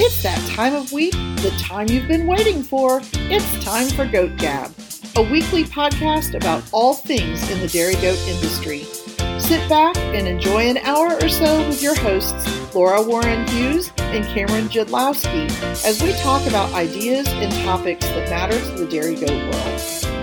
It's 0.00 0.22
that 0.22 0.38
time 0.50 0.76
of 0.76 0.92
week, 0.92 1.10
the 1.10 1.52
time 1.58 1.88
you've 1.88 2.06
been 2.06 2.28
waiting 2.28 2.62
for. 2.62 3.00
It's 3.14 3.64
time 3.64 3.88
for 3.88 4.06
Goat 4.06 4.36
Gab, 4.36 4.72
a 5.16 5.22
weekly 5.22 5.64
podcast 5.64 6.36
about 6.36 6.62
all 6.70 6.94
things 6.94 7.50
in 7.50 7.58
the 7.58 7.66
dairy 7.66 7.94
goat 7.94 8.16
industry. 8.28 8.84
Sit 9.40 9.68
back 9.68 9.96
and 9.96 10.28
enjoy 10.28 10.68
an 10.68 10.76
hour 10.78 11.16
or 11.20 11.28
so 11.28 11.66
with 11.66 11.82
your 11.82 11.96
hosts, 11.96 12.72
Laura 12.72 13.02
Warren 13.02 13.44
Hughes 13.48 13.90
and 13.98 14.24
Cameron 14.26 14.68
Jadlowski, 14.68 15.50
as 15.84 16.00
we 16.00 16.12
talk 16.20 16.46
about 16.46 16.72
ideas 16.74 17.26
and 17.26 17.52
topics 17.64 18.06
that 18.06 18.30
matter 18.30 18.56
to 18.56 18.84
the 18.84 18.86
dairy 18.86 19.16
goat 19.16 19.52
world. 19.52 20.17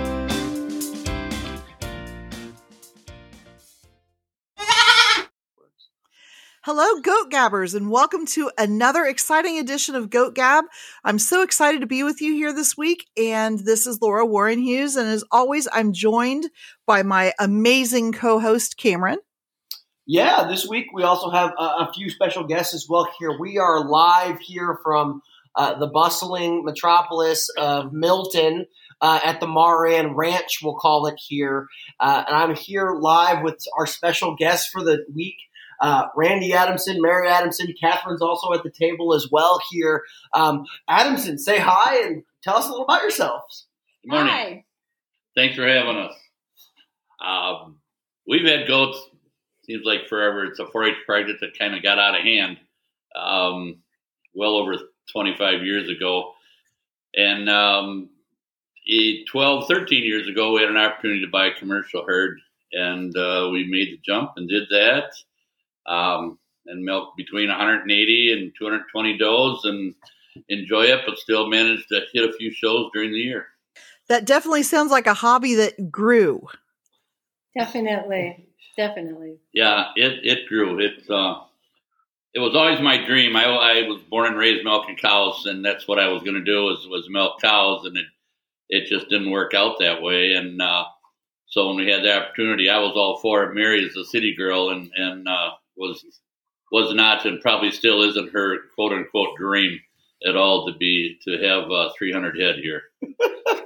Hello, 6.78 7.00
Goat 7.00 7.32
Gabbers, 7.32 7.74
and 7.74 7.90
welcome 7.90 8.26
to 8.26 8.52
another 8.58 9.06
exciting 9.06 9.58
edition 9.58 9.96
of 9.96 10.10
Goat 10.10 10.36
Gab. 10.36 10.66
I'm 11.06 11.20
so 11.20 11.42
excited 11.42 11.80
to 11.80 11.88
be 11.88 12.04
with 12.04 12.20
you 12.20 12.34
here 12.34 12.54
this 12.54 12.76
week, 12.76 13.08
and 13.16 13.60
this 13.60 13.88
is 13.88 14.02
Laura 14.02 14.26
Warren 14.26 14.60
Hughes. 14.60 14.98
And 14.98 15.08
as 15.08 15.24
always, 15.32 15.70
I'm 15.72 15.94
joined 15.94 16.50
by 16.86 17.02
my 17.02 17.32
amazing 17.40 18.12
co 18.12 18.40
host, 18.40 18.76
Cameron. 18.76 19.20
Yeah, 20.06 20.50
this 20.50 20.68
week 20.68 20.88
we 20.94 21.04
also 21.04 21.30
have 21.30 21.54
a, 21.58 21.64
a, 21.64 21.92
few 21.96 22.10
special 22.10 22.44
guests 22.44 22.74
as 22.74 22.88
well 22.90 23.08
here. 23.20 23.40
We 23.40 23.58
are 23.58 23.88
live 23.88 24.40
here 24.42 24.78
from 24.84 25.22
uh, 25.56 25.80
the 25.80 25.88
bustling 25.88 26.66
metropolis 26.66 27.48
of 27.58 27.94
Milton. 27.94 28.66
Uh, 29.02 29.20
at 29.24 29.40
the 29.40 29.48
Maran 29.48 30.16
Ranch, 30.16 30.60
we'll 30.64 30.76
call 30.76 31.08
it 31.08 31.16
here. 31.18 31.68
Uh, 32.00 32.24
and 32.28 32.36
I'm 32.36 32.56
here 32.56 32.98
live 33.00 33.44
with 33.44 33.64
our 33.78 33.86
special 33.88 34.36
guest 34.36 34.70
for 34.72 34.84
the 34.84 35.06
week, 35.14 35.36
uh, 35.82 36.08
Randy 36.16 36.54
Adamson, 36.54 37.02
Mary 37.02 37.28
Adamson, 37.28 37.74
Catherine's 37.80 38.22
also 38.22 38.54
at 38.54 38.64
the 38.64 38.72
table 38.72 39.14
as 39.14 39.28
well 39.32 39.60
here. 39.70 40.04
Um, 40.34 40.66
Adamson, 40.88 41.38
say 41.38 41.60
hi 41.60 42.02
and 42.02 42.24
tell 42.44 42.58
us 42.58 42.66
a 42.66 42.70
little 42.70 42.86
about 42.86 43.02
yourselves. 43.02 43.68
Good 44.04 44.12
morning. 44.12 44.34
Hi. 44.34 44.66
Thanks 45.36 45.56
for 45.56 45.68
having 45.68 45.98
us. 45.98 46.14
Um, 47.26 47.78
we've 48.28 48.46
had 48.46 48.68
goats, 48.68 49.00
seems 49.66 49.84
like 49.86 50.08
forever. 50.08 50.46
It's 50.46 50.60
a 50.60 50.68
4 50.68 50.84
H 50.86 50.96
project 51.06 51.42
that 51.42 51.58
kind 51.58 51.76
of 51.76 51.84
got 51.84 52.00
out 52.00 52.16
of 52.16 52.22
hand 52.22 52.58
um, 53.16 53.78
well 54.34 54.56
over 54.56 54.76
25 55.12 55.64
years 55.64 55.90
ago. 55.90 56.34
And 57.16 57.50
um, 57.50 58.10
12, 59.32 59.68
13 59.68 60.04
years 60.04 60.28
ago, 60.28 60.54
we 60.54 60.62
had 60.62 60.70
an 60.70 60.78
opportunity 60.78 61.22
to 61.22 61.32
buy 61.32 61.48
a 61.48 61.60
commercial 61.60 62.06
herd, 62.06 62.40
and 62.72 63.16
uh, 63.18 63.50
we 63.52 63.66
made 63.66 63.94
the 63.94 64.00
jump 64.06 64.34
and 64.36 64.48
did 64.48 64.68
that 64.70 65.14
um, 65.88 66.38
and 66.66 66.84
milk 66.84 67.16
between 67.16 67.50
180 67.50 68.34
and 68.34 68.52
220 68.58 69.18
does 69.18 69.66
and 69.66 69.94
enjoy 70.50 70.84
it, 70.84 71.02
but 71.06 71.18
still 71.18 71.48
manage 71.48 71.86
to 71.88 72.02
hit 72.14 72.30
a 72.30 72.34
few 72.34 72.52
shows 72.52 72.90
during 72.94 73.12
the 73.12 73.20
year. 73.20 73.48
That 74.08 74.26
definitely 74.26 74.64
sounds 74.64 74.92
like 74.92 75.08
a 75.08 75.14
hobby 75.14 75.56
that 75.56 75.92
grew. 75.92 76.48
Definitely, 77.58 78.48
definitely. 78.78 79.38
Yeah, 79.54 79.92
it 79.96 80.20
it 80.24 80.48
grew. 80.48 80.80
It 80.80 81.10
uh, 81.10 81.42
it 82.34 82.40
was 82.40 82.56
always 82.56 82.82
my 82.82 83.04
dream. 83.06 83.36
I, 83.36 83.46
I 83.46 83.88
was 83.88 84.02
born 84.10 84.28
and 84.28 84.38
raised 84.38 84.66
milking 84.66 84.98
cows, 84.98 85.46
and 85.46 85.64
that's 85.64 85.88
what 85.88 86.00
I 86.00 86.10
was 86.10 86.22
going 86.22 86.36
to 86.36 86.44
do 86.44 86.66
was 86.66 86.86
was 86.88 87.08
milk 87.10 87.42
cows, 87.42 87.86
and 87.86 87.98
it 87.98 88.06
it 88.70 88.88
just 88.88 89.10
didn't 89.10 89.32
work 89.32 89.54
out 89.54 89.80
that 89.80 90.02
way. 90.02 90.34
And 90.34 90.62
uh, 90.62 90.86
so 91.48 91.68
when 91.68 91.78
we 91.78 91.92
had 91.92 92.04
the 92.04 92.16
opportunity, 92.16 92.70
I 92.70 92.80
was 92.80 92.94
all 92.96 93.20
for 93.20 93.44
it. 93.44 93.56
Mary 93.56 93.84
is 93.84 93.96
a 93.96 94.06
city 94.06 94.36
girl, 94.36 94.70
and 94.70 94.92
and 94.96 95.28
uh, 95.28 95.52
was 95.78 96.04
was 96.72 96.94
not 96.94 97.26
and 97.26 97.42
probably 97.42 97.72
still 97.72 98.02
isn't 98.02 98.34
her 98.34 98.58
quote 98.76 98.92
unquote 98.92 99.38
dream 99.38 99.80
at 100.28 100.36
all 100.36 100.66
to 100.66 100.78
be 100.78 101.20
to 101.24 101.38
have 101.44 101.70
uh, 101.70 101.90
300 101.98 102.40
head 102.40 102.56
here. 102.56 102.84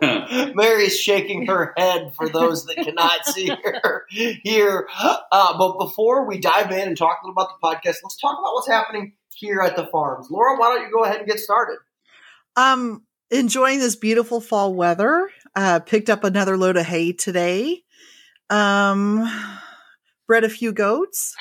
Mary's 0.55 0.99
shaking 0.99 1.45
her 1.45 1.73
head 1.77 2.13
for 2.15 2.27
those 2.27 2.65
that 2.65 2.75
cannot 2.75 3.25
see 3.25 3.47
her 3.47 4.05
here. 4.09 4.87
Uh, 5.31 5.57
but 5.57 5.77
before 5.77 6.27
we 6.27 6.39
dive 6.39 6.71
in 6.71 6.87
and 6.87 6.97
talk 6.97 7.19
a 7.23 7.27
little 7.27 7.41
about 7.41 7.59
the 7.59 7.67
podcast, 7.67 7.99
let's 8.03 8.17
talk 8.17 8.37
about 8.37 8.53
what's 8.53 8.69
happening 8.69 9.13
here 9.35 9.61
at 9.61 9.75
the 9.75 9.87
farms. 9.87 10.27
Laura, 10.29 10.59
why 10.59 10.75
don't 10.75 10.85
you 10.85 10.91
go 10.91 11.03
ahead 11.03 11.17
and 11.17 11.27
get 11.27 11.39
started? 11.39 11.77
Um, 12.55 13.03
enjoying 13.29 13.79
this 13.79 13.95
beautiful 13.95 14.41
fall 14.41 14.73
weather. 14.73 15.29
Uh, 15.55 15.79
picked 15.79 16.09
up 16.09 16.23
another 16.23 16.57
load 16.57 16.77
of 16.77 16.85
hay 16.85 17.13
today. 17.13 17.83
Um, 18.49 19.29
bred 20.27 20.43
a 20.43 20.49
few 20.49 20.71
goats 20.73 21.35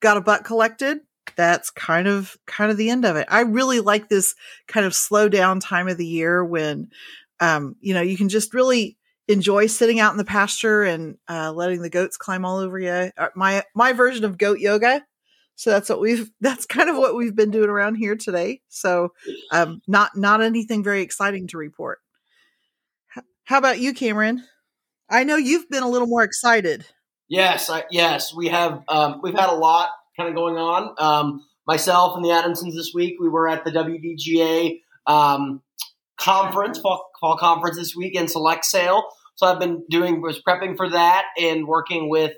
got 0.00 0.16
a 0.16 0.20
butt 0.20 0.44
collected 0.44 1.00
that's 1.36 1.70
kind 1.70 2.08
of 2.08 2.36
kind 2.46 2.70
of 2.70 2.76
the 2.76 2.90
end 2.90 3.04
of 3.04 3.16
it. 3.16 3.26
I 3.30 3.40
really 3.40 3.80
like 3.80 4.08
this 4.08 4.34
kind 4.66 4.86
of 4.86 4.94
slow 4.94 5.28
down 5.28 5.60
time 5.60 5.88
of 5.88 5.98
the 5.98 6.06
year 6.06 6.44
when 6.44 6.90
um 7.40 7.76
you 7.80 7.94
know 7.94 8.00
you 8.00 8.16
can 8.16 8.28
just 8.28 8.54
really 8.54 8.96
enjoy 9.28 9.66
sitting 9.66 10.00
out 10.00 10.12
in 10.12 10.18
the 10.18 10.24
pasture 10.24 10.82
and 10.84 11.16
uh, 11.28 11.52
letting 11.52 11.82
the 11.82 11.90
goats 11.90 12.16
climb 12.16 12.46
all 12.46 12.56
over 12.58 12.78
you 12.78 13.10
uh, 13.16 13.28
my 13.34 13.62
my 13.74 13.92
version 13.92 14.24
of 14.24 14.38
goat 14.38 14.58
yoga 14.58 15.04
so 15.58 15.70
that's 15.70 15.88
what 15.88 16.00
we've 16.00 16.30
that's 16.40 16.64
kind 16.64 16.88
of 16.88 16.96
what 16.96 17.16
we've 17.16 17.34
been 17.36 17.50
doing 17.50 17.68
around 17.68 17.96
here 17.96 18.16
today. 18.16 18.62
So 18.68 19.12
um 19.50 19.82
not 19.86 20.16
not 20.16 20.40
anything 20.40 20.82
very 20.82 21.02
exciting 21.02 21.48
to 21.48 21.58
report. 21.58 21.98
How 23.44 23.58
about 23.58 23.80
you 23.80 23.92
cameron? 23.92 24.44
I 25.10 25.24
know 25.24 25.36
you've 25.36 25.68
been 25.68 25.82
a 25.82 25.88
little 25.88 26.06
more 26.06 26.22
excited 26.22 26.86
Yes, 27.28 27.68
I, 27.68 27.84
yes, 27.90 28.34
we 28.34 28.48
have. 28.48 28.82
Um, 28.88 29.20
we've 29.22 29.34
had 29.38 29.50
a 29.50 29.54
lot 29.54 29.90
kind 30.16 30.28
of 30.28 30.34
going 30.34 30.56
on. 30.56 30.94
Um, 30.98 31.44
myself 31.66 32.16
and 32.16 32.24
the 32.24 32.30
Adamsons 32.30 32.74
this 32.74 32.92
week, 32.94 33.16
we 33.20 33.28
were 33.28 33.46
at 33.46 33.64
the 33.64 33.70
WDGA 33.70 34.80
um, 35.06 35.62
conference, 36.16 36.78
fall, 36.78 37.10
fall, 37.20 37.36
conference 37.36 37.76
this 37.76 37.94
week 37.94 38.14
in 38.14 38.28
Select 38.28 38.64
Sale. 38.64 39.02
So 39.34 39.46
I've 39.46 39.60
been 39.60 39.84
doing 39.88 40.20
was 40.20 40.42
prepping 40.42 40.76
for 40.76 40.90
that 40.90 41.26
and 41.38 41.66
working 41.66 42.08
with 42.08 42.32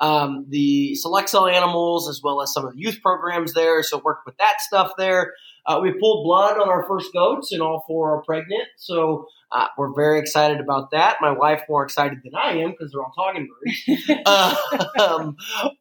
um, 0.00 0.46
the 0.48 0.94
Select 0.94 1.28
Sale 1.28 1.46
animals 1.46 2.08
as 2.08 2.20
well 2.22 2.40
as 2.40 2.52
some 2.52 2.64
of 2.64 2.74
the 2.74 2.80
youth 2.80 3.00
programs 3.02 3.52
there. 3.52 3.82
So 3.82 3.98
worked 3.98 4.26
with 4.26 4.36
that 4.38 4.60
stuff 4.60 4.92
there. 4.96 5.34
Uh, 5.66 5.80
we 5.82 5.92
pulled 5.92 6.24
blood 6.24 6.58
on 6.58 6.68
our 6.68 6.86
first 6.86 7.12
goats, 7.12 7.52
and 7.52 7.60
all 7.60 7.84
four 7.86 8.16
are 8.16 8.22
pregnant. 8.22 8.68
So 8.76 9.26
uh, 9.50 9.66
we're 9.76 9.94
very 9.94 10.18
excited 10.18 10.60
about 10.60 10.90
that. 10.92 11.16
My 11.20 11.32
wife 11.32 11.62
more 11.68 11.84
excited 11.84 12.18
than 12.22 12.34
I 12.34 12.58
am 12.58 12.70
because 12.70 12.92
they're 12.92 13.02
all 13.02 13.12
talking 13.16 13.48
birds. 13.48 14.10
uh, 14.26 14.56
um, 15.00 15.36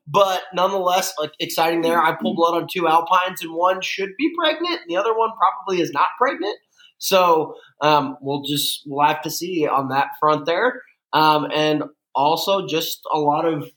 but 0.07 0.43
nonetheless, 0.53 1.13
like, 1.19 1.33
exciting 1.39 1.81
there. 1.81 2.01
I 2.01 2.15
pulled 2.15 2.37
blood 2.37 2.61
on 2.61 2.67
two 2.71 2.87
alpines, 2.87 3.41
and 3.41 3.53
one 3.53 3.81
should 3.81 4.11
be 4.17 4.33
pregnant, 4.37 4.81
and 4.81 4.89
the 4.89 4.97
other 4.97 5.15
one 5.15 5.31
probably 5.37 5.81
is 5.81 5.91
not 5.91 6.07
pregnant. 6.17 6.57
So 6.97 7.55
um, 7.81 8.17
we'll 8.21 8.43
just 8.43 8.83
we'll 8.85 9.05
have 9.05 9.21
to 9.23 9.29
see 9.29 9.67
on 9.67 9.89
that 9.89 10.09
front 10.19 10.45
there. 10.45 10.81
Um, 11.13 11.47
and 11.53 11.83
also 12.13 12.65
just 12.67 13.01
a 13.13 13.17
lot 13.17 13.45
of 13.45 13.69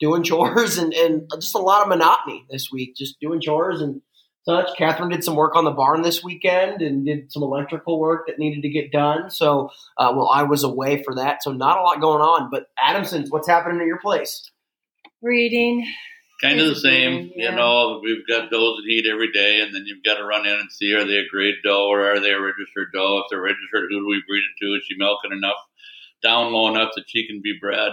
doing 0.00 0.22
chores 0.22 0.78
and, 0.78 0.92
and 0.94 1.28
just 1.34 1.54
a 1.54 1.58
lot 1.58 1.82
of 1.82 1.88
monotony 1.88 2.46
this 2.50 2.70
week. 2.72 2.96
Just 2.96 3.20
doing 3.20 3.40
chores 3.40 3.80
and 3.80 4.00
such. 4.44 4.76
Catherine 4.76 5.08
did 5.08 5.24
some 5.24 5.36
work 5.36 5.56
on 5.56 5.64
the 5.64 5.70
barn 5.70 6.02
this 6.02 6.22
weekend 6.22 6.82
and 6.82 7.04
did 7.04 7.32
some 7.32 7.42
electrical 7.42 7.98
work 7.98 8.26
that 8.26 8.38
needed 8.38 8.62
to 8.62 8.68
get 8.68 8.92
done. 8.92 9.30
So, 9.30 9.70
uh, 9.96 10.12
well, 10.14 10.28
I 10.28 10.42
was 10.42 10.64
away 10.64 11.02
for 11.02 11.14
that, 11.16 11.42
so 11.42 11.52
not 11.52 11.78
a 11.78 11.82
lot 11.82 12.00
going 12.00 12.20
on. 12.20 12.50
But 12.50 12.66
Adamson's, 12.78 13.30
what's 13.30 13.48
happening 13.48 13.80
at 13.80 13.86
your 13.86 14.00
place? 14.00 14.50
Reading. 15.22 15.86
Kind 16.42 16.60
of 16.60 16.68
the 16.68 16.76
same, 16.76 17.32
yeah. 17.34 17.50
you 17.50 17.56
know. 17.56 18.00
We've 18.02 18.26
got 18.28 18.50
does 18.50 18.74
and 18.78 18.86
heat 18.86 19.06
every 19.10 19.32
day, 19.32 19.60
and 19.60 19.74
then 19.74 19.84
you've 19.86 20.04
got 20.04 20.18
to 20.18 20.24
run 20.24 20.46
in 20.46 20.52
and 20.52 20.70
see 20.70 20.94
are 20.94 21.04
they 21.04 21.16
a 21.16 21.28
grade 21.30 21.54
doe 21.64 21.88
or 21.88 22.10
are 22.10 22.20
they 22.20 22.32
a 22.32 22.40
registered 22.40 22.88
doe? 22.92 23.20
If 23.20 23.30
they're 23.30 23.40
registered, 23.40 23.88
who 23.88 24.00
do 24.00 24.06
we 24.06 24.22
breed 24.28 24.42
it 24.42 24.64
to? 24.64 24.74
Is 24.74 24.82
she 24.86 24.96
milking 24.98 25.32
enough 25.32 25.56
down 26.22 26.52
low 26.52 26.68
enough 26.68 26.90
that 26.96 27.04
she 27.06 27.26
can 27.26 27.40
be 27.42 27.56
bred? 27.58 27.92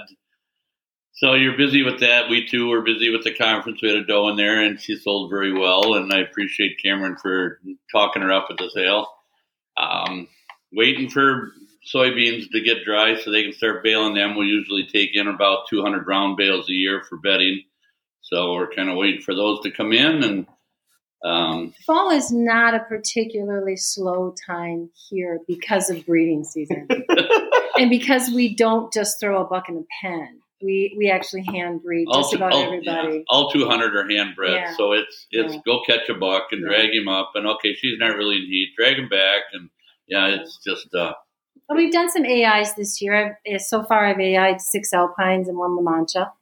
So 1.13 1.33
you're 1.33 1.57
busy 1.57 1.83
with 1.83 1.99
that. 1.99 2.29
We 2.29 2.47
too 2.47 2.69
were 2.69 2.81
busy 2.81 3.09
with 3.09 3.23
the 3.23 3.33
conference. 3.33 3.81
We 3.81 3.89
had 3.89 3.97
a 3.97 4.05
doe 4.05 4.29
in 4.29 4.37
there, 4.37 4.63
and 4.63 4.79
she 4.79 4.95
sold 4.95 5.29
very 5.29 5.53
well. 5.53 5.93
And 5.95 6.11
I 6.11 6.19
appreciate 6.19 6.81
Cameron 6.83 7.17
for 7.21 7.59
talking 7.91 8.21
her 8.21 8.31
up 8.31 8.47
at 8.49 8.57
the 8.57 8.69
sale. 8.73 9.07
Um, 9.77 10.27
waiting 10.71 11.09
for 11.09 11.51
soybeans 11.93 12.49
to 12.51 12.61
get 12.61 12.85
dry 12.85 13.17
so 13.17 13.31
they 13.31 13.43
can 13.43 13.53
start 13.53 13.83
baling 13.83 14.15
them. 14.15 14.37
We 14.37 14.45
usually 14.45 14.85
take 14.85 15.11
in 15.13 15.27
about 15.27 15.67
200 15.69 16.07
round 16.07 16.37
bales 16.37 16.69
a 16.69 16.73
year 16.73 17.03
for 17.07 17.17
bedding. 17.17 17.63
So 18.21 18.53
we're 18.53 18.71
kind 18.71 18.89
of 18.89 18.97
waiting 18.97 19.21
for 19.21 19.35
those 19.35 19.61
to 19.61 19.71
come 19.71 19.91
in. 19.91 20.23
And 20.23 20.47
um, 21.23 21.73
fall 21.85 22.09
is 22.11 22.31
not 22.31 22.73
a 22.73 22.79
particularly 22.79 23.75
slow 23.75 24.33
time 24.47 24.89
here 25.09 25.39
because 25.47 25.89
of 25.89 26.05
breeding 26.05 26.43
season, 26.43 26.87
and 27.77 27.91
because 27.91 28.29
we 28.29 28.55
don't 28.55 28.91
just 28.91 29.19
throw 29.19 29.39
a 29.39 29.45
buck 29.45 29.69
in 29.69 29.77
a 29.77 29.83
pen 30.01 30.40
we 30.61 30.95
we 30.97 31.09
actually 31.09 31.43
hand 31.43 31.83
breed 31.83 32.07
just 32.13 32.33
about 32.33 32.53
all, 32.53 32.63
everybody. 32.63 33.17
Yeah, 33.17 33.23
all 33.29 33.49
200 33.49 33.95
are 33.95 34.09
hand 34.09 34.35
bred, 34.35 34.53
yeah. 34.53 34.75
so 34.77 34.93
it's 34.93 35.27
it's 35.31 35.55
yeah. 35.55 35.61
go 35.65 35.81
catch 35.85 36.09
a 36.09 36.13
buck 36.13 36.47
and 36.51 36.63
drag 36.63 36.93
him 36.93 37.07
up, 37.07 37.31
and 37.35 37.47
okay, 37.47 37.73
she's 37.73 37.97
not 37.99 38.15
really 38.15 38.37
in 38.37 38.43
heat, 38.43 38.69
drag 38.77 38.97
him 38.97 39.09
back, 39.09 39.43
and 39.53 39.69
yeah, 40.07 40.27
it's 40.27 40.59
just. 40.63 40.93
uh 40.93 41.13
well, 41.67 41.77
we've 41.77 41.93
done 41.93 42.09
some 42.09 42.25
AIs 42.25 42.75
this 42.75 43.01
year. 43.01 43.13
I've, 43.13 43.35
eh, 43.45 43.57
so 43.57 43.83
far, 43.83 44.05
I've 44.05 44.19
AI'd 44.19 44.59
six 44.59 44.91
alpines 44.91 45.47
and 45.47 45.57
one 45.57 45.77
La 45.77 45.81
Mancha. 45.81 46.33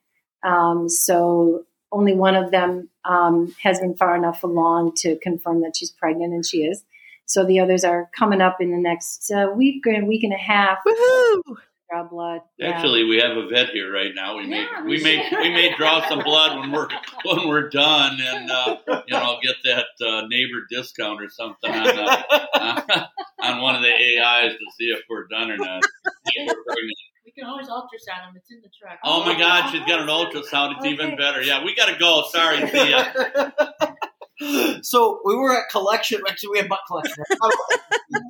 Um, 0.43 0.89
so 0.89 1.65
only 1.91 2.15
one 2.15 2.35
of 2.35 2.49
them 2.49 2.89
um, 3.05 3.53
has 3.61 3.79
been 3.79 3.95
far 3.95 4.15
enough 4.15 4.41
along 4.43 4.93
to 4.97 5.17
confirm 5.17 5.61
that 5.61 5.75
she's 5.75 5.91
pregnant, 5.91 6.33
and 6.33 6.45
she 6.45 6.63
is. 6.63 6.83
So 7.25 7.45
the 7.45 7.59
others 7.59 7.83
are 7.83 8.09
coming 8.17 8.41
up 8.41 8.57
in 8.59 8.71
the 8.71 8.77
next 8.77 9.31
uh, 9.31 9.51
week 9.55 9.85
and 9.85 10.07
week 10.07 10.23
and 10.23 10.33
a 10.33 10.37
half. 10.37 10.79
Woohoo! 10.87 11.57
Draw 11.89 12.03
blood. 12.09 12.41
Yeah. 12.57 12.69
Actually, 12.69 13.03
we 13.05 13.17
have 13.17 13.35
a 13.35 13.47
vet 13.47 13.69
here 13.69 13.91
right 13.91 14.11
now. 14.13 14.37
We 14.37 14.45
may 14.45 14.61
Yeah, 14.61 14.83
we 14.83 14.97
we 14.97 15.03
may 15.03 15.27
we 15.31 15.49
may 15.49 15.75
draw 15.75 16.07
some 16.07 16.19
blood 16.19 16.59
when 16.59 16.71
we're 16.71 16.87
when 17.25 17.47
we're 17.47 17.69
done, 17.69 18.17
and 18.21 18.51
uh, 18.51 18.77
you 19.07 19.13
know 19.13 19.37
get 19.41 19.55
that 19.63 19.85
uh, 20.05 20.27
neighbor 20.27 20.67
discount 20.69 21.19
or 21.21 21.29
something 21.29 21.71
on 21.71 21.87
uh, 21.87 23.05
on 23.41 23.61
one 23.61 23.75
of 23.75 23.81
the 23.81 23.89
AIs 23.89 24.53
to 24.53 24.65
see 24.77 24.85
if 24.85 24.99
we're 25.09 25.27
done 25.27 25.49
or 25.49 25.57
not. 25.57 25.81
We're 26.05 26.45
pregnant. 26.45 26.97
We 27.25 27.31
can 27.31 27.45
always 27.45 27.67
ultrasound 27.67 28.27
them. 28.27 28.35
It's 28.35 28.51
in 28.51 28.61
the 28.61 28.69
truck. 28.79 28.99
Oh 29.03 29.25
my 29.25 29.37
God, 29.37 29.71
she's 29.71 29.85
got 29.85 29.99
an 30.01 30.07
ultrasound. 30.07 30.77
It's 30.77 30.85
even 30.85 31.17
better. 31.17 31.41
Yeah, 31.41 31.63
we 31.63 31.75
got 31.75 31.87
to 31.87 31.97
go. 31.97 32.23
Sorry, 32.31 32.67
see 32.69 32.91
ya. 32.91 33.05
so 34.83 35.19
we 35.25 35.35
were 35.35 35.51
at 35.55 35.69
collection. 35.69 36.21
Actually, 36.27 36.49
we 36.51 36.57
had 36.59 36.69
butt 36.69 36.81
collection. 36.87 37.23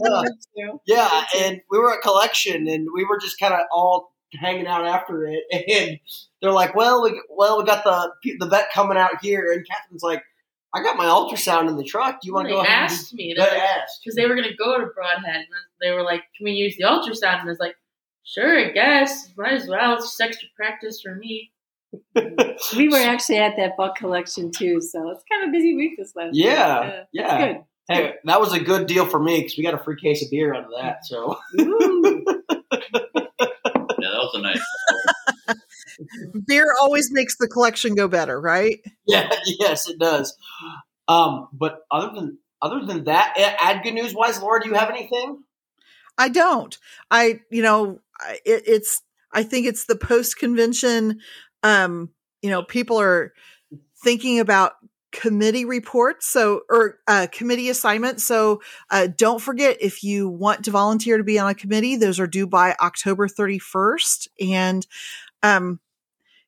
Uh, 0.05 0.23
Yeah. 0.55 0.71
yeah, 0.85 1.23
and 1.37 1.61
we 1.71 1.77
were 1.79 1.93
at 1.93 2.01
collection, 2.01 2.67
and 2.67 2.87
we 2.93 3.05
were 3.05 3.17
just 3.17 3.39
kind 3.39 3.53
of 3.53 3.61
all 3.71 4.11
hanging 4.33 4.67
out 4.67 4.85
after 4.85 5.25
it. 5.25 5.43
And 5.69 5.99
they're 6.41 6.51
like, 6.51 6.75
"Well, 6.75 7.01
we 7.03 7.21
well 7.29 7.57
we 7.57 7.63
got 7.65 7.83
the 7.85 8.11
the 8.39 8.47
vet 8.47 8.71
coming 8.73 8.97
out 8.97 9.21
here," 9.21 9.51
and 9.53 9.65
Catherine's 9.65 10.03
like, 10.03 10.21
"I 10.73 10.83
got 10.83 10.97
my 10.97 11.05
ultrasound 11.05 11.69
in 11.69 11.77
the 11.77 11.83
truck. 11.85 12.19
Do 12.21 12.27
you 12.27 12.33
want 12.33 12.47
to 12.47 12.49
they 12.49 12.55
go 12.55 12.61
ahead?" 12.61 12.73
and 12.75 12.91
asked 12.91 13.13
me. 13.13 13.33
do-" 13.33 13.41
They 13.41 13.49
They 13.49 13.57
asked. 13.61 14.01
because 14.03 14.15
they 14.15 14.25
were 14.25 14.35
gonna 14.35 14.55
go 14.57 14.77
to 14.79 14.85
Brodhead, 14.87 15.35
and 15.35 15.45
they 15.81 15.91
were 15.91 16.03
like, 16.03 16.23
"Can 16.35 16.43
we 16.45 16.51
use 16.51 16.75
the 16.77 16.83
ultrasound?" 16.83 17.39
And 17.39 17.47
I 17.49 17.51
was 17.51 17.59
like, 17.59 17.75
"Sure, 18.25 18.59
I 18.59 18.71
guess. 18.71 19.29
Might 19.37 19.53
as 19.53 19.67
well. 19.67 19.93
It's 19.95 20.05
just 20.07 20.19
extra 20.21 20.49
practice 20.57 21.01
for 21.01 21.15
me." 21.15 21.51
We 22.75 22.89
were 22.89 22.97
actually 22.97 23.37
at 23.37 23.55
that 23.57 23.77
buck 23.77 23.95
collection 23.95 24.51
too, 24.51 24.81
so 24.81 25.09
it's 25.11 25.23
kind 25.31 25.43
of 25.43 25.49
a 25.49 25.51
busy 25.51 25.75
week 25.75 25.93
this 25.97 26.13
last 26.15 26.33
week. 26.33 26.43
Yeah, 26.45 27.03
yeah. 27.13 27.47
Good. 27.47 27.57
Hey, 27.87 28.13
that 28.25 28.39
was 28.39 28.53
a 28.53 28.59
good 28.59 28.85
deal 28.85 29.07
for 29.07 29.19
me 29.19 29.39
because 29.39 29.55
we 29.57 29.63
got 29.63 29.73
a 29.73 29.83
free 29.83 29.95
case 29.99 30.23
of 30.23 30.29
beer 30.29 30.53
out 30.53 30.65
of 30.65 30.71
that. 30.79 31.05
So 31.05 31.37
Yeah, 31.53 31.65
that 33.99 33.99
was 33.99 34.35
a 34.35 34.41
nice. 34.41 34.61
Beer 36.47 36.73
always 36.81 37.11
makes 37.11 37.37
the 37.37 37.47
collection 37.47 37.95
go 37.95 38.07
better, 38.07 38.39
right? 38.39 38.79
yeah, 39.07 39.29
yes, 39.45 39.89
it 39.89 39.99
does. 39.99 40.35
Um, 41.07 41.47
but 41.51 41.81
other 41.91 42.13
than 42.13 42.37
other 42.61 42.85
than 42.85 43.05
that, 43.05 43.33
a- 43.37 43.63
ad 43.63 43.83
good 43.83 43.93
news 43.93 44.13
wise, 44.13 44.41
Laura, 44.41 44.61
do 44.61 44.69
you 44.69 44.75
have 44.75 44.89
anything? 44.89 45.43
I 46.17 46.29
don't. 46.29 46.77
I, 47.09 47.39
you 47.49 47.63
know, 47.63 47.99
I- 48.19 48.39
it, 48.45 48.63
it's, 48.67 49.01
I 49.33 49.43
think 49.43 49.65
it's 49.65 49.85
the 49.85 49.95
post 49.95 50.37
convention. 50.37 51.19
Um, 51.63 52.09
you 52.41 52.49
know, 52.49 52.63
people 52.63 52.99
are 52.99 53.33
thinking 54.03 54.39
about 54.39 54.73
committee 55.11 55.65
reports. 55.65 56.27
So, 56.27 56.61
or, 56.69 56.99
uh, 57.07 57.27
committee 57.31 57.69
assignments. 57.69 58.23
So, 58.23 58.61
uh, 58.91 59.07
don't 59.07 59.41
forget 59.41 59.77
if 59.81 60.03
you 60.03 60.29
want 60.29 60.65
to 60.65 60.71
volunteer 60.71 61.17
to 61.17 61.23
be 61.23 61.39
on 61.39 61.49
a 61.49 61.55
committee, 61.55 61.95
those 61.95 62.19
are 62.19 62.27
due 62.27 62.45
by 62.45 62.75
October 62.79 63.27
31st. 63.27 64.27
And, 64.39 64.85
um, 65.41 65.79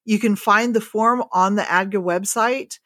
you 0.05 0.19
can 0.19 0.35
find 0.35 0.75
the 0.75 0.81
form 0.81 1.23
on 1.31 1.55
the 1.55 1.63
ADGA 1.63 2.01
website. 2.01 2.79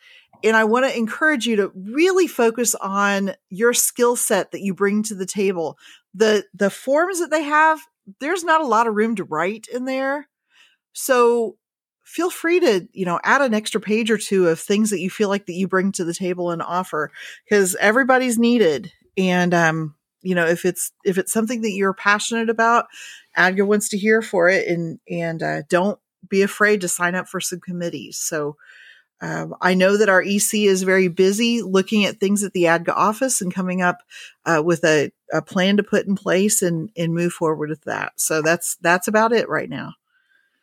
And 0.44 0.56
I 0.56 0.64
want 0.64 0.86
to 0.86 0.98
encourage 0.98 1.46
you 1.46 1.56
to 1.58 1.72
really 1.76 2.28
focus 2.28 2.76
on 2.76 3.34
your 3.50 3.74
skill 3.74 4.16
set 4.16 4.52
that 4.52 4.62
you 4.62 4.74
bring 4.74 5.04
to 5.04 5.16
the 5.16 5.26
table 5.26 5.78
the 6.16 6.46
the 6.54 6.70
forms 6.70 7.20
that 7.20 7.30
they 7.30 7.44
have 7.44 7.80
there's 8.20 8.44
not 8.44 8.62
a 8.62 8.68
lot 8.68 8.88
of 8.88 8.96
room 8.96 9.16
to 9.18 9.24
write 9.24 9.68
in 9.72 9.86
there 9.86 10.28
so 10.94 11.58
feel 12.06 12.30
free 12.30 12.60
to 12.60 12.88
you 12.94 13.04
know 13.04 13.20
add 13.24 13.42
an 13.42 13.54
extra 13.54 13.82
page 13.82 14.10
or 14.10 14.18
two 14.18 14.48
of 14.48 14.60
things 14.60 14.92
that 14.92 15.00
you 15.00 15.10
feel 15.10 15.28
like 15.28 15.48
that 15.48 15.54
you 15.54 15.68
bring 15.68 15.92
to 15.92 16.06
the 16.06 16.14
table 16.14 16.52
and 16.52 16.62
offer 16.62 17.12
because 17.44 17.76
everybody's 17.76 18.38
needed 18.38 18.94
and 19.18 19.54
um 19.54 19.96
you 20.22 20.36
know 20.36 20.46
if 20.46 20.64
it's 20.66 20.92
if 21.04 21.18
it's 21.18 21.34
something 21.34 21.62
that 21.62 21.72
you're 21.72 21.94
passionate 21.94 22.50
about 22.50 22.86
adga 23.36 23.66
wants 23.66 23.90
to 23.90 23.98
hear 23.98 24.22
for 24.22 24.48
it 24.48 24.68
and 24.68 25.00
and 25.10 25.42
uh, 25.42 25.64
don't 25.68 26.00
be 26.30 26.44
afraid 26.44 26.82
to 26.82 26.88
sign 26.88 27.16
up 27.16 27.28
for 27.28 27.42
some 27.42 27.60
committees 27.60 28.18
so 28.18 28.56
um, 29.22 29.56
I 29.62 29.76
know 29.76 29.96
that 29.98 30.10
our 30.10 30.22
EC 30.22 30.54
is 30.66 30.84
very 30.84 31.08
busy 31.08 31.62
looking 31.62 32.04
at 32.04 32.20
things 32.20 32.44
at 32.44 32.52
the 32.52 32.66
ADGA 32.66 32.94
office 32.94 33.40
and 33.40 33.54
coming 33.54 33.82
up 33.82 34.00
uh, 34.46 34.62
with 34.64 34.84
a, 34.84 35.10
a 35.32 35.42
plan 35.42 35.78
to 35.78 35.84
put 35.84 36.06
in 36.06 36.16
place 36.16 36.62
and, 36.62 36.92
and 36.98 37.14
move 37.14 37.32
forward 37.32 37.70
with 37.70 37.86
that. 37.86 38.12
So 38.18 38.42
that's 38.42 38.76
that's 38.82 39.08
about 39.08 39.32
it 39.32 39.48
right 39.48 39.70
now. 39.70 39.94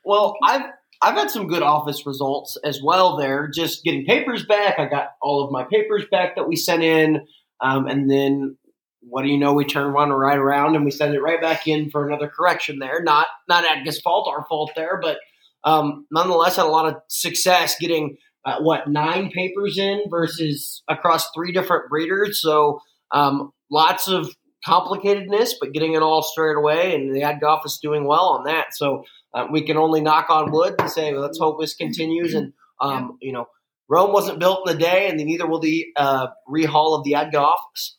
Well, 0.05 0.37
I've 0.45 0.67
I've 1.03 1.17
had 1.17 1.31
some 1.31 1.49
good 1.49 1.63
office 1.63 2.07
results 2.07 2.57
as 2.65 2.81
well. 2.83 3.17
There, 3.17 3.49
just 3.49 3.83
getting 3.85 4.07
papers 4.07 4.47
back. 4.47 4.79
I 4.79 4.87
got 4.87 5.09
all 5.21 5.45
of 5.45 5.51
my 5.51 5.65
papers 5.65 6.05
back 6.11 6.37
that 6.37 6.49
we 6.49 6.57
sent 6.57 6.83
in, 6.83 7.27
um, 7.61 7.87
and 7.87 8.11
then 8.11 8.57
what 9.01 9.23
do 9.23 9.29
you 9.29 9.39
know? 9.39 9.53
We 9.53 9.65
turn 9.65 9.93
one 9.93 10.11
right 10.11 10.39
around 10.39 10.77
and 10.77 10.85
we 10.85 10.93
send 10.93 11.15
it 11.15 11.21
right 11.21 11.41
back 11.41 11.67
in 11.67 11.91
for 11.91 12.07
another 12.07 12.29
correction. 12.29 12.79
There, 12.79 13.03
not 13.03 13.27
not 13.49 13.65
Adga's 13.65 14.01
fault, 14.01 14.29
our 14.29 14.47
fault 14.49 14.73
there, 14.77 14.99
but 15.03 15.19
um, 15.65 16.07
nonetheless, 16.11 16.57
had 16.57 16.67
a 16.67 16.69
lot 16.69 16.87
of 16.87 17.03
success 17.09 17.77
getting 17.81 18.17
uh, 18.45 18.61
what 18.61 18.89
nine 18.89 19.31
papers 19.31 19.79
in 19.79 20.05
versus 20.09 20.83
across 20.89 21.31
three 21.33 21.53
different 21.53 21.89
breeders. 21.89 22.41
So 22.41 22.81
um, 23.13 23.53
lots 23.71 24.09
of 24.09 24.35
complicatedness, 24.67 25.53
but 25.61 25.73
getting 25.73 25.95
it 25.95 26.03
all 26.03 26.23
straight 26.23 26.57
away, 26.57 26.95
and 26.95 27.15
the 27.15 27.21
Adga 27.21 27.45
office 27.45 27.79
doing 27.79 28.05
well 28.07 28.27
on 28.27 28.45
that. 28.45 28.75
So 28.75 29.05
uh, 29.35 29.47
we 29.51 29.63
can 29.63 29.77
only 29.77 30.01
knock 30.01 30.31
on 30.31 30.53
wood 30.53 30.75
and 30.79 30.91
say, 30.91 31.13
well, 31.13 31.23
let's 31.23 31.39
hope 31.39 31.61
this 31.61 31.75
continues. 31.75 32.35
And 32.35 32.53
um, 32.81 33.19
you 33.21 33.33
know, 33.33 33.47
Rome 33.89 34.13
wasn't 34.13 34.39
built 34.39 34.69
in 34.69 34.77
a 34.77 34.79
day, 34.79 35.09
and 35.09 35.19
neither 35.19 35.47
will 35.47 35.61
the 35.61 35.87
uh, 35.97 36.29
rehaul 36.49 36.99
of 36.99 37.05
the 37.05 37.13
Adga 37.13 37.37
office. 37.37 37.97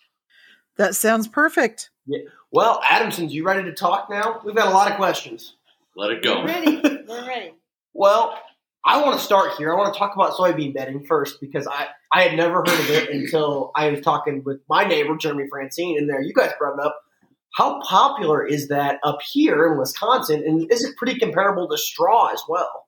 That 0.78 0.96
sounds 0.96 1.28
perfect. 1.28 1.92
Yeah. 2.06 2.20
Well, 2.52 2.82
Adamson's, 2.88 3.34
you 3.34 3.46
ready 3.46 3.64
to 3.64 3.74
talk 3.74 4.10
now? 4.10 4.42
We've 4.44 4.56
got 4.56 4.68
a 4.68 4.74
lot 4.74 4.92
of 4.92 4.98
questions. 4.98 5.56
Let 5.96 6.12
it 6.12 6.24
go. 6.24 6.42
We're 6.42 6.48
ready. 6.48 6.82
We're 7.08 7.28
ready. 7.28 7.54
Well, 7.96 8.36
I 8.86 9.02
want 9.02 9.18
to 9.18 9.24
start 9.24 9.54
here. 9.58 9.74
I 9.74 9.78
want 9.78 9.94
to 9.94 9.98
talk 9.98 10.14
about 10.16 10.34
soybean 10.34 10.74
bedding 10.74 11.06
first 11.06 11.40
because 11.40 11.68
I, 11.68 11.88
I 12.14 12.24
had 12.24 12.36
never 12.36 12.56
heard 12.56 12.68
of 12.68 12.90
it 12.90 13.10
until 13.10 13.72
I 13.76 13.90
was 13.90 14.02
talking 14.02 14.44
with 14.46 14.60
my 14.70 14.84
neighbor, 14.84 15.16
Jeremy 15.16 15.46
Francine, 15.50 15.98
and 15.98 16.10
there 16.10 16.22
you 16.22 16.34
guys 16.34 16.52
brought 16.60 16.78
it 16.80 16.86
up. 16.86 17.00
How 17.56 17.80
popular 17.82 18.46
is 18.46 18.68
that 18.70 19.00
up 19.04 19.20
here 19.32 19.72
in 19.72 19.78
Wisconsin? 19.80 20.44
And 20.46 20.70
is 20.72 20.84
it 20.84 20.98
pretty 20.98 21.18
comparable 21.20 21.70
to 21.70 21.78
straw 21.78 22.28
as 22.34 22.42
well? 22.50 22.86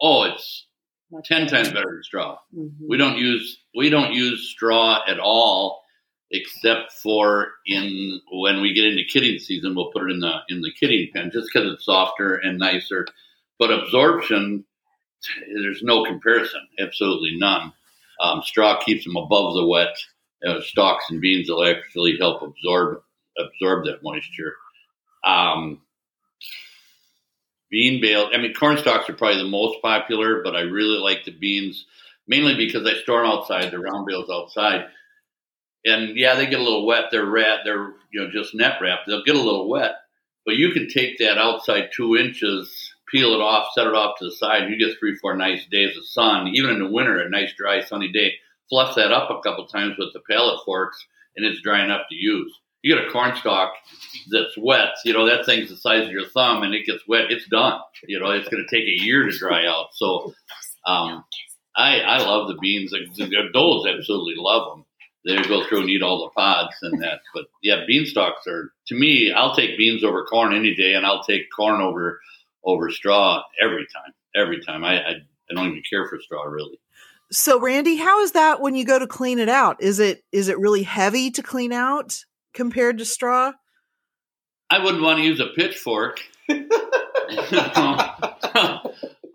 Oh, 0.00 0.24
it's 0.24 0.66
Much 1.10 1.26
ten 1.28 1.44
better. 1.46 1.56
times 1.56 1.68
better 1.70 1.90
than 1.92 2.02
straw. 2.04 2.38
Mhm. 2.56 2.72
We 2.88 2.96
don't 2.96 3.16
use 3.16 3.58
we 3.74 3.88
don't 3.90 4.12
use 4.12 4.48
straw 4.48 5.00
at 5.08 5.18
all, 5.18 5.82
except 6.30 6.92
for 6.92 7.52
in 7.66 8.20
when 8.30 8.60
we 8.60 8.74
get 8.74 8.84
into 8.84 9.04
kidding 9.04 9.38
season. 9.38 9.74
We'll 9.74 9.90
put 9.92 10.02
it 10.08 10.12
in 10.12 10.20
the 10.20 10.40
in 10.48 10.60
the 10.60 10.70
kidding 10.78 11.08
pen 11.12 11.30
just 11.32 11.48
because 11.52 11.72
it's 11.72 11.84
softer 11.86 12.34
and 12.36 12.58
nicer. 12.58 13.06
But 13.58 13.70
absorption, 13.72 14.64
there's 15.62 15.82
no 15.82 16.04
comparison. 16.04 16.60
Absolutely 16.78 17.36
none. 17.38 17.72
Um, 18.20 18.42
straw 18.42 18.80
keeps 18.80 19.04
them 19.04 19.16
above 19.16 19.54
the 19.54 19.66
wet. 19.66 19.96
Uh, 20.46 20.60
stalks 20.60 21.10
and 21.10 21.20
beans 21.20 21.48
will 21.48 21.64
actually 21.64 22.16
help 22.18 22.42
absorb 22.42 23.02
absorb 23.38 23.84
that 23.86 24.02
moisture. 24.02 24.54
Um, 25.24 25.80
bean 27.70 28.00
bale. 28.00 28.28
I 28.32 28.38
mean, 28.38 28.52
corn 28.54 28.76
stalks 28.78 29.08
are 29.08 29.14
probably 29.14 29.42
the 29.42 29.48
most 29.48 29.80
popular, 29.82 30.42
but 30.42 30.54
I 30.56 30.60
really 30.60 30.98
like 30.98 31.24
the 31.24 31.32
beans 31.32 31.86
mainly 32.26 32.54
because 32.54 32.86
I 32.86 32.94
store 33.02 33.22
them 33.22 33.30
outside. 33.30 33.70
The 33.70 33.78
round 33.78 34.06
bales 34.06 34.30
outside, 34.30 34.86
and 35.84 36.16
yeah, 36.16 36.34
they 36.34 36.46
get 36.46 36.60
a 36.60 36.64
little 36.64 36.86
wet. 36.86 37.04
They're 37.10 37.24
rat. 37.24 37.60
They're 37.64 37.94
you 38.12 38.22
know 38.22 38.30
just 38.30 38.54
net 38.54 38.78
wrapped. 38.80 39.06
They'll 39.06 39.24
get 39.24 39.36
a 39.36 39.40
little 39.40 39.68
wet, 39.68 39.92
but 40.44 40.56
you 40.56 40.70
can 40.72 40.88
take 40.88 41.18
that 41.18 41.38
outside 41.38 41.90
two 41.94 42.16
inches, 42.16 42.81
peel 43.12 43.34
it 43.34 43.40
off, 43.40 43.68
set 43.74 43.86
it 43.86 43.94
off 43.94 44.18
to 44.18 44.24
the 44.24 44.32
side. 44.32 44.68
You 44.68 44.78
get 44.78 44.98
three, 44.98 45.16
four 45.16 45.36
nice 45.36 45.66
days 45.70 45.96
of 45.96 46.06
sun. 46.06 46.48
Even 46.54 46.70
in 46.70 46.78
the 46.78 46.90
winter, 46.90 47.20
a 47.20 47.28
nice 47.28 47.52
dry 47.56 47.82
sunny 47.82 48.10
day. 48.10 48.32
Fluff 48.68 48.96
that 48.96 49.12
up 49.12 49.30
a 49.30 49.40
couple 49.42 49.66
times 49.66 49.96
with 49.98 50.12
the 50.14 50.20
pallet 50.28 50.60
forks, 50.64 50.96
and 51.36 51.46
it's 51.46 51.60
dry 51.62 51.84
enough 51.84 52.02
to 52.08 52.14
use. 52.16 52.58
You 52.82 52.96
get 52.96 53.06
a 53.06 53.10
corn 53.10 53.36
stalk 53.36 53.74
that's 54.32 54.56
wet, 54.58 54.90
you 55.04 55.12
know, 55.12 55.26
that 55.26 55.46
thing's 55.46 55.68
the 55.68 55.76
size 55.76 56.06
of 56.06 56.10
your 56.10 56.26
thumb 56.26 56.64
and 56.64 56.74
it 56.74 56.84
gets 56.84 57.06
wet, 57.06 57.30
it's 57.30 57.46
done. 57.48 57.78
You 58.08 58.18
know, 58.18 58.30
it's 58.30 58.48
going 58.48 58.64
to 58.66 58.76
take 58.76 58.84
a 58.84 59.04
year 59.04 59.24
to 59.24 59.38
dry 59.38 59.66
out. 59.66 59.88
So, 59.92 60.34
um, 60.84 61.24
I, 61.76 62.00
I 62.00 62.18
love 62.18 62.48
the 62.48 62.58
beans. 62.60 62.90
The 62.90 63.04
absolutely 63.86 64.34
love 64.36 64.76
them. 64.76 64.84
They 65.24 65.40
go 65.48 65.64
through 65.64 65.82
and 65.82 65.90
eat 65.90 66.02
all 66.02 66.24
the 66.24 66.40
pods 66.40 66.74
and 66.82 67.00
that. 67.02 67.20
But 67.32 67.44
yeah, 67.62 67.84
bean 67.86 68.06
stalks 68.06 68.46
are, 68.48 68.72
to 68.88 68.94
me, 68.94 69.32
I'll 69.32 69.54
take 69.54 69.78
beans 69.78 70.02
over 70.02 70.24
corn 70.24 70.54
any 70.54 70.74
day 70.74 70.94
and 70.94 71.06
I'll 71.06 71.22
take 71.22 71.42
corn 71.54 71.80
over, 71.80 72.20
over 72.64 72.90
straw 72.90 73.42
every 73.62 73.86
time. 73.94 74.12
Every 74.34 74.60
time. 74.60 74.84
I, 74.84 75.02
I, 75.02 75.10
I 75.50 75.54
don't 75.54 75.68
even 75.68 75.82
care 75.88 76.08
for 76.08 76.18
straw 76.20 76.44
really. 76.44 76.78
So 77.30 77.58
Randy, 77.58 77.96
how 77.96 78.20
is 78.20 78.32
that 78.32 78.60
when 78.60 78.74
you 78.74 78.84
go 78.84 78.98
to 78.98 79.06
clean 79.06 79.38
it 79.38 79.48
out? 79.48 79.82
Is 79.82 79.98
it 80.00 80.22
is 80.32 80.48
it 80.48 80.58
really 80.58 80.82
heavy 80.82 81.30
to 81.32 81.42
clean 81.42 81.72
out 81.72 82.24
compared 82.52 82.98
to 82.98 83.04
straw? 83.04 83.52
I 84.70 84.82
wouldn't 84.82 85.02
want 85.02 85.18
to 85.18 85.24
use 85.24 85.40
a 85.40 85.48
pitchfork. 85.54 86.20
um, 86.48 86.66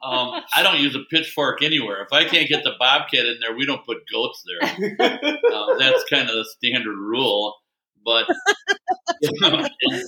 I 0.04 0.64
don't 0.64 0.80
use 0.80 0.96
a 0.96 1.04
pitchfork 1.12 1.62
anywhere. 1.62 2.02
If 2.02 2.12
I 2.12 2.26
can't 2.26 2.50
get 2.50 2.64
the 2.64 2.74
bobcat 2.80 3.26
in 3.26 3.38
there, 3.40 3.56
we 3.56 3.66
don't 3.66 3.86
put 3.86 3.98
goats 4.12 4.44
there. 4.46 4.62
uh, 5.00 5.78
that's 5.78 6.04
kind 6.10 6.30
of 6.30 6.36
the 6.36 6.46
standard 6.58 6.98
rule. 6.98 7.56
But 8.04 8.28
you 9.22 9.32
know, 9.42 9.68
and, 9.82 10.04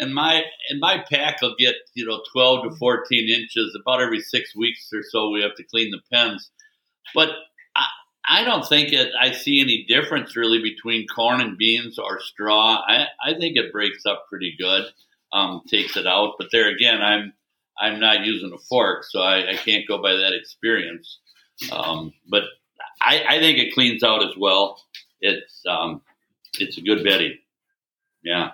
and 0.00 0.14
my 0.14 0.42
and 0.70 0.80
my 0.80 1.04
pack 1.10 1.40
will 1.42 1.54
get 1.58 1.74
you 1.94 2.06
know 2.06 2.22
twelve 2.32 2.64
to 2.64 2.76
fourteen 2.76 3.28
inches 3.28 3.78
about 3.80 4.00
every 4.00 4.20
six 4.20 4.56
weeks 4.56 4.88
or 4.92 5.02
so. 5.08 5.30
We 5.30 5.42
have 5.42 5.54
to 5.56 5.64
clean 5.64 5.90
the 5.90 6.00
pens, 6.12 6.50
but 7.14 7.28
I, 7.76 7.84
I 8.28 8.44
don't 8.44 8.66
think 8.66 8.92
it. 8.92 9.12
I 9.20 9.32
see 9.32 9.60
any 9.60 9.84
difference 9.86 10.34
really 10.36 10.62
between 10.62 11.06
corn 11.06 11.40
and 11.40 11.58
beans 11.58 11.98
or 11.98 12.20
straw. 12.20 12.82
I 12.86 13.06
I 13.24 13.34
think 13.38 13.56
it 13.56 13.72
breaks 13.72 14.06
up 14.06 14.26
pretty 14.28 14.56
good, 14.58 14.86
um, 15.32 15.62
takes 15.68 15.96
it 15.96 16.06
out. 16.06 16.34
But 16.38 16.48
there 16.50 16.68
again, 16.68 17.02
I'm 17.02 17.32
I'm 17.78 18.00
not 18.00 18.24
using 18.24 18.52
a 18.52 18.58
fork, 18.58 19.04
so 19.04 19.20
I, 19.20 19.50
I 19.50 19.56
can't 19.56 19.86
go 19.86 20.02
by 20.02 20.12
that 20.12 20.32
experience. 20.34 21.18
Um, 21.70 22.12
but 22.28 22.44
I, 23.00 23.22
I 23.28 23.38
think 23.38 23.58
it 23.58 23.74
cleans 23.74 24.02
out 24.02 24.22
as 24.22 24.34
well. 24.36 24.82
It's 25.20 25.62
um, 25.68 26.02
it's 26.58 26.78
a 26.78 26.82
good 26.82 27.04
bedding. 27.04 27.38
Yeah. 28.22 28.50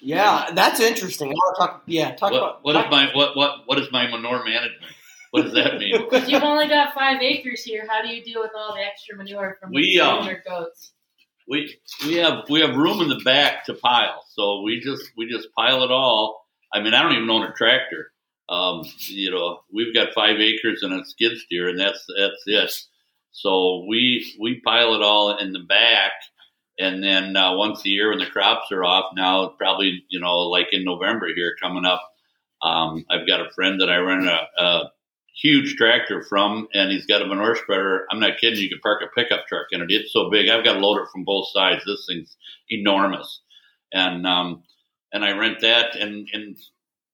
Yeah, 0.00 0.50
that's 0.54 0.80
interesting. 0.80 1.28
I 1.28 1.32
want 1.32 1.56
to 1.56 1.60
talk. 1.60 1.82
Yeah, 1.86 2.14
talk 2.14 2.32
What, 2.32 2.38
about 2.38 2.64
what 2.64 2.72
talk, 2.74 2.86
is 2.86 2.90
my 2.90 3.10
what 3.14 3.36
what 3.36 3.60
what 3.66 3.78
is 3.78 3.90
my 3.92 4.06
manure 4.06 4.44
management? 4.44 4.92
What 5.30 5.42
does 5.42 5.54
that 5.54 5.78
mean? 5.78 5.98
Because 5.98 6.28
you've 6.30 6.42
only 6.42 6.68
got 6.68 6.94
five 6.94 7.20
acres 7.20 7.64
here, 7.64 7.86
how 7.88 8.02
do 8.02 8.08
you 8.08 8.22
deal 8.22 8.40
with 8.40 8.52
all 8.56 8.74
the 8.74 8.80
extra 8.80 9.16
manure 9.16 9.58
from 9.60 9.72
We, 9.72 9.96
the 9.96 10.00
um, 10.00 10.28
goats? 10.46 10.92
we 11.48 11.76
we 12.06 12.14
have 12.14 12.44
we 12.48 12.60
have 12.60 12.76
room 12.76 13.00
in 13.00 13.08
the 13.08 13.20
back 13.24 13.64
to 13.66 13.74
pile, 13.74 14.24
so 14.30 14.62
we 14.62 14.80
just 14.80 15.02
we 15.16 15.28
just 15.28 15.48
pile 15.56 15.82
it 15.82 15.90
all. 15.90 16.46
I 16.72 16.80
mean, 16.80 16.94
I 16.94 17.02
don't 17.02 17.12
even 17.12 17.30
own 17.30 17.42
a 17.42 17.52
tractor. 17.52 18.12
Um, 18.48 18.84
you 19.08 19.30
know, 19.30 19.60
we've 19.72 19.94
got 19.94 20.14
five 20.14 20.38
acres 20.40 20.82
and 20.82 20.92
a 20.92 21.04
skid 21.04 21.36
steer, 21.38 21.68
and 21.68 21.78
that's 21.78 22.04
that's 22.18 22.42
it. 22.46 22.72
So 23.32 23.84
we 23.88 24.36
we 24.40 24.60
pile 24.64 24.94
it 24.94 25.02
all 25.02 25.36
in 25.38 25.52
the 25.52 25.60
back, 25.60 26.12
and 26.78 27.02
then 27.02 27.36
uh, 27.36 27.56
once 27.56 27.84
a 27.84 27.88
year 27.88 28.10
when 28.10 28.18
the 28.18 28.26
crops 28.26 28.72
are 28.72 28.84
off, 28.84 29.12
now 29.14 29.48
probably 29.48 30.04
you 30.08 30.20
know 30.20 30.40
like 30.48 30.68
in 30.72 30.84
November 30.84 31.28
here 31.34 31.54
coming 31.60 31.84
up, 31.84 32.02
um, 32.62 33.04
I've 33.10 33.26
got 33.26 33.46
a 33.46 33.52
friend 33.54 33.80
that 33.80 33.90
I 33.90 33.96
rent 33.96 34.26
a, 34.26 34.46
a 34.58 34.92
huge 35.40 35.76
tractor 35.76 36.22
from, 36.22 36.68
and 36.72 36.90
he's 36.90 37.06
got 37.06 37.22
a 37.22 37.26
manure 37.26 37.56
spreader. 37.56 38.06
I'm 38.10 38.20
not 38.20 38.38
kidding. 38.38 38.60
You 38.60 38.68
can 38.68 38.80
park 38.80 39.02
a 39.02 39.14
pickup 39.14 39.46
truck 39.46 39.66
in 39.70 39.82
it. 39.82 39.90
It's 39.90 40.12
so 40.12 40.30
big. 40.30 40.48
I've 40.48 40.64
got 40.64 40.74
to 40.74 40.78
load 40.78 41.02
it 41.02 41.08
from 41.12 41.24
both 41.24 41.48
sides. 41.52 41.84
This 41.84 42.06
thing's 42.08 42.36
enormous, 42.68 43.40
and 43.92 44.26
um, 44.26 44.62
and 45.12 45.24
I 45.24 45.32
rent 45.32 45.60
that, 45.60 45.96
and 45.96 46.28
in 46.32 46.56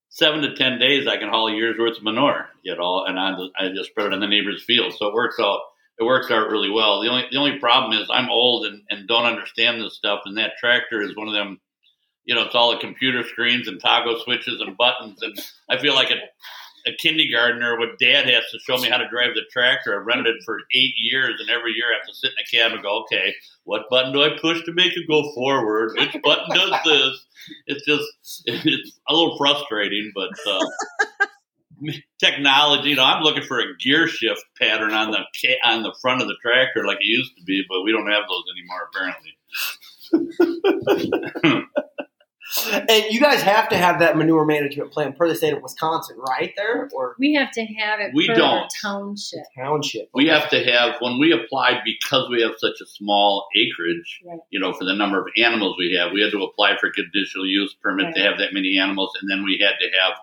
seven 0.09 0.41
to 0.41 0.55
ten 0.55 0.79
days, 0.79 1.07
I 1.07 1.17
can 1.17 1.29
haul 1.29 1.47
a 1.47 1.55
year's 1.55 1.77
worth 1.77 1.97
of 1.97 2.03
manure. 2.03 2.47
You 2.63 2.75
know, 2.75 3.05
and 3.05 3.19
I 3.19 3.35
I 3.57 3.69
just 3.69 3.89
spread 3.89 4.07
it 4.07 4.13
in 4.13 4.19
the 4.19 4.27
neighbor's 4.27 4.63
field, 4.63 4.93
so 4.97 5.07
it 5.07 5.13
works 5.13 5.37
out. 5.39 5.59
It 5.99 6.03
works 6.03 6.31
out 6.31 6.49
really 6.49 6.69
well. 6.69 7.01
The 7.01 7.09
only 7.09 7.25
the 7.31 7.37
only 7.37 7.59
problem 7.59 7.99
is 7.99 8.09
I'm 8.09 8.29
old 8.29 8.65
and, 8.65 8.81
and 8.89 9.07
don't 9.07 9.25
understand 9.25 9.81
this 9.81 9.95
stuff, 9.95 10.21
and 10.25 10.37
that 10.37 10.57
tractor 10.59 11.01
is 11.01 11.15
one 11.15 11.27
of 11.27 11.33
them. 11.33 11.59
You 12.23 12.35
know, 12.35 12.43
it's 12.43 12.55
all 12.55 12.71
the 12.71 12.79
computer 12.79 13.23
screens 13.23 13.67
and 13.67 13.79
toggle 13.79 14.19
switches 14.23 14.61
and 14.61 14.77
buttons, 14.77 15.21
and 15.21 15.37
I 15.69 15.77
feel 15.77 15.95
like 15.95 16.11
a 16.11 16.19
a 16.87 16.91
kindergartner 16.93 17.77
what 17.77 17.99
dad 17.99 18.25
has 18.25 18.43
to 18.51 18.59
show 18.59 18.77
me 18.77 18.89
how 18.89 18.97
to 18.97 19.09
drive 19.09 19.33
the 19.35 19.43
tractor. 19.51 19.99
I've 19.99 20.05
rented 20.05 20.27
it 20.27 20.43
for 20.45 20.59
eight 20.73 20.93
years, 20.97 21.35
and 21.39 21.49
every 21.49 21.73
year 21.73 21.85
I 21.91 21.97
have 21.97 22.07
to 22.07 22.13
sit 22.13 22.31
in 22.31 22.43
a 22.43 22.63
cab 22.63 22.73
and 22.73 22.83
go, 22.83 23.03
okay, 23.03 23.33
what 23.63 23.89
button 23.89 24.13
do 24.13 24.23
I 24.23 24.37
push 24.39 24.63
to 24.65 24.73
make 24.73 24.95
it 24.95 25.07
go 25.07 25.31
forward? 25.33 25.93
Which 25.97 26.15
button 26.23 26.55
does 26.55 26.73
this? 26.85 27.25
It's 27.67 27.85
just, 27.85 28.43
it's 28.45 28.99
a 29.07 29.13
little 29.13 29.37
frustrating, 29.37 30.11
but 30.15 30.31
uh, 30.47 30.65
technology, 32.19 32.89
you 32.89 32.95
know, 32.95 33.03
I'm 33.03 33.23
looking 33.23 33.43
for 33.43 33.59
a 33.59 33.75
gear 33.79 34.07
shift 34.07 34.43
pattern 34.59 34.93
on 34.93 35.11
the 35.11 35.19
on 35.65 35.83
the 35.83 35.95
front 36.01 36.21
of 36.21 36.27
the 36.27 36.35
tractor 36.41 36.85
like 36.85 36.97
it 37.01 37.05
used 37.05 37.35
to 37.37 37.43
be, 37.43 37.63
but 37.67 37.81
we 37.83 37.91
don't 37.91 38.07
have 38.09 38.23
those 38.29 38.43
anymore, 38.55 38.89
apparently. 38.93 39.37
and 42.89 43.05
you 43.13 43.21
guys 43.21 43.41
have 43.41 43.69
to 43.69 43.77
have 43.77 43.99
that 43.99 44.17
manure 44.17 44.45
management 44.45 44.91
plan 44.91 45.13
per 45.13 45.27
the 45.27 45.35
state 45.35 45.53
of 45.53 45.61
Wisconsin, 45.61 46.17
right 46.17 46.51
there 46.57 46.89
or 46.93 47.15
We 47.17 47.33
have 47.35 47.51
to 47.51 47.65
have 47.65 47.99
it 48.01 48.11
We 48.13 48.27
per 48.27 48.35
don't. 48.35 48.69
township. 48.81 49.43
township. 49.57 50.09
We 50.13 50.27
have 50.27 50.49
to 50.49 50.61
have 50.65 50.95
when 50.99 51.17
we 51.19 51.31
applied 51.31 51.81
because 51.85 52.29
we 52.29 52.41
have 52.41 52.53
such 52.57 52.81
a 52.81 52.85
small 52.85 53.47
acreage. 53.55 54.19
Right. 54.25 54.39
You 54.49 54.59
know, 54.59 54.73
for 54.73 54.83
the 54.83 54.93
number 54.95 55.19
of 55.19 55.27
animals 55.37 55.77
we 55.79 55.95
have, 55.97 56.11
we 56.11 56.21
had 56.21 56.31
to 56.31 56.43
apply 56.43 56.75
for 56.79 56.87
a 56.87 56.91
conditional 56.91 57.45
use 57.47 57.73
permit 57.81 58.13
to 58.15 58.21
have 58.21 58.37
that 58.39 58.53
many 58.53 58.77
animals, 58.77 59.11
and 59.21 59.29
then 59.31 59.45
we 59.45 59.57
had 59.61 59.75
to 59.79 59.87
have, 59.99 60.13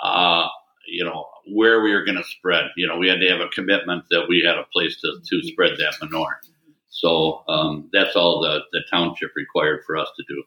uh, 0.00 0.46
you 0.86 1.04
know, 1.04 1.26
where 1.52 1.82
we 1.82 1.92
were 1.92 2.04
going 2.04 2.18
to 2.18 2.24
spread. 2.24 2.64
You 2.76 2.86
know, 2.86 2.96
we 2.96 3.08
had 3.08 3.20
to 3.20 3.28
have 3.28 3.40
a 3.40 3.48
commitment 3.48 4.04
that 4.10 4.26
we 4.28 4.42
had 4.46 4.56
a 4.56 4.64
place 4.72 5.00
to 5.00 5.20
to 5.24 5.42
spread 5.48 5.78
that 5.78 5.94
manure. 6.00 6.40
So 6.88 7.42
um, 7.48 7.90
that's 7.92 8.16
all 8.16 8.40
the 8.40 8.60
the 8.72 8.80
township 8.90 9.30
required 9.36 9.82
for 9.86 9.96
us 9.96 10.08
to 10.16 10.24
do. 10.28 10.42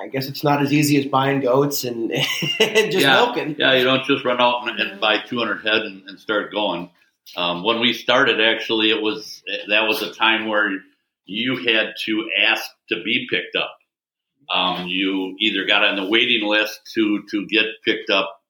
I 0.00 0.08
guess 0.08 0.26
it's 0.26 0.42
not 0.42 0.62
as 0.62 0.72
easy 0.72 0.98
as 0.98 1.06
buying 1.06 1.40
goats 1.40 1.84
and, 1.84 2.10
and 2.60 2.90
just 2.90 3.04
yeah, 3.04 3.16
milking. 3.16 3.56
Yeah, 3.58 3.74
you 3.74 3.84
don't 3.84 4.04
just 4.04 4.24
run 4.24 4.40
out 4.40 4.68
and, 4.68 4.80
and 4.80 5.00
buy 5.00 5.18
200 5.18 5.62
head 5.62 5.82
and, 5.82 6.08
and 6.08 6.18
start 6.18 6.50
going. 6.50 6.90
Um, 7.36 7.62
when 7.62 7.78
we 7.78 7.92
started, 7.92 8.40
actually, 8.40 8.90
it 8.90 9.00
was 9.00 9.42
that 9.68 9.86
was 9.86 10.02
a 10.02 10.12
time 10.12 10.48
where 10.48 10.70
you 11.24 11.56
had 11.56 11.94
to 12.04 12.28
ask 12.46 12.64
to 12.88 13.02
be 13.04 13.26
picked 13.30 13.56
up. 13.56 13.76
Um, 14.52 14.88
you 14.88 15.36
either 15.38 15.64
got 15.66 15.84
on 15.84 15.96
the 15.96 16.06
waiting 16.06 16.46
list 16.48 16.80
to 16.94 17.22
to 17.30 17.46
get 17.46 17.66
picked 17.84 18.10
up, 18.10 18.40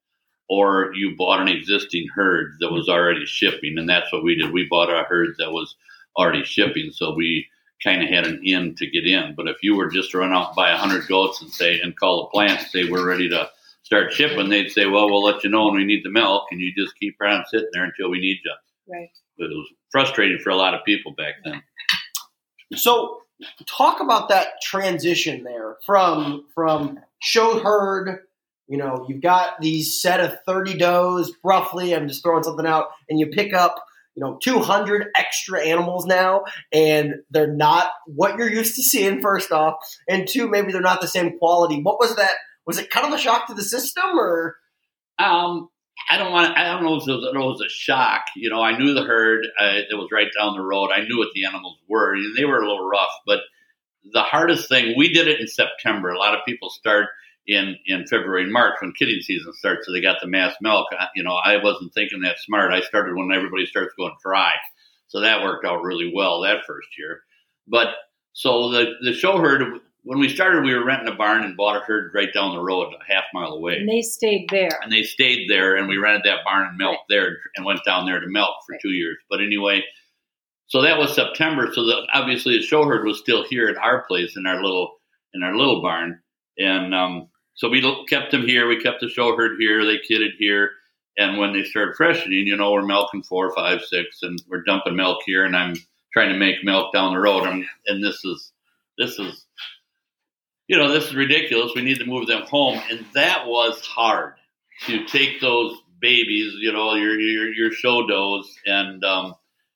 or 0.53 0.93
you 0.95 1.17
bought 1.17 1.41
an 1.41 1.49
existing 1.49 2.07
herd 2.15 2.53
that 2.61 2.71
was 2.71 2.87
already 2.87 3.25
shipping, 3.25 3.79
and 3.79 3.89
that's 3.89 4.13
what 4.13 4.23
we 4.23 4.35
did. 4.35 4.53
We 4.53 4.67
bought 4.69 4.91
a 4.91 5.03
herd 5.05 5.31
that 5.39 5.51
was 5.51 5.75
already 6.15 6.45
shipping, 6.45 6.91
so 6.93 7.15
we 7.15 7.47
kind 7.83 8.03
of 8.03 8.11
had 8.11 8.27
an 8.27 8.43
in 8.45 8.75
to 8.75 8.87
get 8.87 9.07
in. 9.07 9.35
But 9.35 9.49
if 9.49 9.63
you 9.63 9.75
were 9.75 9.89
just 9.89 10.11
to 10.11 10.19
run 10.19 10.35
out 10.35 10.49
and 10.49 10.57
buy 10.57 10.71
100 10.73 11.09
goats 11.09 11.41
and 11.41 11.51
say 11.51 11.81
and 11.81 11.99
call 11.99 12.25
the 12.25 12.29
plant 12.29 12.61
and 12.61 12.69
say 12.69 12.85
we're 12.85 13.09
ready 13.09 13.31
to 13.31 13.49
start 13.83 14.13
shipping, 14.13 14.51
they'd 14.51 14.71
say, 14.71 14.85
well, 14.85 15.07
we'll 15.07 15.25
let 15.25 15.43
you 15.43 15.49
know 15.49 15.65
when 15.65 15.77
we 15.77 15.87
need 15.87 16.05
the 16.05 16.11
milk, 16.11 16.45
and 16.51 16.61
you 16.61 16.71
just 16.77 16.99
keep 17.01 17.17
around 17.19 17.47
sitting 17.51 17.71
there 17.73 17.85
until 17.85 18.11
we 18.11 18.21
need 18.21 18.37
you. 18.45 18.55
Right. 18.93 19.09
But 19.39 19.47
it 19.47 19.55
was 19.55 19.73
frustrating 19.91 20.39
for 20.39 20.51
a 20.51 20.57
lot 20.57 20.75
of 20.75 20.85
people 20.85 21.13
back 21.13 21.37
then. 21.47 21.63
So 22.75 23.23
talk 23.67 24.01
about 24.01 24.29
that 24.29 24.61
transition 24.63 25.45
there 25.45 25.77
from 25.87 26.45
from 26.55 27.01
show 27.23 27.59
herd. 27.61 28.21
You 28.73 28.79
know, 28.79 29.05
you've 29.07 29.21
got 29.21 29.61
these 29.61 30.01
set 30.01 30.21
of 30.21 30.39
thirty 30.47 30.79
does 30.79 31.31
roughly. 31.45 31.95
I'm 31.95 32.09
just 32.09 32.23
throwing 32.23 32.43
something 32.43 32.65
out, 32.67 32.87
and 33.11 33.21
you 33.21 33.27
pick 33.27 33.53
up 33.53 33.85
you 34.15 34.23
know 34.25 34.39
200 34.43 35.09
extra 35.15 35.61
animals 35.61 36.07
now, 36.07 36.45
and 36.73 37.17
they're 37.31 37.55
not 37.55 37.89
what 38.07 38.39
you're 38.39 38.51
used 38.51 38.77
to 38.77 38.83
seeing. 38.83 39.21
First 39.21 39.53
off, 39.53 39.75
and 40.09 40.27
two, 40.27 40.49
maybe 40.49 40.73
they're 40.73 40.81
not 40.81 41.03
the 41.03 41.07
same 41.07 41.39
quality. 41.39 41.83
What 41.83 41.99
was 41.99 42.17
that? 42.17 42.31
Was 42.65 42.79
it 42.79 42.89
kind 42.89 43.07
of 43.07 43.13
a 43.13 43.19
shock 43.19 43.47
to 43.49 43.55
the 43.55 43.63
system, 43.63 44.19
or 44.19 44.57
Um, 45.19 45.69
I 46.09 46.17
don't 46.17 46.33
want. 46.33 46.57
I 46.57 46.65
don't 46.73 46.83
know 46.83 46.97
if 46.97 47.07
it 47.07 47.13
was, 47.13 47.31
it 47.31 47.39
was 47.39 47.61
a 47.61 47.69
shock. 47.69 48.23
You 48.37 48.49
know, 48.49 48.63
I 48.63 48.79
knew 48.79 48.95
the 48.95 49.05
herd. 49.05 49.47
Uh, 49.61 49.81
it 49.91 49.95
was 49.95 50.09
right 50.11 50.29
down 50.39 50.57
the 50.57 50.63
road. 50.63 50.89
I 50.91 51.03
knew 51.03 51.19
what 51.19 51.29
the 51.35 51.45
animals 51.45 51.77
were, 51.91 52.15
and 52.15 52.35
they 52.39 52.47
were 52.47 52.63
a 52.63 52.67
little 52.67 52.89
rough. 52.89 53.13
But 53.27 53.41
the 54.15 54.23
hardest 54.23 54.71
thing, 54.71 54.95
we 54.97 55.13
did 55.13 55.29
it 55.29 55.41
in 55.41 55.47
September. 55.47 56.09
A 56.09 56.19
lot 56.19 56.35
of 56.35 56.41
people 56.47 56.71
start 56.71 57.09
in 57.47 57.77
in 57.87 58.07
February 58.07 58.45
and 58.45 58.53
March 58.53 58.75
when 58.81 58.93
kidding 58.99 59.21
season 59.21 59.53
starts, 59.55 59.87
so 59.87 59.93
they 59.93 60.01
got 60.01 60.19
the 60.21 60.29
mass 60.29 60.55
milk. 60.61 60.87
I, 60.99 61.07
you 61.17 61.23
know, 61.23 61.35
I 61.35 61.63
wasn't 61.63 61.93
thinking 61.95 62.21
that 62.23 62.39
smart. 62.39 62.73
I 62.73 62.81
started 62.83 63.17
when 63.17 63.33
everybody 63.33 63.67
starts 63.67 63.95
going 63.99 64.15
dry, 64.23 64.53
so 65.09 65.21
that 65.21 65.43
worked 65.43 65.67
out 65.67 65.83
really 65.83 66.13
well 66.15 66.43
that 66.43 66.65
first 66.67 66.89
year. 66.99 67.21
But 67.67 67.89
so 68.33 68.71
the 68.71 68.93
the 69.03 69.13
show 69.13 69.39
herd. 69.39 69.81
When 70.05 70.19
we 70.19 70.29
started, 70.29 70.65
we 70.65 70.75
were 70.75 70.85
renting 70.85 71.15
a 71.15 71.17
barn 71.17 71.45
and 71.45 71.57
bought 71.57 71.77
a 71.77 71.85
herd 71.85 72.11
right 72.13 72.35
down 72.35 72.57
the 72.57 72.61
road, 72.61 72.93
a 72.93 73.13
half 73.15 73.23
mile 73.33 73.53
away 73.53 73.77
And 73.77 73.89
they 73.89 74.03
stayed 74.03 74.49
there. 74.51 74.81
and 74.83 74.91
they 74.93 75.05
stayed 75.05 75.49
there 75.49 75.77
and 75.77 75.87
we 75.87 75.97
rented 75.97 76.23
that 76.25 76.43
barn 76.45 76.67
and 76.67 76.77
milked 76.77 77.03
Right. 77.09 77.21
there 77.21 77.37
and 77.55 77.65
went 77.65 77.85
down 77.85 78.05
there 78.07 78.19
to 78.19 78.27
milk 78.27 78.51
for 78.67 78.73
Right. 78.73 78.81
two 78.83 78.91
years 78.91 79.17
but 79.31 79.41
anyway 79.41 79.85
so 80.67 80.83
that 80.83 80.99
was 80.99 81.15
september 81.15 81.69
so 81.73 81.85
the, 81.87 82.05
obviously 82.13 82.57
the 82.59 82.65
show 82.65 82.85
herd 82.85 83.07
was 83.07 83.21
still 83.21 83.45
here 83.49 83.69
at 83.69 83.77
our 83.77 84.05
place 84.09 84.37
in 84.37 84.45
our 84.45 84.61
little 84.61 84.97
in 85.35 85.45
our 85.45 85.55
little 85.57 85.81
barn 85.83 86.21
and 86.59 86.93
um, 86.93 87.29
so 87.55 87.69
we 87.69 87.81
kept 88.09 88.31
them 88.31 88.47
here 88.47 88.67
we 88.67 88.81
kept 88.81 89.01
the 89.01 89.09
show 89.09 89.37
herd 89.37 89.59
here 89.59 89.85
they 89.85 89.99
kidded 89.99 90.33
here 90.39 90.71
and 91.19 91.39
when 91.39 91.53
they 91.53 91.65
started 91.65 91.95
freshening 91.97 92.47
you 92.47 92.57
know 92.57 92.73
we're 92.73 92.83
milking 92.83 93.23
four 93.23 93.55
five 93.55 93.83
six 93.83 94.19
and 94.23 94.43
we're 94.49 94.63
dumping 94.63 94.97
milk 94.97 95.19
here 95.27 95.45
and 95.45 95.57
i'm 95.57 95.75
trying 96.13 96.33
to 96.33 96.39
make 96.39 96.65
milk 96.65 96.93
down 96.93 97.15
the 97.15 97.21
road 97.21 97.45
and, 97.45 97.65
and 97.87 98.05
this 98.05 98.25
is 98.25 98.53
this 98.99 99.19
is 99.19 99.47
you 100.69 100.77
know 100.77 100.91
this 100.93 101.07
is 101.07 101.15
ridiculous 101.15 101.73
we 101.75 101.83
need 101.83 101.99
to 101.99 102.07
move 102.07 102.27
them 102.27 102.43
home 102.43 102.81
and 102.91 103.05
that 103.15 103.47
was 103.47 103.81
hard 103.81 104.35
to 104.87 105.05
take 105.05 105.41
those 105.41 105.77
babies, 106.03 106.53
you 106.59 106.73
know, 106.73 106.95
your 106.95 107.19
your 107.19 107.53
your 107.55 107.71
show 107.71 108.07
does, 108.07 108.55
and 108.67 109.03
um, 109.05 109.35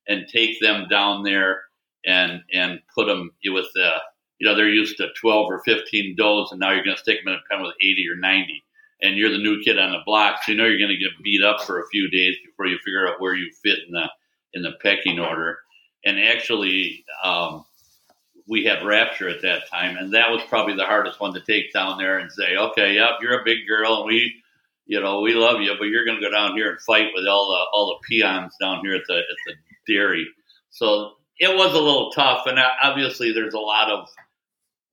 and 0.09 0.26
take 0.30 0.61
them 0.61 0.87
down 0.90 1.23
there 1.23 1.62
and 2.04 2.42
and 2.52 2.80
put 2.95 3.06
them 3.06 3.30
with 3.47 3.66
the, 3.75 3.92
you 4.38 4.46
know, 4.48 4.54
they're 4.54 4.68
used 4.68 4.96
to 4.98 5.08
twelve 5.20 5.50
or 5.50 5.62
fifteen 5.64 6.14
does, 6.16 6.50
and 6.50 6.60
now 6.60 6.72
you're 6.72 6.84
going 6.84 6.96
to 6.96 7.02
stick 7.02 7.18
them 7.24 7.32
in 7.32 7.38
a 7.38 7.42
pen 7.50 7.62
with 7.62 7.74
eighty 7.82 8.06
or 8.10 8.16
ninety. 8.16 8.62
and 9.02 9.16
you're 9.16 9.30
the 9.30 9.38
new 9.38 9.60
kid 9.62 9.78
on 9.78 9.92
the 9.92 9.98
block, 10.06 10.42
so 10.42 10.52
you 10.52 10.58
know 10.58 10.64
you're 10.64 10.78
going 10.78 10.90
to 10.90 10.96
get 10.96 11.22
beat 11.22 11.42
up 11.42 11.62
for 11.62 11.80
a 11.80 11.86
few 11.88 12.08
days 12.10 12.36
before 12.44 12.66
you 12.66 12.78
figure 12.78 13.06
out 13.08 13.20
where 13.20 13.34
you 13.34 13.50
fit 13.62 13.78
in 13.86 13.92
the 13.92 14.08
in 14.54 14.62
the 14.62 14.72
pecking 14.82 15.18
order. 15.18 15.58
And 16.04 16.18
actually, 16.18 17.04
um, 17.22 17.64
we 18.46 18.64
had 18.64 18.84
Rapture 18.84 19.28
at 19.28 19.42
that 19.42 19.68
time, 19.70 19.96
and 19.96 20.14
that 20.14 20.30
was 20.30 20.42
probably 20.48 20.74
the 20.76 20.84
hardest 20.84 21.20
one 21.20 21.34
to 21.34 21.40
take 21.40 21.72
down 21.72 21.98
there 21.98 22.18
and 22.18 22.30
say, 22.32 22.56
okay, 22.56 22.94
yep, 22.94 23.18
you're 23.20 23.40
a 23.40 23.44
big 23.44 23.66
girl, 23.68 23.98
and 23.98 24.06
we, 24.06 24.34
you 24.86 25.00
know, 25.00 25.20
we 25.20 25.34
love 25.34 25.60
you, 25.60 25.74
but 25.78 25.86
you're 25.86 26.04
going 26.04 26.20
to 26.20 26.24
go 26.26 26.30
down 26.30 26.56
here 26.56 26.70
and 26.70 26.80
fight 26.80 27.08
with 27.14 27.26
all 27.26 27.50
the 27.50 27.76
all 27.76 27.86
the 27.88 28.06
peons 28.08 28.54
down 28.60 28.80
here 28.82 28.94
at 28.94 29.02
the 29.08 29.16
at 29.16 29.36
the 29.46 29.92
dairy. 29.92 30.26
So 30.70 31.12
it 31.38 31.54
was 31.54 31.74
a 31.74 31.78
little 31.80 32.10
tough, 32.12 32.46
and 32.46 32.58
obviously 32.82 33.32
there's 33.32 33.54
a 33.54 33.58
lot 33.58 33.90
of 33.90 34.08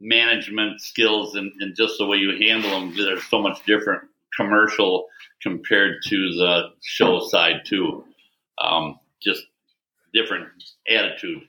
management 0.04 0.82
skills 0.82 1.36
and, 1.36 1.52
and 1.60 1.76
just 1.76 1.98
the 1.98 2.06
way 2.06 2.18
you 2.18 2.38
handle 2.48 2.70
them, 2.70 2.96
they're 2.96 3.22
so 3.22 3.42
much 3.42 3.66
different 3.66 4.04
commercial 4.36 5.08
compared 5.42 5.96
to 6.04 6.16
the 6.16 6.64
show 6.84 7.20
side 7.28 7.62
too. 7.66 8.04
Um, 8.62 9.00
just 9.22 9.44
different 10.14 10.50
attitude. 10.88 11.42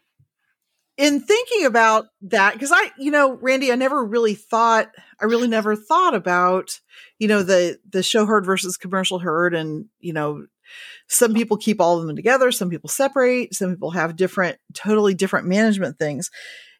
In 0.96 1.20
thinking 1.20 1.66
about 1.66 2.06
that, 2.22 2.52
because 2.52 2.70
I, 2.72 2.90
you 2.96 3.10
know, 3.10 3.32
Randy, 3.32 3.72
I 3.72 3.74
never 3.74 4.04
really 4.04 4.34
thought, 4.34 4.90
I 5.20 5.24
really 5.24 5.48
never 5.48 5.74
thought 5.74 6.14
about, 6.14 6.80
you 7.18 7.26
know, 7.26 7.42
the 7.42 7.80
the 7.90 8.02
show 8.02 8.26
herd 8.26 8.46
versus 8.46 8.76
commercial 8.76 9.18
herd, 9.18 9.54
and 9.54 9.86
you 9.98 10.12
know, 10.12 10.46
some 11.08 11.34
people 11.34 11.56
keep 11.56 11.80
all 11.80 11.98
of 11.98 12.06
them 12.06 12.14
together, 12.14 12.52
some 12.52 12.70
people 12.70 12.88
separate, 12.88 13.54
some 13.54 13.70
people 13.70 13.90
have 13.90 14.14
different, 14.14 14.58
totally 14.72 15.14
different 15.14 15.48
management 15.48 15.98
things. 15.98 16.30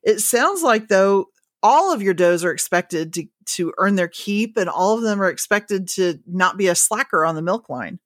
It 0.04 0.21
sounds 0.21 0.62
like 0.62 0.87
though 0.87 1.26
all 1.64 1.94
of 1.94 2.02
your 2.02 2.14
does 2.14 2.44
are 2.44 2.52
expected 2.52 3.14
to 3.14 3.26
to 3.47 3.73
earn 3.78 3.97
their 3.97 4.09
keep, 4.09 4.56
and 4.56 4.68
all 4.68 4.97
of 4.97 5.02
them 5.02 5.21
are 5.21 5.30
expected 5.30 5.88
to 5.88 6.21
not 6.26 6.59
be 6.59 6.68
a 6.68 6.75
slacker 6.75 7.25
on 7.25 7.35
the 7.35 7.42
milk 7.42 7.68
line. 7.68 7.99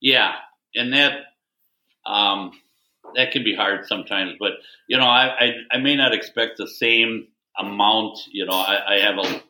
Yeah, 0.00 0.32
and 0.74 0.92
that 0.94 1.12
um, 2.06 2.52
that 3.14 3.32
can 3.32 3.44
be 3.44 3.54
hard 3.54 3.86
sometimes. 3.86 4.32
But 4.40 4.52
you 4.88 4.96
know, 4.96 5.04
I, 5.04 5.26
I, 5.26 5.52
I 5.72 5.78
may 5.78 5.94
not 5.94 6.14
expect 6.14 6.56
the 6.56 6.66
same 6.66 7.28
amount. 7.58 8.18
You 8.32 8.46
know, 8.46 8.54
I, 8.54 8.96
I 8.96 8.98
have 9.00 9.18
a 9.18 9.42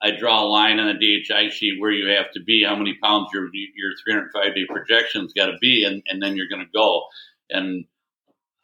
I 0.00 0.12
draw 0.12 0.44
a 0.44 0.46
line 0.46 0.78
on 0.78 0.86
the 0.96 1.22
DHI 1.28 1.50
sheet 1.50 1.80
where 1.80 1.90
you 1.90 2.08
have 2.14 2.30
to 2.34 2.40
be, 2.40 2.64
how 2.64 2.76
many 2.76 2.96
pounds 3.02 3.30
your 3.34 3.48
your 3.52 3.92
305 4.04 4.54
day 4.54 4.66
projection's 4.68 5.32
got 5.32 5.46
to 5.46 5.58
be, 5.60 5.84
and, 5.84 6.02
and 6.06 6.22
then 6.22 6.36
you're 6.36 6.48
going 6.48 6.64
to 6.64 6.72
go. 6.72 7.02
And 7.50 7.86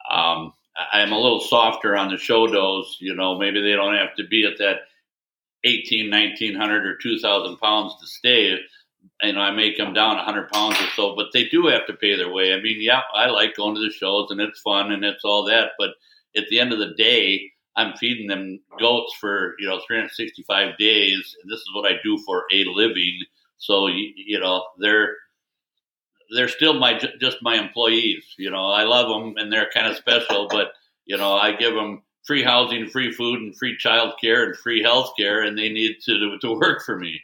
um, 0.09 0.53
I'm 0.91 1.11
a 1.11 1.19
little 1.19 1.39
softer 1.39 1.95
on 1.95 2.09
the 2.09 2.17
show 2.17 2.47
does. 2.47 2.97
You 2.99 3.15
know, 3.15 3.37
maybe 3.37 3.61
they 3.61 3.73
don't 3.73 3.95
have 3.95 4.15
to 4.15 4.27
be 4.27 4.45
at 4.45 4.57
that 4.59 4.81
18, 5.63 6.11
1900 6.11 6.85
or 6.85 6.97
2,000 6.97 7.57
pounds 7.57 7.95
to 7.99 8.07
stay 8.07 8.57
you 9.23 9.33
know, 9.33 9.41
I 9.41 9.51
make 9.51 9.77
them 9.77 9.93
down 9.93 10.17
100 10.17 10.49
pounds 10.49 10.79
or 10.79 10.87
so, 10.95 11.15
but 11.15 11.27
they 11.33 11.45
do 11.45 11.67
have 11.67 11.85
to 11.87 11.93
pay 11.93 12.15
their 12.15 12.31
way. 12.31 12.53
I 12.53 12.61
mean, 12.61 12.77
yeah, 12.79 13.01
I 13.13 13.27
like 13.27 13.55
going 13.55 13.75
to 13.75 13.81
the 13.81 13.91
shows 13.91 14.31
and 14.31 14.41
it's 14.41 14.61
fun 14.61 14.91
and 14.91 15.03
it's 15.03 15.23
all 15.23 15.45
that, 15.45 15.71
but 15.77 15.91
at 16.35 16.47
the 16.49 16.59
end 16.59 16.73
of 16.73 16.79
the 16.79 16.93
day, 16.97 17.51
I'm 17.77 17.95
feeding 17.97 18.27
them 18.27 18.59
goats 18.79 19.13
for 19.19 19.55
you 19.59 19.67
know 19.67 19.81
365 19.85 20.77
days. 20.77 21.35
And 21.41 21.51
this 21.51 21.59
is 21.59 21.69
what 21.73 21.91
I 21.91 21.97
do 22.03 22.17
for 22.25 22.45
a 22.51 22.63
living. 22.65 23.19
So 23.57 23.87
you, 23.87 24.13
you 24.15 24.39
know 24.39 24.65
they're 24.79 25.15
they're 26.35 26.47
still 26.47 26.73
my 26.73 26.99
just 27.19 27.37
my 27.41 27.55
employees. 27.55 28.23
You 28.37 28.51
know 28.51 28.65
I 28.65 28.83
love 28.83 29.09
them 29.09 29.35
and 29.37 29.51
they're 29.51 29.69
kind 29.73 29.87
of 29.87 29.97
special, 29.97 30.47
but 30.49 30.73
you 31.05 31.17
know 31.17 31.35
I 31.35 31.53
give 31.53 31.73
them 31.73 32.03
free 32.25 32.43
housing, 32.43 32.87
free 32.87 33.11
food, 33.11 33.41
and 33.41 33.55
free 33.55 33.77
child 33.77 34.13
care 34.19 34.45
and 34.45 34.57
free 34.57 34.81
health 34.81 35.13
care, 35.17 35.41
and 35.41 35.57
they 35.57 35.69
need 35.69 35.97
to 36.05 36.37
to 36.39 36.53
work 36.53 36.83
for 36.83 36.97
me. 36.97 37.21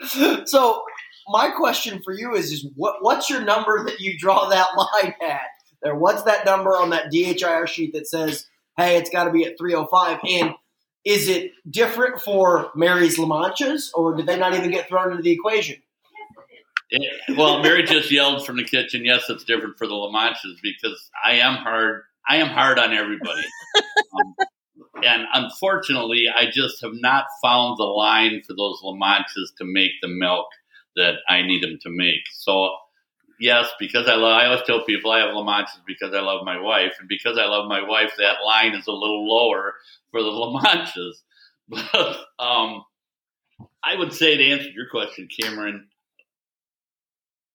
so 0.44 0.82
my 1.28 1.50
question 1.50 2.00
for 2.04 2.12
you 2.12 2.34
is, 2.34 2.52
is 2.52 2.66
what 2.74 3.02
what's 3.02 3.30
your 3.30 3.42
number 3.42 3.84
that 3.84 4.00
you 4.00 4.18
draw 4.18 4.48
that 4.48 4.68
line 4.76 5.14
at? 5.22 5.46
There, 5.82 5.94
what's 5.94 6.22
that 6.22 6.46
number 6.46 6.70
on 6.70 6.90
that 6.90 7.12
DHIR 7.12 7.68
sheet 7.68 7.92
that 7.92 8.08
says, 8.08 8.46
hey, 8.76 8.96
it's 8.96 9.10
got 9.10 9.24
to 9.24 9.30
be 9.30 9.44
at 9.44 9.58
305? 9.58 10.20
And 10.28 10.54
is 11.04 11.28
it 11.28 11.52
different 11.68 12.20
for 12.20 12.70
Mary's 12.74 13.18
La 13.18 13.26
Manchas, 13.26 13.90
or 13.94 14.16
did 14.16 14.26
they 14.26 14.38
not 14.38 14.54
even 14.54 14.70
get 14.70 14.88
thrown 14.88 15.10
into 15.10 15.22
the 15.22 15.30
equation? 15.30 15.76
Well, 17.36 17.62
Mary 17.62 17.82
just 17.82 18.10
yelled 18.12 18.46
from 18.46 18.56
the 18.56 18.64
kitchen. 18.64 19.04
Yes, 19.04 19.28
it's 19.28 19.44
different 19.44 19.76
for 19.78 19.86
the 19.86 19.94
La 19.94 20.10
Manchas 20.10 20.56
because 20.62 21.10
I 21.24 21.34
am 21.34 21.56
hard. 21.56 22.02
I 22.28 22.36
am 22.36 22.48
hard 22.48 22.78
on 22.78 22.92
everybody. 22.92 23.42
um, 24.20 24.34
and 25.02 25.24
unfortunately, 25.32 26.26
I 26.34 26.46
just 26.50 26.80
have 26.82 26.94
not 26.94 27.26
found 27.42 27.78
the 27.78 27.84
line 27.84 28.42
for 28.46 28.54
those 28.54 28.80
La 28.82 28.94
Manchas 28.94 29.54
to 29.58 29.64
make 29.64 29.92
the 30.00 30.08
milk 30.08 30.46
that 30.96 31.16
I 31.28 31.42
need 31.42 31.62
them 31.62 31.78
to 31.82 31.90
make. 31.90 32.22
So, 32.32 32.70
yes, 33.38 33.68
because 33.78 34.08
I 34.08 34.14
love, 34.14 34.40
I 34.40 34.46
always 34.46 34.62
tell 34.66 34.84
people 34.84 35.10
I 35.10 35.20
have 35.20 35.34
La 35.34 35.44
Manchas 35.44 35.80
because 35.86 36.14
I 36.14 36.20
love 36.20 36.44
my 36.44 36.60
wife, 36.60 36.94
and 36.98 37.08
because 37.08 37.36
I 37.38 37.44
love 37.44 37.68
my 37.68 37.86
wife, 37.86 38.12
that 38.18 38.42
line 38.44 38.74
is 38.74 38.86
a 38.86 38.92
little 38.92 39.28
lower 39.28 39.74
for 40.10 40.22
the 40.22 40.28
La 40.28 40.60
Manchas. 40.60 41.14
But 41.68 42.16
um, 42.38 42.84
I 43.82 43.96
would 43.96 44.12
say 44.12 44.36
to 44.36 44.50
answer 44.52 44.68
your 44.70 44.88
question, 44.88 45.26
Cameron, 45.40 45.88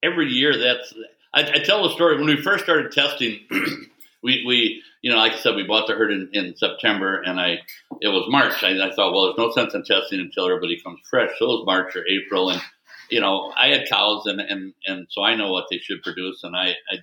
every 0.03 0.29
year 0.29 0.57
that's 0.57 0.93
I, 1.33 1.41
I 1.41 1.59
tell 1.59 1.83
the 1.83 1.93
story 1.93 2.17
when 2.17 2.25
we 2.25 2.41
first 2.41 2.63
started 2.63 2.91
testing. 2.91 3.39
we 4.23 4.43
we 4.45 4.83
you 5.01 5.09
know, 5.09 5.17
like 5.17 5.33
I 5.33 5.39
said, 5.39 5.55
we 5.55 5.63
bought 5.63 5.87
the 5.87 5.93
herd 5.93 6.11
in, 6.11 6.29
in 6.33 6.55
September, 6.55 7.21
and 7.21 7.39
I 7.39 7.59
it 8.01 8.09
was 8.09 8.25
March. 8.29 8.63
I, 8.63 8.87
I, 8.87 8.93
thought, 8.93 9.13
well, 9.13 9.25
there's 9.25 9.37
no 9.37 9.51
sense 9.51 9.73
in 9.73 9.83
testing 9.83 10.19
until 10.19 10.45
everybody 10.45 10.79
comes 10.79 10.99
fresh. 11.09 11.31
So 11.39 11.45
it 11.45 11.47
was 11.47 11.65
March 11.65 11.95
or 11.95 12.03
April, 12.07 12.49
and 12.49 12.61
you 13.09 13.19
know, 13.19 13.51
I 13.57 13.69
had 13.69 13.87
cows, 13.89 14.25
and 14.27 14.39
and 14.39 14.73
and 14.85 15.07
so 15.09 15.23
I 15.23 15.35
know 15.35 15.51
what 15.51 15.65
they 15.71 15.79
should 15.79 16.03
produce, 16.03 16.43
and 16.43 16.55
I 16.55 16.75
I 16.91 16.97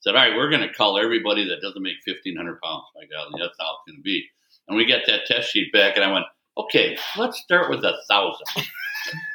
said, 0.00 0.14
all 0.14 0.22
right, 0.22 0.36
we're 0.36 0.50
going 0.50 0.66
to 0.66 0.72
call 0.72 0.98
everybody 0.98 1.48
that 1.48 1.60
doesn't 1.60 1.82
make 1.82 1.96
1,500 2.06 2.60
pounds. 2.62 2.84
My 2.94 3.02
God, 3.02 3.28
that's 3.38 3.56
how 3.60 3.74
it's 3.74 3.86
going 3.86 3.98
to 3.98 4.02
be. 4.02 4.26
And 4.66 4.76
we 4.76 4.86
get 4.86 5.02
that 5.06 5.26
test 5.26 5.52
sheet 5.52 5.72
back, 5.72 5.96
and 5.96 6.04
I 6.04 6.12
went, 6.12 6.24
okay, 6.56 6.96
let's 7.16 7.38
start 7.38 7.68
with 7.68 7.84
a 7.84 7.94
thousand. 8.08 8.46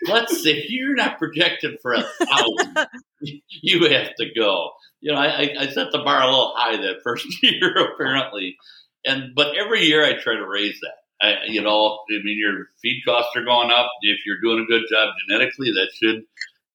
Let's 0.08 0.44
say 0.44 0.66
you're 0.68 0.96
not 0.96 1.18
projected 1.18 1.80
for 1.82 1.94
a 1.94 2.02
thousand, 2.02 2.78
you 3.62 3.90
have 3.90 4.16
to 4.16 4.26
go 4.36 4.72
you 5.06 5.12
know, 5.12 5.20
I, 5.20 5.54
I 5.60 5.68
set 5.68 5.92
the 5.92 6.00
bar 6.00 6.20
a 6.20 6.26
little 6.26 6.54
high 6.56 6.78
that 6.78 7.04
first 7.04 7.28
year 7.44 7.76
apparently, 7.94 8.58
and 9.06 9.36
but 9.36 9.56
every 9.56 9.86
year 9.86 10.04
I 10.04 10.20
try 10.20 10.34
to 10.34 10.48
raise 10.48 10.80
that. 10.82 10.96
I, 11.22 11.34
you 11.48 11.62
know, 11.62 12.00
I 12.10 12.24
mean, 12.24 12.40
your 12.40 12.66
feed 12.82 13.04
costs 13.06 13.30
are 13.36 13.46
going 13.46 13.70
up. 13.70 13.92
If 14.02 14.18
you're 14.26 14.42
doing 14.42 14.64
a 14.64 14.68
good 14.68 14.82
job 14.90 15.14
genetically, 15.28 15.72
that 15.74 15.90
should 15.94 16.24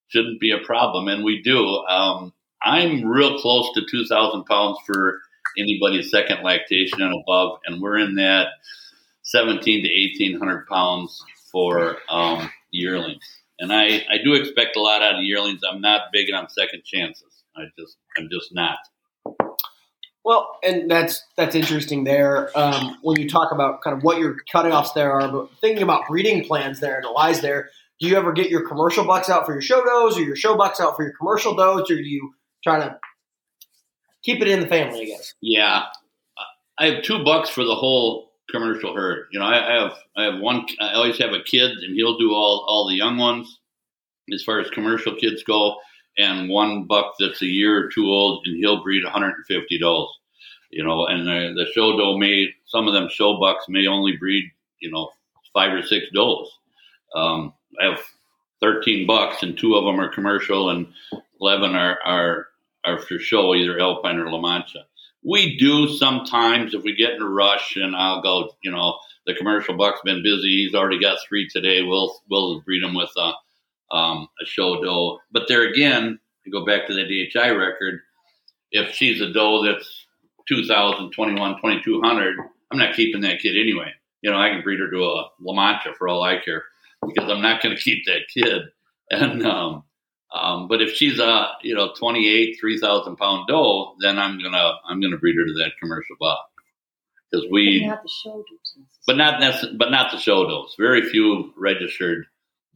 shouldn't 0.09 0.39
be 0.39 0.53
a 0.53 0.65
problem, 0.65 1.09
and 1.09 1.25
we 1.25 1.43
do. 1.43 1.59
Um, 1.89 2.33
I'm 2.63 3.05
real 3.05 3.39
close 3.41 3.73
to 3.75 3.83
2,000 3.91 4.45
pounds 4.45 4.79
for 4.87 5.19
anybody's 5.59 6.13
second 6.13 6.45
lactation 6.45 7.03
and 7.03 7.21
above, 7.21 7.59
and 7.67 7.83
we're 7.83 7.99
in 7.99 8.15
that 8.15 8.47
17 9.23 9.83
to 9.83 9.89
1,800 10.29 10.69
pounds 10.69 11.21
for 11.51 11.97
um, 12.09 12.49
yearlings. 12.71 13.25
And 13.59 13.73
I, 13.73 13.87
I 13.87 14.19
do 14.25 14.35
expect 14.35 14.77
a 14.77 14.81
lot 14.81 15.03
out 15.03 15.17
of 15.17 15.23
yearlings. 15.23 15.61
I'm 15.69 15.81
not 15.81 16.13
big 16.13 16.33
on 16.33 16.49
second 16.49 16.83
chances. 16.85 17.45
I 17.57 17.65
just 17.79 17.97
I'm 18.17 18.29
just 18.31 18.55
not. 18.55 18.79
Well, 20.25 20.59
and 20.63 20.91
that's 20.91 21.23
that's 21.37 21.55
interesting 21.55 22.05
there. 22.05 22.57
Um, 22.57 22.99
when 23.03 23.21
you 23.21 23.29
talk 23.29 23.53
about 23.53 23.83
kind 23.83 23.97
of 23.97 24.03
what 24.03 24.19
your 24.19 24.37
cutting 24.53 24.73
offs 24.73 24.93
there 24.93 25.13
are, 25.13 25.29
but 25.29 25.49
thinking 25.61 25.83
about 25.83 26.03
breeding 26.09 26.45
plans 26.45 26.81
there 26.81 26.97
and 26.97 27.05
the 27.05 27.11
lies 27.11 27.41
there, 27.41 27.71
do 28.01 28.09
you 28.09 28.17
ever 28.17 28.33
get 28.33 28.51
your 28.51 28.67
commercial 28.69 29.05
bucks 29.05 29.31
out 29.31 29.47
for 29.47 29.53
your 29.53 29.63
show 29.63 29.83
does, 29.85 30.19
or 30.19 30.23
your 30.23 30.37
show 30.37 30.57
bucks 30.57 30.81
out 30.81 30.97
for 30.97 31.05
your 31.05 31.15
commercial 31.19 31.55
does, 31.55 31.91
or 31.91 31.97
do 31.97 32.03
you 32.03 32.33
try 32.63 32.79
to 32.79 32.99
keep 34.23 34.41
it 34.43 34.49
in 34.49 34.61
the 34.61 34.67
family? 34.67 35.03
I 35.03 35.05
guess. 35.07 35.35
Yeah, 35.41 35.85
I 36.79 36.87
have 36.87 37.03
two 37.03 37.25
bucks 37.25 37.49
for 37.49 37.65
the 37.65 37.75
whole 37.75 38.30
commercial 38.51 38.95
herd. 38.95 39.27
You 39.33 39.41
know, 39.41 39.47
I, 39.47 39.77
I 39.77 39.83
have 39.83 39.93
I 40.17 40.25
have 40.25 40.41
one. 40.41 40.67
I 40.81 40.95
always 40.95 41.19
have 41.19 41.33
a 41.33 41.43
kid, 41.43 41.71
and 41.71 41.95
he'll 41.95 42.19
do 42.19 42.33
all 42.33 42.65
all 42.69 42.89
the 42.89 42.97
young 42.97 43.17
ones 43.17 43.59
as 44.33 44.43
far 44.43 44.61
as 44.61 44.71
commercial 44.71 45.15
kids 45.17 45.43
go 45.43 45.77
and 46.19 46.49
one 46.49 46.85
buck 46.85 47.15
that's 47.19 47.43
a 47.43 47.47
year 47.47 47.85
or 47.85 47.89
two 47.89 48.07
old, 48.07 48.47
and 48.47 48.57
he'll 48.57 48.83
breed 48.83 49.05
150 49.05 49.79
does. 49.79 50.09
You 50.71 50.85
know, 50.85 51.07
and 51.07 51.27
the, 51.27 51.65
the 51.65 51.71
show 51.73 51.97
doe 51.97 52.17
may 52.17 52.47
some 52.67 52.87
of 52.87 52.95
them 52.95 53.09
show 53.11 53.39
bucks 53.41 53.65
may 53.69 53.87
only 53.87 54.17
breed 54.17 54.45
you 54.81 54.91
know 54.91 55.11
five 55.53 55.73
or 55.73 55.83
six 55.83 56.07
does. 56.15 56.49
Um, 57.15 57.55
I 57.81 57.87
have 57.87 58.01
13 58.61 59.07
bucks, 59.07 59.43
and 59.43 59.59
two 59.59 59.75
of 59.75 59.85
them 59.85 60.01
are 60.01 60.09
commercial, 60.09 60.71
and 60.71 60.87
11 61.41 61.75
are 61.75 61.99
are 62.05 62.47
are 62.85 62.99
for 62.99 63.19
show, 63.19 63.55
either 63.55 63.81
Alpine 63.81 64.19
or 64.19 64.31
La 64.31 64.41
Mancha. 64.41 64.85
We 65.23 65.59
do 65.59 65.89
sometimes 65.89 66.75
if 66.75 66.83
we 66.83 66.95
get 66.97 67.13
in 67.13 67.23
a 67.23 67.29
rush, 67.29 67.77
and 67.77 67.95
I'll 67.95 68.23
go. 68.23 68.51
You 68.63 68.71
know, 68.71 68.99
the 69.27 69.35
commercial 69.35 69.77
buck's 69.77 70.01
been 70.05 70.23
busy. 70.23 70.65
He's 70.65 70.75
already 70.75 71.01
got 71.01 71.19
three 71.29 71.49
today. 71.49 71.83
We'll 71.83 72.21
we'll 72.31 72.61
breed 72.63 72.83
him 72.83 72.95
with. 72.95 73.11
Uh, 73.17 73.33
um, 73.91 74.29
a 74.41 74.47
show 74.47 74.83
doe. 74.83 75.19
But 75.33 75.49
there 75.49 75.69
again, 75.69 76.19
to 76.45 76.51
go 76.51 76.65
back 76.65 76.87
to 76.87 76.95
the 76.95 77.05
DHI 77.05 77.51
record, 77.51 78.01
if 78.71 78.95
she's 78.95 79.21
a 79.21 79.33
doe 79.33 79.65
that's 79.65 80.07
2,000, 80.49 81.11
21, 81.11 81.57
2,200, 81.57 82.37
I'm 82.71 82.79
not 82.79 82.95
keeping 82.95 83.23
that 83.23 83.41
kid 83.41 83.57
anyway. 83.61 83.93
You 84.23 84.31
know, 84.31 84.39
I 84.39 84.51
can 84.51 84.63
breed 84.63 84.81
her 84.81 84.91
to 84.91 85.05
a 85.05 85.31
La 85.41 85.55
Mancha 85.55 85.95
for 85.97 86.09
all 86.09 86.23
I 86.23 86.39
care. 86.45 86.65
because 87.07 87.31
I'm 87.31 87.43
not 87.43 87.63
going 87.63 87.77
to 87.77 87.83
keep 87.83 88.05
that 88.07 88.29
kid. 88.33 88.63
And 89.11 89.45
um, 89.45 89.83
um, 90.33 90.69
but 90.69 90.81
if 90.83 90.91
she's 90.95 91.19
a 91.19 91.49
you 91.63 91.75
know 91.75 91.93
28, 91.99 92.57
3,000 92.61 93.17
pound 93.17 93.49
doe, 93.49 93.95
then 94.01 94.19
I'm 94.19 94.39
gonna 94.43 94.73
I'm 94.89 95.01
gonna 95.01 95.19
breed 95.19 95.37
her 95.37 95.45
to 95.47 95.53
that 95.59 95.73
commercial 95.81 96.17
buck 96.21 96.39
because 97.31 97.47
we. 97.51 97.87
Not 97.87 98.03
the 98.03 98.09
show 98.23 98.37
does. 98.51 98.87
But 99.07 99.17
not 99.17 99.41
but 99.79 99.91
not 99.91 100.13
the 100.13 100.19
show 100.19 100.47
does. 100.49 100.75
Very 100.79 101.03
few 101.09 101.53
registered 101.57 102.27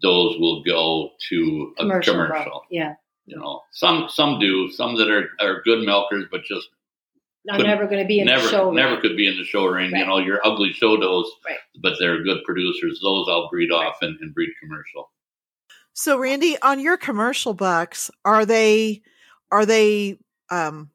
does 0.03 0.37
will 0.38 0.62
go 0.64 1.11
to 1.31 1.73
a 1.79 1.83
commercial. 1.83 2.14
commercial. 2.14 2.53
buck, 2.53 2.62
Yeah. 2.71 2.95
You 3.27 3.38
know, 3.38 3.62
some 3.73 4.09
some 4.11 4.38
do. 4.38 4.71
Some 4.71 4.97
that 4.99 5.09
are, 5.11 5.31
are 5.40 5.62
good 5.62 5.85
milkers, 5.87 6.27
but 6.31 6.43
just 6.45 6.69
I'm 7.51 7.62
never 7.62 7.87
going 7.87 8.01
to 8.03 8.07
be 8.07 8.21
in 8.21 8.27
never 8.27 8.43
the 8.43 8.49
show. 8.51 8.71
never 8.71 8.93
ring. 8.93 9.01
could 9.03 9.17
be 9.17 9.27
in 9.29 9.37
the 9.37 9.45
show 9.45 9.64
ring. 9.67 9.90
You 9.90 9.97
Right. 9.97 10.07
know, 10.07 10.19
your 10.19 10.40
ugly 10.47 10.73
show 10.73 10.97
does, 10.99 11.31
Right. 11.47 11.57
but 11.83 11.95
they're 11.99 12.23
good 12.23 12.43
producers. 12.45 13.01
Those 13.03 13.27
I'll 13.29 13.49
breed 13.51 13.71
off 13.71 13.97
and, 14.03 14.19
and 14.21 14.35
breed 14.35 14.51
commercial. 14.61 15.11
So 15.95 16.19
Randy, 16.19 16.61
on 16.61 16.81
your 16.81 16.97
commercial 16.97 17.55
bucks, 17.55 18.11
are 18.25 18.45
they 18.45 19.03
are 19.51 19.65
they 19.65 20.19
um 20.51 20.91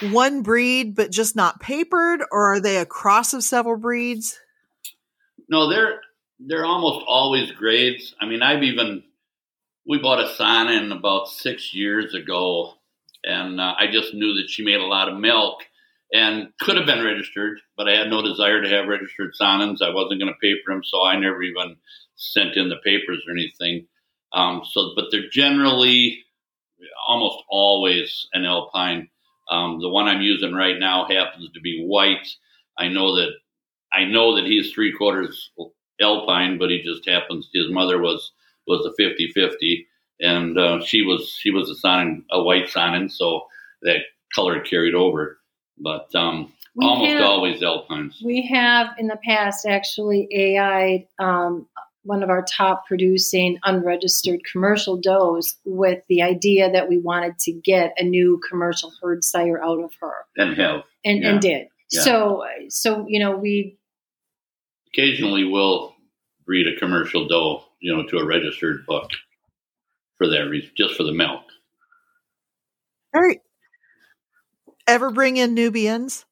one 0.00 0.42
breed 0.42 0.96
but 0.96 1.12
just 1.12 1.36
not 1.36 1.60
papered 1.60 2.22
or 2.32 2.54
are 2.54 2.60
they 2.60 2.78
a 2.78 2.84
cross 2.84 3.32
of 3.32 3.44
several 3.44 3.76
breeds? 3.76 4.36
No, 5.48 5.70
they're 5.70 6.00
they're 6.40 6.66
almost 6.66 7.04
always 7.08 7.52
grades. 7.52 8.16
I 8.20 8.26
mean, 8.26 8.42
I've 8.42 8.64
even 8.64 9.04
we 9.88 9.98
bought 9.98 10.20
a 10.20 10.28
Saanen 10.28 10.96
about 10.96 11.28
six 11.28 11.72
years 11.72 12.14
ago, 12.14 12.74
and 13.22 13.60
uh, 13.60 13.74
I 13.78 13.86
just 13.92 14.12
knew 14.12 14.34
that 14.34 14.50
she 14.50 14.64
made 14.64 14.80
a 14.80 14.86
lot 14.86 15.08
of 15.08 15.20
milk 15.20 15.60
and 16.12 16.48
could 16.60 16.76
have 16.76 16.86
been 16.86 17.04
registered, 17.04 17.60
but 17.76 17.88
I 17.88 17.96
had 17.96 18.10
no 18.10 18.22
desire 18.22 18.60
to 18.60 18.68
have 18.68 18.88
registered 18.88 19.34
Saanens. 19.40 19.82
I 19.82 19.94
wasn't 19.94 20.20
going 20.20 20.32
to 20.32 20.38
paper 20.40 20.72
them, 20.72 20.82
so 20.84 21.04
I 21.04 21.16
never 21.16 21.42
even 21.42 21.76
sent 22.16 22.56
in 22.56 22.68
the 22.68 22.76
papers 22.84 23.22
or 23.26 23.32
anything. 23.32 23.86
Um, 24.32 24.62
so, 24.70 24.92
but 24.96 25.06
they're 25.10 25.28
generally 25.30 26.24
almost 27.08 27.38
always 27.48 28.26
an 28.32 28.44
Alpine. 28.44 29.08
Um, 29.50 29.80
the 29.80 29.88
one 29.88 30.08
I'm 30.08 30.22
using 30.22 30.52
right 30.52 30.78
now 30.78 31.06
happens 31.08 31.50
to 31.54 31.60
be 31.60 31.84
white. 31.86 32.26
I 32.78 32.88
know 32.88 33.14
that 33.16 33.30
I 33.92 34.04
know 34.04 34.34
that 34.36 34.44
he's 34.44 34.72
three 34.72 34.92
quarters 34.92 35.50
Alpine, 36.00 36.58
but 36.58 36.70
he 36.70 36.82
just 36.82 37.08
happens. 37.08 37.48
His 37.54 37.70
mother 37.70 37.98
was 38.00 38.32
was 38.66 38.84
a 38.84 39.00
50-50, 39.00 39.86
and 40.20 40.58
uh, 40.58 40.84
she 40.84 41.02
was 41.02 41.30
she 41.40 41.50
was 41.50 41.70
a 41.70 41.86
Saanen, 41.86 42.24
a 42.32 42.42
white 42.42 42.66
Saanen, 42.66 43.10
so 43.10 43.42
that 43.82 44.00
color 44.34 44.60
carried 44.60 44.94
over. 44.94 45.38
But 45.78 46.12
um, 46.14 46.52
We 46.74 46.84
almost 46.86 47.12
have- 47.12 47.22
always 47.22 47.62
Alpines. 47.62 48.20
We 48.24 48.42
have 48.48 48.88
in 48.98 49.06
the 49.06 49.18
past 49.24 49.66
actually 49.66 50.28
AI'd 50.34 51.06
um, 51.20 51.68
one 52.06 52.22
of 52.22 52.30
our 52.30 52.44
top 52.44 52.86
producing 52.86 53.58
unregistered 53.64 54.40
commercial 54.50 54.96
does 54.98 55.56
with 55.64 56.02
the 56.08 56.22
idea 56.22 56.70
that 56.72 56.88
we 56.88 56.98
wanted 56.98 57.38
to 57.40 57.52
get 57.52 57.92
a 57.98 58.04
new 58.04 58.40
commercial 58.48 58.92
herd 59.02 59.22
sire 59.24 59.62
out 59.62 59.82
of 59.82 59.92
her, 60.00 60.12
and 60.36 60.56
have 60.56 60.82
and, 61.04 61.22
Yeah. 61.22 61.30
and 61.30 61.40
did. 61.40 61.66
Yeah. 61.90 62.00
So, 62.02 62.44
so 62.68 63.04
you 63.08 63.18
know, 63.20 63.36
we 63.36 63.78
occasionally 64.92 65.44
will 65.44 65.94
breed 66.46 66.66
a 66.68 66.78
commercial 66.78 67.26
doe, 67.28 67.64
you 67.80 67.94
know, 67.94 68.06
to 68.06 68.18
a 68.18 68.24
registered 68.24 68.86
buck 68.86 69.10
for 70.16 70.28
that 70.28 70.48
reason, 70.48 70.70
just 70.76 70.94
for 70.94 71.02
the 71.02 71.12
milk. 71.12 71.42
All 73.14 73.20
right. 73.22 73.40
Ever 74.86 75.10
bring 75.10 75.36
in 75.36 75.54
Nubians? 75.54 76.24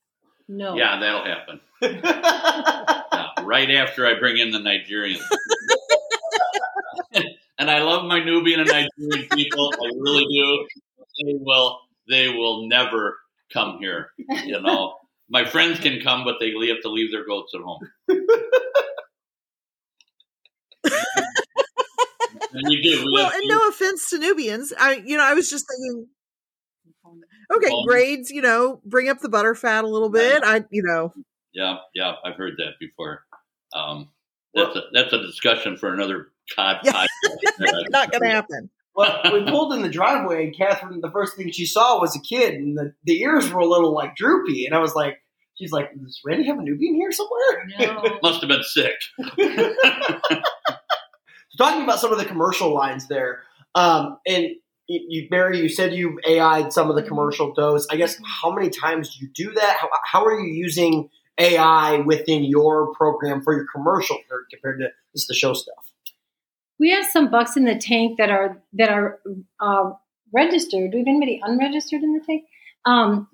no. 0.48 0.76
Yeah, 0.76 1.00
that'll 1.00 1.24
happen. 1.24 1.60
Right 3.44 3.70
after 3.70 4.06
I 4.06 4.18
bring 4.18 4.38
in 4.38 4.50
the 4.50 4.58
Nigerians. 4.58 5.22
and 7.58 7.70
I 7.70 7.80
love 7.80 8.04
my 8.06 8.22
Nubian 8.22 8.60
and 8.60 8.68
Nigerian 8.68 9.28
people. 9.30 9.72
I 9.80 9.86
really 9.98 10.26
do. 10.32 10.66
They 11.24 11.34
will. 11.38 11.80
They 12.08 12.28
will 12.28 12.68
never 12.68 13.18
come 13.52 13.78
here. 13.78 14.10
You 14.44 14.60
know, 14.60 14.94
my 15.28 15.44
friends 15.44 15.80
can 15.80 16.00
come, 16.00 16.24
but 16.24 16.36
they 16.40 16.50
have 16.68 16.80
to 16.82 16.90
leave 16.90 17.12
their 17.12 17.26
goats 17.26 17.52
at 17.54 17.60
home. 17.60 17.80
and 18.08 18.26
we 22.68 22.82
do. 22.82 23.04
We 23.04 23.12
Well, 23.12 23.30
and 23.32 23.42
no 23.46 23.68
offense 23.68 24.10
to 24.10 24.18
Nubians. 24.18 24.72
I 24.78 25.02
you 25.04 25.16
know, 25.16 25.24
I 25.24 25.34
was 25.34 25.50
just 25.50 25.66
thinking 25.68 26.06
okay, 27.56 27.70
Well- 27.70 27.84
grades, 27.86 28.30
you 28.30 28.42
know, 28.42 28.80
bring 28.84 29.08
up 29.08 29.20
the 29.20 29.28
butter 29.28 29.54
fat 29.54 29.84
a 29.84 29.88
little 29.88 30.10
bit. 30.10 30.42
I 30.44 30.64
you 30.70 30.82
know, 30.82 31.14
Yeah, 31.52 31.78
yeah, 31.94 32.14
I've 32.24 32.36
heard 32.36 32.54
that 32.58 32.72
before. 32.80 33.23
Um, 33.74 34.08
that's 34.54 34.76
a, 34.76 34.82
that's 34.92 35.12
a 35.12 35.20
discussion 35.20 35.76
for 35.76 35.92
another 35.92 36.28
cod 36.54 36.78
Yeah. 36.84 36.92
podcast. 36.92 37.06
not 37.90 38.12
gonna 38.12 38.30
happen. 38.30 38.70
Well, 38.96 39.20
we 39.32 39.42
pulled 39.44 39.72
in 39.72 39.82
the 39.82 39.88
driveway, 39.88 40.44
and 40.44 40.56
Catherine, 40.56 41.00
the 41.00 41.10
first 41.10 41.36
thing 41.36 41.50
she 41.50 41.66
saw 41.66 42.00
was 42.00 42.14
a 42.14 42.20
kid, 42.20 42.54
and 42.54 42.78
the, 42.78 42.92
the 43.04 43.20
ears 43.22 43.52
were 43.52 43.60
a 43.60 43.66
little 43.66 43.92
like 43.92 44.14
droopy. 44.14 44.66
And 44.66 44.74
I 44.74 44.78
was 44.78 44.94
like, 44.94 45.18
she's 45.56 45.72
like, 45.72 45.90
does 46.00 46.20
Randy 46.24 46.46
have 46.46 46.58
a 46.58 46.62
Nubian 46.62 46.94
here 46.94 47.10
somewhere? 47.10 47.66
No. 47.80 48.18
Must 48.22 48.40
have 48.40 48.48
been 48.48 48.62
sick. 48.62 48.94
So 51.56 51.64
talking 51.64 51.84
about 51.84 52.00
some 52.00 52.10
of 52.10 52.18
the 52.18 52.24
commercial 52.24 52.74
lines 52.74 53.06
there, 53.06 53.42
um, 53.76 54.18
and 54.26 54.46
you, 54.88 55.06
you, 55.08 55.28
Barry, 55.30 55.60
you 55.60 55.68
said 55.68 55.94
you 55.94 56.18
AI'd 56.26 56.72
some 56.72 56.90
of 56.90 56.96
the 56.96 57.02
commercial 57.04 57.54
does. 57.54 57.86
I 57.92 57.96
guess 57.96 58.18
how 58.42 58.52
many 58.52 58.70
times 58.70 59.14
do 59.16 59.24
you 59.24 59.30
do 59.32 59.54
that? 59.54 59.76
How, 59.80 59.88
how 60.04 60.24
are 60.24 60.36
you 60.36 60.52
using 60.52 61.10
AI 61.38 61.98
within 61.98 62.44
your 62.44 62.94
program 62.94 63.42
for 63.42 63.54
your 63.54 63.66
commercial 63.74 64.18
compared 64.50 64.80
to 64.80 64.88
just 65.14 65.28
the 65.28 65.34
show 65.34 65.52
stuff? 65.52 65.92
We 66.78 66.90
have 66.90 67.06
some 67.06 67.30
bucks 67.30 67.56
in 67.56 67.64
the 67.64 67.76
tank 67.76 68.18
that 68.18 68.30
are 68.30 68.62
that 68.74 68.90
are 68.90 69.20
uh, 69.60 69.92
registered. 70.32 70.90
Do 70.90 70.98
we 70.98 71.00
have 71.00 71.08
anybody 71.08 71.40
unregistered 71.42 72.02
in 72.02 72.14
the 72.14 72.20
tank? 72.20 72.44
Um, 72.84 73.28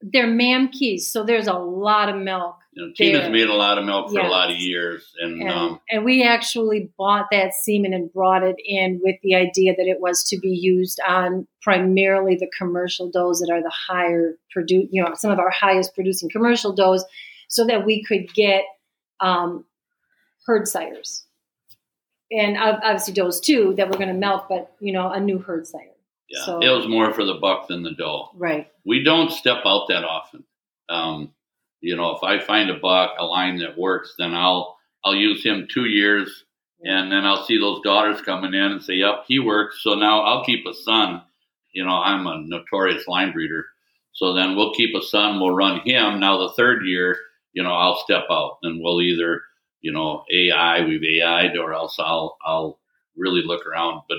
they're 0.00 0.26
mam 0.26 0.68
keys, 0.68 1.10
so 1.10 1.24
there's 1.24 1.46
a 1.46 1.54
lot 1.54 2.08
of 2.08 2.16
milk. 2.16 2.56
You 2.72 2.86
know, 2.86 2.92
Tina's 2.96 3.28
made 3.30 3.48
a 3.48 3.54
lot 3.54 3.78
of 3.78 3.84
milk 3.84 4.12
for 4.12 4.20
a 4.20 4.28
lot 4.28 4.50
of 4.50 4.56
years, 4.56 5.12
and, 5.18 5.42
And, 5.42 5.50
um, 5.50 5.80
and 5.90 6.04
we 6.04 6.22
actually 6.22 6.92
bought 6.96 7.26
that 7.32 7.52
semen 7.52 7.92
and 7.92 8.12
brought 8.12 8.44
it 8.44 8.56
in 8.64 9.00
with 9.02 9.16
the 9.24 9.34
idea 9.34 9.74
that 9.76 9.86
it 9.88 10.00
was 10.00 10.22
to 10.24 10.38
be 10.38 10.50
used 10.50 11.00
on 11.06 11.48
primarily 11.62 12.36
the 12.36 12.48
commercial 12.56 13.10
does 13.10 13.40
that 13.40 13.52
are 13.52 13.60
the 13.60 13.70
higher 13.70 14.36
produce, 14.52 14.88
you 14.92 15.02
know, 15.02 15.14
some 15.14 15.32
of 15.32 15.40
our 15.40 15.50
highest 15.50 15.94
producing 15.96 16.30
commercial 16.30 16.72
does, 16.72 17.04
so 17.48 17.66
that 17.66 17.84
we 17.84 18.04
could 18.04 18.32
get 18.34 18.62
um, 19.18 19.64
herd 20.46 20.68
sires. 20.68 21.26
And 22.30 22.56
obviously 22.56 23.14
does 23.14 23.40
too 23.40 23.74
that 23.76 23.90
we're 23.90 23.98
going 23.98 24.06
to 24.06 24.14
milk, 24.14 24.46
but 24.48 24.72
you 24.78 24.92
know, 24.92 25.10
a 25.10 25.18
new 25.18 25.38
herd 25.40 25.66
sire. 25.66 25.96
yeah, 26.28 26.44
so- 26.44 26.60
it 26.60 26.68
was 26.70 26.86
more 26.86 27.12
for 27.12 27.24
the 27.24 27.34
buck 27.34 27.66
than 27.66 27.82
the 27.82 27.90
doe. 27.94 28.28
Right. 28.36 28.68
We 28.86 29.02
don't 29.02 29.32
step 29.32 29.62
out 29.66 29.88
that 29.88 30.04
often. 30.04 30.44
Um, 30.88 31.32
you 31.80 31.96
know, 31.96 32.16
if 32.16 32.22
I 32.22 32.44
find 32.44 32.70
a 32.70 32.78
buck, 32.78 33.12
a 33.18 33.24
line 33.24 33.58
that 33.58 33.78
works, 33.78 34.14
then 34.18 34.34
I'll 34.34 34.76
I'll 35.04 35.14
use 35.14 35.42
him 35.42 35.66
two 35.72 35.86
years, 35.86 36.44
and 36.82 37.10
then 37.10 37.24
I'll 37.24 37.44
see 37.44 37.58
those 37.58 37.80
daughters 37.82 38.20
coming 38.22 38.54
in 38.54 38.72
and 38.72 38.82
say, 38.82 38.94
"Yep, 38.94 39.24
he 39.26 39.38
works." 39.38 39.82
So 39.82 39.94
now 39.94 40.20
I'll 40.20 40.44
keep 40.44 40.66
a 40.66 40.74
son. 40.74 41.22
You 41.72 41.84
know, 41.84 41.94
I'm 41.94 42.26
a 42.26 42.38
notorious 42.38 43.06
line 43.08 43.32
breeder, 43.32 43.64
so 44.12 44.34
then 44.34 44.56
we'll 44.56 44.74
keep 44.74 44.94
a 44.94 45.02
son. 45.02 45.40
We'll 45.40 45.54
run 45.54 45.80
him. 45.80 46.20
Now 46.20 46.38
the 46.38 46.52
third 46.54 46.84
year, 46.84 47.16
you 47.52 47.62
know, 47.62 47.72
I'll 47.72 47.98
step 48.04 48.24
out, 48.30 48.58
and 48.62 48.82
we'll 48.82 49.00
either, 49.00 49.40
you 49.80 49.92
know, 49.92 50.24
AI 50.32 50.84
we've 50.84 51.22
AI'd, 51.22 51.56
or 51.56 51.72
else 51.72 51.96
I'll 51.98 52.36
I'll 52.44 52.78
really 53.16 53.42
look 53.42 53.66
around. 53.66 54.02
But 54.08 54.18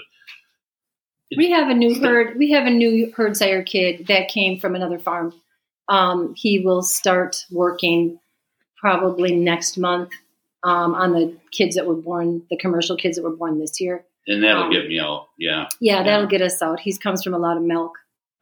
We 1.38 1.52
have 1.52 1.70
a 1.70 1.74
new 1.74 1.94
herd. 2.00 2.38
We 2.38 2.52
have 2.52 2.66
a 2.66 2.72
new 2.72 3.12
herd 3.16 3.38
sire 3.38 3.64
kid 3.64 4.08
that 4.08 4.30
came 4.30 4.60
from 4.60 4.76
another 4.76 5.00
farm. 5.00 5.34
Um, 5.92 6.34
he 6.36 6.60
will 6.60 6.82
start 6.84 7.36
working 7.52 8.18
probably 8.78 9.36
next 9.36 9.78
month 9.78 10.10
um, 10.64 10.94
on 10.96 11.12
the 11.12 11.38
kids 11.52 11.76
that 11.76 11.86
were 11.86 11.96
born, 11.96 12.44
the 12.50 12.58
commercial 12.58 12.96
kids 12.96 13.18
that 13.18 13.24
were 13.24 13.36
born 13.36 13.60
this 13.60 13.80
year. 13.82 14.06
and 14.28 14.44
that'll 14.44 14.64
Um, 14.66 14.72
get 14.72 14.88
me 14.88 15.00
out. 15.00 15.28
Yeah. 15.40 15.68
Yeah, 15.80 16.04
that'll 16.04 16.28
get 16.28 16.42
us 16.44 16.62
out. 16.62 16.80
He 16.80 16.96
comes 16.96 17.24
from 17.24 17.34
a 17.34 17.40
lot 17.40 17.58
of 17.58 17.64
milk, 17.64 17.94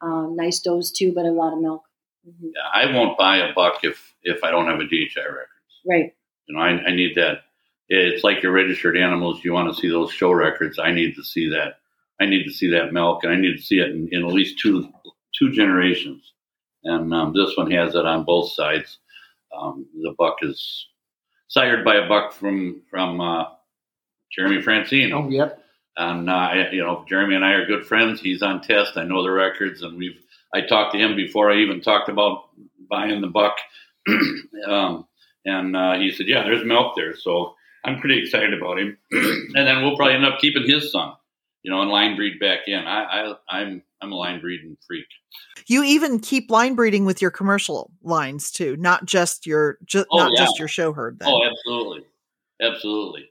um, 0.02 0.36
nice 0.36 0.60
does 0.60 0.92
too, 0.92 1.12
but 1.14 1.24
a 1.24 1.30
lot 1.32 1.54
of 1.54 1.58
milk. 1.60 1.82
Mhm. 2.28 2.50
Yeah, 2.54 2.68
I 2.72 2.94
won't 2.94 3.16
buy 3.16 3.38
a 3.38 3.52
buck 3.54 3.82
if 3.82 4.14
if 4.22 4.44
I 4.44 4.50
don't 4.50 4.66
have 4.66 4.78
a 4.80 4.84
DHI 4.86 5.24
record. 5.24 5.48
Right. 5.88 6.12
You 6.46 6.54
know, 6.54 6.60
I, 6.60 6.70
I 6.88 6.94
need 6.94 7.14
that. 7.16 7.44
It's 7.88 8.22
like 8.22 8.42
your 8.42 8.52
registered 8.52 8.96
animals. 8.98 9.42
You 9.42 9.54
want 9.54 9.74
to 9.74 9.80
see 9.80 9.88
those 9.88 10.12
show 10.12 10.30
records. 10.32 10.78
I 10.78 10.92
need 10.92 11.14
to 11.16 11.24
see 11.24 11.48
that. 11.50 11.78
I 12.20 12.26
need 12.26 12.44
to 12.44 12.50
see 12.52 12.68
that 12.72 12.92
milk, 12.92 13.24
and 13.24 13.32
I 13.32 13.36
need 13.36 13.56
to 13.56 13.62
see 13.62 13.78
it 13.80 13.88
in, 13.90 14.08
in 14.12 14.20
at 14.26 14.32
least 14.32 14.58
two 14.58 14.86
two 15.38 15.50
generations. 15.50 16.34
And 16.84 17.12
um, 17.12 17.34
this 17.34 17.56
one 17.56 17.70
has 17.70 17.94
it 17.94 18.06
on 18.06 18.24
both 18.24 18.52
sides. 18.52 18.98
Um, 19.56 19.86
the 20.02 20.14
buck 20.18 20.36
is 20.42 20.86
sired 21.48 21.84
by 21.84 21.96
a 21.96 22.08
buck 22.08 22.32
from 22.32 22.82
from 22.90 23.20
uh, 23.20 23.44
Jeremy 24.34 24.62
Francine. 24.62 25.12
Oh, 25.12 25.28
yep. 25.28 25.62
And 25.96 26.30
uh, 26.30 26.52
you 26.72 26.82
know, 26.82 27.04
Jeremy 27.08 27.34
and 27.34 27.44
I 27.44 27.52
are 27.52 27.66
good 27.66 27.86
friends. 27.86 28.20
He's 28.20 28.42
on 28.42 28.62
test. 28.62 28.96
I 28.96 29.04
know 29.04 29.22
the 29.22 29.30
records, 29.30 29.82
and 29.82 29.98
we've. 29.98 30.18
I 30.52 30.62
talked 30.62 30.94
to 30.94 30.98
him 30.98 31.14
before 31.14 31.50
I 31.50 31.58
even 31.58 31.80
talked 31.80 32.08
about 32.08 32.48
buying 32.88 33.20
the 33.20 33.28
buck, 33.28 33.56
um, 34.66 35.06
and 35.44 35.76
uh, 35.76 35.94
he 35.94 36.10
said, 36.10 36.26
"Yeah, 36.26 36.42
there's 36.42 36.64
milk 36.64 36.94
there." 36.96 37.16
So 37.16 37.54
I'm 37.84 38.00
pretty 38.00 38.20
excited 38.20 38.54
about 38.54 38.78
him, 38.78 38.96
and 39.12 39.54
then 39.54 39.82
we'll 39.82 39.96
probably 39.96 40.14
end 40.14 40.24
up 40.24 40.38
keeping 40.40 40.68
his 40.68 40.90
son, 40.90 41.12
you 41.62 41.70
know, 41.70 41.82
and 41.82 41.90
line 41.90 42.16
breed 42.16 42.38
back 42.40 42.60
in. 42.66 42.78
I, 42.86 43.04
I 43.04 43.34
I'm 43.48 43.82
I'm 44.00 44.12
a 44.12 44.16
line 44.16 44.40
breeding 44.40 44.76
freak. 44.86 45.06
You 45.66 45.84
even 45.84 46.18
keep 46.20 46.50
line 46.50 46.74
breeding 46.74 47.04
with 47.04 47.20
your 47.20 47.30
commercial 47.30 47.90
lines 48.02 48.50
too, 48.50 48.76
not 48.76 49.04
just 49.04 49.46
your 49.46 49.78
just 49.84 50.06
Oh, 50.10 50.18
not 50.18 50.32
yeah. 50.34 50.44
just 50.44 50.58
your 50.58 50.68
show 50.68 50.92
herd. 50.92 51.18
Then. 51.18 51.28
Oh, 51.28 51.42
absolutely, 51.44 52.04
absolutely. 52.60 53.30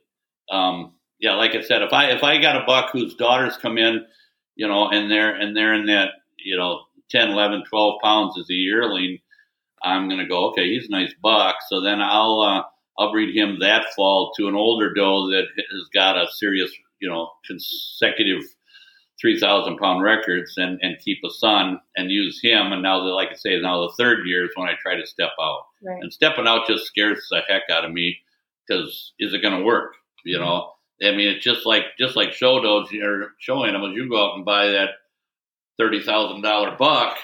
Um, 0.50 0.94
yeah, 1.18 1.34
like 1.34 1.54
I 1.54 1.62
said, 1.62 1.82
if 1.82 1.92
I 1.92 2.10
if 2.10 2.22
I 2.22 2.38
got 2.40 2.56
a 2.56 2.64
buck 2.66 2.90
whose 2.92 3.14
daughters 3.14 3.56
come 3.56 3.78
in, 3.78 4.06
you 4.56 4.68
know, 4.68 4.88
and 4.88 5.10
they're 5.10 5.34
and 5.34 5.56
they're 5.56 5.74
in 5.74 5.86
that 5.86 6.10
you 6.38 6.56
know 6.56 6.80
10, 7.10 7.30
11, 7.30 7.64
12 7.68 8.00
pounds 8.02 8.38
as 8.38 8.48
a 8.48 8.54
yearling, 8.54 9.18
I'm 9.82 10.08
gonna 10.08 10.28
go 10.28 10.50
okay. 10.50 10.66
He's 10.68 10.86
a 10.88 10.90
nice 10.90 11.12
buck. 11.22 11.56
So 11.68 11.80
then 11.80 12.00
I'll 12.00 12.40
uh, 12.40 12.62
I'll 12.98 13.12
breed 13.12 13.36
him 13.36 13.58
that 13.60 13.86
fall 13.96 14.32
to 14.36 14.46
an 14.48 14.54
older 14.54 14.94
doe 14.94 15.28
that 15.30 15.46
has 15.56 15.88
got 15.92 16.16
a 16.16 16.26
serious 16.32 16.70
you 17.00 17.08
know 17.08 17.30
consecutive. 17.46 18.42
3,000 19.20 19.76
pound 19.76 20.02
records 20.02 20.54
and, 20.56 20.78
and 20.80 20.96
keep 21.04 21.18
a 21.26 21.28
son 21.30 21.78
and 21.94 22.10
use 22.10 22.40
him. 22.42 22.72
And 22.72 22.82
now, 22.82 23.04
the, 23.04 23.10
like 23.10 23.28
I 23.28 23.34
say, 23.34 23.60
now 23.60 23.82
the 23.82 23.92
third 23.98 24.26
year 24.26 24.44
is 24.44 24.50
when 24.54 24.66
I 24.66 24.72
try 24.80 24.94
to 24.96 25.06
step 25.06 25.32
out. 25.38 25.60
Right. 25.82 25.98
And 26.00 26.10
stepping 26.10 26.46
out 26.46 26.66
just 26.66 26.86
scares 26.86 27.26
the 27.30 27.42
heck 27.46 27.64
out 27.70 27.84
of 27.84 27.92
me 27.92 28.16
because 28.66 29.12
is 29.18 29.34
it 29.34 29.42
going 29.42 29.58
to 29.58 29.64
work? 29.64 29.94
You 30.24 30.38
mm-hmm. 30.38 30.44
know, 30.44 30.72
I 31.02 31.16
mean, 31.16 31.28
it's 31.28 31.44
just 31.44 31.66
like 31.66 31.84
just 31.98 32.16
like 32.16 32.32
show 32.32 32.60
does 32.60 32.92
or 32.94 33.32
show 33.38 33.64
animals. 33.64 33.94
You 33.94 34.08
go 34.08 34.30
out 34.30 34.36
and 34.36 34.44
buy 34.44 34.68
that 34.68 34.90
thirty 35.78 36.02
thousand 36.02 36.42
dollar 36.42 36.76
buck 36.76 37.16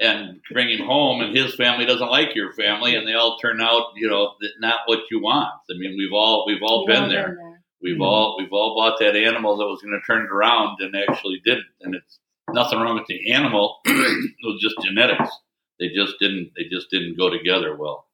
and 0.00 0.40
bring 0.52 0.70
him 0.70 0.86
home, 0.86 1.20
and 1.20 1.36
his 1.36 1.54
family 1.54 1.84
doesn't 1.84 2.10
like 2.10 2.34
your 2.34 2.52
family, 2.52 2.92
mm-hmm. 2.92 3.00
and 3.00 3.08
they 3.08 3.14
all 3.14 3.38
turn 3.38 3.60
out, 3.60 3.92
you 3.96 4.08
know, 4.08 4.34
not 4.60 4.80
what 4.86 5.00
you 5.10 5.20
want. 5.20 5.52
I 5.70 5.78
mean, 5.78 5.96
we've 5.96 6.12
all 6.12 6.44
we've 6.46 6.62
all 6.62 6.86
We've 6.86 6.94
been 6.94 7.08
there. 7.08 7.36
there. 7.38 7.53
We've 7.84 7.98
Mhm. 7.98 8.02
all 8.02 8.36
we've 8.38 8.52
all 8.52 8.74
bought 8.74 8.98
that 9.00 9.14
animal 9.14 9.58
that 9.58 9.66
was 9.66 9.82
going 9.82 9.92
to 9.92 10.04
turn 10.06 10.24
it 10.24 10.32
around 10.32 10.80
and 10.80 10.96
actually 10.96 11.42
didn't. 11.44 11.66
And 11.82 11.94
it's 11.94 12.18
nothing 12.50 12.80
wrong 12.80 12.94
with 12.94 13.06
the 13.06 13.30
animal. 13.30 13.80
it 13.84 14.34
was 14.42 14.58
just 14.58 14.76
genetics. 14.82 15.30
They 15.78 15.90
just 15.90 16.14
didn't. 16.18 16.52
They 16.56 16.64
just 16.64 16.90
didn't 16.90 17.18
go 17.18 17.28
together 17.28 17.76
well. 17.76 18.06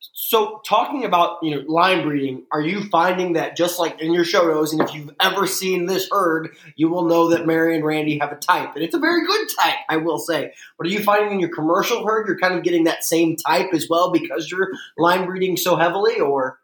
So, 0.00 0.62
talking 0.66 1.04
about 1.04 1.38
you 1.42 1.54
know 1.54 1.62
line 1.66 2.04
breeding, 2.04 2.46
are 2.52 2.60
you 2.62 2.84
finding 2.84 3.34
that 3.34 3.54
just 3.54 3.78
like 3.78 4.00
in 4.00 4.14
your 4.14 4.24
show 4.24 4.46
notes, 4.46 4.72
and 4.72 4.80
if 4.80 4.94
you've 4.94 5.10
ever 5.20 5.46
seen 5.46 5.84
this 5.84 6.08
herd, 6.10 6.56
you 6.76 6.88
will 6.88 7.04
know 7.04 7.28
that 7.28 7.46
Mary 7.46 7.76
and 7.76 7.84
Randy 7.84 8.18
have 8.18 8.32
a 8.32 8.36
type, 8.36 8.74
and 8.74 8.82
it's 8.82 8.94
a 8.94 8.98
very 8.98 9.26
good 9.26 9.46
type, 9.58 9.78
I 9.90 9.98
will 9.98 10.18
say. 10.18 10.54
But 10.78 10.86
are 10.86 10.90
you 10.90 11.02
finding 11.02 11.32
in 11.32 11.40
your 11.40 11.54
commercial 11.54 12.06
herd 12.06 12.26
you're 12.26 12.38
kind 12.38 12.54
of 12.54 12.64
getting 12.64 12.84
that 12.84 13.04
same 13.04 13.36
type 13.36 13.74
as 13.74 13.88
well 13.90 14.10
because 14.10 14.50
you're 14.50 14.70
line 14.96 15.26
breeding 15.26 15.58
so 15.58 15.76
heavily, 15.76 16.18
or 16.18 16.60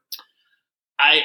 I 0.98 1.22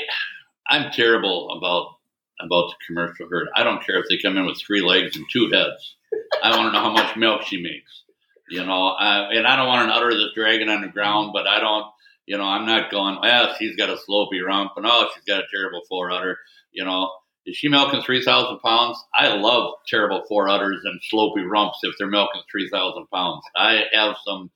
I'm 0.68 0.92
terrible 0.92 1.52
about 1.58 1.96
about 2.42 2.70
the 2.70 2.76
commercial 2.88 3.28
herd. 3.30 3.48
I 3.56 3.64
don't 3.64 3.86
care 3.86 4.00
if 4.00 4.08
they 4.10 4.18
come 4.18 4.38
in 4.38 4.46
with 4.46 4.62
three 4.62 4.82
legs 4.82 5.16
and 5.16 5.26
two 5.32 5.50
heads. 5.52 5.96
I 6.44 6.56
want 6.56 6.68
to 6.68 6.72
know 6.74 6.84
how 6.84 6.92
much 6.92 7.16
milk 7.16 7.44
she 7.44 7.62
makes. 7.62 8.04
You 8.50 8.66
know, 8.66 8.90
uh, 8.90 9.30
and 9.32 9.48
I 9.48 9.56
don't 9.56 9.68
want 9.68 9.84
an 9.84 9.90
udder 9.90 10.12
that's 10.12 10.36
dragging 10.36 10.70
on 10.70 10.82
the 10.82 10.88
ground, 10.88 11.32
but 11.34 11.48
I 11.48 11.60
don't. 11.60 11.86
You 12.28 12.38
know, 12.38 12.44
I'm 12.44 12.66
not 12.66 12.92
going. 12.92 13.18
Well, 13.22 13.56
she's 13.58 13.76
got 13.76 13.90
a 13.90 13.98
slopey 14.10 14.44
rump, 14.46 14.72
and 14.78 14.86
oh, 14.86 15.10
she's 15.14 15.24
got 15.24 15.44
a 15.44 15.48
terrible 15.52 15.82
four 15.88 16.12
udder. 16.12 16.38
You 16.72 16.86
know, 16.86 17.12
is 17.46 17.56
she 17.56 17.70
milking 17.70 18.02
three 18.02 18.24
thousand 18.24 18.60
pounds? 18.60 18.98
I 19.14 19.36
love 19.36 19.74
terrible 19.88 20.24
four 20.28 20.50
udders 20.50 20.82
and 20.84 21.00
slopey 21.12 21.48
rumps 21.48 21.80
if 21.84 21.96
they're 21.98 22.08
milking 22.08 22.42
three 22.52 22.70
thousand 22.70 23.08
pounds. 23.14 23.44
I 23.56 23.84
have 23.94 24.16
some 24.26 24.52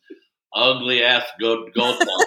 ugly 0.54 1.04
ass 1.04 1.26
good 1.40 1.74
goats 1.74 2.02
out 2.02 2.26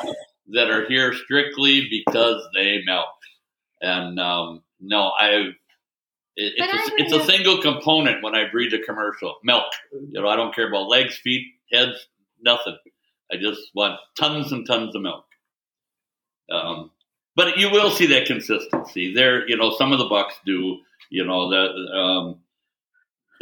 there 0.00 0.14
that 0.48 0.70
are 0.70 0.86
here 0.86 1.14
strictly 1.14 1.88
because 1.90 2.42
they 2.54 2.82
milk. 2.84 3.08
And 3.80 4.18
um, 4.18 4.62
no, 4.80 5.08
I. 5.18 5.50
It, 6.34 6.54
it's, 6.56 6.88
a, 6.88 6.92
it's 6.96 7.12
a 7.12 7.30
single 7.30 7.60
component 7.60 8.22
when 8.22 8.34
I 8.34 8.50
breed 8.50 8.72
a 8.72 8.82
commercial 8.82 9.36
milk. 9.44 9.70
You 9.92 10.22
know, 10.22 10.28
I 10.28 10.36
don't 10.36 10.54
care 10.54 10.66
about 10.66 10.88
legs, 10.88 11.14
feet, 11.16 11.46
heads, 11.70 12.06
nothing. 12.40 12.78
I 13.30 13.36
just 13.36 13.60
want 13.74 13.98
tons 14.18 14.50
and 14.50 14.66
tons 14.66 14.94
of 14.96 15.02
milk. 15.02 15.26
Um, 16.50 16.90
but 17.36 17.58
you 17.58 17.70
will 17.70 17.90
see 17.90 18.06
that 18.06 18.26
consistency 18.26 19.14
there. 19.14 19.46
You 19.48 19.56
know, 19.56 19.74
some 19.76 19.92
of 19.92 19.98
the 19.98 20.08
bucks 20.08 20.34
do. 20.44 20.78
You 21.10 21.26
know 21.26 21.50
that 21.50 21.94
um, 21.94 22.38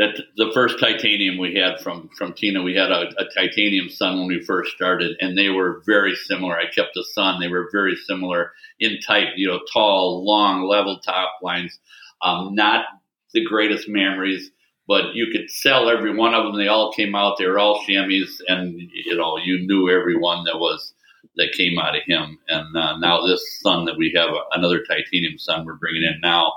that 0.00 0.16
the 0.38 0.50
first 0.54 0.80
titanium 0.80 1.36
we 1.36 1.54
had 1.54 1.78
from 1.80 2.08
from 2.16 2.32
Tina, 2.32 2.62
we 2.62 2.74
had 2.74 2.90
a, 2.90 3.10
a 3.18 3.26
titanium 3.34 3.90
son 3.90 4.18
when 4.18 4.28
we 4.28 4.42
first 4.42 4.72
started, 4.74 5.14
and 5.20 5.36
they 5.36 5.50
were 5.50 5.82
very 5.86 6.14
similar. 6.14 6.56
I 6.56 6.70
kept 6.74 6.96
a 6.96 7.04
son; 7.12 7.38
they 7.38 7.48
were 7.48 7.68
very 7.70 7.94
similar 8.08 8.52
in 8.78 8.98
type. 9.06 9.28
You 9.36 9.48
know, 9.48 9.60
tall, 9.70 10.24
long, 10.24 10.62
level 10.62 10.98
top 11.00 11.32
lines. 11.42 11.78
Um, 12.22 12.54
not 12.54 12.86
the 13.34 13.44
greatest 13.44 13.90
memories, 13.90 14.50
but 14.88 15.14
you 15.14 15.26
could 15.30 15.50
sell 15.50 15.90
every 15.90 16.16
one 16.16 16.32
of 16.32 16.44
them. 16.44 16.56
They 16.56 16.68
all 16.68 16.92
came 16.94 17.14
out. 17.14 17.36
They 17.36 17.46
were 17.46 17.58
all 17.58 17.84
chamois, 17.86 18.40
and 18.48 18.80
you 18.80 19.18
know, 19.18 19.36
you 19.36 19.66
knew 19.66 19.90
every 19.90 20.16
one 20.16 20.44
that 20.44 20.58
was 20.58 20.94
that 21.36 21.52
came 21.52 21.78
out 21.78 21.94
of 21.94 22.02
him. 22.06 22.38
And 22.48 22.74
uh, 22.74 22.96
now 23.00 23.26
this 23.26 23.60
son 23.60 23.84
that 23.84 23.98
we 23.98 24.14
have, 24.16 24.30
another 24.52 24.82
titanium 24.82 25.36
son 25.36 25.66
we're 25.66 25.74
bringing 25.74 26.04
in 26.04 26.20
now, 26.22 26.54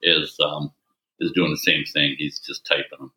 is 0.00 0.34
um, 0.42 0.72
is 1.20 1.32
doing 1.34 1.50
the 1.50 1.56
same 1.56 1.84
thing. 1.84 2.16
He's 2.18 2.38
just 2.38 2.66
typing 2.66 2.98
them. 2.98 3.12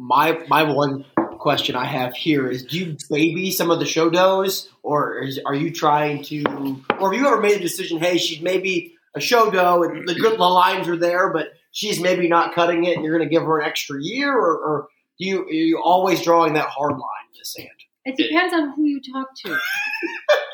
my 0.00 0.42
my 0.48 0.62
one 0.62 1.04
question 1.38 1.76
I 1.76 1.84
have 1.84 2.14
here 2.14 2.48
is: 2.48 2.64
Do 2.64 2.78
you 2.78 2.96
baby 3.08 3.50
some 3.50 3.70
of 3.70 3.78
the 3.78 3.84
show 3.84 4.08
does, 4.08 4.68
or 4.82 5.18
is, 5.18 5.38
are 5.44 5.54
you 5.54 5.70
trying 5.70 6.24
to, 6.24 6.82
or 6.98 7.12
have 7.12 7.20
you 7.20 7.26
ever 7.26 7.40
made 7.40 7.58
a 7.58 7.60
decision? 7.60 7.98
Hey, 7.98 8.16
she's 8.16 8.40
maybe 8.40 8.94
a 9.14 9.20
show 9.20 9.50
doe, 9.50 9.82
and 9.82 10.08
the 10.08 10.14
good 10.14 10.38
the 10.38 10.44
lines 10.44 10.88
are 10.88 10.96
there, 10.96 11.32
but 11.32 11.48
she's 11.70 12.00
maybe 12.00 12.28
not 12.28 12.54
cutting 12.54 12.84
it, 12.84 12.96
and 12.96 13.04
you're 13.04 13.16
going 13.16 13.28
to 13.28 13.32
give 13.32 13.42
her 13.42 13.60
an 13.60 13.66
extra 13.66 14.02
year, 14.02 14.34
or, 14.34 14.56
or 14.56 14.88
do 15.18 15.26
you 15.26 15.42
are 15.42 15.52
you 15.52 15.82
always 15.84 16.22
drawing 16.22 16.54
that 16.54 16.68
hard 16.68 16.92
line 16.92 17.26
in 17.34 17.38
the 17.38 17.44
sand? 17.44 17.68
It 18.06 18.16
depends 18.16 18.54
on 18.54 18.72
who 18.74 18.84
you 18.84 19.00
talk 19.00 19.28
to. 19.44 19.58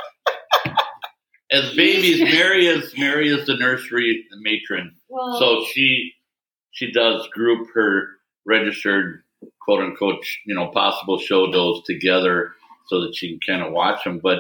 As 1.51 1.75
babies, 1.75 2.21
Mary 2.35 2.67
is 2.67 2.93
Mary 2.99 3.29
is 3.31 3.47
the 3.47 3.57
nursery 3.57 4.25
matron, 4.39 4.95
Well, 5.09 5.39
so 5.39 5.65
she 5.73 6.13
she 6.73 6.93
does 6.93 7.27
group 7.29 7.69
her 7.75 8.09
registered 8.45 9.23
quote 9.63 9.83
unquote 9.85 10.25
you 10.45 10.55
know 10.55 10.69
possible 10.69 11.19
show 11.19 11.51
does 11.51 11.83
together 11.85 12.53
so 12.89 13.01
that 13.03 13.15
she 13.15 13.31
can 13.31 13.41
kind 13.57 13.67
of 13.67 13.73
watch 13.73 14.03
them. 14.05 14.21
But 14.23 14.39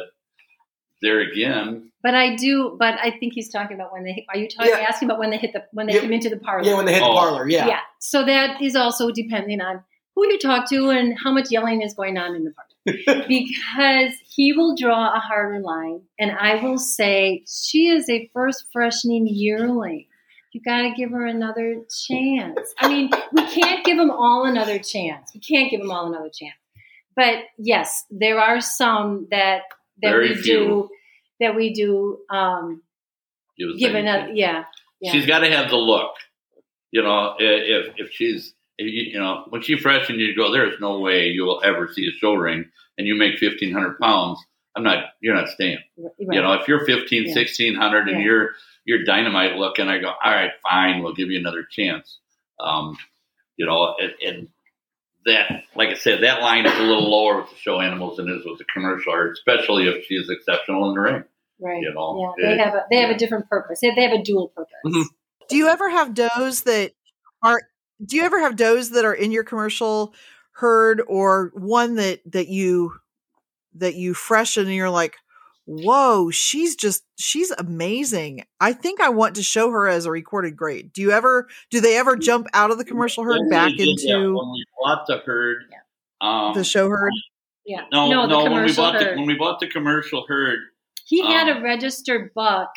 there 1.02 1.20
again, 1.20 1.90
but 2.02 2.14
I 2.14 2.34
do. 2.36 2.74
But 2.78 2.94
I 3.02 3.10
think 3.10 3.34
he's 3.34 3.50
talking 3.50 3.76
about 3.76 3.92
when 3.92 4.02
they. 4.04 4.24
Are 4.30 4.36
you 4.38 4.48
talking 4.48 4.72
Yeah. 4.72 4.86
asking 4.88 5.08
about 5.08 5.18
when 5.18 5.30
they 5.30 5.36
hit 5.36 5.52
the 5.52 5.64
when 5.72 5.86
they 5.86 5.94
Yeah. 5.94 6.00
come 6.00 6.12
into 6.12 6.30
the 6.30 6.38
parlor? 6.38 6.64
Yeah, 6.64 6.76
when 6.76 6.86
they 6.86 6.94
hit 6.94 7.02
Oh. 7.02 7.12
the 7.12 7.18
parlor, 7.20 7.48
yeah. 7.48 7.66
yeah. 7.68 7.80
So 8.00 8.24
that 8.24 8.60
is 8.62 8.74
also 8.74 9.10
depending 9.10 9.60
on 9.60 9.84
who 10.16 10.26
you 10.26 10.38
talk 10.38 10.68
to 10.70 10.88
and 10.88 11.14
how 11.22 11.30
much 11.30 11.50
yelling 11.50 11.82
is 11.82 11.94
going 11.94 12.16
on 12.16 12.34
in 12.34 12.44
the 12.44 12.50
parlor. 12.50 13.24
because 13.28 14.12
he 14.26 14.52
will 14.52 14.74
draw 14.74 15.14
a 15.14 15.18
harder 15.18 15.60
line, 15.60 16.02
and 16.18 16.32
I 16.32 16.62
will 16.62 16.78
say 16.78 17.44
she 17.46 17.88
is 17.88 18.08
a 18.08 18.30
first 18.32 18.64
freshening 18.72 19.26
yearling. 19.28 20.06
You 20.52 20.62
got 20.62 20.82
to 20.82 20.94
give 20.96 21.10
her 21.10 21.26
another 21.26 21.82
chance. 22.08 22.60
I 22.78 22.88
mean, 22.88 23.10
we 23.32 23.44
can't 23.46 23.84
give 23.84 23.98
them 23.98 24.10
all 24.10 24.46
another 24.46 24.78
chance. 24.78 25.32
We 25.34 25.40
can't 25.40 25.70
give 25.70 25.80
them 25.80 25.90
all 25.90 26.06
another 26.06 26.30
chance. 26.32 26.54
But 27.14 27.44
yes, 27.58 28.04
there 28.10 28.38
are 28.38 28.60
some 28.60 29.26
that 29.30 29.62
that 30.02 30.10
Very 30.10 30.28
we 30.30 30.34
few. 30.36 30.58
do 30.58 30.88
that 31.40 31.56
we 31.56 31.74
do 31.74 32.18
um, 32.30 32.82
give 33.58 33.94
another. 33.94 34.32
Yeah, 34.32 34.64
yeah. 35.00 35.12
she's 35.12 35.26
got 35.26 35.40
to 35.40 35.50
have 35.50 35.70
the 35.70 35.76
look. 35.76 36.12
You 36.90 37.02
know, 37.02 37.34
if 37.38 37.94
if 37.96 38.12
she's 38.12 38.54
you, 38.78 39.12
you 39.12 39.18
know 39.18 39.44
when 39.48 39.62
she 39.62 39.78
fresh 39.78 40.08
and 40.10 40.20
you 40.20 40.34
go, 40.36 40.52
there's 40.52 40.80
no 40.80 41.00
way 41.00 41.28
you 41.28 41.44
will 41.44 41.60
ever 41.64 41.88
see 41.92 42.06
a 42.08 42.12
show 42.18 42.34
ring, 42.34 42.66
and 42.98 43.06
you 43.06 43.14
make 43.14 43.38
fifteen 43.38 43.72
hundred 43.72 43.98
pounds. 43.98 44.38
I'm 44.74 44.82
not. 44.82 45.04
You're 45.20 45.34
not 45.34 45.48
staying. 45.48 45.78
Right. 45.96 46.12
You 46.18 46.42
know, 46.42 46.52
if 46.52 46.68
you're 46.68 46.84
15, 46.84 47.28
Yeah. 47.28 47.34
1600 47.34 48.08
and 48.08 48.18
Yeah. 48.18 48.24
you're 48.24 48.50
you're 48.84 49.04
dynamite 49.04 49.56
looking, 49.56 49.88
I 49.88 49.98
go, 49.98 50.08
all 50.08 50.30
right, 50.30 50.50
fine, 50.62 51.02
we'll 51.02 51.14
give 51.14 51.30
you 51.30 51.38
another 51.40 51.64
chance. 51.68 52.18
Um, 52.60 52.96
you 53.56 53.64
know, 53.66 53.94
and, 53.98 54.12
and 54.22 54.48
that, 55.24 55.64
like 55.74 55.88
I 55.88 55.94
said, 55.94 56.22
that 56.22 56.40
line 56.42 56.66
is 56.66 56.74
a 56.78 56.82
little 56.82 57.10
lower 57.10 57.40
with 57.40 57.50
the 57.50 57.56
show 57.56 57.80
animals 57.80 58.18
than 58.18 58.28
it 58.28 58.32
is 58.36 58.44
with 58.46 58.58
the 58.58 58.64
commercial 58.72 59.12
art, 59.12 59.32
especially 59.32 59.88
if 59.88 60.04
she 60.04 60.14
is 60.14 60.28
exceptional 60.30 60.88
in 60.90 60.94
the 60.94 61.00
ring. 61.00 61.24
right. 61.58 61.80
you 61.82 61.92
know, 61.94 62.34
yeah, 62.38 62.46
they 62.48 62.52
it- 62.54 62.60
have 62.60 62.74
a 62.74 62.84
they 62.90 62.96
have 63.00 63.10
a 63.10 63.18
different 63.18 63.48
purpose. 63.48 63.80
They, 63.80 63.94
they 63.94 64.02
have 64.02 64.12
a 64.12 64.22
dual 64.22 64.48
purpose. 64.48 64.72
Mhm. 64.84 65.04
Do 65.48 65.56
you 65.56 65.68
ever 65.68 65.88
have 65.88 66.12
does 66.14 66.62
that 66.64 66.92
are 67.42 67.62
do 68.04 68.16
you 68.16 68.22
ever 68.22 68.40
have 68.40 68.56
does 68.56 68.90
that 68.90 69.04
are 69.04 69.14
in 69.14 69.32
your 69.32 69.44
commercial 69.44 70.14
herd 70.52 71.02
or 71.06 71.50
one 71.54 71.96
that 71.96 72.20
that 72.32 72.48
you 72.48 72.92
that 73.74 73.94
you 73.94 74.14
freshen 74.14 74.64
and 74.66 74.74
you're 74.74 74.88
like, 74.90 75.16
whoa, 75.66 76.30
she's 76.30 76.76
just 76.76 77.04
she's 77.18 77.50
amazing. 77.52 78.44
I 78.60 78.72
think 78.72 79.00
I 79.00 79.08
want 79.10 79.34
to 79.36 79.42
show 79.42 79.70
her 79.70 79.86
as 79.88 80.06
a 80.06 80.10
recorded 80.10 80.56
grade. 80.56 80.92
Do 80.92 81.02
you 81.02 81.10
ever 81.12 81.48
do 81.70 81.80
they 81.80 81.96
ever 81.98 82.16
jump 82.16 82.46
out 82.54 82.70
of 82.70 82.78
the 82.78 82.84
commercial 82.84 83.24
herd 83.24 83.40
When 83.40 83.50
back 83.50 83.68
we 83.70 83.76
did 83.76 83.98
that, 83.98 84.14
into 84.16 84.36
when 84.36 84.50
we 84.52 84.64
bought 84.82 85.06
the 85.06 85.18
herd. 85.18 85.64
Um, 86.20 86.54
the 86.54 86.64
show 86.64 86.88
herd? 86.88 87.12
Yeah. 87.66 87.82
No, 87.92 88.08
No, 88.08 88.26
no. 88.26 88.28
the 88.28 88.36
when 88.36 88.44
we 88.44 88.48
commercial 88.72 88.84
bought 88.84 88.98
the 88.98 89.06
when 89.16 89.26
we 89.26 89.34
bought 89.34 89.60
the 89.60 89.66
commercial 89.66 90.24
herd, 90.26 90.60
He 91.04 91.20
had 91.26 91.48
Um, 91.48 91.58
a 91.58 91.62
registered 91.62 92.32
buck 92.34 92.70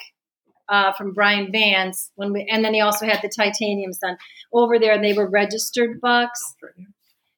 uh, 0.70 0.94
from 0.94 1.14
Brian 1.14 1.52
Vance 1.52 2.12
when 2.16 2.32
we, 2.34 2.48
and 2.50 2.64
then 2.64 2.74
he 2.74 2.82
also 2.82 3.06
had 3.06 3.20
the 3.22 3.32
titanium 3.36 3.94
son 3.94 4.18
over 4.54 4.78
there. 4.80 4.94
and 4.94 5.04
They 5.04 5.14
were 5.14 5.28
registered 5.30 6.00
bucks. 6.02 6.56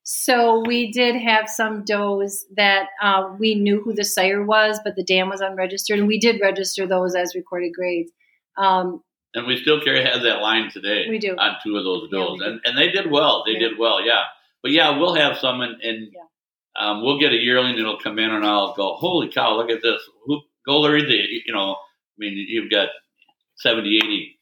So 0.04 0.64
we 0.66 0.92
did 0.92 1.16
have 1.16 1.48
some 1.48 1.84
does 1.86 2.46
that 2.58 2.88
uh, 3.02 3.34
we 3.40 3.56
knew 3.56 3.82
who 3.82 3.94
the 3.94 4.04
sire 4.04 4.44
was, 4.44 4.80
but 4.84 4.96
the 4.96 5.04
dam 5.04 5.30
was 5.30 5.42
unregistered, 5.42 6.00
and 6.00 6.08
we 6.08 6.20
did 6.20 6.42
register 6.42 6.88
those 6.88 7.16
as 7.16 7.36
recorded 7.36 7.72
grades. 7.74 8.12
Um, 8.58 9.02
and 9.34 9.48
we 9.48 9.58
still 9.62 9.80
carry 9.82 10.04
have 10.04 10.24
that 10.24 10.42
line 10.42 10.70
today. 10.72 11.06
We 11.10 11.20
do. 11.20 11.36
on 11.38 11.56
two 11.64 11.78
of 11.78 11.84
those 11.86 12.10
does, 12.10 12.32
we 12.34 12.38
do. 12.40 12.44
and 12.46 12.60
and 12.66 12.78
they 12.78 12.90
did 12.90 13.10
well. 13.10 13.44
They 13.46 13.54
Yeah. 13.54 13.60
did 13.70 13.78
well, 13.80 14.06
yeah. 14.06 14.24
But 14.62 14.72
yeah, 14.72 14.98
we'll 14.98 15.16
have 15.16 15.38
some, 15.38 15.62
and, 15.62 15.82
and 15.82 16.10
Yeah. 16.12 16.20
um, 16.78 17.02
we'll 17.04 17.20
get 17.20 17.32
a 17.32 17.38
yearling 17.38 17.78
that'll 17.78 17.98
come 18.00 18.20
in, 18.20 18.30
and 18.32 18.46
I'll 18.46 18.74
go, 18.74 18.96
holy 18.96 19.30
cow, 19.30 19.56
look 19.56 19.70
at 19.70 19.82
this. 19.82 20.02
Who 20.26 20.42
go 20.68 20.86
read 20.88 21.06
the, 21.08 21.16
you 21.46 21.54
know, 21.54 21.72
I 21.74 22.16
mean, 22.18 22.34
you've 22.36 22.70
got 22.70 22.90
70, 23.62 23.98
80 23.98 24.40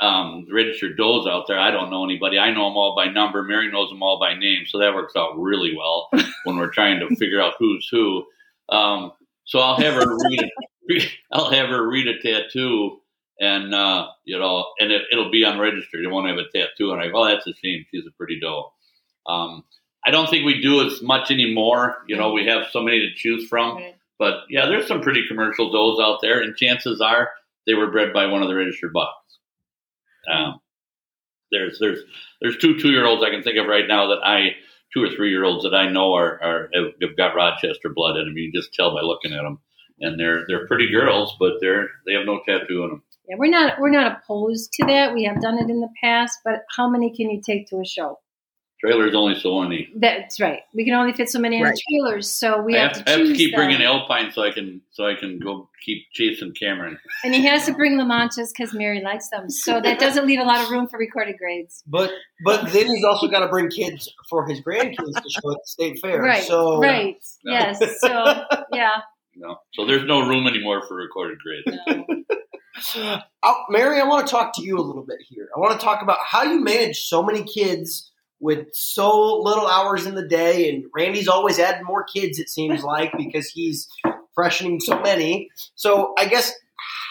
um, 0.00 0.46
registered 0.50 0.96
does 0.96 1.26
out 1.26 1.46
there. 1.46 1.58
I 1.58 1.70
don't 1.70 1.90
know 1.90 2.04
anybody. 2.04 2.38
I 2.38 2.50
know 2.52 2.68
them 2.68 2.76
all 2.76 2.96
by 2.96 3.06
number. 3.06 3.42
Mary 3.42 3.70
knows 3.70 3.90
them 3.90 4.02
all 4.02 4.18
by 4.18 4.34
name, 4.34 4.64
so 4.66 4.78
that 4.78 4.94
works 4.94 5.14
out 5.14 5.38
really 5.38 5.76
well 5.76 6.08
when 6.44 6.56
we're 6.56 6.70
trying 6.70 7.00
to 7.00 7.14
figure 7.16 7.40
out 7.40 7.54
who's 7.58 7.86
who. 7.90 8.24
Um, 8.70 9.12
so 9.44 9.58
I'll 9.58 9.76
have 9.76 9.94
her 9.94 10.16
read. 10.16 10.50
A, 10.90 11.08
I'll 11.32 11.50
have 11.50 11.68
her 11.68 11.86
read 11.86 12.08
a 12.08 12.18
tattoo, 12.18 13.00
and 13.38 13.74
uh, 13.74 14.08
you 14.24 14.38
know, 14.38 14.66
and 14.78 14.90
it, 14.90 15.02
it'll 15.12 15.30
be 15.30 15.44
unregistered. 15.44 16.02
It 16.02 16.10
won't 16.10 16.28
have 16.28 16.38
a 16.38 16.48
tattoo, 16.56 16.92
and 16.92 17.00
I 17.00 17.08
go, 17.08 17.22
"Oh, 17.22 17.26
that's 17.26 17.46
a 17.46 17.52
shame. 17.62 17.84
She's 17.90 18.06
a 18.06 18.12
pretty 18.12 18.40
doe." 18.40 18.72
Um, 19.26 19.64
I 20.06 20.10
don't 20.10 20.30
think 20.30 20.46
we 20.46 20.62
do 20.62 20.86
as 20.86 21.02
much 21.02 21.30
anymore. 21.30 21.98
You 22.08 22.16
know, 22.16 22.32
we 22.32 22.46
have 22.46 22.68
so 22.70 22.82
many 22.82 23.00
to 23.00 23.14
choose 23.14 23.46
from. 23.48 23.82
But 24.18 24.44
yeah, 24.48 24.66
there's 24.66 24.86
some 24.86 25.00
pretty 25.02 25.26
commercial 25.28 25.70
does 25.70 26.02
out 26.02 26.20
there, 26.22 26.40
and 26.40 26.56
chances 26.56 27.00
are 27.00 27.30
they 27.66 27.74
were 27.74 27.90
bred 27.90 28.12
by 28.12 28.26
one 28.26 28.42
of 28.42 28.48
the 28.48 28.54
registered 28.54 28.92
bucks. 28.92 29.38
Um, 30.30 30.60
there's 31.50 31.78
there's 31.80 32.00
there's 32.40 32.56
two 32.58 32.78
two 32.78 32.90
year 32.90 33.06
olds 33.06 33.22
I 33.22 33.30
can 33.30 33.42
think 33.42 33.58
of 33.58 33.66
right 33.66 33.86
now 33.86 34.08
that 34.08 34.20
I 34.24 34.56
two 34.92 35.02
or 35.02 35.08
three 35.08 35.30
year 35.30 35.44
olds 35.44 35.64
that 35.64 35.74
I 35.74 35.90
know 35.90 36.14
are, 36.14 36.42
are 36.42 36.70
have, 36.74 37.16
got 37.16 37.34
Rochester 37.34 37.90
blood 37.94 38.16
in 38.16 38.26
them. 38.26 38.36
You 38.36 38.50
can 38.50 38.60
just 38.60 38.74
tell 38.74 38.94
by 38.94 39.02
looking 39.02 39.32
at 39.32 39.42
them, 39.42 39.60
and 40.00 40.18
they're 40.18 40.44
they're 40.48 40.66
pretty 40.66 40.90
girls, 40.90 41.34
but 41.38 41.54
they're 41.60 41.88
they 42.06 42.14
have 42.14 42.26
no 42.26 42.40
tattoo 42.46 42.82
on 42.84 42.88
them. 42.90 43.02
yeah, 43.28 43.36
we're 43.38 43.50
not 43.50 43.80
we're 43.80 43.90
not 43.90 44.18
opposed 44.18 44.72
to 44.74 44.86
that. 44.86 45.14
We 45.14 45.24
have 45.24 45.40
done 45.40 45.58
it 45.58 45.70
in 45.70 45.80
the 45.80 45.90
past, 46.00 46.38
but 46.44 46.64
how 46.76 46.88
many 46.88 47.14
can 47.14 47.30
you 47.30 47.40
take 47.44 47.68
to 47.68 47.80
a 47.80 47.84
show? 47.84 48.18
Trailers 48.80 49.14
only 49.14 49.38
so 49.38 49.60
many. 49.60 49.90
That's 49.94 50.40
right. 50.40 50.60
We 50.72 50.86
can 50.86 50.94
only 50.94 51.12
fit 51.12 51.28
so 51.28 51.38
many 51.38 51.58
in 51.58 51.62
Right. 51.64 51.74
the 51.74 51.82
trailers, 51.90 52.30
so 52.30 52.62
we 52.62 52.76
I 52.78 52.80
have, 52.84 52.96
have, 52.96 53.04
to 53.04 53.12
I 53.12 53.18
have 53.18 53.26
to 53.26 53.34
keep 53.34 53.50
them. 53.52 53.58
bringing 53.58 53.82
Alpine 53.82 54.32
so 54.32 54.42
I 54.42 54.52
can 54.52 54.80
so 54.90 55.06
I 55.06 55.14
can 55.16 55.38
go 55.38 55.68
keep 55.84 56.04
chasing 56.12 56.52
Cameron. 56.58 56.98
And 57.22 57.34
he 57.34 57.44
has 57.44 57.66
to 57.66 57.74
bring 57.74 57.98
Lamanchas 57.98 58.48
because 58.56 58.72
Mary 58.72 59.02
likes 59.02 59.28
them. 59.28 59.50
So 59.50 59.82
that 59.82 59.98
doesn't 59.98 60.26
leave 60.26 60.40
a 60.40 60.44
lot 60.44 60.64
of 60.64 60.70
room 60.70 60.88
for 60.88 60.98
recorded 60.98 61.36
grades. 61.38 61.82
But 61.86 62.10
but 62.42 62.72
then 62.72 62.86
he's 62.86 63.04
also 63.04 63.28
got 63.28 63.40
to 63.40 63.48
bring 63.48 63.68
kids 63.68 64.10
for 64.30 64.46
his 64.46 64.62
grandkids 64.62 64.96
to 64.96 65.28
show 65.28 65.50
at 65.52 65.58
the 65.58 65.66
state 65.66 65.98
fair. 66.00 66.22
Right. 66.30 66.42
So 66.44 66.78
right. 66.80 67.16
No. 67.44 67.52
Yes. 67.52 67.78
So 68.00 68.08
yeah. 68.72 69.00
You 69.34 69.42
know, 69.42 69.56
so 69.74 69.84
there's 69.84 70.06
no 70.06 70.26
room 70.26 70.46
anymore 70.46 70.82
for 70.88 70.96
recorded 70.96 71.38
grades. 71.38 71.78
No. 71.86 72.04
Oh, 73.42 73.64
Mary, 73.68 74.00
I 74.00 74.04
want 74.04 74.26
to 74.26 74.30
talk 74.30 74.54
to 74.54 74.62
you 74.62 74.78
a 74.78 74.80
little 74.80 75.04
bit 75.04 75.18
here. 75.28 75.48
I 75.54 75.58
want 75.60 75.78
to 75.78 75.84
talk 75.84 76.02
about 76.02 76.18
how 76.24 76.44
you 76.44 76.62
manage 76.62 77.00
so 77.04 77.22
many 77.22 77.42
kids 77.42 78.09
with 78.40 78.68
so 78.72 79.40
little 79.40 79.66
hours 79.66 80.06
in 80.06 80.14
the 80.14 80.26
day. 80.26 80.70
And 80.70 80.84
Randy's 80.94 81.28
always 81.28 81.58
adding 81.58 81.84
more 81.84 82.04
kids, 82.04 82.38
it 82.38 82.48
seems 82.48 82.82
like, 82.82 83.12
because 83.16 83.48
he's 83.48 83.88
freshening 84.34 84.80
so 84.80 85.00
many. 85.00 85.50
So 85.74 86.14
I 86.18 86.26
guess, 86.26 86.52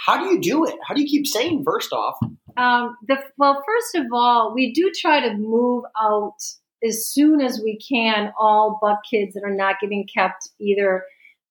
how 0.06 0.24
do 0.24 0.34
you 0.34 0.42
do 0.42 0.66
it? 0.66 0.76
How 0.88 0.96
do 0.96 1.02
you 1.02 1.08
keep 1.08 1.28
sane, 1.28 1.64
first 1.64 1.94
off? 1.94 2.18
Um, 2.58 2.98
the 3.08 3.18
well, 3.38 3.64
first 3.66 3.96
of 3.96 4.08
all, 4.14 4.54
we 4.54 4.74
do 4.74 4.92
try 5.00 5.22
to 5.22 5.36
move 5.36 5.84
out 6.02 6.36
as 6.84 7.06
soon 7.06 7.42
as 7.42 7.62
we 7.64 7.78
can 7.78 8.34
all 8.40 8.80
buck 8.82 9.00
kids 9.10 9.34
that 9.36 9.44
are 9.44 9.54
not 9.54 9.76
getting 9.80 10.08
kept 10.08 10.50
either 10.60 11.04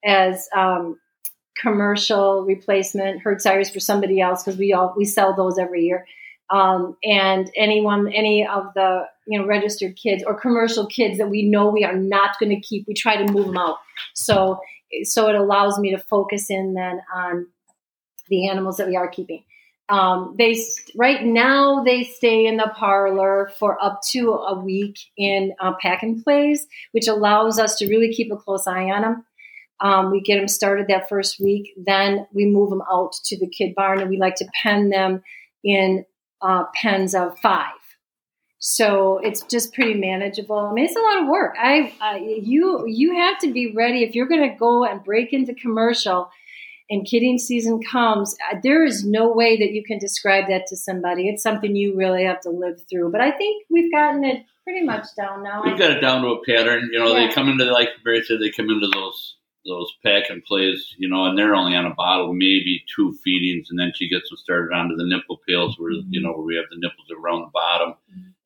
as 0.05 0.49
um, 0.57 0.99
commercial 1.61 2.45
replacement 2.45 3.21
herd 3.21 3.41
sires 3.41 3.71
for 3.71 3.81
somebody 3.81 4.21
else 4.21 4.43
because 4.43 4.59
we 4.59 4.73
all 4.73 4.95
we 4.97 5.05
sell 5.05 5.35
those 5.35 5.59
every 5.59 5.85
year. 5.85 6.07
Um, 6.51 6.97
and 7.05 7.51
anyone, 7.57 8.11
any 8.13 8.47
of 8.47 8.73
the 8.75 9.05
you 9.27 9.39
know 9.39 9.47
registered 9.47 9.97
kids 9.97 10.25
or 10.27 10.39
commercial 10.39 10.87
kids 10.87 11.19
that 11.19 11.29
we 11.29 11.43
know 11.43 11.69
we 11.69 11.85
are 11.85 11.97
not 11.97 12.39
going 12.41 12.51
to 12.51 12.61
keep, 12.61 12.87
we 12.89 12.95
try 12.95 13.17
to 13.17 13.33
move 13.33 13.47
them 13.47 13.59
out. 13.59 13.79
So 14.15 14.61
so 15.03 15.29
it 15.29 15.35
allows 15.35 15.79
me 15.79 15.91
to 15.91 15.99
focus 15.99 16.51
in 16.51 16.75
then 16.75 17.01
on 17.15 17.47
the 18.29 18.49
animals 18.49 18.77
that 18.79 18.89
we 18.89 18.97
are 18.97 19.09
keeping. 19.09 19.45
Um, 19.91 20.35
they 20.39 20.63
right 20.97 21.25
now 21.25 21.83
they 21.83 22.05
stay 22.05 22.47
in 22.47 22.59
the 22.59 22.71
parlor 22.77 23.51
for 23.59 23.83
up 23.83 24.01
to 24.11 24.33
a 24.33 24.59
week 24.59 24.99
in 25.17 25.55
uh, 25.61 25.73
pack 25.81 26.03
and 26.03 26.23
plays, 26.23 26.67
which 26.93 27.09
allows 27.09 27.59
us 27.59 27.77
to 27.77 27.89
really 27.89 28.13
keep 28.13 28.31
a 28.31 28.37
close 28.37 28.67
eye 28.67 28.91
on 28.91 29.03
them. 29.03 29.25
Um, 29.81 30.11
we 30.11 30.21
get 30.21 30.37
them 30.37 30.49
started 30.49 30.89
that 30.89 31.09
first 31.09 31.41
week, 31.41 31.73
then 31.77 32.27
we 32.35 32.47
move 32.47 32.69
them 32.69 32.83
out 32.91 33.13
to 33.27 33.39
the 33.39 33.49
kid 33.49 33.75
barn, 33.75 34.01
and 34.01 34.11
we 34.11 34.19
like 34.19 34.35
to 34.37 34.49
pen 34.63 34.91
them 34.91 35.23
in 35.65 36.05
uh, 36.43 36.65
pens 36.75 37.15
of 37.15 37.39
five. 37.39 37.73
So 38.61 39.19
it's 39.19 39.43
just 39.43 39.73
pretty 39.73 39.95
manageable. 39.95 40.59
I 40.59 40.73
mean, 40.73 40.85
it's 40.85 40.97
a 40.97 41.01
lot 41.01 41.23
of 41.23 41.29
work. 41.29 41.55
I 41.61 41.93
uh, 42.01 42.17
you 42.19 42.85
you 42.89 43.15
have 43.17 43.39
to 43.41 43.53
be 43.53 43.73
ready 43.73 44.03
if 44.03 44.15
you're 44.15 44.27
going 44.27 44.49
to 44.51 44.57
go 44.57 44.85
and 44.85 45.03
break 45.05 45.33
into 45.33 45.55
commercial 45.55 46.29
and 46.91 47.07
kidding 47.07 47.39
season 47.39 47.81
comes, 47.83 48.35
uh, 48.51 48.57
there 48.63 48.83
is 48.85 49.05
no 49.05 49.31
way 49.31 49.59
that 49.59 49.73
you 49.73 49.85
can 49.85 49.99
describe 49.99 50.49
that 50.49 50.67
to 50.69 50.77
somebody. 50.77 51.29
It's 51.29 51.43
something 51.43 51.77
you 51.77 51.95
really 51.97 52.25
have 52.25 52.41
to 52.41 52.51
live 52.51 52.81
through. 52.91 53.13
But 53.13 53.21
I 53.21 53.31
think 53.31 53.67
we've 53.71 53.93
gotten 53.93 54.25
it 54.25 54.45
pretty 54.65 54.85
much 54.85 55.05
down 55.17 55.43
now. 55.43 55.63
We've 55.65 55.79
got 55.79 55.91
it 55.91 56.01
down 56.01 56.23
to 56.23 56.29
a 56.29 56.45
pattern. 56.45 56.89
You 56.91 56.99
know, 56.99 57.15
Yeah. 57.15 57.27
they 57.29 57.33
come 57.33 57.49
into 57.49 57.65
like 57.67 57.91
Barry 58.05 58.23
said, 58.23 58.39
they 58.41 58.51
come 58.51 58.71
into 58.71 58.89
those 58.89 59.37
those 59.69 59.93
pack 60.05 60.31
and 60.31 60.45
plays, 60.45 60.95
you 60.99 61.09
know, 61.09 61.25
and 61.25 61.39
they're 61.39 61.55
only 61.55 61.77
on 61.77 61.87
a 61.87 61.95
bottle, 61.95 62.33
maybe 62.33 62.85
two 62.95 63.13
feedings, 63.25 63.69
and 63.71 63.79
then 63.79 63.93
she 63.95 64.09
gets 64.09 64.29
them 64.29 64.39
started 64.39 64.75
onto 64.75 64.97
the 64.97 65.07
nipple 65.07 65.41
pails 65.47 65.79
where 65.79 65.93
you 65.93 66.21
know 66.21 66.33
where 66.33 66.45
we 66.45 66.57
have 66.57 66.65
the 66.71 66.77
nipples 66.79 67.07
around 67.17 67.43
the 67.43 67.51
bottom. 67.53 67.95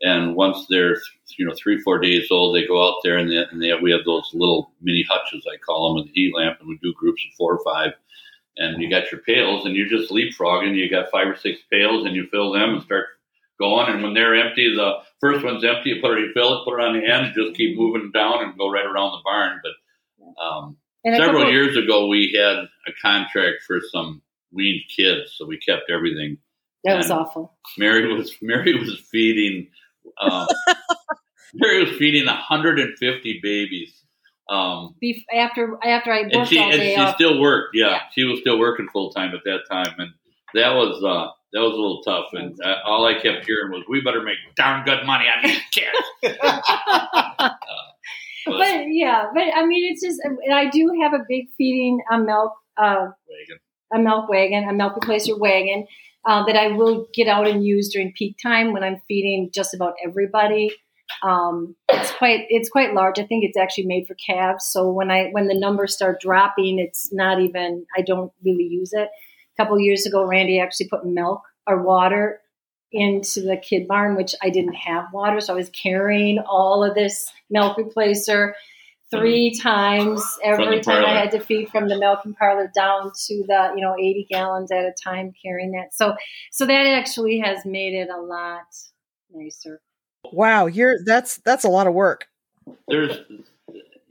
And 0.02 0.34
once 0.34 0.66
they're 0.68 0.96
you 1.38 1.46
know 1.46 1.54
three 1.56 1.80
four 1.80 1.98
days 1.98 2.28
old, 2.30 2.54
they 2.54 2.66
go 2.66 2.86
out 2.86 2.96
there 3.02 3.16
and 3.16 3.30
they, 3.30 3.36
and 3.50 3.62
they 3.62 3.68
have, 3.68 3.80
we 3.80 3.92
have 3.92 4.04
those 4.04 4.30
little 4.34 4.72
mini 4.82 5.04
hutches 5.08 5.46
I 5.46 5.56
call 5.58 5.94
them 5.94 6.02
with 6.02 6.10
a 6.10 6.14
heat 6.14 6.34
lamp, 6.34 6.58
and 6.60 6.68
we 6.68 6.78
do 6.82 6.92
groups 6.94 7.22
of 7.26 7.36
four 7.36 7.54
or 7.54 7.64
five. 7.64 7.92
And 8.58 8.82
you 8.82 8.90
got 8.90 9.10
your 9.10 9.22
pails, 9.22 9.64
and 9.64 9.74
you're 9.74 9.88
just 9.88 10.12
leapfrogging. 10.12 10.76
You 10.76 10.90
got 10.90 11.10
five 11.10 11.26
or 11.26 11.36
six 11.36 11.60
pails, 11.70 12.04
and 12.04 12.14
you 12.14 12.26
fill 12.30 12.52
them 12.52 12.74
and 12.74 12.82
start 12.82 13.06
going. 13.58 13.88
And 13.88 14.02
when 14.02 14.14
they're 14.14 14.34
empty, 14.34 14.74
the 14.74 14.98
first 15.20 15.44
one's 15.44 15.64
empty. 15.64 15.90
You 15.90 16.00
put 16.02 16.18
it, 16.18 16.20
you 16.20 16.32
fill 16.34 16.60
it, 16.60 16.64
put 16.64 16.78
it 16.78 16.84
on 16.84 16.98
the 16.98 17.06
end, 17.06 17.32
just 17.34 17.56
keep 17.56 17.78
moving 17.78 18.10
down 18.12 18.42
and 18.42 18.58
go 18.58 18.70
right 18.70 18.84
around 18.84 19.12
the 19.12 19.22
barn. 19.24 19.60
But 19.62 20.42
um, 20.42 20.76
And 21.04 21.16
several 21.16 21.42
couple- 21.42 21.52
years 21.52 21.76
ago, 21.76 22.06
we 22.06 22.32
had 22.36 22.56
a 22.86 22.92
contract 23.00 23.62
for 23.66 23.80
some 23.92 24.22
weaned 24.52 24.82
kids, 24.94 25.32
so 25.36 25.46
we 25.46 25.58
kept 25.58 25.90
everything. 25.90 26.38
That 26.84 26.96
was 26.96 27.10
awful. 27.10 27.54
Mary 27.78 28.12
was 28.12 28.34
Mary 28.42 28.74
was 28.78 28.98
feeding. 29.10 29.68
Um, 30.20 30.46
Mary 31.54 31.84
was 31.84 31.96
feeding 31.98 32.26
150 32.26 33.40
babies. 33.42 33.92
Um, 34.48 34.94
Bef- 35.02 35.24
after 35.34 35.78
after 35.84 36.12
I 36.12 36.20
and 36.30 36.46
she 36.46 36.58
all 36.58 36.72
and 36.72 36.82
she 36.82 37.12
still 37.14 37.40
worked. 37.40 37.74
Yeah, 37.74 37.90
Yeah. 37.90 38.00
she 38.12 38.24
was 38.24 38.40
still 38.40 38.58
working 38.58 38.88
full 38.92 39.10
time 39.12 39.34
at 39.34 39.42
that 39.44 39.60
time, 39.70 39.94
and 39.98 40.10
that 40.54 40.74
was 40.74 41.02
uh, 41.02 41.30
that 41.52 41.60
was 41.60 41.72
a 41.72 41.76
little 41.76 42.02
tough. 42.02 42.26
And 42.32 42.58
uh, 42.62 42.76
all 42.84 43.06
I 43.06 43.14
kept 43.14 43.46
hearing 43.46 43.70
was, 43.70 43.84
"We 43.88 44.00
better 44.02 44.22
make 44.22 44.38
darn 44.56 44.84
good 44.84 45.06
money 45.06 45.26
on 45.26 45.44
these 45.44 45.60
kids." 45.72 46.36
But, 48.46 48.58
but 48.58 48.84
yeah, 48.90 49.26
but 49.34 49.44
I 49.54 49.66
mean, 49.66 49.92
it's 49.92 50.02
just, 50.02 50.20
I 50.52 50.68
do 50.68 50.90
have 51.02 51.12
a 51.12 51.24
big 51.28 51.46
feeding 51.56 52.00
a 52.10 52.18
milk 52.18 52.52
uh, 52.76 53.06
Reagan. 53.28 53.58
a 53.94 53.98
milk 53.98 54.28
wagon, 54.28 54.68
a 54.68 54.72
milk 54.72 54.94
replacer 54.94 55.38
wagon 55.38 55.86
uh, 56.26 56.44
that 56.46 56.56
I 56.56 56.68
will 56.68 57.06
get 57.14 57.28
out 57.28 57.46
and 57.46 57.64
use 57.64 57.88
during 57.92 58.12
peak 58.16 58.36
time 58.42 58.72
when 58.72 58.82
I'm 58.82 59.00
feeding 59.08 59.50
just 59.52 59.74
about 59.74 59.94
everybody. 60.04 60.70
Um, 61.22 61.76
it's 61.88 62.12
quite 62.12 62.46
it's 62.48 62.70
quite 62.70 62.94
large. 62.94 63.18
I 63.18 63.26
think 63.26 63.44
it's 63.44 63.58
actually 63.58 63.86
made 63.86 64.06
for 64.06 64.16
calves. 64.26 64.68
So 64.70 64.90
when 64.90 65.10
I 65.10 65.28
when 65.32 65.46
the 65.46 65.58
numbers 65.58 65.94
start 65.94 66.20
dropping, 66.20 66.78
it's 66.78 67.12
not 67.12 67.40
even 67.40 67.84
I 67.96 68.02
don't 68.02 68.32
really 68.44 68.64
use 68.64 68.92
it. 68.92 69.08
A 69.08 69.62
couple 69.62 69.78
years 69.78 70.06
ago, 70.06 70.24
Randy 70.24 70.58
actually 70.58 70.88
put 70.88 71.04
milk 71.04 71.42
or 71.66 71.82
water 71.82 72.40
into 72.92 73.40
the 73.40 73.56
kid 73.56 73.88
barn, 73.88 74.16
which 74.16 74.34
I 74.42 74.50
didn't 74.50 74.74
have 74.74 75.12
water, 75.12 75.40
so 75.40 75.52
I 75.52 75.56
was 75.56 75.70
carrying 75.70 76.38
all 76.40 76.84
of 76.84 76.94
this 76.94 77.30
milk 77.50 77.78
replacer 77.78 78.52
three 79.10 79.50
mm-hmm. 79.50 79.68
times 79.68 80.24
every 80.42 80.78
the 80.78 80.82
time 80.82 81.04
I 81.04 81.10
had 81.10 81.30
to 81.32 81.40
feed 81.40 81.68
from 81.68 81.88
the 81.88 81.98
milking 81.98 82.34
parlor 82.34 82.70
down 82.74 83.12
to 83.26 83.44
the 83.46 83.72
you 83.76 83.82
know 83.82 83.94
80 83.98 84.26
gallons 84.30 84.72
at 84.72 84.84
a 84.84 84.92
time 84.92 85.32
carrying 85.44 85.72
that. 85.72 85.94
So 85.94 86.14
so 86.50 86.66
that 86.66 86.86
actually 86.86 87.38
has 87.40 87.64
made 87.64 87.94
it 87.94 88.08
a 88.08 88.20
lot 88.20 88.64
nicer. 89.32 89.80
Wow, 90.32 90.66
you're 90.66 90.96
that's 91.04 91.38
that's 91.38 91.64
a 91.64 91.68
lot 91.68 91.86
of 91.86 91.94
work. 91.94 92.26
there's 92.88 93.18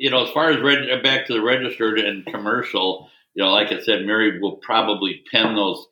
you 0.02 0.10
know, 0.10 0.26
as 0.26 0.32
far 0.32 0.50
as 0.50 0.60
reg- 0.60 0.90
uh, 0.90 1.00
back 1.04 1.28
to 1.28 1.34
the 1.34 1.42
registered 1.44 2.00
and 2.00 2.26
commercial, 2.26 3.08
you 3.36 3.44
know, 3.44 3.52
like 3.52 3.72
I 3.72 3.80
said, 3.82 4.04
Mary 4.04 4.40
will 4.40 4.56
probably 4.58 5.22
pen 5.32 5.56
those 5.56 5.86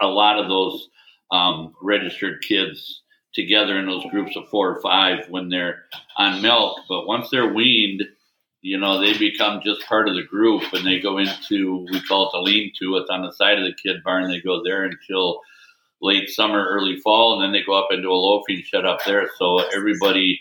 a 0.00 0.08
lot 0.08 0.40
of 0.40 0.48
those 0.48 0.88
um, 1.30 1.74
registered 1.82 2.42
kids 2.42 3.02
together 3.34 3.78
in 3.78 3.86
those 3.86 4.04
groups 4.10 4.36
of 4.36 4.48
four 4.48 4.76
or 4.76 4.80
five 4.80 5.26
when 5.28 5.48
they're 5.48 5.84
on 6.16 6.40
milk. 6.40 6.78
But 6.88 7.06
once 7.06 7.28
they're 7.30 7.52
weaned, 7.52 8.02
you 8.62 8.78
know, 8.78 9.00
they 9.00 9.18
become 9.18 9.60
just 9.62 9.86
part 9.86 10.08
of 10.08 10.14
the 10.14 10.22
group 10.22 10.62
and 10.72 10.86
they 10.86 11.00
go 11.00 11.18
into, 11.18 11.86
we 11.90 12.00
call 12.00 12.28
it 12.28 12.32
the 12.32 12.38
lean 12.38 12.72
to. 12.78 12.96
It's 12.96 13.10
on 13.10 13.22
the 13.22 13.32
side 13.32 13.58
of 13.58 13.64
the 13.64 13.74
kid 13.74 14.02
barn. 14.02 14.30
They 14.30 14.40
go 14.40 14.62
there 14.64 14.84
until 14.84 15.40
late 16.00 16.30
summer, 16.30 16.66
early 16.66 16.98
fall, 17.00 17.34
and 17.34 17.42
then 17.42 17.52
they 17.52 17.64
go 17.64 17.78
up 17.78 17.88
into 17.90 18.08
a 18.08 18.12
loafing 18.12 18.62
shed 18.62 18.84
up 18.84 19.04
there. 19.04 19.28
So 19.38 19.58
everybody 19.74 20.40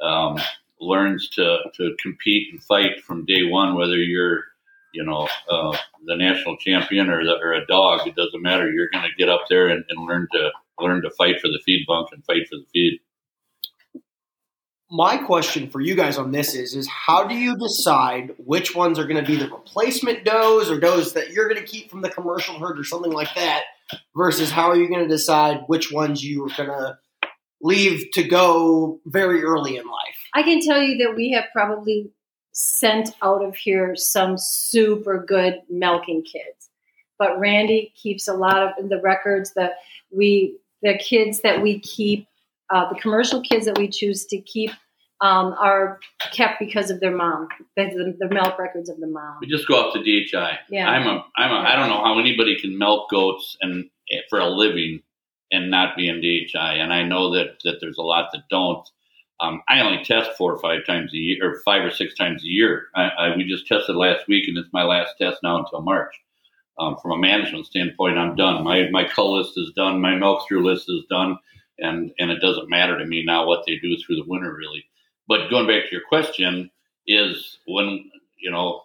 um, 0.00 0.38
learns 0.80 1.28
to, 1.30 1.58
to 1.76 1.94
compete 2.02 2.48
and 2.52 2.62
fight 2.62 3.02
from 3.04 3.26
day 3.26 3.44
one, 3.44 3.76
whether 3.76 3.96
you're 3.96 4.44
you 4.92 5.04
know, 5.04 5.28
uh, 5.50 5.76
the 6.04 6.16
national 6.16 6.56
champion 6.58 7.08
or, 7.08 7.24
the, 7.24 7.36
or 7.42 7.52
a 7.52 7.66
dog. 7.66 8.06
It 8.06 8.14
doesn't 8.14 8.42
matter. 8.42 8.70
You're 8.70 8.90
going 8.90 9.04
to 9.04 9.14
get 9.16 9.28
up 9.28 9.42
there 9.48 9.68
and, 9.68 9.84
and 9.88 10.06
learn 10.06 10.28
to 10.32 10.50
learn 10.78 11.02
to 11.02 11.10
fight 11.10 11.40
for 11.40 11.48
the 11.48 11.60
feed 11.64 11.84
bunk 11.86 12.08
and 12.12 12.24
fight 12.24 12.48
for 12.48 12.56
the 12.56 12.66
feed. 12.72 13.00
My 14.90 15.16
question 15.16 15.70
for 15.70 15.80
you 15.80 15.94
guys 15.94 16.18
on 16.18 16.32
this 16.32 16.54
is: 16.54 16.74
is 16.74 16.86
how 16.86 17.26
do 17.26 17.34
you 17.34 17.56
decide 17.56 18.34
which 18.38 18.74
ones 18.74 18.98
are 18.98 19.06
going 19.06 19.24
to 19.24 19.26
be 19.26 19.36
the 19.36 19.48
replacement 19.48 20.24
does 20.24 20.70
or 20.70 20.78
does 20.78 21.14
that 21.14 21.30
you're 21.30 21.48
going 21.48 21.60
to 21.60 21.66
keep 21.66 21.90
from 21.90 22.02
the 22.02 22.10
commercial 22.10 22.58
herd 22.58 22.78
or 22.78 22.84
something 22.84 23.12
like 23.12 23.34
that, 23.34 23.62
versus 24.14 24.50
how 24.50 24.68
are 24.68 24.76
you 24.76 24.88
going 24.88 25.02
to 25.02 25.08
decide 25.08 25.62
which 25.66 25.90
ones 25.90 26.22
you 26.22 26.44
are 26.44 26.56
going 26.56 26.68
to 26.68 26.98
leave 27.62 28.10
to 28.12 28.22
go 28.22 29.00
very 29.06 29.42
early 29.42 29.76
in 29.76 29.86
life? 29.86 30.16
I 30.34 30.42
can 30.42 30.60
tell 30.60 30.82
you 30.82 30.98
that 30.98 31.14
we 31.16 31.30
have 31.30 31.44
probably 31.54 32.10
sent 32.52 33.10
out 33.22 33.44
of 33.44 33.56
here 33.56 33.96
some 33.96 34.36
super 34.38 35.24
good 35.26 35.60
milking 35.68 36.22
kids. 36.22 36.70
But 37.18 37.38
Randy 37.38 37.92
keeps 38.00 38.28
a 38.28 38.34
lot 38.34 38.78
of 38.78 38.88
the 38.88 39.00
records 39.00 39.54
that 39.54 39.72
we, 40.10 40.58
the 40.82 40.98
kids 40.98 41.40
that 41.42 41.62
we 41.62 41.80
keep, 41.80 42.26
uh, 42.70 42.92
the 42.92 43.00
commercial 43.00 43.42
kids 43.42 43.66
that 43.66 43.78
we 43.78 43.88
choose 43.88 44.26
to 44.26 44.40
keep 44.40 44.70
um, 45.22 45.54
are 45.58 46.00
kept 46.32 46.58
because 46.58 46.90
of 46.90 46.98
their 46.98 47.14
mom, 47.14 47.48
the, 47.76 48.16
the, 48.18 48.28
milk 48.28 48.58
records 48.58 48.90
of 48.90 48.98
the 48.98 49.06
mom. 49.06 49.36
We 49.40 49.46
just 49.46 49.68
go 49.68 49.80
up 49.80 49.94
to 49.94 50.00
DHI. 50.00 50.58
Yeah. 50.68 50.88
I'm 50.88 51.06
a, 51.06 51.24
I'm 51.36 51.50
a, 51.52 51.62
yeah. 51.62 51.72
I 51.72 51.76
don't 51.76 51.90
know 51.90 52.02
how 52.02 52.18
anybody 52.18 52.58
can 52.60 52.76
milk 52.76 53.08
goats 53.08 53.56
and 53.60 53.88
eh, 54.10 54.18
for 54.28 54.40
a 54.40 54.48
living 54.48 55.00
and 55.52 55.70
not 55.70 55.96
be 55.96 56.08
in 56.08 56.20
DHI. 56.20 56.74
And 56.74 56.92
I 56.92 57.04
know 57.04 57.34
that, 57.34 57.58
that 57.62 57.76
there's 57.80 57.98
a 57.98 58.02
lot 58.02 58.30
that 58.32 58.42
don't. 58.50 58.88
Um, 59.42 59.60
I 59.68 59.80
only 59.80 60.04
test 60.04 60.30
four 60.38 60.54
or 60.54 60.60
five 60.60 60.86
times 60.86 61.12
a 61.12 61.16
year, 61.16 61.38
or 61.42 61.60
five 61.64 61.84
or 61.84 61.90
six 61.90 62.14
times 62.14 62.44
a 62.44 62.48
year. 62.48 62.86
I, 62.94 63.08
I, 63.08 63.36
we 63.36 63.44
just 63.44 63.66
tested 63.66 63.96
last 63.96 64.28
week, 64.28 64.46
and 64.46 64.56
it's 64.56 64.72
my 64.72 64.84
last 64.84 65.14
test 65.20 65.38
now 65.42 65.58
until 65.58 65.82
March. 65.82 66.14
Um, 66.78 66.96
from 67.02 67.10
a 67.10 67.18
management 67.18 67.66
standpoint, 67.66 68.18
I'm 68.18 68.36
done. 68.36 68.62
My 68.62 68.88
my 68.90 69.04
cull 69.04 69.36
list 69.36 69.54
is 69.56 69.72
done. 69.74 70.00
My 70.00 70.14
milk 70.14 70.46
through 70.46 70.64
list 70.64 70.88
is 70.88 71.04
done, 71.10 71.36
and 71.78 72.12
and 72.20 72.30
it 72.30 72.40
doesn't 72.40 72.70
matter 72.70 72.96
to 72.96 73.04
me 73.04 73.24
now 73.26 73.46
what 73.46 73.64
they 73.66 73.78
do 73.78 73.96
through 73.96 74.16
the 74.16 74.28
winter, 74.28 74.54
really. 74.54 74.84
But 75.26 75.50
going 75.50 75.66
back 75.66 75.84
to 75.84 75.92
your 75.92 76.06
question, 76.08 76.70
is 77.08 77.58
when 77.66 78.10
you 78.38 78.50
know 78.50 78.82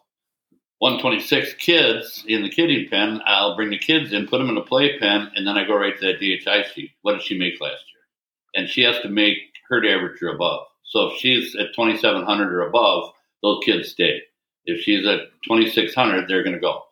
126 0.79 1.53
kids 1.55 2.23
in 2.27 2.41
the 2.41 2.49
kidding 2.49 2.89
pen, 2.89 3.21
I'll 3.25 3.55
bring 3.55 3.69
the 3.69 3.77
kids 3.77 4.11
in, 4.11 4.27
put 4.27 4.39
them 4.39 4.49
in 4.49 4.57
a 4.57 4.63
play 4.63 4.97
pen, 4.97 5.31
and 5.35 5.47
then 5.47 5.55
I 5.57 5.65
go 5.65 5.75
right 5.75 5.97
to 5.99 6.05
that 6.07 6.19
DHI 6.19 6.63
sheet. 6.73 6.91
What 7.03 7.13
did 7.13 7.23
she 7.23 7.37
make 7.37 7.61
last 7.61 7.83
year? 7.93 8.03
And 8.55 8.69
she 8.69 8.81
has 8.81 8.99
to 9.01 9.09
make 9.09 9.37
herd 9.69 9.85
average 9.85 10.21
or 10.21 10.29
above. 10.29 10.65
So 10.85 11.07
if 11.07 11.19
she's 11.19 11.55
at 11.55 11.75
2,700 11.75 12.53
or 12.53 12.67
above, 12.67 13.11
those 13.43 13.63
kids 13.63 13.89
stay. 13.89 14.21
If 14.65 14.81
she's 14.81 15.05
at 15.05 15.21
2,600, 15.47 16.27
they're 16.27 16.43
going 16.43 16.55
to 16.55 16.61
go. 16.61 16.83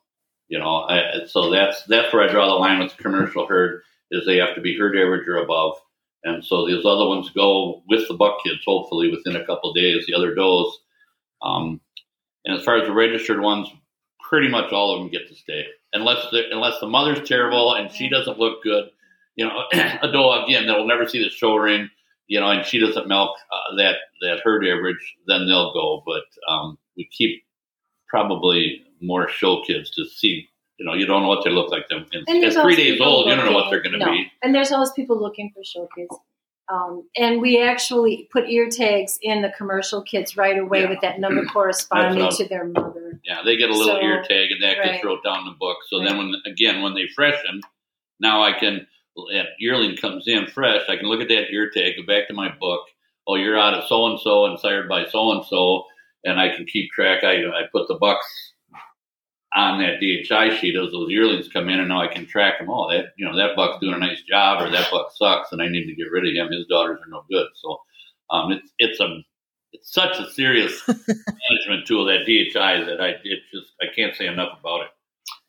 You 0.47 0.59
know, 0.59 0.85
I, 0.87 1.25
so 1.27 1.49
that's 1.49 1.83
that's 1.85 2.13
where 2.13 2.27
I 2.27 2.31
draw 2.31 2.45
the 2.45 2.53
line 2.53 2.79
with 2.79 2.95
the 2.95 3.01
commercial 3.01 3.47
herd 3.47 3.81
is 4.11 4.25
they 4.25 4.37
have 4.37 4.53
to 4.55 4.61
be 4.61 4.77
herd 4.77 4.95
average 4.95 5.27
or 5.27 5.37
above. 5.37 5.77
And 6.23 6.43
so 6.43 6.67
these 6.67 6.85
other 6.85 7.07
ones 7.07 7.29
go 7.31 7.83
with 7.87 8.07
the 8.07 8.13
buck 8.13 8.37
kids, 8.43 8.61
hopefully 8.65 9.09
within 9.09 9.35
a 9.35 9.45
couple 9.45 9.73
days. 9.73 10.05
The 10.05 10.15
other 10.15 10.35
does. 10.35 10.79
Um, 11.41 11.81
and 12.45 12.57
as 12.57 12.63
far 12.63 12.77
as 12.77 12.87
the 12.87 12.93
registered 12.93 13.39
ones, 13.39 13.69
pretty 14.29 14.49
much 14.49 14.71
all 14.71 14.95
of 14.95 15.01
them 15.01 15.11
get 15.11 15.27
to 15.27 15.35
stay, 15.35 15.65
unless 15.93 16.29
the, 16.31 16.43
unless 16.51 16.79
the 16.79 16.87
mother's 16.87 17.27
terrible 17.27 17.73
and 17.73 17.91
she 17.91 18.09
doesn't 18.09 18.39
look 18.39 18.63
good. 18.63 18.85
You 19.35 19.45
know, 19.45 19.63
a 19.73 20.11
doe 20.11 20.43
again 20.43 20.67
that 20.67 20.77
will 20.77 20.87
never 20.87 21.07
see 21.07 21.23
the 21.23 21.29
show 21.29 21.55
ring 21.55 21.89
you 22.27 22.39
know, 22.39 22.49
and 22.49 22.65
she 22.65 22.79
doesn't 22.79 23.07
milk 23.07 23.37
uh, 23.51 23.75
that 23.77 23.95
that 24.21 24.39
herd 24.43 24.65
average, 24.65 25.15
then 25.27 25.47
they'll 25.47 25.73
go. 25.73 26.03
But 26.05 26.23
um, 26.51 26.77
we 26.97 27.07
keep 27.11 27.43
probably 28.07 28.83
more 29.01 29.27
show 29.27 29.63
kids 29.63 29.91
to 29.91 30.05
see. 30.05 30.47
You 30.77 30.85
know, 30.85 30.93
you 30.93 31.05
don't 31.05 31.21
know 31.21 31.29
what 31.29 31.45
they 31.45 31.51
look 31.51 31.71
like. 31.71 31.87
Them 31.87 32.05
at 32.13 32.25
three 32.25 32.75
days 32.75 32.99
old, 32.99 33.27
looking, 33.27 33.31
you 33.31 33.35
don't 33.35 33.45
know 33.45 33.53
what 33.53 33.69
they're 33.69 33.81
going 33.81 33.93
to 33.93 33.99
no. 33.99 34.11
be. 34.11 34.29
And 34.43 34.53
there's 34.53 34.71
always 34.71 34.91
people 34.91 35.21
looking 35.21 35.51
for 35.55 35.63
show 35.63 35.87
kids. 35.95 36.13
Um, 36.67 37.07
and 37.15 37.41
we 37.41 37.61
actually 37.61 38.27
put 38.31 38.49
ear 38.49 38.69
tags 38.69 39.19
in 39.21 39.41
the 39.41 39.53
commercial 39.55 40.01
kids 40.01 40.35
right 40.35 40.57
away 40.57 40.81
yeah. 40.81 40.89
with 40.89 41.01
that 41.01 41.19
number 41.19 41.45
corresponding 41.53 42.29
to 42.31 42.47
their 42.47 42.65
mother. 42.65 43.21
Yeah, 43.23 43.41
they 43.45 43.55
get 43.55 43.69
a 43.69 43.73
little 43.73 43.95
so, 43.95 44.01
ear 44.01 44.23
tag, 44.27 44.51
and 44.51 44.63
that 44.63 44.79
right. 44.79 44.93
gets 44.93 45.05
wrote 45.05 45.23
down 45.23 45.39
in 45.39 45.45
the 45.45 45.57
book. 45.59 45.77
So 45.87 45.99
right. 45.99 46.09
then, 46.09 46.17
when 46.17 46.33
again 46.45 46.81
when 46.81 46.93
they 46.93 47.07
freshen, 47.15 47.61
now 48.19 48.43
I 48.43 48.57
can 48.57 48.87
that 49.15 49.47
yearling 49.59 49.95
comes 49.97 50.27
in 50.27 50.47
fresh, 50.47 50.81
I 50.89 50.97
can 50.97 51.07
look 51.07 51.21
at 51.21 51.29
that 51.29 51.51
ear 51.51 51.69
tag, 51.69 51.93
go 51.97 52.05
back 52.05 52.27
to 52.27 52.33
my 52.33 52.49
book. 52.59 52.81
Oh, 53.27 53.35
you're 53.35 53.57
out 53.57 53.73
of 53.73 53.87
so 53.87 54.05
and 54.07 54.19
so 54.19 54.45
and 54.45 54.59
sired 54.59 54.87
by 54.87 55.05
so 55.05 55.31
and 55.31 55.45
so, 55.45 55.85
and 56.23 56.39
I 56.39 56.55
can 56.55 56.65
keep 56.65 56.91
track. 56.91 57.23
I 57.23 57.37
I 57.37 57.63
put 57.71 57.87
the 57.87 57.95
bucks 57.95 58.27
on 59.55 59.79
that 59.79 59.99
DHI 59.99 60.57
sheet 60.57 60.75
as 60.75 60.91
those 60.91 61.09
yearlings 61.09 61.47
come 61.47 61.69
in, 61.69 61.79
and 61.79 61.89
now 61.89 62.01
I 62.01 62.07
can 62.07 62.25
track 62.25 62.59
them. 62.59 62.69
all. 62.69 62.89
that 62.89 63.13
you 63.17 63.25
know 63.25 63.35
that 63.35 63.55
buck's 63.55 63.79
doing 63.79 63.95
a 63.95 63.99
nice 63.99 64.21
job, 64.23 64.61
or 64.61 64.69
that 64.69 64.91
buck 64.91 65.11
sucks, 65.15 65.51
and 65.51 65.61
I 65.61 65.69
need 65.69 65.85
to 65.87 65.95
get 65.95 66.11
rid 66.11 66.27
of 66.27 66.35
him. 66.35 66.51
His 66.51 66.67
daughters 66.67 66.99
are 66.99 67.09
no 67.09 67.23
good. 67.31 67.47
So 67.55 67.79
um, 68.29 68.51
it's 68.51 68.71
it's 68.77 68.99
a 68.99 69.23
it's 69.71 69.93
such 69.93 70.19
a 70.19 70.29
serious 70.31 70.81
management 70.87 71.87
tool 71.87 72.05
that 72.05 72.25
DHI 72.25 72.83
that 72.85 73.01
I 73.01 73.15
it 73.23 73.39
just 73.53 73.71
I 73.81 73.85
can't 73.95 74.15
say 74.15 74.27
enough 74.27 74.59
about 74.59 74.81
it. 74.81 74.89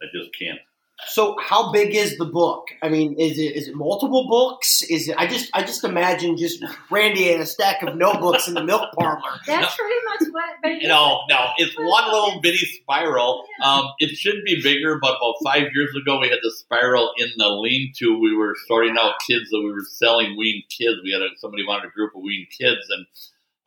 I 0.03 0.07
just 0.14 0.31
can't. 0.39 0.61
So 1.09 1.37
how 1.39 1.73
big 1.73 1.95
is 1.95 2.17
the 2.17 2.25
book? 2.25 2.69
I 2.83 2.89
mean, 2.89 3.15
is 3.19 3.39
it 3.39 3.55
is 3.55 3.69
it 3.69 3.75
multiple 3.75 4.27
books? 4.29 4.83
Is 4.83 5.09
it? 5.09 5.17
I 5.19 5.27
just 5.27 5.51
I 5.53 5.61
just 5.61 5.85
imagine 5.85 6.39
just 6.39 6.65
Randy 6.91 7.31
and 7.33 7.43
a 7.43 7.47
stack 7.47 7.83
of 7.83 7.97
notebooks 7.97 8.49
in 8.49 8.55
the 8.55 8.65
milk 8.65 8.91
parlor. 8.99 9.21
That's 9.47 9.77
pretty 9.77 9.95
much 10.09 10.33
what. 10.33 10.83
no, 10.83 11.21
no, 11.29 11.49
it's 11.59 11.77
one 11.77 12.11
little 12.11 12.41
bitty 12.41 12.65
spiral. 12.65 13.45
Um, 13.63 13.85
it 13.99 14.17
should 14.17 14.43
be 14.45 14.63
bigger, 14.63 14.99
but 15.01 15.17
about 15.17 15.35
five 15.45 15.69
years 15.75 15.95
ago, 15.95 16.19
we 16.19 16.29
had 16.29 16.39
the 16.43 16.55
spiral 16.57 17.13
in 17.19 17.29
the 17.37 17.49
lean-to. 17.49 18.19
We 18.19 18.35
were 18.35 18.57
sorting 18.67 18.97
out 18.99 19.15
kids 19.29 19.51
that 19.51 19.61
we 19.61 19.73
were 19.73 19.85
selling 19.87 20.35
weaned 20.39 20.65
kids. 20.71 20.99
We 21.05 21.13
had 21.13 21.21
a, 21.21 21.29
somebody 21.39 21.67
wanted 21.67 21.89
a 21.89 21.93
group 21.93 22.13
of 22.17 22.23
weaned 22.23 22.49
kids, 22.59 22.89
and 22.89 23.07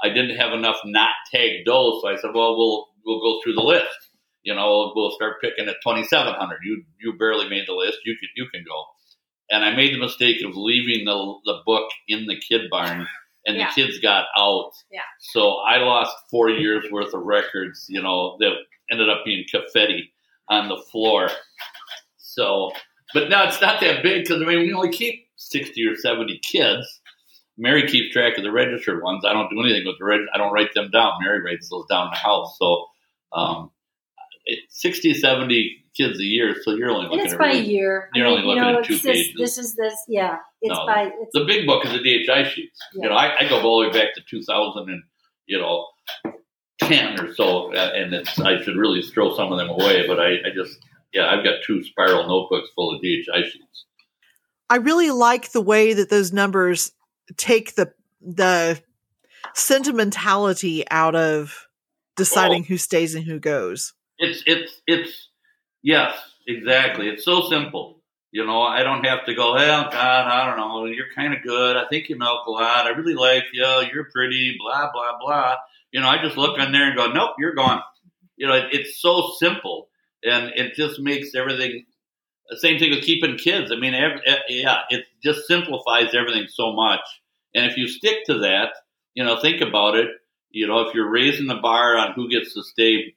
I 0.02 0.10
didn't 0.10 0.38
have 0.38 0.54
enough 0.54 0.78
not 0.84 1.12
tagged 1.32 1.66
does, 1.66 2.02
so 2.02 2.08
I 2.08 2.16
said, 2.16 2.32
"Well, 2.34 2.58
we'll 2.58 2.88
we'll 3.06 3.22
go 3.22 3.40
through 3.44 3.54
the 3.54 3.62
list." 3.62 4.09
You 4.44 4.56
know, 4.56 4.94
we'll 4.96 5.12
start 5.12 5.42
picking 5.42 5.68
at 5.68 5.76
2,700. 5.84 6.60
You 6.64 6.84
you 7.00 7.14
barely 7.14 7.50
made 7.50 7.68
the 7.68 7.74
list. 7.74 8.00
You 8.06 8.16
can 8.18 8.30
you 8.36 8.48
can 8.52 8.64
go. 8.68 8.86
And 9.52 9.66
I 9.66 9.76
made 9.76 9.94
the 9.94 10.00
mistake 10.00 10.44
of 10.44 10.56
leaving 10.56 11.06
the 11.06 11.36
the 11.46 11.60
book 11.66 11.90
in 12.08 12.26
the 12.28 12.40
kid 12.40 12.70
barn, 12.70 13.08
and 13.46 13.58
yeah. 13.58 13.68
the 13.68 13.74
kids 13.74 14.00
got 14.00 14.26
out. 14.38 14.72
Yeah. 14.92 15.02
So 15.20 15.58
I 15.58 15.78
lost 15.78 16.16
four 16.30 16.50
years 16.50 16.86
worth 16.92 17.14
of 17.14 17.24
records. 17.24 17.86
You 17.90 18.02
know 18.02 18.38
that 18.40 18.54
ended 18.92 19.10
up 19.10 19.26
being 19.26 19.46
confetti 19.50 20.12
on 20.48 20.70
the 20.70 20.82
floor. 20.92 21.30
So, 22.18 22.72
but 23.14 23.30
now 23.30 23.48
it's 23.48 23.62
not 23.62 23.82
that 23.82 24.04
big 24.04 24.24
because 24.24 24.42
I 24.42 24.46
mean 24.46 24.60
we 24.60 24.74
only 24.74 24.92
keep 24.92 25.28
60 25.36 25.86
or 25.86 25.96
70 25.96 26.40
kids. 26.40 27.02
Mary 27.58 27.86
keeps 27.88 28.14
track 28.14 28.38
of 28.38 28.44
the 28.44 28.52
registered 28.52 29.04
ones. 29.04 29.26
I 29.26 29.34
don't 29.34 29.50
do 29.50 29.60
anything 29.60 29.86
with 29.86 29.98
the 30.00 30.06
reg. 30.06 30.22
I 30.34 30.38
don't 30.38 30.54
write 30.54 30.74
them 30.74 30.90
down. 30.92 31.14
Mary 31.22 31.42
writes 31.44 31.68
those 31.70 31.86
down 31.90 32.08
in 32.08 32.12
the 32.12 32.18
house. 32.18 32.56
So. 32.58 32.86
Um, 33.32 33.70
60, 34.70 35.14
70 35.14 35.86
kids 35.96 36.20
a 36.20 36.24
year, 36.24 36.56
so 36.62 36.72
you're 36.72 36.90
only 36.90 37.04
looking 37.04 37.20
and 37.20 37.26
it's 37.26 37.34
at 37.34 37.40
by 37.40 37.52
a 37.52 37.62
year. 37.62 38.10
You're 38.14 38.28
I 38.28 38.30
mean, 38.30 38.38
only 38.40 38.48
looking 38.48 38.64
you 38.64 38.72
know, 38.72 38.80
at 38.80 38.86
two 38.86 38.94
this, 38.96 39.04
pages. 39.04 39.34
This 39.38 39.58
is 39.58 39.76
this, 39.76 39.96
yeah. 40.08 40.38
It's 40.62 40.74
no, 40.74 40.86
by 40.86 41.12
it's, 41.22 41.32
the 41.34 41.46
big 41.46 41.66
book 41.66 41.86
is 41.86 41.92
the 41.92 42.00
DHI 42.00 42.50
sheets. 42.50 42.80
Yeah. 42.94 43.04
You 43.04 43.10
know, 43.10 43.16
I, 43.16 43.38
I, 43.40 43.50
go 43.50 43.62
all 43.62 43.82
the 43.82 43.90
way 43.90 43.94
back 43.94 44.14
to 44.16 44.22
2000 44.30 44.90
and 44.90 45.04
you 45.48 45.60
know 45.60 45.88
ten 46.82 47.20
or 47.20 47.34
so, 47.34 47.74
uh, 47.74 47.92
and 47.96 48.14
it's 48.14 48.40
I 48.40 48.62
should 48.62 48.78
really 48.78 49.02
throw 49.02 49.36
some 49.36 49.52
of 49.52 49.58
them 49.58 49.70
away, 49.70 50.08
but 50.08 50.20
I, 50.20 50.34
I 50.34 50.52
just 50.54 50.78
yeah, 51.14 51.30
I've 51.30 51.44
got 51.44 51.56
two 51.66 51.84
spiral 51.84 52.28
notebooks 52.28 52.70
full 52.76 52.96
of 52.96 53.02
DHI 53.02 53.44
sheets. 53.44 53.86
I 54.70 54.78
really 54.78 55.12
like 55.12 55.52
the 55.52 55.62
way 55.62 55.94
that 55.94 56.10
those 56.10 56.32
numbers 56.32 56.92
take 57.38 57.76
the 57.76 57.94
the 58.22 58.82
sentimentality 59.54 60.90
out 60.90 61.16
of 61.16 61.68
deciding 62.16 62.64
oh. 62.64 62.66
who 62.66 62.78
stays 62.78 63.16
and 63.16 63.26
who 63.26 63.40
goes. 63.40 63.94
It's 64.20 64.44
it's 64.46 64.82
it's 64.86 65.30
yes, 65.82 66.16
exactly. 66.48 67.08
It's 67.08 67.26
so 67.26 67.50
simple. 67.50 68.02
You 68.32 68.46
know, 68.46 68.62
I 68.62 68.84
don't 68.84 69.04
have 69.06 69.26
to 69.26 69.34
go, 69.34 69.56
well, 69.56 69.86
God, 69.86 69.94
I 70.28 70.46
don't 70.46 70.58
know, 70.58 70.86
you're 70.86 71.12
kind 71.16 71.34
of 71.34 71.42
good. 71.42 71.76
I 71.76 71.88
think 71.90 72.10
you 72.10 72.16
milk 72.16 72.46
a 72.46 72.52
lot. 72.52 72.86
I 72.86 72.90
really 72.90 73.16
like 73.16 73.46
you. 73.54 73.66
You're 73.92 74.08
pretty, 74.14 74.56
blah, 74.60 74.92
blah, 74.92 75.18
blah. 75.20 75.56
You 75.92 76.02
know, 76.02 76.08
I 76.08 76.22
just 76.22 76.38
look 76.38 76.60
on 76.60 76.72
there 76.72 76.88
and 76.90 76.96
go, 76.96 77.12
nope, 77.12 77.32
you're 77.40 77.56
gone. 77.56 77.82
You 78.38 78.46
know, 78.46 78.54
it, 78.54 78.66
it's 78.72 79.02
so 79.02 79.32
simple, 79.40 79.90
and 80.24 80.52
it 80.56 80.76
just 80.76 81.00
makes 81.00 81.34
everything. 81.34 81.86
The 82.50 82.60
same 82.60 82.78
thing 82.78 82.92
with 82.92 83.04
keeping 83.04 83.38
kids. 83.38 83.72
I 83.72 83.80
mean, 83.80 83.96
every, 83.96 84.22
yeah, 84.48 84.82
it 84.90 85.06
just 85.24 85.48
simplifies 85.48 86.14
everything 86.14 86.48
so 86.50 86.74
much. 86.74 87.02
And 87.56 87.66
if 87.66 87.78
you 87.78 87.88
stick 87.88 88.26
to 88.26 88.40
that, 88.40 88.70
you 89.16 89.24
know, 89.24 89.40
think 89.40 89.62
about 89.62 89.96
it. 89.96 90.08
You 90.52 90.68
know, 90.68 90.82
if 90.82 90.94
you're 90.94 91.10
raising 91.10 91.48
the 91.48 91.56
bar 91.56 91.98
on 91.98 92.14
who 92.14 92.30
gets 92.30 92.54
to 92.54 92.64
stay 92.64 93.16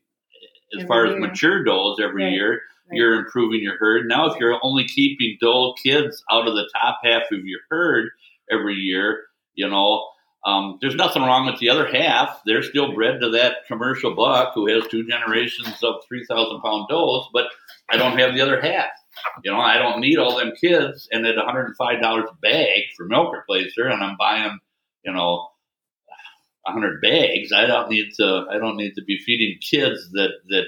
as 0.75 0.81
Every 0.81 0.89
far 0.89 1.07
year. 1.07 1.15
as 1.17 1.21
mature 1.21 1.65
does 1.65 2.01
every 2.03 2.25
Right, 2.25 2.33
year, 2.33 2.51
right. 2.53 2.61
you're 2.97 3.15
improving 3.15 3.61
your 3.63 3.77
herd. 3.79 4.07
Now, 4.09 4.27
if 4.27 4.39
you're 4.41 4.59
only 4.63 4.85
keeping 4.85 5.39
dull 5.41 5.75
kids 5.83 6.23
out 6.31 6.47
of 6.49 6.55
the 6.55 6.69
top 6.75 6.99
half 7.05 7.23
of 7.31 7.45
your 7.45 7.61
herd 7.71 8.11
every 8.51 8.75
year, 8.75 9.25
you 9.55 9.69
know, 9.69 10.09
um, 10.45 10.79
there's 10.81 10.97
nothing 10.97 11.23
wrong 11.23 11.47
with 11.47 11.61
the 11.61 11.71
other 11.71 11.87
half. 11.87 12.41
They're 12.45 12.63
still 12.65 12.93
bred 12.95 13.21
to 13.21 13.31
that 13.31 13.59
commercial 13.69 14.15
buck 14.15 14.53
who 14.55 14.67
has 14.73 14.87
two 14.89 15.07
generations 15.07 15.83
of 15.85 15.97
3,000 16.09 16.61
pound 16.61 16.89
does, 16.89 17.29
but 17.33 17.47
I 17.91 17.97
don't 17.97 18.19
have 18.19 18.35
the 18.35 18.41
other 18.41 18.61
half. 18.61 18.91
You 19.45 19.53
know, 19.53 19.61
I 19.61 19.79
don't 19.79 20.01
need 20.01 20.19
all 20.19 20.37
them 20.37 20.53
kids, 20.61 21.07
and 21.13 21.25
at 21.27 21.37
$105 21.37 21.77
a 22.25 22.35
bag 22.43 22.81
for 22.97 23.07
milk 23.07 23.33
replacer, 23.35 23.93
and 23.93 24.03
I'm 24.03 24.17
buying, 24.19 24.59
you 25.05 25.13
know, 25.13 25.49
100 26.65 27.01
bags. 27.01 27.53
I 27.53 27.67
don't 27.67 27.91
need 27.91 28.13
to. 28.19 28.47
I 28.51 28.59
don't 28.59 28.77
need 28.77 28.95
to 28.95 29.03
be 29.05 29.19
feeding 29.19 29.59
kids 29.61 30.11
that 30.13 30.31
that 30.49 30.65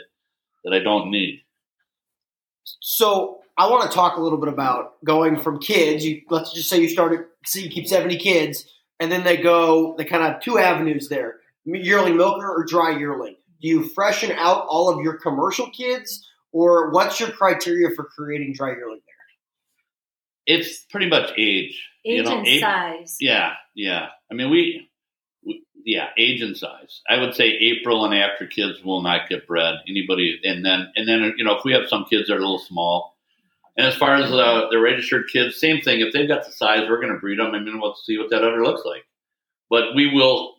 that 0.65 0.73
I 0.73 0.81
don't 0.81 1.11
need. 1.11 1.43
So 2.81 3.41
I 3.57 3.69
want 3.69 3.91
to 3.91 3.95
talk 3.95 4.17
a 4.17 4.21
little 4.21 4.39
bit 4.39 4.49
about 4.49 5.03
going 5.05 5.39
from 5.39 5.61
kids. 5.61 6.05
You 6.05 6.23
let's 6.31 6.53
just 6.53 6.69
say 6.69 6.81
you 6.81 6.89
started, 6.89 7.21
so 7.45 7.61
you 7.61 7.71
keep 7.71 7.87
seventy 7.87 8.17
kids, 8.17 8.67
and 8.99 9.11
then 9.13 9.25
they 9.25 9.37
go. 9.37 9.95
They 9.97 10.05
kind 10.05 10.23
of 10.23 10.33
have 10.33 10.43
two 10.43 10.59
avenues 10.59 11.09
there: 11.09 11.37
yearling 11.65 12.17
milker 12.17 12.49
or 12.49 12.65
dry 12.65 12.99
yearling. 12.99 13.37
Do 13.61 13.69
you 13.69 13.89
freshen 13.91 14.33
out 14.33 14.67
all 14.69 14.89
of 14.89 15.03
your 15.03 15.19
commercial 15.19 15.71
kids, 15.71 16.29
or 16.53 16.91
what's 16.91 17.21
your 17.21 17.31
criteria 17.31 17.91
for 17.95 18.05
creating 18.05 18.55
dry 18.55 18.71
yearling 18.71 19.01
there? 20.47 20.57
It's 20.57 20.85
pretty 20.91 21.09
much 21.09 21.31
age. 21.39 21.89
Age 22.05 22.19
you 22.19 22.23
know, 22.23 22.39
and 22.39 22.47
age- 22.47 22.61
size. 22.61 23.17
Yeah, 23.21 23.53
yeah. 23.75 24.09
I 24.31 24.35
mean, 24.35 24.51
we, 24.51 24.57
we, 24.57 24.91
yeah, 25.85 26.09
age 26.16 26.41
and 26.41 26.57
size. 26.57 27.03
I 27.09 27.18
would 27.18 27.35
say 27.35 27.45
April 27.45 28.05
and 28.05 28.14
after 28.14 28.47
kids 28.47 28.82
will 28.82 29.03
not 29.03 29.28
get 29.28 29.47
bred. 29.47 29.76
Anybody, 29.87 30.41
and 30.43 30.64
then, 30.64 30.91
and 30.97 31.07
then, 31.07 31.35
you 31.37 31.45
know, 31.45 31.57
if 31.57 31.64
we 31.64 31.72
have 31.72 31.89
some 31.89 32.07
kids 32.09 32.28
that 32.28 32.35
are 32.35 32.39
a 32.39 32.41
little 32.41 32.59
small, 32.59 33.14
and 33.76 33.87
as 33.87 33.97
far 33.97 34.14
as 34.14 34.30
the, 34.30 34.68
the 34.70 34.78
registered 34.78 35.28
kids, 35.32 35.59
same 35.59 35.80
thing. 35.80 36.01
If 36.01 36.12
they've 36.12 36.28
got 36.28 36.47
the 36.47 36.53
size, 36.53 36.87
we're 36.89 37.01
going 37.01 37.12
to 37.12 37.18
breed 37.18 37.39
them. 37.39 37.55
I 37.55 37.59
mean, 37.59 37.80
we'll 37.80 37.97
see 37.97 38.18
what 38.18 38.30
that 38.30 38.45
udder 38.45 38.64
looks 38.64 38.85
like. 38.85 39.05
But 39.68 39.95
we 39.97 40.14
will, 40.14 40.55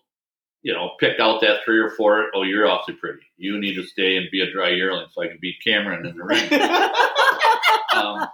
you 0.64 0.74
know, 0.74 0.92
pick 1.00 1.20
out 1.20 1.42
that 1.42 1.62
three 1.64 1.80
or 1.80 1.92
four. 1.92 2.26
Oh, 2.36 2.44
you're 2.44 2.68
awfully 2.68 2.96
pretty. 2.96 3.22
You 3.38 3.58
need 3.58 3.76
to 3.76 3.84
stay 3.84 4.18
and 4.18 4.30
be 4.32 4.42
a 4.42 4.52
dry 4.52 4.72
yearling 4.72 5.08
so 5.14 5.24
I 5.24 5.28
can 5.28 5.38
beat 5.42 5.56
Cameron 5.66 6.06
in 6.06 6.18
the 6.18 6.24
ring. 6.24 6.54
um, 7.96 8.28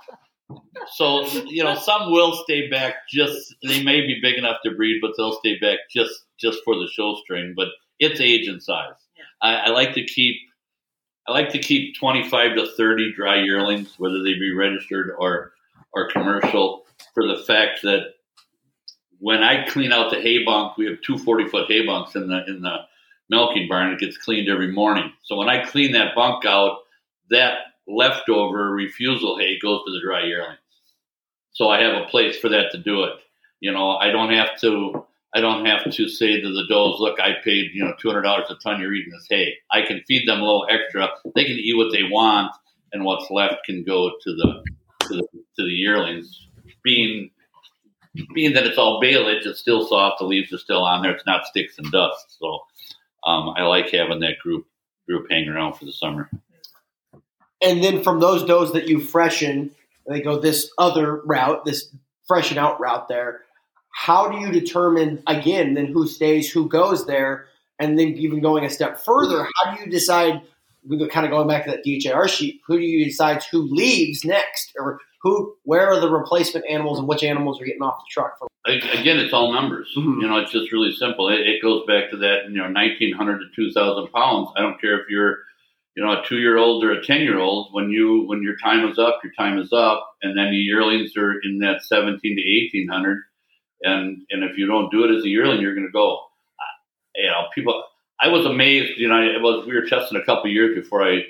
so 0.93 1.25
you 1.47 1.63
know, 1.63 1.75
some 1.75 2.11
will 2.11 2.33
stay 2.43 2.69
back. 2.69 3.07
Just 3.09 3.55
they 3.63 3.83
may 3.83 4.01
be 4.01 4.19
big 4.21 4.37
enough 4.37 4.57
to 4.63 4.71
breed, 4.71 4.99
but 5.01 5.11
they'll 5.17 5.39
stay 5.39 5.57
back 5.59 5.79
just 5.89 6.13
just 6.39 6.59
for 6.63 6.75
the 6.75 6.89
show 6.91 7.15
string. 7.23 7.53
But 7.55 7.69
it's 7.99 8.19
age 8.19 8.47
and 8.47 8.61
size. 8.61 8.93
I, 9.41 9.55
I 9.55 9.69
like 9.69 9.93
to 9.93 10.05
keep. 10.05 10.35
I 11.27 11.31
like 11.31 11.49
to 11.49 11.59
keep 11.59 11.95
twenty 11.97 12.27
five 12.27 12.55
to 12.55 12.67
thirty 12.77 13.13
dry 13.13 13.41
yearlings, 13.41 13.95
whether 13.97 14.23
they 14.23 14.33
be 14.33 14.53
registered 14.53 15.11
or 15.17 15.53
or 15.93 16.09
commercial, 16.09 16.85
for 17.13 17.27
the 17.27 17.43
fact 17.43 17.81
that 17.83 18.13
when 19.19 19.43
I 19.43 19.67
clean 19.67 19.91
out 19.91 20.09
the 20.09 20.19
hay 20.19 20.43
bunk, 20.43 20.77
we 20.77 20.87
have 20.87 20.99
two 21.01 21.17
40 21.17 21.47
foot 21.49 21.67
hay 21.67 21.85
bunks 21.85 22.15
in 22.15 22.27
the 22.27 22.43
in 22.47 22.61
the 22.61 22.77
milking 23.29 23.67
barn. 23.69 23.93
It 23.93 23.99
gets 23.99 24.17
cleaned 24.17 24.49
every 24.49 24.71
morning. 24.71 25.13
So 25.23 25.35
when 25.35 25.47
I 25.47 25.63
clean 25.63 25.91
that 25.93 26.15
bunk 26.15 26.43
out, 26.45 26.79
that 27.29 27.53
leftover 27.91 28.71
refusal 28.71 29.37
hay 29.37 29.59
goes 29.59 29.81
to 29.85 29.91
the 29.91 30.01
dry 30.01 30.23
yearlings. 30.23 30.59
So 31.51 31.69
I 31.69 31.81
have 31.81 32.01
a 32.01 32.05
place 32.07 32.37
for 32.37 32.49
that 32.49 32.71
to 32.71 32.77
do 32.77 33.03
it. 33.03 33.13
You 33.59 33.71
know, 33.71 33.91
I 33.97 34.09
don't 34.11 34.31
have 34.31 34.59
to. 34.61 35.05
I 35.33 35.39
don't 35.39 35.65
have 35.65 35.89
to 35.89 36.09
say 36.09 36.41
to 36.41 36.49
the 36.49 36.65
does, 36.67 36.99
"Look, 36.99 37.19
I 37.19 37.33
paid 37.43 37.71
you 37.73 37.83
know 37.83 37.93
two 37.99 38.09
hundred 38.09 38.23
dollars 38.23 38.47
a 38.49 38.55
ton. 38.55 38.81
You're 38.81 38.93
eating 38.93 39.13
this 39.13 39.27
hay." 39.29 39.55
I 39.71 39.81
can 39.81 40.01
feed 40.07 40.27
them 40.27 40.39
a 40.39 40.43
little 40.43 40.67
extra. 40.69 41.09
They 41.35 41.45
can 41.45 41.57
eat 41.57 41.77
what 41.77 41.91
they 41.93 42.03
want, 42.03 42.51
and 42.91 43.05
what's 43.05 43.29
left 43.29 43.63
can 43.65 43.83
go 43.83 44.09
to 44.09 44.35
the 44.35 44.63
to 45.07 45.15
the, 45.15 45.27
to 45.57 45.63
the 45.63 45.71
yearlings. 45.71 46.47
Being 46.83 47.29
being 48.33 48.53
that 48.53 48.65
it's 48.65 48.77
all 48.77 48.99
baleage, 48.99 49.45
it's 49.45 49.59
still 49.59 49.87
soft. 49.87 50.19
The 50.19 50.25
leaves 50.25 50.51
are 50.51 50.57
still 50.57 50.83
on 50.83 51.01
there. 51.01 51.11
It's 51.11 51.25
not 51.25 51.45
sticks 51.45 51.77
and 51.77 51.89
dust. 51.91 52.37
So 52.39 52.59
um, 53.23 53.53
I 53.55 53.63
like 53.63 53.89
having 53.91 54.19
that 54.21 54.39
group 54.39 54.65
group 55.07 55.27
hang 55.29 55.47
around 55.47 55.73
for 55.73 55.85
the 55.85 55.93
summer. 55.93 56.29
And 57.61 57.83
then 57.83 58.03
from 58.03 58.19
those 58.19 58.43
does 58.43 58.73
that 58.73 58.87
you 58.87 58.99
freshen, 58.99 59.71
they 60.07 60.21
go 60.21 60.39
this 60.39 60.71
other 60.77 61.21
route, 61.25 61.63
this 61.65 61.89
freshen 62.27 62.57
out 62.57 62.79
route 62.79 63.07
there. 63.07 63.41
How 63.91 64.29
do 64.29 64.39
you 64.39 64.51
determine 64.51 65.21
again 65.27 65.73
then 65.73 65.87
who 65.87 66.07
stays, 66.07 66.51
who 66.51 66.67
goes 66.67 67.05
there, 67.05 67.47
and 67.77 67.99
then 67.99 68.09
even 68.09 68.41
going 68.41 68.63
a 68.63 68.69
step 68.69 68.99
further, 68.99 69.47
how 69.55 69.75
do 69.75 69.83
you 69.83 69.89
decide? 69.89 70.41
We 70.87 70.97
go 70.97 71.07
kind 71.07 71.25
of 71.27 71.31
going 71.31 71.47
back 71.47 71.65
to 71.65 71.71
that 71.71 71.83
DHI 71.83 72.25
sheet. 72.27 72.61
Who 72.65 72.77
do 72.79 72.83
you 72.83 73.05
decide 73.05 73.43
who 73.51 73.61
leaves 73.61 74.25
next, 74.25 74.73
or 74.79 74.99
who? 75.21 75.55
Where 75.63 75.87
are 75.91 75.99
the 75.99 76.09
replacement 76.09 76.65
animals, 76.67 76.97
and 76.97 77.07
which 77.07 77.23
animals 77.23 77.61
are 77.61 77.65
getting 77.65 77.83
off 77.83 77.99
the 77.99 78.09
truck? 78.09 78.39
For, 78.39 78.47
Again, 78.65 79.17
it's 79.19 79.33
all 79.33 79.51
numbers. 79.53 79.91
Mhm. 79.97 80.21
You 80.21 80.27
know, 80.27 80.37
it's 80.37 80.51
just 80.51 80.71
really 80.71 80.91
simple. 80.93 81.29
It, 81.29 81.41
it 81.41 81.61
goes 81.61 81.83
back 81.85 82.09
to 82.11 82.17
that, 82.17 82.45
you 82.49 82.57
know, 82.57 82.63
1,900 82.65 83.39
to 83.39 83.45
2,000 83.55 84.07
pounds. 84.11 84.49
I 84.55 84.61
don't 84.61 84.79
care 84.79 84.99
if 84.99 85.09
you're, 85.09 85.37
you 85.95 86.03
know, 86.03 86.21
a 86.21 86.23
two-year-old 86.25 86.83
or 86.83 86.93
a 86.93 87.01
10-year-old. 87.01 87.73
When 87.73 87.89
you 87.89 88.23
when 88.27 88.41
your 88.41 88.55
time 88.57 88.89
is 88.89 88.97
up, 88.97 89.19
your 89.23 89.33
time 89.37 89.59
is 89.59 89.71
up. 89.73 90.07
And 90.21 90.37
then 90.37 90.51
the 90.51 90.57
yearlings 90.57 91.15
are 91.17 91.33
in 91.43 91.59
that 91.59 91.83
17 91.83 92.19
to 92.21 92.87
1,800. 92.87 93.19
And 93.83 94.21
and 94.29 94.43
if 94.43 94.57
you 94.57 94.67
don't 94.67 94.91
do 94.91 95.03
it 95.03 95.15
as 95.15 95.23
a 95.23 95.29
yearling, 95.29 95.61
you're 95.61 95.75
going 95.75 95.87
to 95.87 95.91
go. 95.91 96.19
You 97.15 97.29
know, 97.29 97.47
people. 97.53 97.83
I 98.23 98.27
was 98.27 98.45
amazed. 98.45 98.93
You 98.97 99.09
know, 99.09 99.19
it 99.19 99.41
was 99.41 99.65
we 99.65 99.73
were 99.73 99.87
testing 99.87 100.19
a 100.19 100.25
couple 100.25 100.49
years 100.49 100.75
before 100.75 101.03
I. 101.03 101.21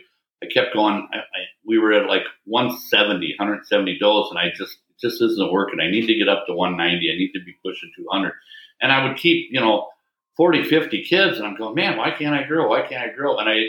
I 0.43 0.47
kept 0.51 0.74
going. 0.74 1.07
I, 1.14 1.18
I, 1.18 1.41
we 1.64 1.78
were 1.78 1.93
at 1.93 2.09
like 2.09 2.24
170, 2.45 3.36
170 3.38 3.99
does, 3.99 4.28
and 4.32 4.39
I 4.39 4.49
just 4.57 4.76
just 5.01 5.22
isn't 5.22 5.51
working. 5.51 5.80
I 5.80 5.89
need 5.89 6.07
to 6.07 6.16
get 6.16 6.30
up 6.30 6.45
to 6.47 6.53
190. 6.53 7.12
I 7.12 7.18
need 7.18 7.32
to 7.34 7.43
be 7.43 7.55
pushing 7.66 7.91
200. 7.97 8.34
And 8.82 8.91
I 8.91 9.07
would 9.07 9.18
keep, 9.18 9.49
you 9.51 9.59
know, 9.59 9.88
40, 10.38 10.64
50 10.64 11.03
kids, 11.03 11.38
and 11.38 11.45
I'm 11.45 11.57
going, 11.57 11.76
man, 11.76 11.97
why 11.97 12.12
can't 12.12 12.36
I 12.36 12.43
grow? 12.43 12.70
Why 12.70 12.88
can't 12.88 13.12
I 13.12 13.14
grow? 13.14 13.38
And 13.38 13.49
I, 13.49 13.68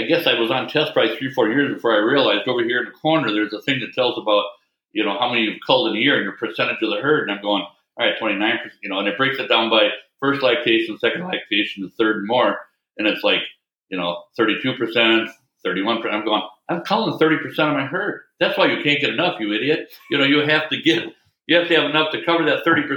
I, 0.00 0.06
guess 0.06 0.26
I 0.26 0.38
was 0.38 0.50
on 0.50 0.68
test 0.68 0.92
probably 0.92 1.16
three, 1.16 1.32
four 1.32 1.48
years 1.48 1.74
before 1.74 1.94
I 1.94 1.98
realized 1.98 2.48
over 2.48 2.64
here 2.64 2.80
in 2.80 2.86
the 2.86 2.90
corner 2.92 3.32
there's 3.32 3.52
a 3.52 3.62
thing 3.62 3.80
that 3.80 3.94
tells 3.94 4.18
about, 4.18 4.44
you 4.92 5.04
know, 5.04 5.18
how 5.18 5.28
many 5.28 5.42
you've 5.42 5.60
culled 5.66 5.90
in 5.90 5.96
a 5.96 6.00
year 6.00 6.16
and 6.16 6.24
your 6.24 6.36
percentage 6.36 6.82
of 6.82 6.90
the 6.90 7.00
herd. 7.00 7.28
And 7.28 7.36
I'm 7.36 7.42
going, 7.42 7.62
all 7.62 8.06
right, 8.06 8.18
29%, 8.20 8.58
you 8.82 8.88
know, 8.88 8.98
and 8.98 9.08
it 9.08 9.16
breaks 9.16 9.38
it 9.38 9.48
down 9.48 9.70
by 9.70 9.88
first 10.20 10.42
lactation, 10.42 10.98
second 10.98 11.24
lactation, 11.24 11.82
the 11.82 11.90
third 11.90 12.16
and 12.18 12.26
more. 12.26 12.58
And 12.98 13.06
it's 13.06 13.22
like, 13.22 13.40
you 13.88 13.98
know, 13.98 14.22
32%, 14.38 15.28
31%. 15.66 16.12
I'm 16.12 16.24
going, 16.24 16.42
I'm 16.68 16.82
culling 16.82 17.18
30% 17.18 17.44
of 17.44 17.74
my 17.74 17.86
herd. 17.86 18.22
That's 18.38 18.56
why 18.56 18.66
you 18.66 18.82
can't 18.82 19.00
get 19.00 19.10
enough, 19.10 19.40
you 19.40 19.52
idiot. 19.52 19.92
You 20.10 20.18
know, 20.18 20.24
you 20.24 20.40
have 20.40 20.68
to 20.70 20.80
get, 20.80 21.04
you 21.46 21.56
have 21.56 21.68
to 21.68 21.74
have 21.74 21.90
enough 21.90 22.12
to 22.12 22.24
cover 22.24 22.44
that 22.44 22.64
30% 22.64 22.88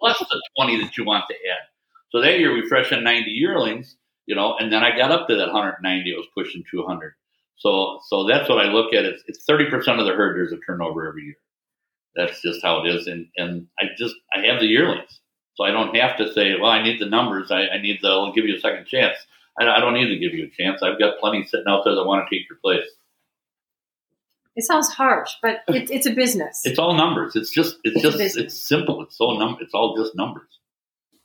plus 0.00 0.18
the 0.18 0.42
20 0.58 0.82
that 0.82 0.96
you 0.96 1.04
want 1.04 1.24
to 1.28 1.34
add. 1.34 1.66
So 2.10 2.22
that 2.22 2.38
year 2.38 2.54
we 2.54 2.66
freshened 2.66 3.04
90 3.04 3.30
yearlings, 3.30 3.96
you 4.28 4.34
know, 4.34 4.56
and 4.58 4.70
then 4.70 4.84
I 4.84 4.94
got 4.94 5.10
up 5.10 5.26
to 5.28 5.36
that 5.36 5.46
190. 5.46 6.14
I 6.14 6.16
was 6.16 6.28
pushing 6.36 6.62
200. 6.70 7.14
So, 7.56 7.98
so 8.08 8.28
that's 8.28 8.46
what 8.48 8.58
I 8.58 8.70
look 8.70 8.92
at. 8.92 9.06
It's, 9.06 9.22
it's 9.26 9.44
30% 9.48 9.72
of 9.98 10.04
the 10.04 10.12
herd. 10.12 10.36
There's 10.36 10.52
a 10.52 10.62
turnover 10.64 11.08
every 11.08 11.24
year. 11.24 11.36
That's 12.14 12.42
just 12.42 12.62
how 12.62 12.84
it 12.84 12.94
is. 12.94 13.06
And, 13.06 13.28
and 13.38 13.68
I 13.80 13.86
just, 13.96 14.14
I 14.32 14.46
have 14.46 14.60
the 14.60 14.66
yearlings. 14.66 15.20
So 15.54 15.64
I 15.64 15.70
don't 15.70 15.96
have 15.96 16.18
to 16.18 16.32
say, 16.34 16.56
well, 16.60 16.70
I 16.70 16.82
need 16.82 17.00
the 17.00 17.08
numbers. 17.08 17.50
I, 17.50 17.68
I 17.68 17.80
need 17.80 18.00
the, 18.02 18.08
I'll 18.08 18.34
give 18.34 18.44
you 18.44 18.56
a 18.56 18.60
second 18.60 18.86
chance. 18.86 19.16
I, 19.58 19.66
I 19.66 19.80
don't 19.80 19.94
need 19.94 20.08
to 20.08 20.18
give 20.18 20.34
you 20.34 20.44
a 20.44 20.50
chance. 20.50 20.82
I've 20.82 20.98
got 20.98 21.18
plenty 21.20 21.44
sitting 21.46 21.66
out 21.66 21.84
there 21.84 21.94
that 21.94 22.04
want 22.04 22.28
to 22.28 22.36
take 22.36 22.46
your 22.50 22.58
place. 22.62 22.86
It 24.56 24.64
sounds 24.64 24.90
harsh, 24.90 25.32
but 25.40 25.62
it, 25.68 25.90
it's 25.90 26.06
a 26.06 26.12
business. 26.12 26.60
It's 26.64 26.78
all 26.78 26.94
numbers. 26.94 27.34
It's 27.34 27.50
just, 27.50 27.78
it's 27.82 28.04
It's 28.04 28.16
just, 28.18 28.36
it's 28.36 28.60
simple. 28.60 29.02
It's 29.02 29.16
so 29.16 29.32
num, 29.38 29.56
it's 29.62 29.72
all 29.72 29.96
just 29.96 30.14
numbers. 30.14 30.57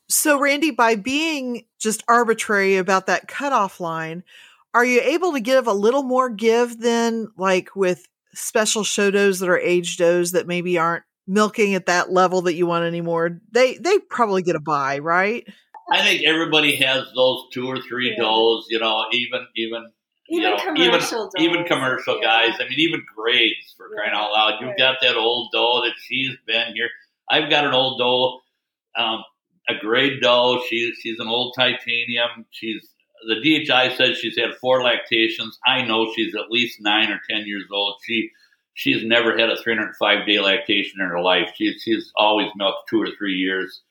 So, 0.09 0.39
Randy, 0.39 0.71
by 0.71 0.95
being 0.95 1.65
just 1.79 2.03
arbitrary 2.07 2.77
about 2.77 3.07
that 3.07 3.27
cutoff 3.27 3.79
line, 3.79 4.23
are 4.73 4.85
you 4.85 5.01
able 5.01 5.33
to 5.33 5.39
give 5.39 5.67
a 5.67 5.73
little 5.73 6.03
more 6.03 6.29
give 6.29 6.79
than 6.79 7.29
like 7.37 7.75
with 7.75 8.07
special 8.33 8.83
show 8.83 9.11
does 9.11 9.39
that 9.39 9.49
are 9.49 9.57
age 9.59 9.97
does 9.97 10.31
that 10.31 10.47
maybe 10.47 10.77
aren't 10.77 11.03
milking 11.27 11.75
at 11.75 11.85
that 11.85 12.11
level 12.11 12.41
that 12.43 12.55
you 12.55 12.65
want 12.65 12.85
anymore? 12.85 13.39
They 13.51 13.77
they 13.77 13.99
probably 13.99 14.41
get 14.41 14.55
a 14.55 14.59
buy, 14.59 14.99
right? 14.99 15.45
I 15.91 16.01
think 16.01 16.23
everybody 16.23 16.75
has 16.77 17.05
those 17.15 17.43
two 17.53 17.67
or 17.67 17.79
three 17.81 18.11
Yeah. 18.17 18.23
does, 18.23 18.65
you 18.69 18.79
know, 18.79 19.05
even, 19.11 19.45
even, 19.55 19.91
you 20.29 20.39
even 20.39 20.51
know, 20.51 20.57
commercial 20.57 21.29
even, 21.37 21.51
even 21.51 21.65
commercial 21.65 22.19
yeah. 22.21 22.47
guys. 22.47 22.59
I 22.59 22.63
mean, 22.69 22.79
even 22.79 23.03
grades 23.15 23.73
for 23.77 23.89
crying 23.89 24.13
out 24.13 24.31
loud. 24.31 24.59
You've 24.61 24.69
Right. 24.69 24.77
got 24.77 24.97
that 25.01 25.15
old 25.17 25.49
doe 25.53 25.81
that 25.83 25.93
she's 26.07 26.31
been 26.47 26.73
here. 26.73 26.89
I've 27.29 27.49
got 27.49 27.65
an 27.65 27.73
old 27.73 27.99
doe. 27.99 28.41
Um, 28.95 29.23
a 29.69 29.73
great 29.79 30.21
doe. 30.21 30.61
She, 30.69 30.93
she's 31.01 31.19
an 31.19 31.27
old 31.27 31.53
titanium. 31.57 32.45
She's 32.51 32.87
the 33.25 33.35
DHI 33.35 33.95
says 33.95 34.17
she's 34.17 34.37
had 34.37 34.55
four 34.59 34.83
lactations. 34.83 35.57
I 35.65 35.83
know 35.83 36.11
she's 36.13 36.35
at 36.35 36.51
least 36.51 36.81
nine 36.81 37.09
or 37.09 37.21
ten 37.29 37.45
years 37.45 37.65
old. 37.71 37.95
She 38.05 38.31
she's 38.73 39.03
never 39.03 39.37
had 39.37 39.49
a 39.49 39.61
305 39.61 40.27
day 40.27 40.39
lactation 40.39 41.01
in 41.01 41.07
her 41.07 41.21
life. 41.21 41.51
She, 41.55 41.77
she's 41.79 42.11
always 42.15 42.49
milked 42.55 42.89
two 42.89 43.01
or 43.01 43.09
three 43.17 43.35
years, 43.35 43.81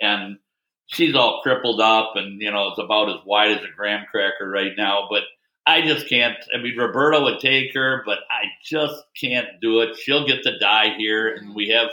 and 0.00 0.38
she's 0.86 1.14
all 1.14 1.40
crippled 1.42 1.80
up, 1.80 2.12
and 2.16 2.40
you 2.40 2.50
know 2.50 2.68
it's 2.68 2.78
about 2.78 3.10
as 3.10 3.24
wide 3.24 3.52
as 3.52 3.62
a 3.62 3.74
graham 3.76 4.06
cracker 4.10 4.48
right 4.48 4.72
now. 4.76 5.06
But 5.10 5.22
I 5.66 5.82
just 5.82 6.08
can't. 6.08 6.36
I 6.54 6.60
mean, 6.60 6.76
Roberto 6.76 7.22
would 7.24 7.40
take 7.40 7.74
her, 7.74 8.02
but 8.04 8.18
I 8.30 8.46
just 8.64 9.02
can't 9.20 9.60
do 9.60 9.80
it. 9.80 9.96
She'll 9.96 10.26
get 10.26 10.42
to 10.44 10.58
die 10.58 10.94
here, 10.96 11.34
and 11.34 11.54
we 11.54 11.68
have 11.68 11.90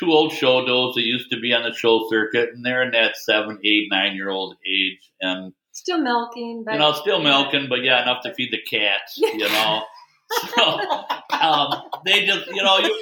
two 0.00 0.10
old 0.10 0.32
show 0.32 0.64
does 0.64 0.94
that 0.94 1.02
used 1.02 1.30
to 1.30 1.38
be 1.38 1.52
on 1.52 1.62
the 1.62 1.76
show 1.76 2.08
circuit, 2.08 2.50
and 2.54 2.64
they're 2.64 2.82
in 2.82 2.92
that 2.92 3.16
seven, 3.16 3.58
eight, 3.64 3.88
nine 3.90 4.16
year 4.16 4.30
old 4.30 4.56
age, 4.66 5.12
and 5.20 5.52
Still 5.72 5.98
milking, 5.98 6.64
but 6.64 6.74
you 6.74 6.78
know, 6.80 6.92
still 6.92 7.22
milking, 7.22 7.68
but 7.68 7.82
yeah, 7.82 8.02
enough 8.02 8.22
to 8.24 8.34
feed 8.34 8.52
the 8.52 8.60
cats, 8.60 9.16
you 9.18 9.38
know. 9.38 9.82
so 10.54 10.80
um, 11.40 11.82
they 12.04 12.26
just, 12.26 12.46
you 12.48 12.62
know, 12.62 12.78
you, 12.78 13.00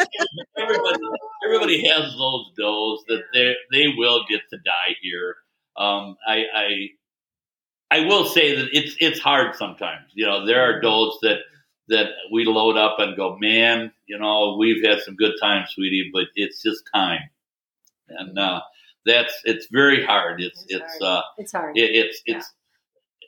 everybody, 0.57 0.99
everybody 1.44 1.88
has 1.88 2.14
those 2.16 2.46
does 2.57 3.05
that 3.09 3.22
they 3.32 3.55
they 3.72 3.88
will 3.96 4.24
get 4.28 4.42
to 4.51 4.59
die 4.59 4.94
here. 5.01 5.36
Um, 5.76 6.16
I, 6.26 6.44
I 6.55 6.88
I 7.90 8.01
will 8.07 8.26
say 8.26 8.57
that 8.57 8.68
it's 8.72 8.96
it's 9.01 9.18
hard 9.18 9.57
sometimes. 9.57 10.07
You 10.14 10.26
know, 10.26 10.46
there 10.46 10.62
are 10.62 10.80
does 10.80 11.18
that 11.22 11.38
that 11.89 12.09
we 12.32 12.45
load 12.45 12.76
up 12.76 12.97
and 12.99 13.16
go, 13.16 13.36
man, 13.39 13.93
you 14.07 14.18
know, 14.18 14.57
we've 14.59 14.84
had 14.84 15.01
some 15.01 15.16
good 15.16 15.34
times, 15.41 15.70
sweetie, 15.70 16.11
but 16.12 16.24
it's 16.34 16.62
just 16.62 16.82
time, 16.95 17.30
and 18.09 18.39
uh, 18.39 18.61
that's 19.07 19.34
it's 19.45 19.66
very 19.70 20.05
hard. 20.05 20.41
It's 20.41 20.62
It's 20.68 20.74
it's 20.74 21.05
hard. 21.05 21.18
uh, 21.18 21.22
it's 21.39 21.53
hard. 21.53 21.76
it, 21.76 21.91
it's 21.95 22.22
it's 22.26 22.53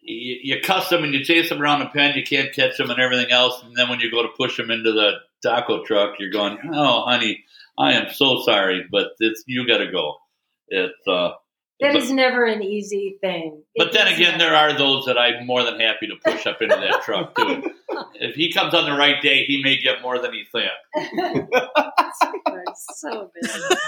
you, 0.02 0.36
you 0.42 0.61
cuss 0.62 0.88
them 0.88 1.04
and 1.04 1.12
you 1.14 1.24
chase 1.24 1.48
them 1.48 1.61
around 1.61 1.80
the 1.80 1.86
pen, 1.86 2.16
you 2.16 2.22
can't 2.22 2.52
catch 2.54 2.76
them 2.78 2.90
and 2.90 3.00
everything 3.00 3.30
else, 3.30 3.62
and 3.62 3.76
then 3.76 3.88
when 3.88 4.00
you 4.00 4.11
go 4.11 4.22
to 4.22 4.28
push 4.36 4.56
them 4.56 4.70
into 4.70 4.92
the 4.92 5.12
taco 5.42 5.84
truck, 5.84 6.14
you're 6.18 6.30
going, 6.30 6.58
"Oh, 6.72 7.02
honey, 7.06 7.44
I 7.78 7.92
am 7.92 8.12
so 8.12 8.42
sorry, 8.42 8.84
but 8.90 9.12
it's 9.20 9.44
you 9.46 9.66
got 9.66 9.78
to 9.78 9.90
go." 9.90 10.16
It's 10.68 11.06
uh, 11.06 11.32
That 11.81 11.95
but, 11.95 12.03
is 12.03 12.11
never 12.11 12.45
an 12.45 12.62
easy 12.62 13.16
thing. 13.22 13.62
but 13.76 13.93
then 13.93 14.07
again, 14.07 14.37
never. 14.37 14.51
there 14.51 14.55
are 14.55 14.76
those 14.76 15.07
that 15.07 15.16
I'm 15.16 15.47
more 15.47 15.62
than 15.62 15.81
happy 15.81 16.09
to 16.09 16.16
push 16.22 16.47
up 16.47 16.61
into 16.61 16.76
that 16.76 17.03
truck 17.05 17.35
too. 17.35 17.62
If 18.14 18.35
he 18.37 18.53
comes 18.53 18.72
on 18.74 18.85
the 18.85 18.97
right 18.97 19.20
day, 19.22 19.45
he 19.47 19.62
may 19.62 19.76
get 19.78 20.01
more 20.03 20.18
than 20.18 20.33
he 20.33 20.45
thinks. 20.53 20.70
That's 22.55 23.01
so 23.01 23.31
bad. 23.43 23.51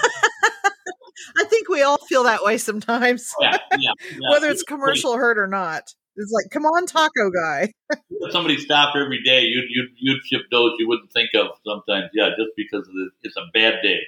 I 1.37 1.45
think 1.45 1.69
we 1.69 1.83
all 1.83 1.97
feel 1.97 2.23
that 2.23 2.43
way 2.43 2.57
sometimes, 2.57 3.31
Yeah, 3.39 3.57
yeah, 3.77 3.91
yeah. 4.11 4.29
whether 4.31 4.49
it's 4.49 4.63
commercial 4.63 5.15
herd 5.15 5.37
or 5.37 5.47
not. 5.47 5.83
It's 6.15 6.31
like, 6.31 6.51
come 6.51 6.65
on, 6.65 6.85
taco 6.85 7.29
guy. 7.31 7.71
If 8.09 8.31
somebody 8.31 8.57
stopped 8.57 8.97
every 8.97 9.21
day, 9.23 9.43
you'd 9.43 9.65
you'd 9.69 9.89
you'd 9.97 10.25
ship 10.25 10.41
those 10.51 10.73
you 10.79 10.87
wouldn't 10.87 11.11
think 11.13 11.29
of 11.35 11.47
sometimes. 11.65 12.09
Yeah, 12.13 12.29
just 12.29 12.51
because 12.57 12.87
it's 13.21 13.37
a 13.37 13.45
bad 13.53 13.75
day. 13.83 13.99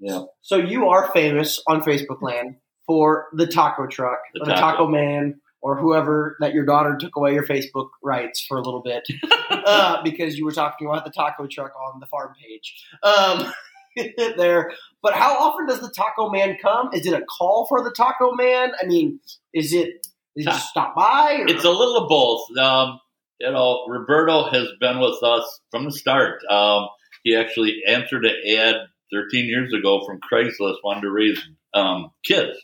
Yeah. 0.00 0.24
So 0.42 0.56
you 0.56 0.88
are 0.88 1.10
famous 1.12 1.62
on 1.66 1.82
Facebook 1.82 2.22
land 2.22 2.56
for 2.88 3.26
the 3.32 3.46
taco 3.46 3.86
truck, 3.86 4.18
The 4.34 4.40
or 4.40 4.46
the 4.46 4.54
taco. 4.54 4.70
taco 4.72 4.88
man, 4.88 5.40
or 5.60 5.76
whoever 5.76 6.36
that 6.40 6.54
your 6.54 6.64
daughter 6.64 6.96
took 6.98 7.14
away 7.14 7.34
your 7.34 7.46
Facebook 7.46 7.90
rights 8.02 8.40
for 8.40 8.56
a 8.56 8.62
little 8.62 8.82
bit 8.82 9.06
uh, 9.50 10.02
because 10.02 10.36
you 10.36 10.44
were 10.44 10.52
talking 10.52 10.88
about 10.88 11.04
the 11.04 11.10
taco 11.10 11.46
truck 11.46 11.72
on 11.76 12.00
the 12.00 12.06
farm 12.06 12.32
page. 12.40 12.84
Um, 13.04 13.52
there, 14.36 14.72
but 15.02 15.14
how 15.14 15.36
often 15.38 15.66
does 15.66 15.80
the 15.80 15.90
taco 15.90 16.30
man 16.30 16.56
come? 16.60 16.90
Is 16.92 17.06
it 17.06 17.12
a 17.12 17.22
call 17.24 17.66
for 17.68 17.84
the 17.84 17.90
taco 17.90 18.32
man? 18.32 18.72
I 18.82 18.86
mean, 18.86 19.20
is 19.52 19.72
it 19.72 20.06
is 20.34 20.46
it 20.46 20.54
stop 20.54 20.94
by? 20.94 21.38
Or? 21.40 21.48
It's 21.48 21.64
a 21.64 21.70
little 21.70 21.98
of 21.98 22.08
both. 22.08 22.56
Um, 22.56 23.00
you 23.40 23.50
know, 23.50 23.84
Roberto 23.86 24.50
has 24.50 24.68
been 24.80 24.98
with 24.98 25.22
us 25.22 25.60
from 25.70 25.84
the 25.84 25.92
start. 25.92 26.42
Um, 26.48 26.88
he 27.24 27.36
actually 27.36 27.82
answered 27.86 28.24
an 28.24 28.34
ad 28.48 28.76
13 29.12 29.46
years 29.46 29.72
ago 29.72 30.04
from 30.06 30.20
Craigslist, 30.20 30.76
wanted 30.84 31.02
to 31.02 31.10
raise 31.10 31.40
um, 31.74 32.10
kids. 32.24 32.58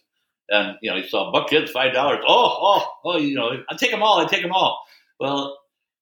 And, 0.51 0.77
you 0.83 0.91
know, 0.91 0.97
he 0.97 1.09
saw 1.09 1.33
buck 1.33 1.49
kids, 1.49 1.73
$5. 1.73 1.93
Oh, 1.97 2.21
oh, 2.27 2.87
oh, 3.05 3.19
you 3.19 3.35
know, 3.35 3.51
I 3.69 3.77
take 3.77 3.91
them 3.91 4.03
all, 4.03 4.19
I 4.19 4.27
take 4.27 4.43
them 4.43 4.53
all. 4.53 4.85
Well, 5.19 5.59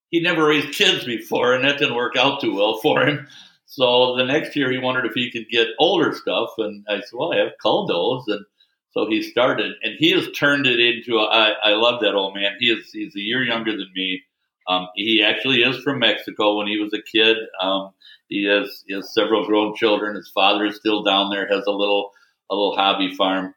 he 0.09 0.21
never 0.21 0.45
raised 0.45 0.75
kids 0.75 1.05
before, 1.05 1.53
and 1.53 1.63
that 1.63 1.79
didn't 1.79 1.95
work 1.95 2.15
out 2.15 2.41
too 2.41 2.55
well 2.55 2.77
for 2.81 3.05
him. 3.05 3.27
So 3.65 4.15
the 4.15 4.25
next 4.25 4.55
year 4.55 4.71
he 4.71 4.77
wondered 4.77 5.05
if 5.05 5.13
he 5.13 5.31
could 5.31 5.49
get 5.49 5.69
older 5.79 6.13
stuff. 6.13 6.51
And 6.59 6.85
I 6.87 6.97
said, 6.97 7.13
well, 7.13 7.33
I 7.33 7.37
have 7.37 7.53
cull 7.61 7.87
does. 7.87 8.35
And 8.35 8.45
so 8.91 9.07
he 9.09 9.23
started, 9.23 9.73
and 9.81 9.95
he 9.97 10.11
has 10.11 10.29
turned 10.31 10.67
it 10.67 10.79
into. 10.79 11.17
A, 11.17 11.25
I, 11.25 11.49
I 11.63 11.69
love 11.71 12.01
that 12.01 12.13
old 12.13 12.35
man. 12.35 12.57
He 12.59 12.67
is 12.67 12.91
he's 12.91 13.15
a 13.15 13.19
year 13.19 13.43
younger 13.43 13.71
than 13.71 13.89
me. 13.95 14.21
Um, 14.67 14.87
he 14.95 15.23
actually 15.23 15.63
is 15.63 15.81
from 15.81 15.99
Mexico. 15.99 16.57
When 16.57 16.67
he 16.67 16.77
was 16.77 16.93
a 16.93 17.01
kid, 17.01 17.37
um, 17.59 17.91
he 18.29 18.45
has 18.45 18.83
he 18.85 18.93
has 18.93 19.13
several 19.13 19.47
grown 19.47 19.75
children. 19.75 20.15
His 20.15 20.29
father 20.29 20.65
is 20.65 20.75
still 20.75 21.01
down 21.01 21.31
there. 21.31 21.47
Has 21.47 21.65
a 21.65 21.71
little 21.71 22.11
a 22.51 22.55
little 22.55 22.75
hobby 22.75 23.15
farm, 23.15 23.55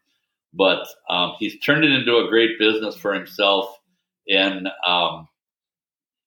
but 0.56 0.86
um, 1.08 1.32
he's 1.38 1.58
turned 1.60 1.84
it 1.84 1.92
into 1.92 2.16
a 2.16 2.28
great 2.28 2.58
business 2.58 2.96
for 2.96 3.12
himself. 3.12 3.76
And 4.28 4.68
um, 4.84 5.28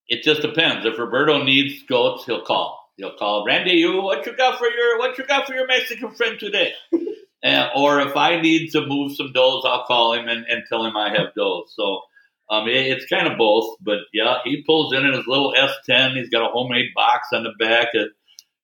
it 0.07 0.23
just 0.23 0.41
depends. 0.41 0.85
If 0.85 0.97
Roberto 0.97 1.43
needs 1.43 1.83
goats, 1.83 2.25
he'll 2.25 2.45
call. 2.45 2.77
He'll 2.97 3.15
call 3.17 3.45
Randy. 3.45 3.73
You 3.73 4.01
what 4.01 4.25
you 4.25 4.35
got 4.35 4.59
for 4.59 4.69
your 4.69 4.99
what 4.99 5.17
you 5.17 5.25
got 5.25 5.47
for 5.47 5.53
your 5.53 5.67
Mexican 5.67 6.11
friend 6.11 6.37
today? 6.39 6.73
And, 7.41 7.69
or 7.73 8.01
if 8.01 8.17
I 8.17 8.41
need 8.41 8.71
to 8.71 8.85
move 8.85 9.15
some 9.15 9.31
does, 9.31 9.63
I'll 9.65 9.85
call 9.85 10.13
him 10.13 10.27
and, 10.27 10.45
and 10.49 10.63
tell 10.67 10.85
him 10.85 10.97
I 10.97 11.09
have 11.09 11.33
does. 11.37 11.73
So 11.73 12.01
um, 12.49 12.67
it, 12.67 12.87
it's 12.87 13.05
kind 13.05 13.27
of 13.27 13.37
both. 13.37 13.77
But 13.81 13.99
yeah, 14.13 14.39
he 14.43 14.63
pulls 14.67 14.93
in 14.93 15.05
in 15.05 15.13
his 15.13 15.25
little 15.25 15.53
S10. 15.53 16.17
He's 16.17 16.29
got 16.29 16.45
a 16.45 16.51
homemade 16.51 16.89
box 16.93 17.29
on 17.31 17.43
the 17.43 17.53
back. 17.57 17.89
It, 17.93 18.09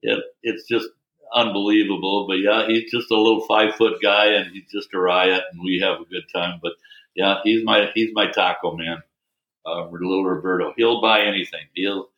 it 0.01 0.24
it's 0.43 0.68
just 0.68 0.89
unbelievable. 1.34 2.28
But 2.28 2.36
yeah, 2.36 2.67
he's 2.67 2.91
just 2.91 3.11
a 3.11 3.17
little 3.17 3.45
five 3.47 3.76
foot 3.76 4.01
guy, 4.01 4.34
and 4.34 4.51
he's 4.51 4.71
just 4.71 4.93
a 4.93 4.99
riot, 4.99 5.43
and 5.51 5.61
we 5.63 5.80
have 5.84 5.99
a 6.01 6.05
good 6.05 6.26
time. 6.34 6.59
But 6.61 6.73
yeah, 7.15 7.39
he's 7.43 7.63
my 7.63 7.91
he's 7.93 8.11
my 8.13 8.32
taco 8.32 8.76
man, 8.76 9.01
uh, 9.65 9.88
little 9.89 10.23
Roberto. 10.23 10.73
He'll 10.78 11.01
buy 11.01 11.21
anything. 11.21 11.67
He'll 11.73 12.09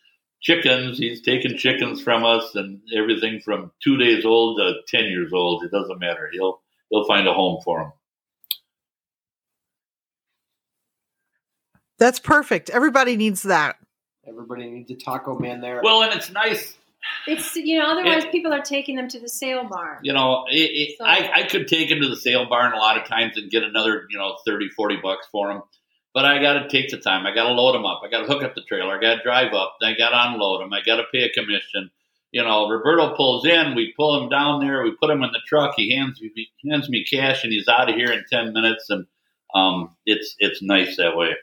chickens. 0.41 0.97
He's 0.97 1.21
taken 1.21 1.57
chickens 1.57 2.01
from 2.01 2.23
us, 2.23 2.55
and 2.55 2.81
everything 2.95 3.39
from 3.39 3.71
two 3.83 3.97
days 3.97 4.25
old 4.25 4.57
to 4.57 4.75
ten 4.87 5.05
years 5.05 5.33
old. 5.33 5.63
It 5.63 5.71
doesn't 5.71 5.99
matter. 5.99 6.29
He'll 6.31 6.61
he'll 6.89 7.05
find 7.05 7.27
a 7.27 7.33
home 7.33 7.61
for 7.63 7.79
them. 7.79 7.91
That's 11.99 12.19
perfect. 12.19 12.69
Everybody 12.69 13.17
needs 13.17 13.41
that. 13.43 13.77
Everybody 14.27 14.69
needs 14.69 14.91
a 14.91 14.95
taco 14.95 15.39
man 15.39 15.61
there. 15.61 15.81
Well, 15.83 16.03
and 16.03 16.13
it's 16.13 16.31
nice. 16.31 16.76
It's 17.27 17.55
you 17.55 17.77
know 17.79 17.85
otherwise 17.91 18.25
It- 18.25 18.31
people 18.31 18.53
are 18.53 18.61
taking 18.61 18.95
them 18.95 19.07
to 19.09 19.19
the 19.19 19.29
sale 19.29 19.63
barn. 19.65 19.99
You 20.03 20.13
know, 20.13 20.45
it, 20.49 20.55
it, 20.55 20.97
So- 20.97 21.05
I, 21.05 21.31
I 21.35 21.43
could 21.43 21.67
take 21.67 21.89
them 21.89 22.01
to 22.01 22.07
the 22.09 22.15
sale 22.17 22.47
barn 22.47 22.73
a 22.73 22.77
lot 22.77 22.97
of 22.99 23.07
times 23.07 23.37
and 23.37 23.49
get 23.49 23.63
another, 23.63 24.07
you 24.09 24.17
know, 24.17 24.37
30, 24.45 24.69
40 24.69 24.97
bucks 25.01 25.27
for 25.31 25.47
them. 25.47 25.61
But 26.13 26.25
I 26.25 26.41
got 26.41 26.53
to 26.53 26.69
take 26.69 26.89
the 26.89 26.97
time. 26.97 27.27
I 27.27 27.35
got 27.35 27.43
to 27.47 27.53
load 27.53 27.73
them 27.73 27.85
up. 27.85 28.01
I 28.03 28.09
got 28.09 28.21
to 28.21 28.25
hook 28.25 28.43
up 28.43 28.55
the 28.55 28.63
trailer. 28.63 28.97
I 28.97 29.01
got 29.01 29.15
to 29.17 29.23
drive 29.23 29.53
up. 29.53 29.75
I 29.83 29.93
got 29.93 30.09
to 30.09 30.31
unload 30.31 30.61
them. 30.61 30.73
I 30.73 30.81
got 30.81 30.95
to 30.95 31.03
pay 31.11 31.23
a 31.23 31.29
commission. 31.29 31.91
You 32.31 32.43
know, 32.43 32.67
Roberto 32.67 33.15
pulls 33.15 33.45
in. 33.45 33.75
We 33.75 33.93
pull 33.95 34.21
him 34.21 34.29
down 34.29 34.59
there. 34.59 34.81
We 34.83 34.95
put 34.95 35.09
him 35.11 35.21
in 35.23 35.31
the 35.31 35.39
truck. 35.47 35.73
He 35.77 35.95
hands 35.95 36.19
me 36.21 36.31
he 36.57 36.69
hands 36.69 36.89
me 36.89 37.05
cash, 37.05 37.43
and 37.43 37.53
he's 37.53 37.67
out 37.67 37.89
of 37.89 37.95
here 37.95 38.11
in 38.11 38.25
ten 38.31 38.51
minutes. 38.51 38.89
And 38.89 39.05
um, 39.53 39.95
it's 40.05 40.35
it's 40.39 40.61
nice 40.61 40.97
that 40.97 41.15
way. 41.15 41.35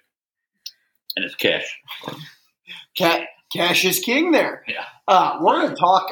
And 1.17 1.25
it's 1.25 1.35
cash. 1.37 1.79
Cat, 2.97 3.29
cash 3.55 3.85
is 3.85 3.99
king 4.01 4.33
there. 4.33 4.65
Yeah. 4.67 4.85
Uh, 5.07 5.39
we're 5.41 5.61
going 5.63 5.75
to 5.75 5.81
talk 5.81 6.11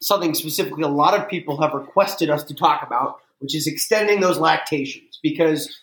something 0.00 0.34
specifically 0.34 0.82
a 0.82 0.88
lot 0.88 1.18
of 1.18 1.28
people 1.28 1.60
have 1.60 1.72
requested 1.72 2.30
us 2.30 2.44
to 2.44 2.54
talk 2.54 2.82
about, 2.86 3.16
which 3.38 3.54
is 3.54 3.66
extending 3.66 4.20
those 4.20 4.38
lactations 4.38 5.18
because 5.22 5.80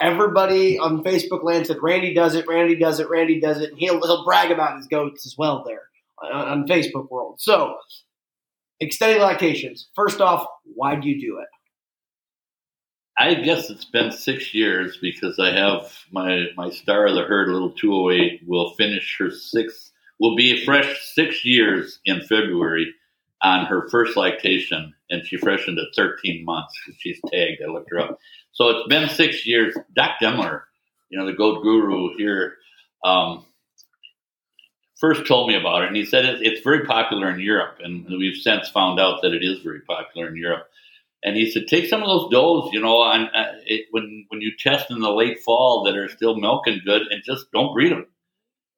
everybody 0.00 0.78
on 0.78 1.02
Facebook 1.02 1.42
land 1.42 1.66
said 1.66 1.78
Randy 1.82 2.14
does 2.14 2.34
it, 2.34 2.46
Randy 2.46 2.76
does 2.76 3.00
it, 3.00 3.08
Randy 3.08 3.40
does 3.40 3.60
it, 3.60 3.70
and 3.70 3.78
he'll, 3.78 4.00
he'll 4.02 4.24
brag 4.24 4.50
about 4.50 4.76
his 4.76 4.86
goats 4.86 5.26
as 5.26 5.34
well 5.36 5.64
there 5.66 5.82
on, 6.22 6.48
on 6.48 6.68
Facebook 6.68 7.10
world. 7.10 7.36
So, 7.40 7.76
extending 8.80 9.22
lactations. 9.22 9.88
First 9.94 10.20
off, 10.20 10.46
why 10.64 10.96
do 10.96 11.08
you 11.08 11.20
do 11.20 11.38
it? 11.38 11.48
I 13.16 13.34
guess 13.34 13.70
it's 13.70 13.84
been 13.84 14.10
six 14.10 14.52
years 14.52 14.98
because 15.00 15.38
I 15.38 15.52
have 15.52 15.92
my 16.10 16.46
my 16.56 16.70
star 16.70 17.06
of 17.06 17.14
the 17.14 17.22
herd, 17.22 17.48
a 17.48 17.52
little 17.52 17.70
two 17.70 17.94
oh 17.94 18.10
eight, 18.10 18.40
will 18.44 18.74
finish 18.74 19.16
her 19.20 19.30
sixth. 19.30 19.92
Will 20.20 20.36
be 20.36 20.52
a 20.52 20.64
fresh 20.64 21.02
six 21.14 21.44
years 21.44 21.98
in 22.04 22.20
February 22.20 22.94
on 23.42 23.66
her 23.66 23.88
first 23.88 24.16
lactation, 24.16 24.94
and 25.10 25.26
she 25.26 25.36
freshened 25.36 25.78
at 25.78 25.94
thirteen 25.96 26.44
months. 26.44 26.74
She's 26.98 27.20
tagged. 27.30 27.60
I 27.62 27.70
looked 27.70 27.90
her 27.90 28.00
up. 28.00 28.18
So 28.52 28.70
it's 28.70 28.88
been 28.88 29.08
six 29.08 29.44
years. 29.44 29.76
Doc 29.94 30.12
Demler, 30.22 30.62
you 31.10 31.18
know 31.18 31.26
the 31.26 31.32
goat 31.32 31.62
guru 31.62 32.16
here, 32.16 32.54
um, 33.04 33.44
first 35.00 35.26
told 35.26 35.48
me 35.48 35.56
about 35.56 35.82
it, 35.82 35.88
and 35.88 35.96
he 35.96 36.04
said 36.04 36.24
it, 36.24 36.42
it's 36.42 36.62
very 36.62 36.86
popular 36.86 37.28
in 37.28 37.40
Europe, 37.40 37.78
and 37.82 38.06
we've 38.06 38.36
since 38.36 38.68
found 38.68 39.00
out 39.00 39.20
that 39.22 39.34
it 39.34 39.42
is 39.42 39.58
very 39.60 39.80
popular 39.80 40.28
in 40.28 40.36
Europe. 40.36 40.68
And 41.24 41.36
he 41.36 41.50
said, 41.50 41.66
take 41.66 41.86
some 41.88 42.02
of 42.02 42.08
those 42.08 42.30
does, 42.30 42.70
you 42.72 42.80
know, 42.80 42.98
on, 42.98 43.28
uh, 43.34 43.54
it, 43.66 43.86
when 43.90 44.26
when 44.28 44.40
you 44.42 44.52
test 44.58 44.90
in 44.90 45.00
the 45.00 45.10
late 45.10 45.40
fall 45.40 45.84
that 45.84 45.96
are 45.96 46.08
still 46.08 46.36
milking 46.36 46.82
good, 46.84 47.02
and 47.10 47.22
just 47.24 47.50
don't 47.50 47.72
breed 47.72 47.92
them, 47.92 48.06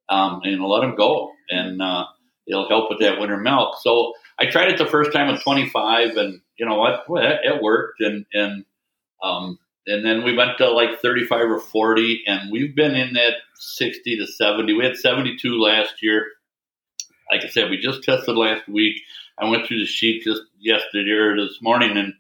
um, 0.09 0.41
and 0.45 0.63
let 0.63 0.81
them 0.81 0.97
go, 0.97 1.33
and 1.51 1.81
uh, 1.83 2.05
it'll 2.47 2.69
help 2.69 2.91
with 2.91 3.01
that 3.01 3.19
winter 3.19 3.37
milk. 3.37 3.77
So 3.83 4.15
I 4.39 4.47
tried 4.47 4.71
it 4.71 4.79
the 4.79 4.87
first 4.87 5.13
time 5.13 5.33
at 5.35 5.43
25, 5.43 6.17
and 6.17 6.41
you 6.59 6.67
know 6.67 6.77
what, 6.77 7.05
it, 7.23 7.41
it 7.45 7.63
worked, 7.63 8.01
and 8.01 8.27
and 8.33 8.65
um, 9.23 9.59
and 9.87 10.05
then 10.05 10.25
we 10.25 10.37
went 10.37 10.59
to 10.59 10.71
like 10.71 11.01
35 11.01 11.51
or 11.51 11.61
40, 11.61 12.25
and 12.27 12.51
we've 12.51 12.75
been 12.75 12.95
in 12.95 13.15
that 13.15 13.35
60 13.55 14.19
to 14.19 14.27
70. 14.27 14.73
We 14.73 14.85
had 14.85 14.97
72 14.97 15.61
last 15.61 16.03
year. 16.03 16.27
Like 17.31 17.45
I 17.45 17.49
said, 17.49 17.71
we 17.71 17.79
just 17.79 18.03
tested 18.03 18.37
last 18.37 18.69
week. 18.69 18.97
I 19.39 19.49
went 19.49 19.67
through 19.67 19.81
the 19.81 19.87
sheet 19.87 20.23
just 20.25 20.43
yesterday 20.59 21.11
or 21.11 21.37
this 21.37 21.59
morning, 21.61 21.97
and 21.97 22.15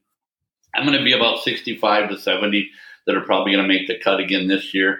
I'm 0.74 0.86
going 0.86 0.98
to 0.98 1.04
be 1.04 1.12
about 1.12 1.42
65 1.42 2.10
to 2.10 2.18
70 2.18 2.70
that 3.06 3.16
are 3.16 3.24
probably 3.24 3.52
going 3.52 3.66
to 3.66 3.68
make 3.68 3.86
the 3.86 3.98
cut 3.98 4.20
again 4.20 4.48
this 4.48 4.74
year 4.74 4.98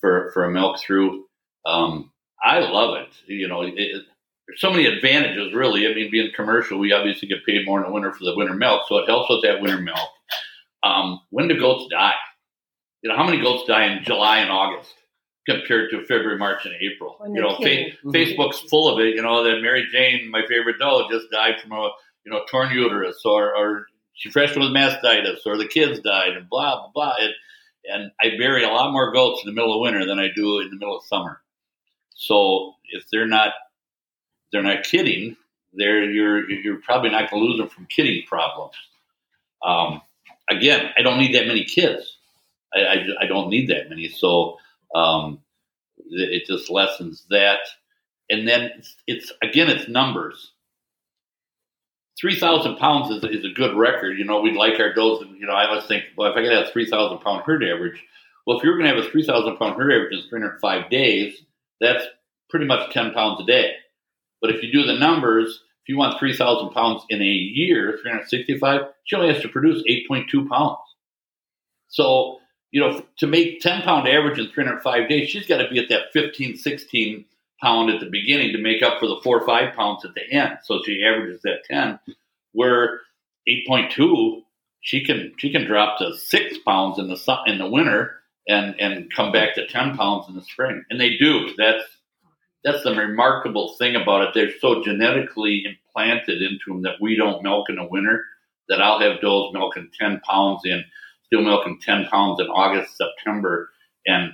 for 0.00 0.30
for 0.32 0.44
a 0.44 0.50
milk 0.50 0.78
through. 0.80 1.24
Um, 1.64 2.12
I 2.44 2.58
love 2.58 2.96
it. 2.98 3.08
You 3.26 3.48
know, 3.48 3.62
it, 3.62 3.74
there's 4.46 4.60
so 4.60 4.70
many 4.70 4.86
advantages, 4.86 5.54
really. 5.54 5.86
I 5.86 5.94
mean, 5.94 6.10
being 6.10 6.30
commercial, 6.36 6.78
we 6.78 6.92
obviously 6.92 7.28
get 7.28 7.44
paid 7.46 7.64
more 7.64 7.80
in 7.80 7.86
the 7.86 7.92
winter 7.92 8.12
for 8.12 8.24
the 8.24 8.36
winter 8.36 8.54
milk, 8.54 8.82
so 8.88 8.98
it 8.98 9.08
helps 9.08 9.30
with 9.30 9.42
that 9.42 9.62
winter 9.62 9.80
milk. 9.80 9.98
Um, 10.82 11.20
when 11.30 11.48
do 11.48 11.58
goats 11.58 11.86
die? 11.90 12.14
You 13.02 13.10
know, 13.10 13.16
how 13.16 13.24
many 13.24 13.40
goats 13.40 13.66
die 13.66 13.86
in 13.86 14.04
July 14.04 14.38
and 14.38 14.50
August 14.50 14.92
compared 15.48 15.90
to 15.90 16.00
February, 16.02 16.38
March, 16.38 16.66
and 16.66 16.74
April? 16.80 17.16
When 17.18 17.34
You 17.34 17.40
know, 17.40 17.56
fa- 17.56 17.62
kidding. 17.62 17.92
Facebook's 18.06 18.60
full 18.60 18.92
of 18.92 19.00
it. 19.00 19.14
You 19.14 19.22
know, 19.22 19.42
that 19.42 19.62
Mary 19.62 19.86
Jane, 19.90 20.30
my 20.30 20.42
favorite 20.46 20.76
doe, 20.78 21.08
just 21.10 21.30
died 21.32 21.60
from 21.62 21.72
a 21.72 21.90
you 22.26 22.32
know 22.32 22.42
torn 22.50 22.70
uterus, 22.72 23.22
or 23.24 23.56
or 23.56 23.86
she 24.12 24.30
fresh 24.30 24.54
with 24.54 24.68
mastitis, 24.68 25.40
or 25.46 25.56
the 25.56 25.66
kids 25.66 26.00
died, 26.00 26.36
and 26.36 26.48
blah 26.48 26.76
blah 26.76 26.90
blah. 26.94 27.14
And, 27.18 27.32
and 27.86 28.10
I 28.20 28.36
bury 28.38 28.64
a 28.64 28.68
lot 28.68 28.92
more 28.92 29.12
goats 29.12 29.42
in 29.44 29.48
the 29.48 29.54
middle 29.54 29.74
of 29.74 29.80
winter 29.80 30.06
than 30.06 30.18
I 30.18 30.28
do 30.34 30.60
in 30.60 30.70
the 30.70 30.76
middle 30.76 30.96
of 30.98 31.04
summer. 31.04 31.40
So 32.14 32.74
if 32.90 33.04
they're 33.10 33.26
not 33.26 33.52
they're 34.52 34.62
not 34.62 34.84
kidding, 34.84 35.36
they're 35.72 36.04
you're 36.04 36.50
you're 36.50 36.80
probably 36.80 37.10
not 37.10 37.30
going 37.30 37.42
to 37.42 37.48
lose 37.48 37.58
them 37.58 37.68
from 37.68 37.86
kidding 37.86 38.22
problems. 38.26 38.74
Um, 39.64 40.00
again, 40.48 40.90
I 40.96 41.02
don't 41.02 41.18
need 41.18 41.34
that 41.34 41.46
many 41.46 41.64
kids. 41.64 42.18
I, 42.74 42.80
I, 42.80 43.04
I 43.20 43.26
don't 43.26 43.50
need 43.50 43.68
that 43.68 43.88
many, 43.88 44.08
so 44.08 44.58
um, 44.94 45.40
it 46.10 46.46
just 46.46 46.70
lessens 46.70 47.24
that. 47.30 47.60
And 48.30 48.48
then 48.48 48.70
it's, 48.76 48.96
it's 49.06 49.32
again, 49.42 49.68
it's 49.68 49.88
numbers. 49.88 50.52
Three 52.18 52.38
thousand 52.38 52.76
pounds 52.76 53.10
is, 53.10 53.24
is 53.24 53.44
a 53.44 53.54
good 53.54 53.76
record. 53.76 54.18
You 54.18 54.24
know, 54.24 54.40
we'd 54.40 54.56
like 54.56 54.78
our 54.78 54.94
does. 54.94 55.24
You 55.36 55.46
know, 55.46 55.52
I 55.52 55.66
always 55.66 55.86
think, 55.86 56.04
well, 56.16 56.30
if 56.30 56.36
I 56.36 56.42
could 56.42 56.52
have 56.52 56.68
a 56.68 56.70
three 56.70 56.88
thousand 56.88 57.18
pound 57.18 57.42
herd 57.44 57.64
average, 57.64 58.02
well, 58.46 58.58
if 58.58 58.64
you're 58.64 58.78
going 58.78 58.88
to 58.88 58.96
have 58.96 59.04
a 59.04 59.10
three 59.10 59.26
thousand 59.26 59.56
pound 59.56 59.76
herd 59.76 59.92
average 59.92 60.12
in 60.12 60.28
305 60.28 60.90
days, 60.90 61.42
that's 61.80 62.04
pretty 62.50 62.66
much 62.66 62.92
ten 62.92 63.12
pounds 63.12 63.40
a 63.40 63.44
day. 63.44 63.74
But 64.40 64.54
if 64.54 64.62
you 64.62 64.70
do 64.70 64.84
the 64.86 64.98
numbers, 64.98 65.60
if 65.84 65.90
you 65.90 65.98
want 65.98 66.18
3,000 66.18 66.70
pounds 66.70 67.02
in 67.10 67.20
a 67.20 67.24
year, 67.24 67.98
365, 68.00 68.80
she 69.04 69.16
only 69.16 69.32
has 69.32 69.42
to 69.42 69.48
produce 69.48 69.82
8.2 69.86 70.48
pounds. 70.48 70.78
So, 71.88 72.38
you 72.70 72.80
know, 72.80 73.04
to 73.18 73.26
make 73.26 73.60
10 73.60 73.82
pound 73.82 74.08
average 74.08 74.38
in 74.38 74.48
305 74.48 75.08
days, 75.10 75.28
she's 75.28 75.46
got 75.46 75.58
to 75.58 75.68
be 75.68 75.78
at 75.78 75.90
that 75.90 76.12
15, 76.14 76.56
16 76.56 77.24
pound 77.62 77.90
at 77.90 78.00
the 78.00 78.08
beginning 78.10 78.52
to 78.52 78.58
make 78.58 78.82
up 78.82 78.98
for 78.98 79.06
the 79.06 79.20
four 79.22 79.38
or 79.38 79.46
five 79.46 79.74
pounds 79.74 80.06
at 80.06 80.14
the 80.14 80.30
end. 80.30 80.58
So 80.64 80.80
she 80.84 81.04
averages 81.04 81.42
that 81.42 81.64
10, 81.70 81.98
where 82.52 83.00
8.2, 83.46 84.40
she 84.80 85.04
can, 85.04 85.32
she 85.36 85.52
can 85.52 85.66
drop 85.66 85.98
to 85.98 86.16
six 86.16 86.56
pounds 86.58 86.98
in 86.98 87.08
the 87.08 87.38
in 87.46 87.58
the 87.58 87.68
winter 87.68 88.20
and, 88.48 88.78
and 88.80 89.12
come 89.14 89.32
back 89.32 89.54
to 89.54 89.66
10 89.66 89.96
pounds 89.96 90.28
in 90.28 90.34
the 90.34 90.42
spring. 90.42 90.84
And 90.90 91.00
they 91.00 91.16
do. 91.16 91.54
That's, 91.56 91.84
that's 92.64 92.82
the 92.82 92.94
remarkable 92.94 93.74
thing 93.78 93.96
about 93.96 94.22
it. 94.22 94.30
They're 94.34 94.58
so 94.58 94.82
genetically 94.82 95.64
implanted 95.64 96.42
into 96.42 96.64
them 96.68 96.82
that 96.82 97.00
we 97.00 97.16
don't 97.16 97.42
milk 97.42 97.68
in 97.68 97.76
the 97.76 97.86
winter. 97.88 98.24
That 98.68 98.80
I'll 98.80 99.00
have 99.00 99.20
does 99.20 99.52
milking 99.52 99.90
ten 100.00 100.20
pounds 100.20 100.62
in, 100.64 100.82
still 101.26 101.42
milking 101.42 101.80
ten 101.82 102.06
pounds 102.06 102.40
in 102.40 102.46
August, 102.46 102.96
September, 102.96 103.68
and 104.06 104.32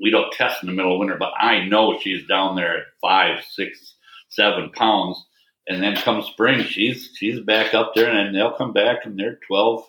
we 0.00 0.10
don't 0.10 0.32
test 0.32 0.62
in 0.62 0.68
the 0.68 0.74
middle 0.74 0.94
of 0.94 0.98
winter. 0.98 1.16
But 1.18 1.32
I 1.38 1.66
know 1.66 1.98
she's 1.98 2.26
down 2.26 2.56
there 2.56 2.78
at 2.78 2.84
five, 3.00 3.42
six, 3.50 3.94
seven 4.28 4.70
pounds, 4.70 5.24
and 5.66 5.82
then 5.82 5.96
come 5.96 6.22
spring, 6.22 6.64
she's 6.64 7.10
she's 7.16 7.40
back 7.40 7.74
up 7.74 7.92
there, 7.94 8.10
and 8.10 8.34
they'll 8.34 8.56
come 8.56 8.72
back 8.72 9.04
and 9.04 9.18
they're 9.18 9.38
12, 9.46 9.84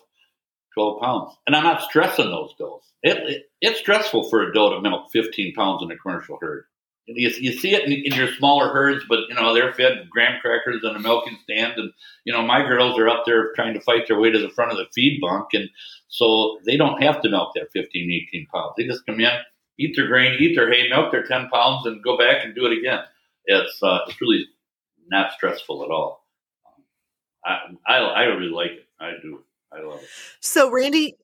12 0.74 1.02
pounds. 1.02 1.36
And 1.46 1.56
I'm 1.56 1.64
not 1.64 1.82
stressing 1.82 2.30
those 2.30 2.54
does. 2.58 2.80
It, 3.02 3.16
it, 3.28 3.42
it's 3.60 3.80
stressful 3.80 4.28
for 4.30 4.42
a 4.42 4.52
doe 4.52 4.74
to 4.74 4.80
milk 4.80 5.10
fifteen 5.12 5.54
pounds 5.54 5.82
in 5.82 5.90
a 5.90 5.96
commercial 5.96 6.38
herd. 6.40 6.64
You, 7.06 7.30
you 7.40 7.52
see 7.52 7.74
it 7.74 7.84
in, 7.84 7.92
in 7.92 8.14
your 8.14 8.32
smaller 8.34 8.68
herds, 8.68 9.04
but 9.08 9.20
you 9.28 9.34
know 9.34 9.52
they're 9.52 9.72
fed 9.72 10.08
graham 10.08 10.40
crackers 10.40 10.82
and 10.84 10.96
a 10.96 11.00
milking 11.00 11.36
stand, 11.42 11.74
and 11.76 11.92
you 12.24 12.32
know 12.32 12.42
my 12.42 12.62
girls 12.62 12.98
are 12.98 13.08
up 13.08 13.24
there 13.26 13.52
trying 13.54 13.74
to 13.74 13.80
fight 13.80 14.06
their 14.06 14.20
way 14.20 14.30
to 14.30 14.38
the 14.38 14.50
front 14.50 14.70
of 14.70 14.78
the 14.78 14.86
feed 14.94 15.20
bunk, 15.20 15.48
and 15.52 15.68
so 16.08 16.58
they 16.64 16.76
don't 16.76 17.02
have 17.02 17.20
to 17.22 17.28
milk 17.28 17.52
that 17.54 17.72
15, 17.72 18.26
18 18.28 18.46
pounds. 18.54 18.74
They 18.76 18.86
just 18.86 19.04
come 19.04 19.18
in, 19.18 19.30
eat 19.78 19.96
their 19.96 20.06
grain, 20.06 20.36
eat 20.38 20.54
their 20.54 20.70
hay, 20.72 20.88
milk 20.88 21.10
their 21.10 21.24
ten 21.24 21.48
pounds, 21.48 21.86
and 21.86 22.04
go 22.04 22.16
back 22.16 22.44
and 22.44 22.54
do 22.54 22.66
it 22.66 22.78
again. 22.78 23.00
It's 23.46 23.82
uh, 23.82 24.00
it's 24.06 24.20
really 24.20 24.44
not 25.08 25.32
stressful 25.32 25.82
at 25.82 25.90
all. 25.90 26.24
I, 27.44 27.58
I 27.86 27.96
I 27.96 28.22
really 28.24 28.52
like 28.52 28.70
it. 28.70 28.86
I 29.00 29.14
do. 29.20 29.42
So 30.40 30.70
Randy 30.70 31.16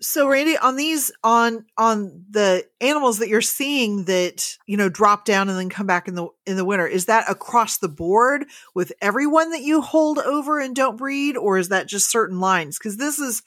so 0.00 0.28
Randy 0.28 0.58
on 0.58 0.76
these 0.76 1.10
on 1.24 1.64
on 1.78 2.24
the 2.30 2.64
animals 2.80 3.18
that 3.18 3.28
you're 3.28 3.40
seeing 3.40 4.04
that 4.04 4.58
you 4.66 4.76
know 4.76 4.88
drop 4.88 5.24
down 5.24 5.48
and 5.48 5.58
then 5.58 5.70
come 5.70 5.86
back 5.86 6.06
in 6.06 6.14
the 6.14 6.28
in 6.46 6.56
the 6.56 6.64
winter 6.64 6.86
is 6.86 7.06
that 7.06 7.28
across 7.30 7.78
the 7.78 7.88
board 7.88 8.44
with 8.74 8.92
everyone 9.00 9.50
that 9.52 9.62
you 9.62 9.80
hold 9.80 10.18
over 10.18 10.60
and 10.60 10.76
don't 10.76 10.98
breed 10.98 11.36
or 11.36 11.56
is 11.58 11.70
that 11.70 11.88
just 11.88 12.10
certain 12.10 12.40
lines? 12.40 12.78
Cuz 12.78 12.98
this 12.98 13.18
is 13.18 13.42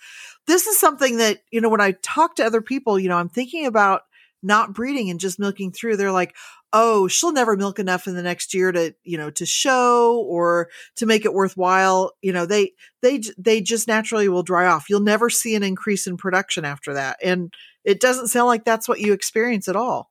this 0.47 0.65
is 0.65 0.79
something 0.79 1.17
that 1.17 1.43
you 1.51 1.61
know 1.61 1.69
when 1.69 1.81
I 1.81 1.91
talk 2.01 2.35
to 2.37 2.45
other 2.45 2.61
people 2.61 2.99
you 2.99 3.09
know 3.09 3.17
I'm 3.17 3.29
thinking 3.29 3.65
about 3.65 4.03
not 4.41 4.73
breeding 4.73 5.09
and 5.09 5.19
just 5.19 5.37
milking 5.37 5.71
through 5.71 5.97
they're 5.97 6.11
like 6.11 6.35
oh 6.73 7.07
she'll 7.07 7.31
never 7.31 7.55
milk 7.55 7.79
enough 7.79 8.07
in 8.07 8.15
the 8.15 8.23
next 8.23 8.53
year 8.53 8.71
to 8.71 8.93
you 9.03 9.17
know 9.17 9.29
to 9.29 9.45
show 9.45 10.23
or 10.27 10.69
to 10.95 11.05
make 11.05 11.25
it 11.25 11.33
worthwhile 11.33 12.11
you 12.21 12.31
know 12.31 12.45
they 12.45 12.71
they 13.01 13.21
they 13.37 13.61
just 13.61 13.87
naturally 13.87 14.29
will 14.29 14.43
dry 14.43 14.65
off 14.67 14.89
you'll 14.89 14.99
never 14.99 15.29
see 15.29 15.55
an 15.55 15.63
increase 15.63 16.07
in 16.07 16.17
production 16.17 16.65
after 16.65 16.93
that 16.93 17.17
and 17.23 17.53
it 17.83 17.99
doesn't 17.99 18.27
sound 18.27 18.47
like 18.47 18.65
that's 18.65 18.87
what 18.87 18.99
you 18.99 19.13
experience 19.13 19.67
at 19.67 19.75
all 19.75 20.09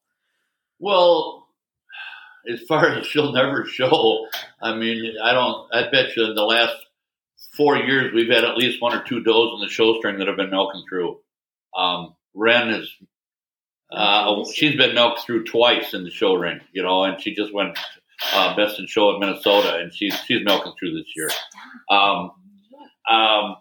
Well, 0.78 1.48
as 2.50 2.60
far 2.62 2.88
as 2.88 3.06
she'll 3.06 3.32
never 3.32 3.64
show, 3.66 4.26
I 4.62 4.74
mean, 4.74 5.14
I 5.22 5.32
don't. 5.32 5.68
I 5.72 5.90
bet 5.90 6.16
you 6.16 6.24
in 6.24 6.34
the 6.34 6.44
last 6.44 6.74
four 7.56 7.76
years 7.76 8.12
we've 8.14 8.32
had 8.32 8.44
at 8.44 8.56
least 8.56 8.80
one 8.80 8.96
or 8.96 9.02
two 9.02 9.22
does 9.22 9.50
in 9.54 9.60
the 9.60 9.68
show 9.68 9.98
string 9.98 10.18
that 10.18 10.28
have 10.28 10.36
been 10.36 10.50
milking 10.50 10.84
through. 10.88 11.18
Um, 11.76 12.14
Ren 12.34 12.70
is. 12.70 12.88
Uh, 13.90 14.44
she's 14.52 14.76
been 14.76 14.94
milked 14.94 15.20
through 15.20 15.44
twice 15.44 15.94
in 15.94 16.04
the 16.04 16.10
show 16.10 16.34
ring, 16.34 16.60
you 16.72 16.82
know, 16.82 17.04
and 17.04 17.20
she 17.20 17.34
just 17.34 17.54
went 17.54 17.78
uh, 18.32 18.54
best 18.56 18.78
in 18.78 18.86
show 18.86 19.14
at 19.14 19.20
Minnesota, 19.20 19.76
and 19.76 19.94
she's 19.94 20.14
she's 20.26 20.44
milking 20.44 20.72
through 20.78 20.94
this 20.94 21.06
year. 21.16 21.30
Um, 21.90 22.32
um, 23.08 23.56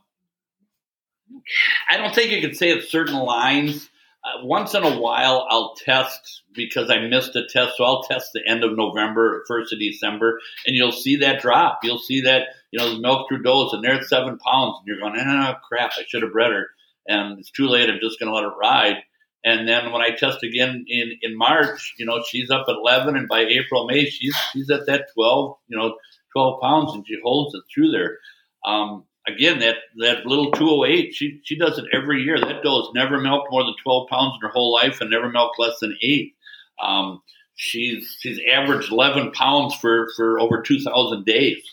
I 1.89 1.97
don't 1.97 2.13
think 2.13 2.31
you 2.31 2.41
can 2.41 2.55
say 2.55 2.69
it's 2.69 2.91
certain 2.91 3.15
lines. 3.15 3.89
Uh, 4.23 4.43
once 4.43 4.73
in 4.73 4.83
a 4.83 4.99
while, 4.99 5.47
I'll 5.49 5.75
test 5.75 6.41
because 6.53 6.89
I 6.89 6.99
missed 7.07 7.35
a 7.35 7.45
test, 7.47 7.77
so 7.77 7.85
I'll 7.85 8.03
test 8.03 8.31
the 8.33 8.41
end 8.45 8.63
of 8.63 8.75
November, 8.75 9.45
first 9.47 9.71
of 9.71 9.79
December, 9.79 10.39
and 10.65 10.75
you'll 10.75 10.91
see 10.91 11.17
that 11.17 11.41
drop. 11.41 11.79
You'll 11.83 11.99
see 11.99 12.21
that 12.21 12.47
you 12.71 12.79
know 12.79 12.93
the 12.93 12.99
milk 12.99 13.29
through 13.29 13.43
dose, 13.43 13.71
and 13.71 13.83
they're 13.83 13.93
at 13.93 14.05
seven 14.05 14.37
pounds, 14.39 14.77
and 14.79 14.87
you're 14.87 14.99
going, 14.99 15.15
oh 15.17 15.53
crap, 15.67 15.91
I 15.97 16.03
should 16.07 16.23
have 16.23 16.33
bred 16.33 16.51
her, 16.51 16.67
and 17.07 17.39
it's 17.39 17.51
too 17.51 17.67
late. 17.67 17.89
I'm 17.89 17.99
just 18.01 18.19
going 18.19 18.29
to 18.29 18.35
let 18.35 18.43
it 18.43 18.57
ride. 18.59 19.03
And 19.47 19.65
then 19.65 19.93
when 19.93 20.01
I 20.01 20.09
test 20.09 20.43
again 20.43 20.83
in, 20.89 21.13
in 21.21 21.37
March, 21.37 21.93
you 21.97 22.05
know, 22.05 22.21
she's 22.27 22.51
up 22.51 22.65
at 22.67 22.75
11, 22.75 23.15
and 23.15 23.29
by 23.29 23.45
April, 23.45 23.87
May, 23.87 24.03
she's 24.09 24.35
she's 24.51 24.69
at 24.69 24.85
that 24.87 25.05
12, 25.13 25.55
you 25.69 25.77
know, 25.77 25.95
12 26.33 26.61
pounds, 26.61 26.93
and 26.93 27.07
she 27.07 27.17
holds 27.23 27.55
it 27.55 27.63
through 27.73 27.91
there. 27.91 28.17
Um, 28.65 29.05
again, 29.25 29.59
that 29.59 29.77
that 29.99 30.25
little 30.25 30.51
208, 30.51 31.13
she 31.13 31.39
she 31.45 31.57
does 31.57 31.77
it 31.77 31.85
every 31.93 32.23
year. 32.23 32.37
That 32.37 32.61
doe 32.61 32.81
has 32.81 32.93
never 32.93 33.21
milked 33.21 33.47
more 33.49 33.63
than 33.63 33.75
12 33.81 34.09
pounds 34.09 34.33
in 34.35 34.45
her 34.45 34.53
whole 34.53 34.73
life, 34.73 34.99
and 34.99 35.09
never 35.09 35.29
milked 35.29 35.59
less 35.59 35.79
than 35.79 35.97
eight. 36.01 36.35
Um, 36.83 37.21
she's 37.55 38.17
she's 38.19 38.41
averaged 38.51 38.91
11 38.91 39.31
pounds 39.31 39.75
for 39.75 40.09
for 40.17 40.41
over 40.41 40.61
2,000 40.61 41.23
days. 41.23 41.63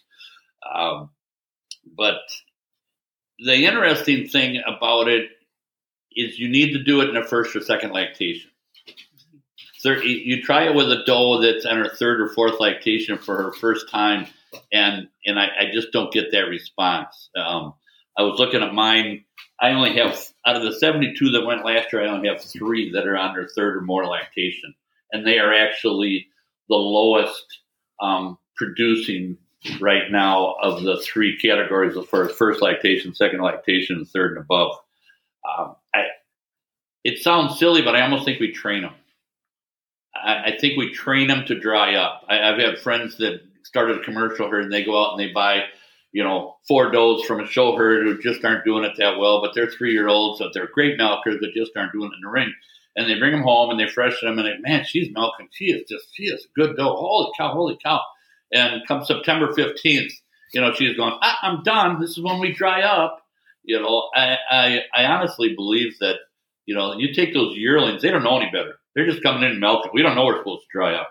Um, 0.72 1.11
but 1.97 2.20
the 3.45 3.66
interesting 3.66 4.29
thing 4.29 4.62
about 4.64 5.09
it 5.09 5.29
is 6.17 6.39
you 6.39 6.49
need 6.49 6.73
to 6.73 6.83
do 6.83 7.01
it 7.01 7.09
in 7.09 7.17
a 7.17 7.25
first 7.25 7.55
or 7.57 7.61
second 7.61 7.93
lactation. 7.93 8.51
Third, 9.83 10.03
you 10.03 10.43
try 10.43 10.65
it 10.65 10.75
with 10.75 10.91
a 10.91 11.05
doe 11.05 11.43
that's 11.43 11.67
on 11.67 11.77
her 11.77 11.91
third 11.91 12.21
or 12.21 12.31
fourth 12.31 12.59
lactation 12.59 13.19
for 13.19 13.37
her 13.37 13.53
first 13.53 13.91
time, 13.91 14.27
and 14.73 15.09
and 15.27 15.39
I, 15.39 15.45
I 15.45 15.71
just 15.75 15.93
don't 15.93 16.12
get 16.12 16.33
that 16.33 16.49
response. 16.49 17.29
Um, 17.37 17.75
I 18.17 18.23
was 18.23 18.39
looking 18.39 18.62
at 18.62 18.73
mine. 18.73 19.25
I 19.61 19.71
only 19.71 19.95
have 19.97 20.19
out 20.47 20.57
of 20.57 20.62
the 20.62 20.73
72 20.79 21.31
that 21.33 21.45
went 21.45 21.67
last 21.67 21.93
year. 21.93 22.03
I 22.03 22.09
only 22.09 22.29
have 22.29 22.41
three 22.41 22.93
that 22.93 23.07
are 23.07 23.17
on 23.17 23.35
their 23.35 23.49
third 23.49 23.77
or 23.77 23.83
more 23.83 24.07
lactation, 24.07 24.75
and 25.12 25.27
they 25.27 25.39
are 25.39 25.53
actually 25.53 26.29
the 26.71 26.77
lowest 26.77 27.45
um, 28.01 28.39
producing 28.57 29.37
right 29.81 30.11
now 30.11 30.55
of 30.62 30.83
the 30.83 30.99
three 31.03 31.39
categories 31.39 31.97
of 31.97 32.09
first 32.09 32.37
first 32.37 32.62
lactation, 32.62 33.15
second 33.15 33.43
lactation, 33.43 34.05
third 34.05 34.37
and 34.37 34.45
above. 34.45 34.77
Um, 35.45 35.76
I, 35.95 36.03
it 37.05 37.22
sounds 37.22 37.59
silly, 37.59 37.82
but 37.82 37.95
I 37.95 38.03
almost 38.03 38.24
think 38.24 38.40
we 38.40 38.53
train 38.53 38.82
them. 38.82 38.95
I, 40.14 40.53
I 40.53 40.59
think 40.59 40.78
we 40.78 40.92
train 40.92 41.28
them 41.28 41.45
to 41.47 41.59
dry 41.59 41.95
up. 41.95 42.22
I, 42.28 42.40
I've 42.40 42.59
had 42.59 42.78
friends 42.78 43.18
that 43.18 43.40
started 43.64 44.01
a 44.01 44.05
commercial 44.05 44.49
herd 44.49 44.64
and 44.64 44.72
they 44.72 44.84
go 44.84 45.03
out 45.03 45.12
and 45.12 45.20
they 45.20 45.32
buy, 45.32 45.64
you 46.12 46.22
know, 46.22 46.57
four 46.66 46.90
does 46.90 47.24
from 47.24 47.40
a 47.40 47.47
show 47.47 47.76
herd 47.76 48.07
who 48.07 48.20
just 48.20 48.45
aren't 48.45 48.64
doing 48.64 48.84
it 48.84 48.95
that 48.99 49.18
well, 49.18 49.42
but 49.42 49.53
they're 49.55 49.70
three 49.70 49.92
year 49.92 50.09
olds, 50.09 50.38
so 50.38 50.51
they're 50.53 50.68
great 50.72 50.97
milkers 50.97 51.40
that 51.40 51.55
just 51.55 51.72
aren't 51.76 51.92
doing 51.92 52.11
it 52.12 52.16
in 52.16 52.22
the 52.22 52.30
ring. 52.30 52.53
And 52.97 53.11
they 53.11 53.18
bring 53.18 53.32
them 53.32 53.42
home 53.42 53.70
and 53.70 53.80
they 53.80 53.88
freshen 53.88 54.28
them 54.28 54.38
and 54.38 54.47
they, 54.47 54.68
man, 54.68 54.84
she's 54.86 55.12
milking. 55.12 55.49
She 55.53 55.66
is 55.66 55.82
just, 55.88 56.07
she 56.14 56.24
is 56.24 56.47
good 56.57 56.76
doe. 56.76 56.95
Holy 56.95 57.32
cow, 57.36 57.53
holy 57.53 57.76
cow. 57.82 58.01
And 58.53 58.82
come 58.86 59.05
September 59.05 59.49
15th, 59.49 60.12
you 60.53 60.61
know, 60.61 60.72
she's 60.72 60.97
going, 60.97 61.14
ah, 61.20 61.38
I'm 61.42 61.64
done. 61.64 62.01
This 62.01 62.11
is 62.11 62.22
when 62.22 62.38
we 62.38 62.53
dry 62.53 62.82
up. 62.82 63.24
You 63.65 63.81
know, 63.81 64.11
I, 64.15 64.37
I, 64.51 64.81
I 64.95 65.05
honestly 65.07 65.55
believe 65.55 65.99
that, 66.01 66.17
you 66.67 66.75
know, 66.75 66.95
you 66.99 67.15
take 67.15 67.33
those 67.33 67.57
yearlings, 67.57 68.03
they 68.03 68.11
don't 68.11 68.23
know 68.23 68.39
any 68.39 68.51
better. 68.51 68.75
They're 68.95 69.09
just 69.09 69.23
coming 69.23 69.43
in 69.43 69.53
and 69.53 69.61
milking. 69.61 69.91
We 69.95 70.03
don't 70.03 70.15
know 70.15 70.27
we're 70.27 70.39
supposed 70.39 70.62
to 70.62 70.79
dry 70.79 70.95
up. 70.95 71.11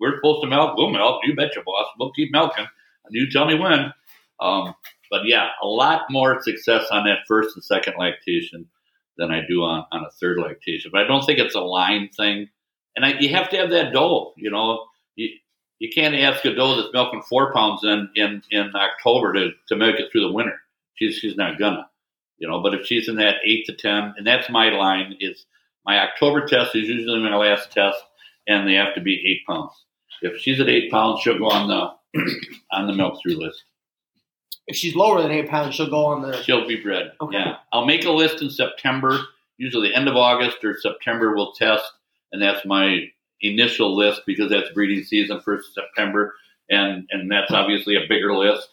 We're 0.00 0.16
supposed 0.16 0.42
to 0.42 0.48
milk. 0.48 0.76
We'll 0.76 0.90
milk. 0.90 1.20
You 1.24 1.36
betcha, 1.36 1.60
boss. 1.64 1.86
We'll 1.98 2.12
keep 2.12 2.32
milking. 2.32 2.66
And 3.04 3.10
you 3.12 3.30
tell 3.30 3.46
me 3.46 3.54
when. 3.54 3.92
Um, 4.40 4.74
but 5.10 5.20
yeah, 5.26 5.48
a 5.62 5.66
lot 5.66 6.02
more 6.10 6.42
success 6.42 6.86
on 6.90 7.04
that 7.04 7.18
first 7.28 7.54
and 7.54 7.62
second 7.62 7.94
lactation 7.98 8.66
than 9.18 9.30
I 9.30 9.42
do 9.46 9.62
on, 9.62 9.84
on 9.92 10.04
a 10.04 10.10
third 10.10 10.38
lactation. 10.38 10.90
But 10.92 11.02
I 11.02 11.06
don't 11.06 11.24
think 11.24 11.38
it's 11.38 11.54
a 11.54 11.60
line 11.60 12.08
thing. 12.16 12.48
And 12.96 13.04
I, 13.04 13.18
you 13.20 13.28
have 13.28 13.50
to 13.50 13.56
have 13.58 13.70
that 13.70 13.92
doe. 13.92 14.32
You 14.36 14.50
know, 14.50 14.86
you, 15.14 15.28
you 15.78 15.90
can't 15.94 16.14
ask 16.14 16.44
a 16.44 16.54
doe 16.54 16.76
that's 16.76 16.92
milking 16.92 17.22
four 17.22 17.52
pounds 17.52 17.84
in, 17.84 18.08
in, 18.16 18.42
in 18.50 18.72
October 18.74 19.34
to, 19.34 19.50
to 19.68 19.76
make 19.76 19.96
it 19.96 20.10
through 20.10 20.22
the 20.22 20.32
winter. 20.32 20.60
She's, 20.94 21.16
she's 21.16 21.36
not 21.36 21.58
gonna, 21.58 21.88
you 22.38 22.48
know, 22.48 22.62
but 22.62 22.74
if 22.74 22.86
she's 22.86 23.08
in 23.08 23.16
that 23.16 23.36
eight 23.44 23.66
to 23.66 23.74
10, 23.74 24.14
and 24.16 24.26
that's 24.26 24.50
my 24.50 24.70
line 24.70 25.16
is 25.20 25.46
my 25.84 25.98
October 25.98 26.46
test 26.46 26.76
is 26.76 26.88
usually 26.88 27.20
my 27.20 27.36
last 27.36 27.72
test 27.72 27.98
and 28.46 28.68
they 28.68 28.74
have 28.74 28.94
to 28.94 29.00
be 29.00 29.14
eight 29.26 29.46
pounds. 29.46 29.72
If 30.20 30.40
she's 30.40 30.60
at 30.60 30.68
eight 30.68 30.90
pounds, 30.90 31.20
she'll 31.20 31.38
go 31.38 31.48
on 31.48 31.68
the 31.68 32.20
on 32.72 32.86
the 32.86 32.92
milk 32.92 33.20
through 33.22 33.36
list. 33.36 33.64
If 34.66 34.76
she's 34.76 34.94
lower 34.94 35.20
than 35.22 35.32
eight 35.32 35.48
pounds, 35.48 35.74
she'll 35.74 35.90
go 35.90 36.06
on 36.06 36.22
the. 36.22 36.40
She'll 36.42 36.66
be 36.66 36.80
bred. 36.80 37.12
Okay. 37.20 37.36
Yeah, 37.36 37.56
I'll 37.72 37.86
make 37.86 38.04
a 38.04 38.10
list 38.10 38.42
in 38.42 38.50
September. 38.50 39.18
Usually, 39.56 39.88
the 39.88 39.94
end 39.94 40.08
of 40.08 40.16
August 40.16 40.64
or 40.64 40.78
September, 40.78 41.34
we'll 41.34 41.52
test, 41.52 41.84
and 42.30 42.40
that's 42.40 42.64
my 42.64 43.06
initial 43.40 43.96
list 43.96 44.22
because 44.26 44.50
that's 44.50 44.70
breeding 44.70 45.04
season 45.04 45.40
for 45.40 45.60
September, 45.74 46.34
and 46.70 47.08
and 47.10 47.30
that's 47.30 47.50
obviously 47.50 47.96
a 47.96 48.06
bigger 48.08 48.34
list. 48.36 48.68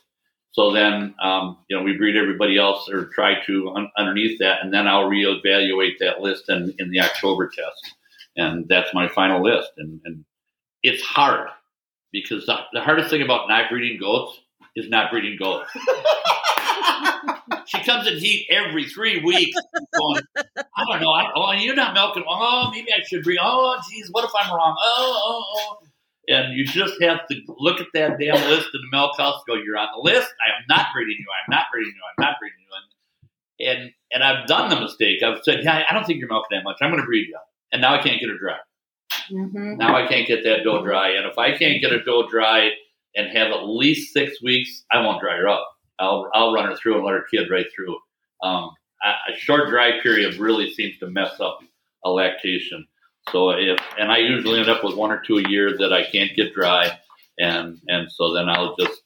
So 0.52 0.72
then, 0.72 1.16
um, 1.22 1.58
you 1.70 1.78
know, 1.78 1.84
we 1.84 1.96
breed 1.96 2.18
everybody 2.18 2.58
else 2.58 2.90
or 2.90 3.06
try 3.06 3.44
to 3.46 3.70
un- 3.76 3.92
underneath 3.98 4.40
that, 4.40 4.64
and 4.64 4.74
then 4.74 4.88
I'll 4.88 5.10
reevaluate 5.10 6.00
that 6.00 6.22
list 6.22 6.50
in, 6.50 6.74
in 6.80 6.90
the 6.90 7.02
October 7.02 7.50
test 7.50 7.94
and 8.40 8.68
that's 8.68 8.94
my 8.94 9.08
final 9.08 9.44
list. 9.44 9.72
And, 9.78 10.02
and 10.06 10.26
it's 10.82 11.04
hard 11.04 11.50
because 12.12 12.46
the, 12.46 12.58
the, 12.74 12.82
hardest 12.82 13.10
thing 13.10 13.22
about 13.22 13.50
not 13.50 13.70
breeding 13.70 14.00
goats 14.00 14.40
is 14.76 14.90
not 14.90 15.12
breeding 15.12 15.38
goats. 15.38 15.70
she 17.66 17.84
comes 17.84 18.08
in 18.08 18.18
heat 18.18 18.48
every 18.50 18.86
three 18.86 19.22
weeks. 19.22 19.58
Going, 19.98 20.22
I 20.38 20.86
don't 20.90 21.02
know. 21.02 21.12
I 21.12 21.32
oh, 21.36 21.52
you're 21.52 21.76
not 21.76 21.94
milking. 21.94 22.24
Oh, 22.28 22.70
maybe 22.72 22.92
I 22.94 23.04
should 23.04 23.24
breed. 23.24 23.40
Oh, 23.42 23.80
geez, 23.90 24.10
what 24.12 24.24
if 24.24 24.32
I'm 24.40 24.56
wrong? 24.56 24.76
Oh, 24.80 25.22
oh, 25.26 25.78
oh. 25.82 25.89
And 26.30 26.56
you 26.56 26.64
just 26.64 27.02
have 27.02 27.28
to 27.28 27.36
look 27.58 27.82
at 27.82 27.88
that 27.96 28.20
damn 28.20 28.36
list 28.50 28.70
in 28.74 28.82
the 28.82 28.90
milk 28.92 29.18
house. 29.18 29.42
Go, 29.48 29.56
you're 29.56 29.78
on 29.78 29.90
the 29.96 30.02
list. 30.02 30.30
I 30.48 30.58
am 30.58 30.64
not 30.70 30.88
breeding 30.94 31.18
you. 31.20 31.26
I'm 31.28 31.52
not 31.52 31.66
breeding 31.74 31.94
you. 31.94 32.02
I'm 32.08 32.24
not 32.24 32.38
breeding 32.40 32.60
you. 32.60 32.66
And 32.76 32.86
and, 33.62 33.92
and 34.14 34.24
I've 34.24 34.48
done 34.48 34.70
the 34.70 34.80
mistake. 34.80 35.22
I've 35.22 35.44
said, 35.44 35.66
yeah, 35.66 35.84
I 35.90 35.94
don't 35.94 36.06
think 36.06 36.20
you're 36.20 36.30
milking 36.30 36.58
that 36.58 36.64
much. 36.64 36.78
I'm 36.82 36.92
going 36.92 37.02
to 37.02 37.06
breed 37.06 37.28
you 37.28 37.38
and 37.72 37.82
now 37.82 37.94
I 37.94 38.02
can't 38.02 38.20
get 38.20 38.30
her 38.30 38.38
dry. 38.38 38.58
Mm-hmm. 39.32 39.78
Now 39.78 39.96
I 39.96 40.08
can't 40.08 40.28
get 40.28 40.44
that 40.44 40.64
doe 40.64 40.84
dry, 40.84 41.10
and 41.10 41.26
if 41.26 41.38
I 41.38 41.58
can't 41.58 41.82
get 41.82 41.92
a 41.92 42.04
doe 42.04 42.28
dry 42.28 42.72
and 43.16 43.36
have 43.36 43.52
at 43.52 43.66
least 43.66 44.14
six 44.14 44.42
weeks, 44.42 44.84
I 44.92 45.02
won't 45.02 45.22
dry 45.22 45.38
her 45.38 45.48
up. 45.48 45.68
I'll 46.00 46.30
I'll 46.34 46.54
run 46.54 46.66
her 46.66 46.76
through 46.76 46.96
and 46.96 47.06
let 47.06 47.14
her 47.14 47.26
kid 47.32 47.50
right 47.50 47.66
through. 47.76 47.98
Um, 48.42 48.72
a 49.04 49.36
short 49.38 49.70
dry 49.70 50.00
period 50.02 50.36
really 50.36 50.74
seems 50.74 50.98
to 51.00 51.08
mess 51.08 51.40
up 51.40 51.60
a 52.04 52.10
lactation. 52.10 52.88
So 53.32 53.52
if 53.52 53.80
and 53.98 54.12
I 54.12 54.18
usually 54.18 54.60
end 54.60 54.70
up 54.70 54.84
with 54.84 54.96
one 54.96 55.12
or 55.12 55.22
two 55.26 55.38
a 55.38 55.50
year 55.50 55.78
that 55.78 55.94
I 55.94 56.10
can't 56.10 56.36
get 56.36 56.54
dry, 56.54 57.00
and 57.38 57.80
and 57.88 58.12
so 58.12 58.34
then 58.34 58.50
I'll 58.50 58.76
just 58.78 59.02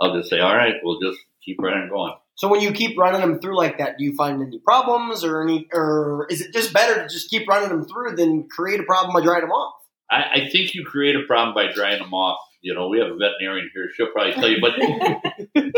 I'll 0.00 0.14
just 0.14 0.30
say, 0.30 0.40
all 0.40 0.54
right, 0.54 0.74
we'll 0.82 1.00
just 1.00 1.18
keep 1.44 1.58
running 1.60 1.88
going. 1.88 2.14
So 2.34 2.46
when 2.46 2.60
you 2.60 2.70
keep 2.70 2.96
running 2.96 3.20
them 3.20 3.40
through 3.40 3.56
like 3.56 3.78
that, 3.78 3.98
do 3.98 4.04
you 4.04 4.14
find 4.14 4.40
any 4.40 4.60
problems 4.60 5.24
or 5.24 5.42
any, 5.42 5.66
or 5.72 6.26
is 6.30 6.40
it 6.40 6.52
just 6.52 6.72
better 6.72 7.02
to 7.02 7.08
just 7.08 7.28
keep 7.30 7.48
running 7.48 7.68
them 7.68 7.84
through 7.84 8.14
than 8.14 8.48
create 8.48 8.78
a 8.78 8.84
problem 8.84 9.12
by 9.12 9.20
drying 9.20 9.40
them 9.40 9.50
off? 9.50 9.74
I, 10.08 10.22
I 10.34 10.48
think 10.48 10.72
you 10.74 10.84
create 10.84 11.16
a 11.16 11.24
problem 11.26 11.52
by 11.54 11.72
drying 11.72 12.00
them 12.00 12.14
off. 12.14 12.38
You 12.62 12.74
know, 12.74 12.88
we 12.88 13.00
have 13.00 13.08
a 13.08 13.16
veterinarian 13.16 13.70
here; 13.74 13.88
she'll 13.94 14.12
probably 14.12 14.34
tell 14.34 14.48
you. 14.48 14.58
But 14.60 14.74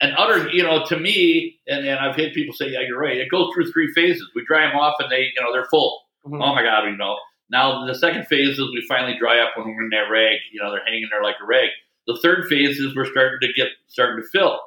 and 0.00 0.14
other, 0.16 0.50
you 0.50 0.62
know, 0.62 0.84
to 0.86 0.98
me, 0.98 1.60
and, 1.66 1.86
and 1.86 1.98
I've 1.98 2.16
had 2.16 2.32
people 2.32 2.54
say, 2.54 2.70
"Yeah, 2.70 2.80
you're 2.86 2.98
right." 2.98 3.16
It 3.16 3.28
goes 3.30 3.50
through 3.52 3.72
three 3.72 3.92
phases. 3.92 4.28
We 4.34 4.44
dry 4.46 4.68
them 4.68 4.76
off, 4.76 4.94
and 5.00 5.10
they, 5.10 5.30
you 5.34 5.40
know, 5.40 5.52
they're 5.52 5.68
full. 5.70 6.00
Mm-hmm. 6.26 6.42
Oh 6.42 6.54
my 6.54 6.62
god, 6.62 6.84
you 6.88 6.96
know. 6.96 7.16
Now 7.50 7.86
the 7.86 7.94
second 7.94 8.26
phase 8.26 8.58
is 8.58 8.60
we 8.60 8.84
finally 8.88 9.18
dry 9.18 9.38
up 9.40 9.56
when 9.56 9.66
we're 9.66 9.84
in 9.84 9.90
that 9.90 10.10
rag. 10.10 10.38
You 10.52 10.62
know, 10.62 10.70
they're 10.70 10.84
hanging 10.84 11.08
there 11.10 11.22
like 11.22 11.36
a 11.42 11.46
rag. 11.46 11.68
The 12.06 12.18
third 12.22 12.48
phase 12.48 12.78
is 12.78 12.96
we're 12.96 13.10
starting 13.10 13.40
to 13.40 13.52
get 13.52 13.68
starting 13.88 14.22
to 14.22 14.28
fill. 14.28 14.60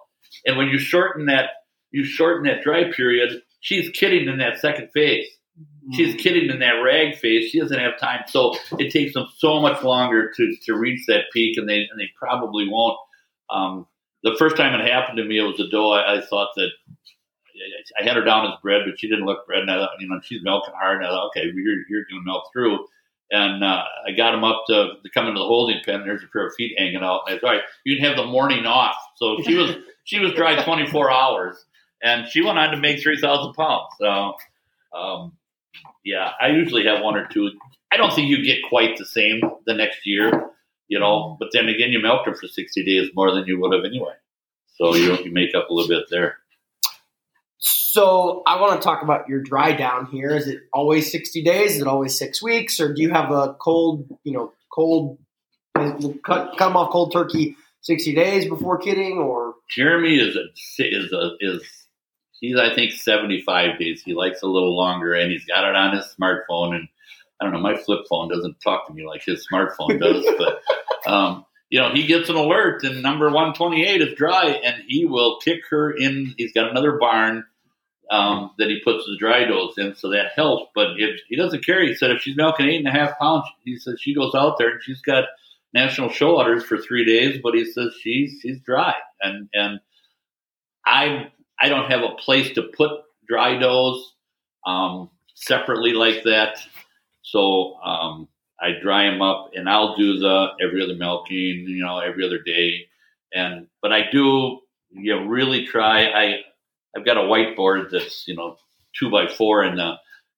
And 0.46 0.58
when 0.58 0.68
you 0.68 0.78
shorten 0.78 1.26
that, 1.28 1.50
you 1.92 2.04
shorten 2.04 2.46
that 2.46 2.64
dry 2.64 2.92
period. 2.92 3.42
She's 3.62 3.90
kidding 3.90 4.28
in 4.28 4.38
that 4.38 4.60
second 4.60 4.90
phase. 4.94 5.28
She's 5.94 6.10
mm-hmm. 6.10 6.18
kidding 6.18 6.50
in 6.50 6.60
that 6.60 6.82
rag 6.84 7.16
phase. 7.16 7.50
She 7.50 7.60
doesn't 7.60 7.78
have 7.78 8.00
time, 8.00 8.22
so 8.28 8.56
it 8.80 8.92
takes 8.92 9.14
them 9.14 9.28
so 9.38 9.62
much 9.62 9.84
longer 9.84 10.32
to, 10.36 10.56
to 10.64 10.76
reach 10.76 11.06
that 11.08 11.26
peak, 11.32 11.58
and 11.58 11.70
they 11.70 11.88
and 11.90 12.00
they 12.00 12.10
probably 12.18 12.68
won't. 12.68 12.98
Um, 13.52 13.88
the 14.24 14.36
first 14.40 14.58
time 14.58 14.74
it 14.74 14.92
happened 14.92 15.18
to 15.18 15.24
me, 15.24 15.38
it 15.38 15.44
was 15.44 15.60
a 15.60 15.70
doe. 15.70 15.92
I, 15.92 16.18
I, 16.18 16.22
thought 16.22 16.50
that 16.56 16.70
I 18.00 18.04
had 18.04 18.16
her 18.16 18.24
down 18.24 18.48
as 18.48 18.60
bred, 18.62 18.82
but 18.86 19.00
she 19.00 19.08
didn't 19.08 19.26
look 19.26 19.46
bred. 19.46 19.62
And 19.62 19.72
I 19.72 19.78
thought, 19.78 19.92
you 20.00 20.08
know, 20.08 20.20
she's 20.24 20.44
milking 20.44 20.74
hard. 20.74 20.98
And 20.98 21.08
I 21.08 21.10
thought, 21.10 21.28
okay, 21.28 21.44
you're, 21.44 21.84
you're 21.90 22.06
going 22.10 22.22
to 22.22 22.26
milk 22.26 22.46
through. 22.52 22.86
And 23.32 23.64
uh, 23.64 23.84
I 24.08 24.12
got 24.12 24.36
him 24.36 24.44
up 24.44 24.64
to, 24.68 24.94
to 25.04 25.10
come 25.14 25.28
into 25.28 25.40
the 25.40 25.46
holding 25.46 25.82
pen. 25.84 26.04
There's 26.06 26.24
a 26.24 26.28
pair 26.28 26.48
of 26.48 26.54
feet 26.56 26.76
hanging 26.78 27.04
out. 27.04 27.22
And 27.26 27.36
I 27.36 27.40
said, 27.40 27.44
all 27.44 27.54
right, 27.54 27.62
you 27.84 27.96
can 27.96 28.06
have 28.06 28.18
the 28.18 28.26
morning 28.26 28.66
off. 28.66 28.96
So 29.16 29.38
she 29.44 29.56
was 29.56 29.76
she 30.06 30.20
was 30.20 30.34
dry 30.34 30.64
24 30.64 31.12
hours, 31.12 31.66
and 32.02 32.28
she 32.28 32.42
went 32.42 32.58
on 32.58 32.72
to 32.72 32.78
make 32.78 33.02
3,000 33.02 33.54
pounds. 33.54 33.88
So, 34.00 34.36
um, 34.96 35.34
yeah, 36.04 36.32
I 36.40 36.50
usually 36.50 36.86
have 36.86 37.02
one 37.02 37.18
or 37.18 37.28
two. 37.28 37.50
I 37.92 37.98
don't 37.98 38.14
think 38.14 38.30
you 38.30 38.44
get 38.46 38.60
quite 38.70 38.98
the 38.98 39.06
same 39.06 39.42
the 39.66 39.74
next 39.74 40.06
year, 40.06 40.52
you 40.88 41.00
know. 41.00 41.36
But 41.40 41.50
then 41.52 41.68
again, 41.68 41.92
you 41.92 42.00
milked 42.00 42.28
her 42.28 42.36
for 42.36 42.48
60 42.48 42.86
days 42.86 43.10
more 43.16 43.34
than 43.34 43.46
you 43.48 43.60
would 43.60 43.74
have 43.74 43.86
anyway, 43.86 44.14
so 44.68 44.96
you 44.96 45.18
you 45.24 45.32
make 45.32 45.56
up 45.56 45.70
a 45.70 45.74
little 45.74 45.90
bit 45.90 46.06
there. 46.12 46.38
So 47.96 48.44
I 48.46 48.60
want 48.60 48.82
to 48.82 48.84
talk 48.84 49.04
about 49.04 49.30
your 49.30 49.40
dry 49.40 49.72
down 49.72 50.08
here. 50.08 50.32
Is 50.32 50.50
it 50.50 50.64
always 50.74 51.10
60 51.14 51.42
days? 51.44 51.76
Is 51.76 51.82
it 51.82 51.88
always 51.88 52.20
six 52.20 52.44
weeks? 52.44 52.82
Or 52.82 52.94
do 52.94 53.02
you 53.02 53.12
have 53.12 53.32
a 53.32 53.54
cold, 53.54 54.06
you 54.26 54.34
know, 54.34 54.52
cold, 54.70 55.18
cut, 55.74 56.18
cut 56.26 56.60
them 56.60 56.76
off 56.76 56.92
cold 56.92 57.14
turkey 57.14 57.56
60 57.84 58.14
days 58.14 58.50
before 58.50 58.80
kidding 58.80 59.18
or 59.20 59.54
Jeremy 59.70 60.20
is 60.20 60.36
a 60.36 60.44
is 60.78 61.14
a 61.14 61.38
is 61.40 61.62
he's 62.34 62.58
I 62.58 62.76
think 62.76 62.92
75 62.92 63.80
days. 63.80 64.02
He 64.04 64.14
likes 64.14 64.42
a 64.42 64.48
little 64.48 64.76
longer 64.76 65.14
and 65.14 65.32
he's 65.32 65.46
got 65.46 65.64
it 65.64 65.76
on 65.76 65.96
his 65.96 66.04
smartphone 66.20 66.76
and 66.76 66.90
I 67.40 67.46
don't 67.46 67.54
know, 67.54 67.62
my 67.62 67.78
flip 67.78 68.02
phone 68.10 68.28
doesn't 68.28 68.60
talk 68.60 68.88
to 68.88 68.94
me 68.94 69.08
like 69.08 69.24
his 69.24 69.48
smartphone 69.50 70.02
does, 70.02 70.26
but 70.38 71.10
um, 71.10 71.46
you 71.70 71.80
know, 71.80 71.94
he 71.94 72.06
gets 72.06 72.28
an 72.28 72.36
alert 72.36 72.84
and 72.84 73.02
number 73.02 73.28
128 73.28 74.02
is 74.02 74.16
dry 74.16 74.48
and 74.66 74.84
he 74.86 75.06
will 75.06 75.40
kick 75.40 75.62
her 75.70 75.96
in. 75.96 76.34
He's 76.38 76.52
got 76.52 76.70
another 76.70 76.98
barn 76.98 77.46
um, 78.12 78.52
that 78.58 78.70
he 78.70 78.82
puts 78.84 79.06
the 79.06 79.18
dry 79.18 79.46
does 79.46 79.78
in, 79.78 79.96
so 79.96 80.10
that 80.10 80.32
helps. 80.36 80.72
But 80.76 80.92
if 80.98 81.20
he 81.28 81.36
doesn't 81.36 81.66
care, 81.66 81.84
he 81.84 81.96
said 81.96 82.12
if 82.12 82.22
she's 82.22 82.38
milking 82.38 82.68
eight 82.68 82.86
and 82.86 82.88
a 82.88 82.92
half 82.92 83.18
pounds, 83.20 83.46
he 83.64 83.78
says 83.78 84.00
she 84.00 84.14
goes 84.14 84.34
out 84.36 84.58
there 84.58 84.70
and 84.70 84.84
she's 84.84 85.02
got 85.02 85.26
national 85.74 86.10
show 86.10 86.38
udders 86.38 86.64
for 86.64 86.78
three 86.78 87.06
days, 87.06 87.40
but 87.44 87.54
he 87.54 87.66
says 87.66 87.94
she's 88.02 88.40
she's 88.42 88.60
dry, 88.62 88.96
and 89.22 89.50
and 89.54 89.80
I 90.86 91.32
I 91.60 91.70
don't 91.70 91.92
have 91.92 92.02
a 92.02 92.16
place 92.16 92.54
to 92.56 92.64
put 92.64 92.92
dry 93.28 93.58
does 93.58 94.14
um, 94.66 95.10
separately 95.36 95.94
like 95.94 96.24
that, 96.24 96.60
so 97.22 97.76
um, 97.84 98.28
I 98.60 98.72
dry 98.82 99.10
them 99.10 99.22
up, 99.22 99.52
and 99.54 99.70
I'll 99.70 99.98
do 99.98 100.18
the 100.18 100.48
every 100.62 100.84
other 100.84 100.96
milking, 100.96 101.66
you 101.68 101.84
know, 101.84 102.00
every 102.00 102.26
other 102.26 102.40
day, 102.40 102.88
and 103.34 103.68
but 103.82 103.92
I 103.92 104.10
do 104.12 104.60
you 104.92 105.16
know 105.16 105.26
really 105.26 105.66
try. 105.66 106.06
I 106.06 106.40
I've 106.96 107.06
got 107.06 107.18
a 107.18 107.22
whiteboard 107.22 107.92
that's 107.92 108.28
you 108.28 108.36
know 108.36 108.58
two 108.98 109.12
by 109.12 109.28
four 109.28 109.64
and 109.64 109.78
the 109.78 109.96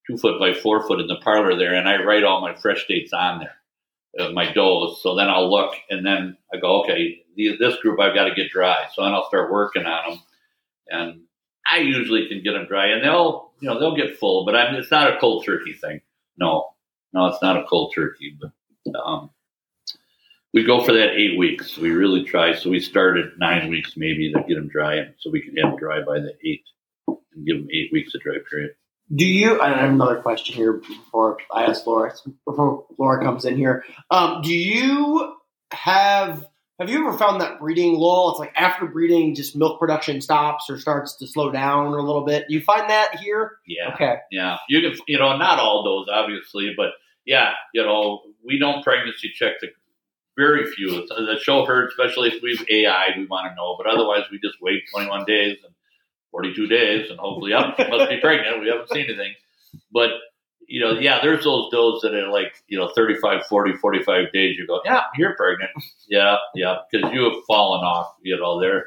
two 0.07 0.17
foot 0.17 0.39
by 0.39 0.53
four 0.53 0.87
foot 0.87 0.99
in 0.99 1.07
the 1.07 1.17
parlor 1.23 1.57
there, 1.57 1.75
and 1.75 1.87
I 1.87 2.03
write 2.03 2.23
all 2.23 2.41
my 2.41 2.55
fresh 2.55 2.85
dates 2.87 3.13
on 3.13 3.39
there, 3.39 4.27
uh, 4.27 4.31
my 4.31 4.51
does. 4.51 5.01
So 5.01 5.15
then 5.15 5.29
I'll 5.29 5.49
look, 5.49 5.73
and 5.89 6.05
then 6.05 6.37
I 6.53 6.57
go, 6.57 6.83
okay, 6.83 7.23
this 7.35 7.75
group 7.81 7.99
I've 7.99 8.15
got 8.15 8.25
to 8.25 8.35
get 8.35 8.51
dry. 8.51 8.85
So 8.93 9.03
then 9.03 9.13
I'll 9.13 9.27
start 9.27 9.51
working 9.51 9.85
on 9.85 10.09
them, 10.09 10.19
and 10.89 11.21
I 11.69 11.79
usually 11.79 12.27
can 12.27 12.43
get 12.43 12.53
them 12.53 12.67
dry, 12.67 12.87
and 12.87 13.03
they'll 13.03 13.51
you 13.59 13.69
know 13.69 13.79
they'll 13.79 13.95
get 13.95 14.17
full, 14.17 14.45
but 14.45 14.55
I 14.55 14.71
mean, 14.71 14.79
it's 14.79 14.91
not 14.91 15.13
a 15.13 15.19
cold 15.19 15.45
turkey 15.45 15.73
thing. 15.73 16.01
No, 16.37 16.69
no, 17.13 17.27
it's 17.27 17.41
not 17.41 17.57
a 17.57 17.65
cold 17.65 17.93
turkey, 17.95 18.37
but 18.39 18.51
um, 18.99 19.31
we 20.53 20.63
go 20.63 20.83
for 20.83 20.93
that 20.93 21.13
eight 21.15 21.37
weeks. 21.37 21.77
We 21.77 21.91
really 21.91 22.23
try. 22.23 22.55
So 22.55 22.69
we 22.69 22.79
start 22.79 23.17
at 23.17 23.37
nine 23.37 23.69
weeks 23.69 23.93
maybe 23.97 24.31
to 24.33 24.43
get 24.47 24.55
them 24.55 24.69
dry, 24.69 25.01
so 25.19 25.29
we 25.29 25.41
can 25.41 25.55
have 25.57 25.71
them 25.71 25.79
dry 25.79 25.99
by 25.99 26.19
the 26.19 26.33
eight 26.45 26.63
and 27.07 27.45
give 27.45 27.57
them 27.57 27.67
eight 27.71 27.89
weeks 27.91 28.13
of 28.15 28.21
dry 28.21 28.37
period. 28.49 28.71
Do 29.13 29.25
you? 29.25 29.61
I 29.61 29.69
have 29.69 29.89
another 29.89 30.17
question 30.17 30.55
here 30.55 30.73
before 30.73 31.37
I 31.53 31.63
ask 31.63 31.85
Laura. 31.87 32.13
Before 32.45 32.85
Laura 32.97 33.23
comes 33.23 33.45
in 33.45 33.55
here, 33.55 33.85
um, 34.11 34.41
do 34.41 34.53
you 34.53 35.33
have? 35.71 36.45
Have 36.79 36.91
you 36.91 37.07
ever 37.07 37.17
found 37.17 37.41
that 37.41 37.59
breeding 37.59 37.95
lull? 37.95 38.31
It's 38.31 38.39
like 38.39 38.53
after 38.55 38.85
breeding, 38.85 39.33
just 39.33 39.55
milk 39.55 39.79
production 39.79 40.21
stops 40.21 40.69
or 40.69 40.77
starts 40.77 41.15
to 41.17 41.27
slow 41.27 41.51
down 41.51 41.87
a 41.87 42.01
little 42.01 42.23
bit. 42.23 42.45
Do 42.47 42.53
you 42.53 42.61
find 42.61 42.87
that 42.89 43.17
here? 43.19 43.53
Yeah. 43.65 43.93
Okay. 43.95 44.17
Yeah. 44.29 44.57
You 44.69 44.81
can, 44.81 44.99
you 45.07 45.17
know, 45.17 45.35
not 45.37 45.57
all 45.57 45.83
those 45.83 46.05
obviously, 46.13 46.73
but 46.77 46.89
yeah, 47.25 47.53
you 47.73 47.81
know, 47.81 48.21
we 48.45 48.59
don't 48.59 48.83
pregnancy 48.83 49.31
check 49.33 49.53
the 49.59 49.69
very 50.37 50.69
few. 50.71 51.05
The 51.07 51.39
show 51.41 51.65
herd, 51.65 51.89
especially 51.89 52.29
if 52.29 52.41
we've 52.41 52.63
AI, 52.69 53.07
we 53.17 53.25
want 53.25 53.49
to 53.51 53.55
know, 53.55 53.75
but 53.77 53.87
otherwise 53.87 54.23
we 54.31 54.39
just 54.39 54.55
wait 54.61 54.83
21 54.93 55.25
days 55.25 55.57
and 55.65 55.73
42 56.31 56.67
days 56.67 57.09
and 57.09 57.19
hopefully 57.19 57.53
up 57.53 57.77
must 57.77 58.09
be 58.09 58.17
pregnant. 58.21 58.61
We 58.61 58.69
haven't 58.69 58.89
seen 58.89 59.05
anything. 59.05 59.33
But, 59.91 60.11
you 60.67 60.79
know, 60.79 60.91
yeah, 60.91 61.19
there's 61.21 61.43
those 61.43 61.71
does 61.71 62.01
that 62.03 62.13
are 62.13 62.29
like, 62.29 62.53
you 62.67 62.77
know, 62.77 62.89
35, 62.95 63.45
40, 63.47 63.77
45 63.77 64.31
days. 64.31 64.55
You 64.57 64.67
go, 64.67 64.81
yeah, 64.85 65.01
you're 65.17 65.35
pregnant. 65.35 65.71
Yeah, 66.07 66.37
yeah, 66.55 66.77
because 66.89 67.11
you 67.11 67.23
have 67.23 67.43
fallen 67.47 67.83
off, 67.83 68.13
you 68.21 68.37
know, 68.37 68.61
there. 68.61 68.85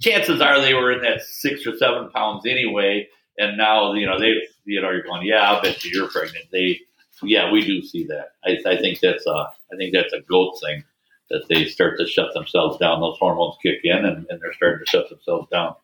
Chances 0.00 0.40
are 0.40 0.60
they 0.60 0.74
were 0.74 0.92
in 0.92 1.02
that 1.02 1.22
six 1.22 1.66
or 1.66 1.76
seven 1.76 2.10
pounds 2.10 2.44
anyway. 2.44 3.08
And 3.38 3.56
now, 3.56 3.94
you 3.94 4.06
know, 4.06 4.18
they, 4.18 4.32
you 4.64 4.80
know, 4.80 4.90
you're 4.90 5.02
going, 5.02 5.26
yeah, 5.26 5.52
I 5.52 5.60
bet 5.60 5.84
you 5.84 5.90
you're 5.92 6.10
pregnant. 6.10 6.46
They, 6.52 6.80
yeah, 7.22 7.50
we 7.50 7.64
do 7.64 7.82
see 7.82 8.06
that. 8.06 8.30
I, 8.44 8.58
I 8.68 8.76
think 8.76 9.00
that's 9.00 9.26
a, 9.26 9.48
I 9.72 9.76
think 9.76 9.94
that's 9.94 10.12
a 10.12 10.20
goat 10.20 10.58
thing 10.62 10.84
that 11.30 11.48
they 11.48 11.66
start 11.66 11.98
to 11.98 12.06
shut 12.06 12.34
themselves 12.34 12.78
down. 12.78 13.00
Those 13.00 13.18
hormones 13.18 13.56
kick 13.62 13.80
in 13.82 14.04
and, 14.04 14.26
and 14.28 14.40
they're 14.40 14.52
starting 14.54 14.84
to 14.84 14.90
shut 14.90 15.08
themselves 15.08 15.48
down. 15.50 15.74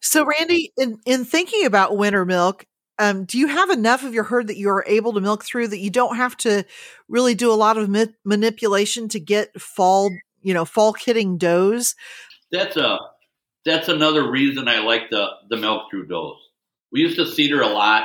So, 0.00 0.24
Randy, 0.24 0.72
in, 0.78 0.98
in 1.04 1.24
thinking 1.24 1.66
about 1.66 1.96
winter 1.96 2.24
milk, 2.24 2.64
um, 2.98 3.24
do 3.24 3.38
you 3.38 3.46
have 3.46 3.70
enough 3.70 4.04
of 4.04 4.14
your 4.14 4.24
herd 4.24 4.48
that 4.48 4.58
you 4.58 4.68
are 4.68 4.84
able 4.86 5.14
to 5.14 5.20
milk 5.20 5.44
through 5.44 5.68
that 5.68 5.78
you 5.78 5.90
don't 5.90 6.16
have 6.16 6.36
to 6.38 6.64
really 7.08 7.34
do 7.34 7.50
a 7.50 7.54
lot 7.54 7.78
of 7.78 7.88
ma- 7.88 8.06
manipulation 8.24 9.08
to 9.08 9.20
get 9.20 9.58
fall, 9.60 10.10
you 10.42 10.52
know, 10.52 10.64
fall 10.64 10.92
kidding 10.92 11.38
does? 11.38 11.94
That's 12.52 12.76
a 12.76 12.98
that's 13.64 13.88
another 13.88 14.30
reason 14.30 14.68
I 14.68 14.80
like 14.80 15.10
the 15.10 15.28
the 15.48 15.56
milk 15.56 15.90
through 15.90 16.06
does. 16.06 16.36
We 16.92 17.00
used 17.00 17.16
to 17.16 17.22
CIDR 17.22 17.64
a 17.64 17.68
lot. 17.68 18.04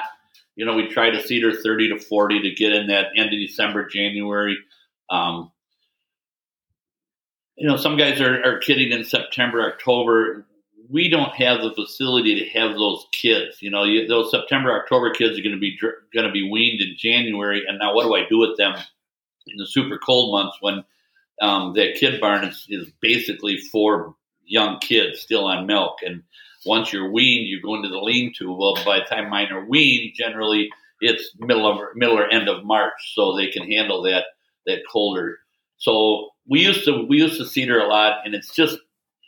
You 0.56 0.66
know, 0.66 0.76
we 0.76 0.88
try 0.88 1.10
to 1.10 1.18
CIDR 1.18 1.62
thirty 1.62 1.90
to 1.90 2.00
forty 2.00 2.42
to 2.42 2.52
get 2.52 2.74
in 2.74 2.88
that 2.88 3.08
end 3.16 3.34
of 3.34 3.40
December, 3.40 3.88
January. 3.88 4.58
Um, 5.10 5.52
you 7.56 7.68
know, 7.68 7.78
some 7.78 7.98
guys 7.98 8.20
are, 8.22 8.44
are 8.44 8.60
kidding 8.60 8.92
in 8.92 9.06
September, 9.06 9.72
October 9.72 10.46
we 10.90 11.10
don't 11.10 11.34
have 11.36 11.62
the 11.62 11.74
facility 11.74 12.40
to 12.40 12.60
have 12.60 12.74
those 12.74 13.06
kids. 13.12 13.62
You 13.62 13.72
know, 13.72 13.84
you, 13.84 14.08
those 14.08 14.32
September, 14.32 14.74
October 14.74 15.12
kids 15.12 15.38
are 15.38 15.42
going 15.42 15.56
to 15.56 15.60
be 15.60 15.78
going 16.14 16.26
to 16.26 16.32
be 16.32 16.50
weaned 16.50 16.82
in 16.82 16.96
January, 16.98 17.64
and 17.68 17.80
now 17.80 17.94
what 17.94 18.04
do 18.04 18.16
I 18.16 18.28
do 18.28 18.38
with 18.38 18.58
them 18.58 18.76
in 19.48 19.58
the 19.58 19.66
super 19.66 19.98
cold 19.98 20.32
months 20.32 20.58
when 20.62 20.84
um, 21.42 21.74
that 21.74 21.96
kid 21.96 22.22
barn 22.22 22.46
is, 22.46 22.66
is 22.70 22.88
basically 23.02 23.58
for 23.72 24.16
young 24.46 24.80
kids 24.80 25.22
still 25.22 25.46
on 25.46 25.66
milk, 25.66 25.98
and 26.06 26.24
once 26.66 26.92
you're 26.92 27.12
weaned, 27.12 27.48
you 27.48 27.62
go 27.62 27.76
into 27.76 27.90
the 27.90 28.00
lean-to. 28.00 28.52
Well, 28.52 28.76
by 28.86 29.00
the 29.00 29.06
time 29.06 29.30
mine 29.30 29.52
are 29.52 29.66
weaned, 29.66 30.14
generally 30.16 30.70
it's 31.02 31.32
middle 31.38 31.70
of 31.70 31.96
middle 31.96 32.18
or 32.18 32.30
end 32.30 32.50
of 32.50 32.64
March, 32.64 33.14
so 33.14 33.36
they 33.36 33.48
can 33.48 33.70
handle 33.70 34.04
that 34.04 34.26
that 34.66 34.80
colder. 34.92 35.40
So 35.78 36.30
we 36.48 36.62
used 36.62 36.86
to 36.86 37.06
we 37.08 37.18
used 37.18 37.38
to 37.38 37.44
CIDR 37.44 37.84
a 37.84 37.88
lot, 37.88 38.26
and 38.26 38.34
it's 38.34 38.54
just 38.54 38.78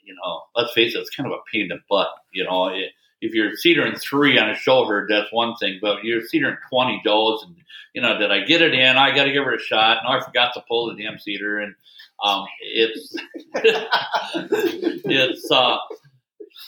you 0.04 0.16
know, 0.16 0.44
let's 0.56 0.74
face 0.74 0.96
it, 0.96 1.00
it's 1.00 1.16
kind 1.16 1.28
of 1.28 1.34
a 1.34 1.42
pain 1.52 1.64
in 1.64 1.68
the 1.70 1.80
butt. 1.90 2.08
You 2.32 2.46
know, 2.46 2.74
if 3.22 3.34
you're 3.34 3.52
cedering 3.52 4.00
three 4.00 4.40
on 4.40 4.50
a 4.50 4.56
show 4.56 4.86
herd, 4.86 5.10
that's 5.10 5.32
one 5.32 5.56
thing, 5.58 5.80
but 5.82 6.04
you're 6.04 6.22
cedering 6.22 6.58
20 6.70 7.02
does, 7.04 7.44
and, 7.44 7.56
you 7.94 8.02
know, 8.02 8.18
did 8.18 8.32
I 8.32 8.42
get 8.46 8.62
it 8.62 8.74
in? 8.74 8.98
I 8.98 9.14
got 9.14 9.26
to 9.26 9.32
give 9.32 9.44
her 9.44 9.56
a 9.56 9.60
shot. 9.60 10.04
No, 10.04 10.12
I 10.12 10.24
forgot 10.24 10.54
to 10.54 10.64
pull 10.68 10.88
the 10.88 11.02
damn 11.02 11.16
CIDR, 11.16 11.64
and 11.64 11.76
um, 12.24 12.46
it's, 12.62 13.16
it's, 15.06 15.52
uh, 15.52 15.78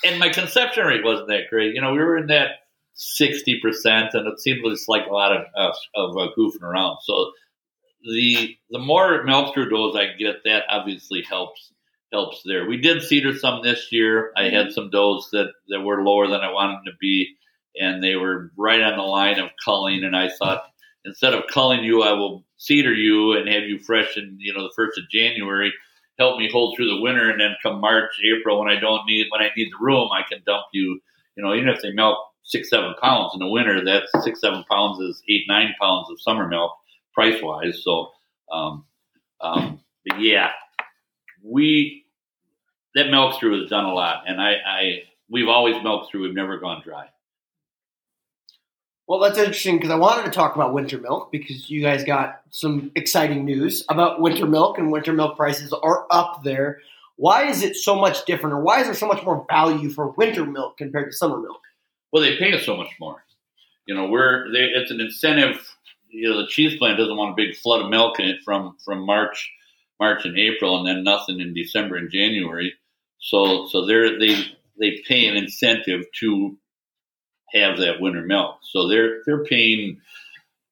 and 0.04 0.20
my 0.20 0.30
conception 0.30 0.86
rate 0.86 1.04
wasn't 1.04 1.30
that 1.30 1.50
great. 1.50 1.76
You 1.76 1.82
know, 1.82 1.92
we 1.92 2.00
were 2.00 2.18
in 2.18 2.28
that 2.28 2.60
60%, 2.98 4.14
and 4.14 4.28
it 4.28 4.40
seemed 4.40 4.62
like 4.88 5.08
a 5.08 5.14
lot 5.14 5.36
of, 5.36 5.46
uh, 5.56 5.72
of 5.96 6.18
uh, 6.18 6.28
goofing 6.38 6.64
around. 6.64 6.98
So, 7.04 7.32
the 8.02 8.56
the 8.70 8.80
more 8.80 9.26
through 9.54 9.70
does 9.70 9.96
I 9.96 10.14
get, 10.18 10.44
that 10.46 10.64
obviously 10.70 11.22
helps 11.22 11.74
helps 12.12 12.42
there. 12.46 12.68
We 12.68 12.78
did 12.78 13.04
CIDR 13.04 13.38
some 13.38 13.62
this 13.62 13.92
year. 13.92 14.32
I 14.36 14.50
had 14.50 14.72
some 14.72 14.90
does 14.90 15.30
that, 15.32 15.52
that 15.68 15.82
were 15.82 16.04
lower 16.04 16.28
than 16.28 16.42
I 16.42 16.52
wanted 16.52 16.86
to 16.86 16.98
be, 17.00 17.36
and 17.80 18.04
they 18.04 18.16
were 18.16 18.52
right 18.58 18.82
on 18.82 18.98
the 18.98 19.04
line 19.04 19.40
of 19.40 19.52
culling. 19.64 20.04
And 20.04 20.16
I 20.16 20.30
thought, 20.30 20.64
instead 21.06 21.34
of 21.34 21.48
culling 21.48 21.84
you, 21.84 22.02
I 22.02 22.14
will 22.14 22.46
CIDR 22.60 22.98
you 22.98 23.34
and 23.34 23.48
have 23.48 23.64
you 23.64 23.80
fresh 23.80 24.18
in 24.18 24.38
you 24.40 24.54
know 24.54 24.64
the 24.64 24.74
first 24.76 24.98
of 24.98 25.10
January. 25.10 25.72
Help 26.20 26.38
me 26.38 26.50
hold 26.52 26.76
through 26.76 26.90
the 26.90 27.02
winter, 27.02 27.30
and 27.30 27.40
then 27.40 27.56
come 27.64 27.80
March, 27.80 28.12
April, 28.24 28.60
when 28.60 28.68
I 28.68 28.80
don't 28.80 29.06
need 29.06 29.28
when 29.30 29.42
I 29.42 29.50
need 29.56 29.72
the 29.72 29.84
room, 29.84 30.10
I 30.12 30.24
can 30.30 30.44
dump 30.46 30.66
you. 30.74 31.00
You 31.36 31.44
know, 31.44 31.56
even 31.56 31.70
if 31.70 31.82
they 31.82 31.92
milk 31.92 32.18
six, 32.44 32.70
seven 32.70 32.94
pounds 33.02 33.32
in 33.34 33.40
the 33.40 33.48
winter, 33.48 33.84
that's 33.84 34.12
six, 34.24 34.42
seven 34.42 34.64
pounds 34.70 35.00
is 35.00 35.24
eight, 35.30 35.46
nine 35.48 35.74
pounds 35.80 36.10
of 36.12 36.22
summer 36.22 36.48
milk 36.48 36.74
price 37.14 37.42
wise. 37.42 37.82
So, 37.84 38.12
um, 38.52 38.86
um, 39.42 39.80
but 40.06 40.20
yeah, 40.22 40.52
we 41.44 42.06
that 42.96 43.10
milk 43.10 43.40
through 43.40 43.62
has 43.62 43.70
done 43.70 43.86
a 43.86 43.94
lot, 43.94 44.24
and 44.28 44.42
I, 44.42 44.54
I 44.66 45.04
we've 45.30 45.48
always 45.48 45.82
milked 45.84 46.12
through. 46.12 46.24
We've 46.24 46.36
never 46.36 46.58
gone 46.60 46.82
dry. 46.84 47.08
Well, 49.10 49.22
that's 49.22 49.40
interesting 49.40 49.78
because 49.78 49.90
I 49.90 49.96
wanted 49.96 50.26
to 50.26 50.30
talk 50.30 50.54
about 50.54 50.72
winter 50.72 51.00
milk 51.00 51.32
because 51.32 51.68
you 51.68 51.82
guys 51.82 52.04
got 52.04 52.42
some 52.52 52.92
exciting 52.94 53.44
news 53.44 53.84
about 53.90 54.22
winter 54.22 54.46
milk, 54.46 54.78
and 54.78 54.92
winter 54.92 55.14
milk 55.14 55.36
prices 55.36 55.74
are 55.74 56.06
up 56.12 56.44
there. 56.44 56.82
Why 57.16 57.48
is 57.48 57.64
it 57.64 57.76
so 57.76 57.96
much 57.96 58.24
different, 58.26 58.54
or 58.54 58.62
why 58.62 58.82
is 58.82 58.86
there 58.86 58.94
so 58.94 59.08
much 59.08 59.26
more 59.26 59.48
value 59.50 59.90
for 59.90 60.12
winter 60.12 60.46
milk 60.46 60.78
compared 60.78 61.10
to 61.10 61.18
summer 61.18 61.42
milk? 61.42 61.60
Well, 62.12 62.22
they 62.22 62.38
pay 62.38 62.54
us 62.54 62.64
so 62.64 62.78
much 62.78 62.92
more. 63.00 63.24
You 63.88 63.96
know, 63.96 64.06
we're 64.10 64.54
they, 64.54 64.66
it's 64.66 64.92
an 64.92 65.02
incentive. 65.02 65.60
You 66.12 66.30
know, 66.30 66.42
the 66.44 66.48
cheese 66.48 66.78
plant 66.78 67.00
doesn't 67.00 67.18
want 67.18 67.32
a 67.32 67.36
big 67.36 67.56
flood 67.56 67.82
of 67.82 67.90
milk 67.90 68.20
in 68.20 68.28
it 68.28 68.44
from 68.46 68.78
from 68.86 69.08
March 69.08 69.52
March 70.00 70.24
and 70.24 70.38
April, 70.38 70.78
and 70.78 70.88
then 70.88 71.04
nothing 71.04 71.40
in 71.40 71.56
December 71.56 71.96
and 71.96 72.12
January. 72.12 72.76
So 73.18 73.66
so 73.70 73.88
they 73.88 74.20
they 74.20 74.46
they 74.80 75.04
pay 75.08 75.26
an 75.26 75.36
incentive 75.36 76.06
to 76.20 76.60
have 77.54 77.78
that 77.78 78.00
winter 78.00 78.22
milk. 78.22 78.60
So 78.64 78.88
they're 78.88 79.22
they're 79.26 79.44
paying 79.44 80.00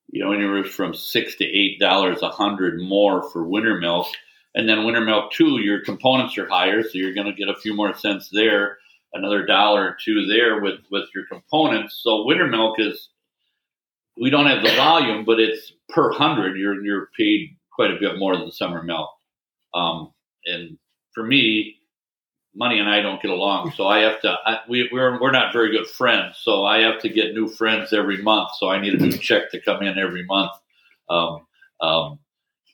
you 0.09 0.23
know 0.23 0.31
anywhere 0.31 0.63
from 0.63 0.93
six 0.93 1.35
to 1.37 1.45
eight 1.45 1.79
dollars 1.79 2.21
a 2.21 2.29
hundred 2.29 2.81
more 2.81 3.29
for 3.31 3.43
winter 3.43 3.77
milk. 3.79 4.07
And 4.55 4.67
then 4.67 4.85
winter 4.85 5.01
milk 5.01 5.31
too, 5.31 5.59
your 5.59 5.83
components 5.83 6.37
are 6.37 6.49
higher, 6.49 6.81
so 6.81 6.89
you're 6.93 7.13
going 7.13 7.27
to 7.27 7.33
get 7.33 7.49
a 7.49 7.59
few 7.59 7.75
more 7.75 7.93
cents 7.93 8.29
there, 8.31 8.77
another 9.13 9.45
dollar 9.45 9.83
or 9.83 9.97
two 10.03 10.25
there 10.25 10.61
with 10.61 10.79
with 10.89 11.05
your 11.13 11.25
components. 11.27 11.99
So 12.03 12.25
winter 12.25 12.47
milk 12.47 12.79
is 12.79 13.09
we 14.19 14.29
don't 14.29 14.47
have 14.47 14.63
the 14.63 14.75
volume, 14.75 15.25
but 15.25 15.39
it's 15.39 15.73
per 15.89 16.11
hundred. 16.11 16.57
You're 16.57 16.83
you're 16.83 17.09
paid 17.17 17.55
quite 17.71 17.91
a 17.91 17.99
bit 17.99 18.17
more 18.17 18.35
than 18.35 18.51
summer 18.51 18.81
milk. 18.81 19.09
Um, 19.73 20.11
and 20.45 20.77
for 21.13 21.23
me, 21.23 21.75
money 22.57 22.79
and 22.79 22.89
I 22.89 23.01
don't 23.01 23.21
get 23.21 23.31
along, 23.31 23.71
so 23.75 23.87
I 23.87 23.99
have 23.99 24.19
to. 24.21 24.35
I, 24.45 24.59
we, 24.67 24.89
we're 24.91 25.21
we're 25.21 25.31
not 25.31 25.53
very 25.53 25.71
good 25.71 25.87
friends, 25.87 26.37
so 26.41 26.65
I 26.65 26.81
have 26.81 26.99
to 27.01 27.09
get 27.09 27.33
new 27.33 27.47
friends 27.47 27.93
every 27.93 28.21
month. 28.21 28.49
So 28.59 28.69
I 28.69 28.81
need 28.81 28.95
a 28.95 28.97
new 28.97 29.11
check 29.11 29.51
to 29.51 29.61
come 29.61 29.83
in 29.83 29.97
every 29.97 30.25
month. 30.25 30.51
Um, 31.09 31.45
um, 31.79 32.19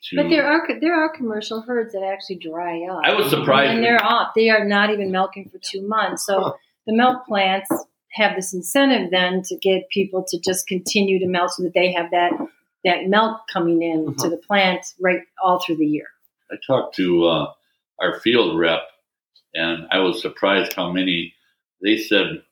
to, 0.10 0.16
but 0.18 0.30
there 0.30 0.46
are 0.46 0.68
there 0.82 0.96
are 0.96 1.16
commercial 1.16 1.62
herds 1.62 1.94
that 1.94 2.04
actually 2.04 2.38
dry 2.38 2.82
up. 2.90 3.02
I 3.04 3.14
was 3.14 3.30
surprised, 3.30 3.72
and 3.72 3.84
they're 3.84 4.04
off. 4.04 4.30
They 4.36 4.50
are 4.50 4.66
not 4.66 4.90
even 4.90 5.12
milking 5.12 5.50
for 5.50 5.60
two 5.60 5.86
months. 5.88 6.26
So 6.26 6.42
huh. 6.42 6.52
the 6.88 6.94
milk 6.94 7.26
plants 7.26 7.70
have 8.14 8.36
this 8.36 8.54
incentive 8.54 9.12
then 9.12 9.42
to 9.44 9.58
get 9.58 9.90
people 9.90 10.24
to 10.28 10.40
just 10.40 10.68
continue 10.68 11.20
to 11.20 11.28
milk, 11.28 11.52
so 11.52 11.64
that 11.64 11.74
they 11.74 11.92
have 11.94 12.12
that 12.12 12.32
that 12.84 13.06
milk 13.08 13.42
coming 13.52 13.82
in 13.82 14.10
uh-huh. 14.10 14.24
to 14.24 14.30
the 14.30 14.38
plant 14.38 14.86
right 15.00 15.22
all 15.44 15.62
through 15.66 15.78
the 15.78 15.86
year. 15.86 16.08
I 16.52 16.56
talked 16.68 16.96
to 16.96 17.26
uh, 17.26 17.52
our 18.02 18.20
field 18.20 18.58
rep, 18.60 18.82
and 19.54 19.88
I 19.92 20.00
was 20.00 20.22
surprised 20.22 20.74
how 20.74 20.92
many. 20.92 21.34
They 21.82 21.98
said 21.98 22.44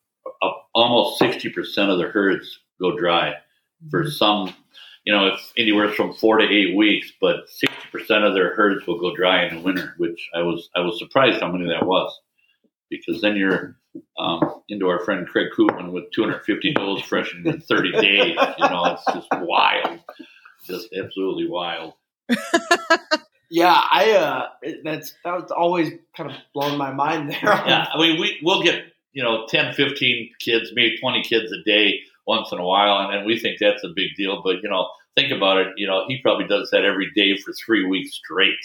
almost 0.73 1.19
sixty 1.19 1.49
percent 1.49 1.89
of 1.89 1.97
the 1.97 2.07
herds 2.07 2.59
go 2.79 2.97
dry 2.97 3.35
for 3.89 4.09
some. 4.09 4.53
You 5.05 5.13
know, 5.13 5.27
it's 5.27 5.53
anywhere 5.57 5.91
from 5.93 6.13
four 6.13 6.37
to 6.37 6.45
eight 6.45 6.75
weeks, 6.75 7.11
but 7.19 7.49
sixty 7.49 7.87
percent 7.91 8.23
of 8.23 8.33
their 8.33 8.55
herds 8.55 8.85
will 8.85 8.99
go 8.99 9.15
dry 9.15 9.45
in 9.45 9.55
the 9.55 9.61
winter, 9.61 9.95
which 9.97 10.29
I 10.35 10.41
was 10.41 10.69
I 10.75 10.81
was 10.81 10.99
surprised 10.99 11.41
how 11.41 11.51
many 11.51 11.67
that 11.69 11.85
was, 11.85 12.17
because 12.89 13.21
then 13.21 13.35
you're 13.35 13.77
um, 14.17 14.61
into 14.69 14.87
our 14.87 15.03
friend 15.03 15.27
Craig 15.27 15.47
Koopman 15.57 15.91
with 15.91 16.11
250 16.11 16.73
does 16.73 17.01
fresh 17.01 17.33
in 17.33 17.61
30 17.61 17.91
days. 18.01 18.37
You 18.57 18.69
know, 18.69 18.85
it's 18.85 19.05
just 19.13 19.27
wild, 19.31 19.99
just 20.65 20.89
absolutely 20.93 21.49
wild. 21.49 21.93
yeah, 23.51 23.81
I 23.91 24.11
uh, 24.13 24.47
that's 24.81 25.13
that 25.25 25.33
was 25.33 25.51
always 25.51 25.91
kind 26.15 26.31
of 26.31 26.37
blown 26.53 26.77
my 26.77 26.93
mind 26.93 27.29
there. 27.29 27.39
yeah, 27.43 27.85
I 27.93 27.97
mean, 27.97 28.19
we 28.19 28.39
we'll 28.41 28.63
get 28.63 28.85
you 29.11 29.21
know 29.21 29.45
10, 29.49 29.73
15 29.73 30.29
kids, 30.39 30.71
maybe 30.73 30.97
20 30.97 31.21
kids 31.23 31.51
a 31.51 31.61
day 31.69 31.99
once 32.25 32.53
in 32.53 32.59
a 32.59 32.65
while, 32.65 32.99
and, 32.99 33.17
and 33.17 33.25
we 33.25 33.37
think 33.37 33.57
that's 33.59 33.83
a 33.83 33.89
big 33.93 34.15
deal. 34.15 34.41
But 34.41 34.63
you 34.63 34.69
know, 34.69 34.89
think 35.17 35.33
about 35.33 35.57
it. 35.57 35.67
You 35.75 35.85
know, 35.85 36.05
he 36.07 36.21
probably 36.21 36.47
does 36.47 36.69
that 36.71 36.85
every 36.85 37.11
day 37.13 37.35
for 37.37 37.51
three 37.53 37.85
weeks 37.85 38.15
straight. 38.15 38.55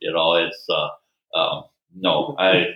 You 0.00 0.12
know, 0.12 0.34
it's 0.34 0.66
uh, 0.70 1.38
um, 1.38 1.64
no, 1.96 2.36
I 2.38 2.66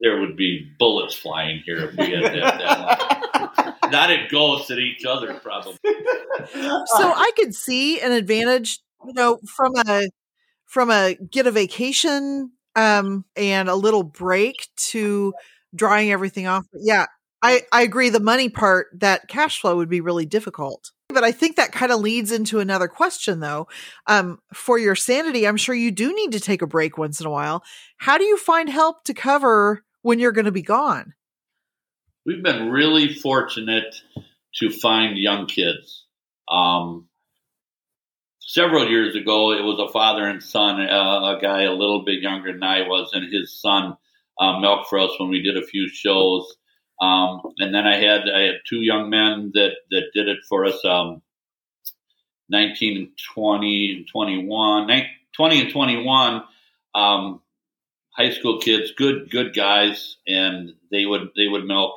there 0.00 0.20
would 0.20 0.36
be 0.36 0.70
bullets 0.78 1.16
flying 1.16 1.62
here 1.66 1.78
if 1.78 1.96
we 1.96 2.12
had 2.12 2.32
that. 2.32 2.58
that 2.60 3.76
Not 3.90 4.10
at 4.10 4.30
ghosts 4.30 4.70
at 4.70 4.78
each 4.78 5.04
other, 5.04 5.34
probably. 5.34 5.78
So 5.82 7.12
I 7.12 7.30
could 7.36 7.54
see 7.54 8.00
an 8.00 8.12
advantage, 8.12 8.80
you 9.04 9.14
know, 9.14 9.38
from 9.56 9.72
a 9.76 10.08
from 10.66 10.90
a 10.90 11.16
get 11.30 11.46
a 11.46 11.50
vacation 11.50 12.52
um, 12.74 13.24
and 13.34 13.68
a 13.68 13.74
little 13.74 14.02
break 14.02 14.68
to 14.76 15.32
drying 15.74 16.12
everything 16.12 16.46
off. 16.46 16.66
Yeah, 16.74 17.06
I 17.42 17.62
I 17.72 17.82
agree. 17.82 18.10
The 18.10 18.20
money 18.20 18.48
part, 18.48 18.88
that 18.98 19.28
cash 19.28 19.60
flow 19.60 19.76
would 19.76 19.88
be 19.88 20.00
really 20.00 20.26
difficult. 20.26 20.92
But 21.08 21.24
I 21.24 21.32
think 21.32 21.56
that 21.56 21.72
kind 21.72 21.92
of 21.92 22.00
leads 22.00 22.32
into 22.32 22.58
another 22.58 22.88
question, 22.88 23.40
though. 23.40 23.68
Um, 24.06 24.40
for 24.52 24.78
your 24.78 24.96
sanity, 24.96 25.46
I'm 25.46 25.56
sure 25.56 25.74
you 25.74 25.92
do 25.92 26.12
need 26.12 26.32
to 26.32 26.40
take 26.40 26.62
a 26.62 26.66
break 26.66 26.98
once 26.98 27.20
in 27.20 27.26
a 27.26 27.30
while. 27.30 27.62
How 27.98 28.18
do 28.18 28.24
you 28.24 28.36
find 28.36 28.68
help 28.68 29.04
to 29.04 29.14
cover 29.14 29.84
when 30.02 30.18
you're 30.18 30.32
going 30.32 30.46
to 30.46 30.52
be 30.52 30.62
gone? 30.62 31.14
We've 32.26 32.42
been 32.42 32.70
really 32.70 33.14
fortunate 33.14 33.94
to 34.56 34.70
find 34.70 35.16
young 35.16 35.46
kids. 35.46 36.06
Um, 36.48 37.08
several 38.46 38.88
years 38.88 39.14
ago, 39.14 39.52
it 39.52 39.62
was 39.62 39.78
a 39.78 39.92
father 39.92 40.24
and 40.24 40.42
son, 40.42 40.80
uh, 40.80 41.36
a 41.36 41.38
guy 41.40 41.62
a 41.62 41.72
little 41.72 42.04
bit 42.04 42.22
younger 42.22 42.52
than 42.52 42.62
I 42.62 42.82
was, 42.88 43.10
and 43.12 43.30
his 43.30 43.60
son 43.60 43.96
uh, 44.40 44.58
milked 44.60 44.88
for 44.88 44.98
us 44.98 45.10
when 45.18 45.28
we 45.28 45.42
did 45.42 45.56
a 45.56 45.66
few 45.66 45.88
shows. 45.88 46.46
Um, 47.00 47.42
and 47.58 47.74
then 47.74 47.86
I 47.86 47.96
had 47.96 48.22
I 48.34 48.40
had 48.42 48.54
two 48.66 48.80
young 48.80 49.10
men 49.10 49.50
that 49.54 49.72
that 49.90 50.04
did 50.14 50.28
it 50.28 50.38
for 50.48 50.64
us. 50.64 50.82
Um, 50.84 51.20
19 52.48 52.96
and 52.96 53.08
20 53.34 53.92
and 53.96 54.08
21, 54.08 54.88
20 55.36 55.60
and 55.60 55.72
21. 55.72 56.42
Um, 56.94 57.40
high 58.16 58.30
school 58.30 58.60
kids, 58.60 58.92
good 58.96 59.28
good 59.30 59.54
guys, 59.54 60.16
and 60.26 60.72
they 60.90 61.04
would 61.04 61.30
they 61.36 61.48
would 61.48 61.64
milk 61.64 61.96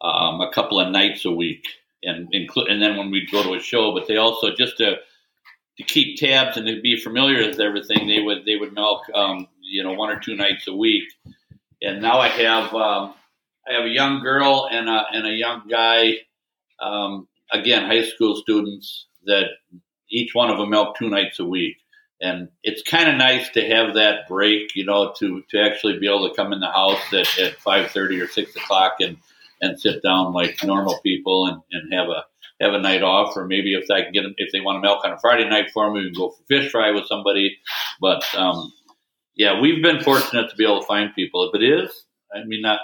um, 0.00 0.40
a 0.40 0.50
couple 0.50 0.80
of 0.80 0.90
nights 0.90 1.26
a 1.26 1.30
week, 1.30 1.66
and 2.02 2.28
include 2.32 2.68
and 2.68 2.80
then 2.80 2.96
when 2.96 3.10
we'd 3.10 3.30
go 3.30 3.42
to 3.42 3.54
a 3.54 3.60
show, 3.60 3.92
but 3.92 4.06
they 4.06 4.16
also 4.16 4.54
just 4.54 4.78
to 4.78 4.96
to 5.78 5.82
keep 5.84 6.18
tabs 6.18 6.56
and 6.56 6.66
to 6.66 6.80
be 6.80 7.00
familiar 7.00 7.46
with 7.46 7.60
everything, 7.60 8.06
they 8.06 8.20
would 8.20 8.44
they 8.44 8.56
would 8.56 8.74
milk 8.74 9.02
um, 9.14 9.48
you 9.60 9.82
know 9.82 9.92
one 9.92 10.10
or 10.10 10.20
two 10.20 10.36
nights 10.36 10.68
a 10.68 10.74
week, 10.74 11.04
and 11.80 12.02
now 12.02 12.18
I 12.18 12.28
have 12.28 12.74
um, 12.74 13.14
I 13.68 13.74
have 13.74 13.84
a 13.84 13.90
young 13.90 14.22
girl 14.22 14.68
and 14.70 14.88
a 14.88 15.04
and 15.12 15.26
a 15.26 15.32
young 15.32 15.62
guy, 15.68 16.14
um, 16.80 17.28
again 17.52 17.86
high 17.86 18.04
school 18.04 18.36
students 18.36 19.06
that 19.24 19.46
each 20.10 20.34
one 20.34 20.50
of 20.50 20.58
them 20.58 20.70
milk 20.70 20.96
two 20.98 21.08
nights 21.08 21.40
a 21.40 21.44
week. 21.44 21.76
And 22.20 22.50
it's 22.62 22.82
kind 22.82 23.08
of 23.08 23.16
nice 23.16 23.48
to 23.50 23.68
have 23.68 23.94
that 23.94 24.28
break, 24.28 24.76
you 24.76 24.84
know, 24.84 25.12
to 25.18 25.42
to 25.50 25.60
actually 25.60 25.98
be 25.98 26.06
able 26.06 26.28
to 26.28 26.34
come 26.34 26.52
in 26.52 26.60
the 26.60 26.70
house 26.70 27.12
at, 27.12 27.38
at 27.38 27.56
five 27.56 27.90
thirty 27.90 28.20
or 28.20 28.28
six 28.28 28.54
o'clock 28.54 28.96
and 29.00 29.16
and 29.60 29.80
sit 29.80 30.02
down 30.02 30.32
like 30.32 30.62
normal 30.62 31.00
people 31.02 31.46
and, 31.46 31.62
and 31.72 31.92
have 31.92 32.08
a 32.08 32.24
have 32.62 32.74
a 32.74 32.78
night 32.78 33.02
off, 33.02 33.36
or 33.36 33.46
maybe 33.46 33.74
if 33.74 33.90
I 33.90 34.02
can 34.02 34.12
get 34.12 34.22
them, 34.22 34.34
if 34.38 34.52
they 34.52 34.60
want 34.60 34.76
to 34.76 34.80
milk 34.80 35.04
on 35.04 35.12
a 35.12 35.18
Friday 35.18 35.48
night 35.48 35.70
for 35.72 35.92
me, 35.92 36.00
we 36.00 36.06
can 36.06 36.14
go 36.14 36.30
for 36.30 36.42
fish 36.48 36.70
fry 36.70 36.90
with 36.92 37.06
somebody. 37.06 37.58
But 38.00 38.24
um, 38.34 38.72
yeah, 39.34 39.60
we've 39.60 39.82
been 39.82 40.02
fortunate 40.02 40.50
to 40.50 40.56
be 40.56 40.64
able 40.64 40.80
to 40.80 40.86
find 40.86 41.14
people. 41.14 41.48
If 41.48 41.60
it 41.60 41.64
is, 41.64 42.04
I 42.34 42.44
mean, 42.44 42.62
not 42.62 42.80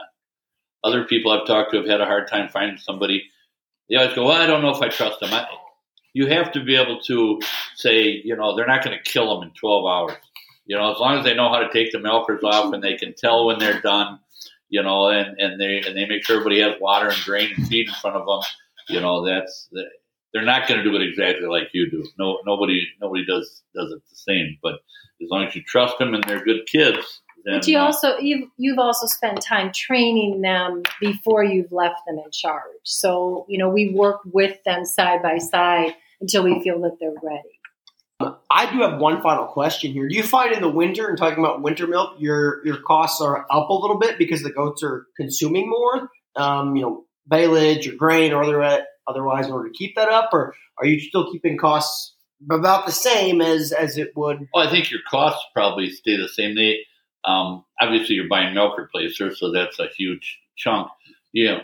other 0.84 1.04
people 1.04 1.32
I've 1.32 1.46
talked 1.46 1.72
to 1.72 1.78
have 1.78 1.86
had 1.86 2.00
a 2.00 2.06
hard 2.06 2.28
time 2.28 2.48
finding 2.48 2.78
somebody. 2.78 3.24
They 3.88 3.96
always 3.96 4.14
go, 4.14 4.26
"Well, 4.26 4.40
I 4.40 4.46
don't 4.46 4.62
know 4.62 4.74
if 4.74 4.82
I 4.82 4.88
trust 4.88 5.20
them." 5.20 5.32
I, 5.32 5.46
you 6.12 6.26
have 6.26 6.52
to 6.52 6.64
be 6.64 6.76
able 6.76 7.00
to 7.02 7.40
say, 7.76 8.20
you 8.24 8.36
know, 8.36 8.56
they're 8.56 8.66
not 8.66 8.84
going 8.84 8.96
to 8.96 9.10
kill 9.10 9.32
them 9.32 9.48
in 9.48 9.54
12 9.54 9.86
hours. 9.86 10.16
You 10.66 10.76
know, 10.76 10.92
as 10.92 10.98
long 10.98 11.18
as 11.18 11.24
they 11.24 11.34
know 11.34 11.48
how 11.48 11.60
to 11.60 11.72
take 11.72 11.92
the 11.92 11.98
milkers 11.98 12.42
off 12.42 12.72
and 12.74 12.82
they 12.82 12.96
can 12.96 13.14
tell 13.14 13.46
when 13.46 13.58
they're 13.58 13.80
done, 13.80 14.18
you 14.68 14.82
know, 14.82 15.08
and, 15.08 15.38
and 15.38 15.60
they 15.60 15.78
and 15.78 15.96
they 15.96 16.06
make 16.06 16.24
sure 16.24 16.36
everybody 16.36 16.60
has 16.60 16.74
water 16.80 17.08
and 17.08 17.22
grain 17.24 17.50
and 17.56 17.66
feed 17.68 17.88
in 17.88 17.94
front 17.94 18.16
of 18.16 18.26
them. 18.26 18.40
You 18.88 19.00
know, 19.00 19.24
that's 19.24 19.68
they're 20.32 20.44
not 20.44 20.68
going 20.68 20.82
to 20.82 20.84
do 20.84 20.96
it 20.96 21.02
exactly 21.02 21.46
like 21.46 21.68
you 21.72 21.90
do. 21.90 22.04
No, 22.18 22.38
nobody 22.44 22.86
nobody 23.00 23.24
does 23.24 23.62
does 23.74 23.92
it 23.92 24.02
the 24.08 24.16
same. 24.16 24.58
But 24.62 24.74
as 25.22 25.28
long 25.30 25.46
as 25.46 25.54
you 25.54 25.62
trust 25.62 25.98
them 25.98 26.14
and 26.14 26.24
they're 26.24 26.44
good 26.44 26.66
kids, 26.66 27.20
then, 27.44 27.58
but 27.58 27.68
you 27.68 27.78
uh, 27.78 27.84
also 27.84 28.18
you've 28.18 28.48
you've 28.56 28.78
also 28.78 29.06
spent 29.06 29.40
time 29.40 29.72
training 29.72 30.40
them 30.42 30.82
before 31.00 31.44
you've 31.44 31.72
left 31.72 32.00
them 32.06 32.18
in 32.18 32.30
charge. 32.32 32.62
So 32.84 33.46
you 33.48 33.58
know 33.58 33.68
we 33.68 33.90
work 33.90 34.20
with 34.24 34.56
them 34.64 34.84
side 34.84 35.22
by 35.22 35.38
side 35.38 35.94
until 36.20 36.44
we 36.44 36.62
feel 36.62 36.80
that 36.82 36.96
they're 37.00 37.12
ready. 37.22 37.58
I 38.50 38.70
do 38.72 38.80
have 38.80 39.00
one 39.00 39.22
final 39.22 39.46
question 39.46 39.92
here. 39.92 40.08
Do 40.08 40.16
you 40.16 40.24
find 40.24 40.52
in 40.52 40.60
the 40.60 40.68
winter, 40.68 41.08
and 41.08 41.16
talking 41.16 41.38
about 41.38 41.62
winter 41.62 41.86
milk, 41.86 42.14
your 42.18 42.66
your 42.66 42.78
costs 42.78 43.20
are 43.20 43.46
up 43.50 43.68
a 43.68 43.72
little 43.72 43.98
bit 43.98 44.18
because 44.18 44.42
the 44.42 44.50
goats 44.50 44.82
are 44.82 45.06
consuming 45.16 45.70
more? 45.70 46.10
Um, 46.34 46.74
you 46.74 46.82
know, 46.82 47.04
baleage 47.28 47.86
or 47.88 47.94
grain 47.94 48.32
or 48.32 48.42
other, 48.42 48.84
otherwise 49.06 49.46
in 49.46 49.52
order 49.52 49.68
to 49.68 49.74
keep 49.74 49.94
that 49.96 50.08
up, 50.08 50.30
or 50.32 50.54
are 50.78 50.86
you 50.86 51.00
still 51.00 51.30
keeping 51.30 51.56
costs 51.56 52.14
about 52.50 52.86
the 52.86 52.92
same 52.92 53.40
as 53.40 53.72
as 53.72 53.98
it 53.98 54.16
would? 54.16 54.48
Well, 54.54 54.66
I 54.66 54.70
think 54.70 54.90
your 54.90 55.00
costs 55.08 55.44
probably 55.54 55.90
stay 55.90 56.16
the 56.16 56.28
same. 56.28 56.54
They 56.54 56.78
um, 57.24 57.64
obviously 57.80 58.14
you're 58.14 58.28
buying 58.28 58.54
milk 58.54 58.78
replacer, 58.78 59.34
so 59.34 59.50
that's 59.50 59.78
a 59.78 59.88
huge 59.96 60.38
chunk. 60.56 60.88
You 61.32 61.46
know, 61.46 61.60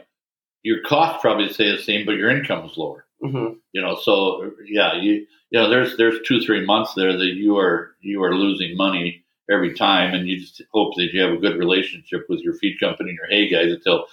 your 0.63 0.83
costs 0.83 1.21
probably 1.21 1.53
stay 1.53 1.71
the 1.71 1.83
same, 1.83 2.05
but 2.07 2.17
your 2.17 2.31
income 2.31 2.67
is 2.67 2.77
lower. 2.77 3.07
Mm-hmm. 3.23 3.55
You 3.73 3.83
know, 3.83 3.97
so 3.97 4.51
yeah, 4.67 5.01
you 5.01 5.27
you 5.51 5.61
know, 5.61 5.71
there's 5.71 5.97
there's 5.97 6.19
two 6.27 6.41
three 6.41 6.65
months 6.65 6.95
there 6.95 7.17
that 7.17 7.35
you 7.35 7.57
are 7.57 7.95
you 8.01 8.23
are 8.23 8.35
losing 8.35 8.77
money 8.77 9.25
every 9.51 9.75
time, 9.75 10.15
and 10.15 10.29
you 10.29 10.41
just 10.41 10.63
hope 10.73 10.95
that 10.97 11.11
you 11.13 11.23
have 11.23 11.33
a 11.33 11.39
good 11.39 11.59
relationship 11.59 12.27
with 12.29 12.41
your 12.41 12.55
feed 12.55 12.81
company 12.81 13.11
and 13.11 13.19
your 13.19 13.29
hay 13.29 13.49
guys 13.49 13.77
they'll 13.85 14.07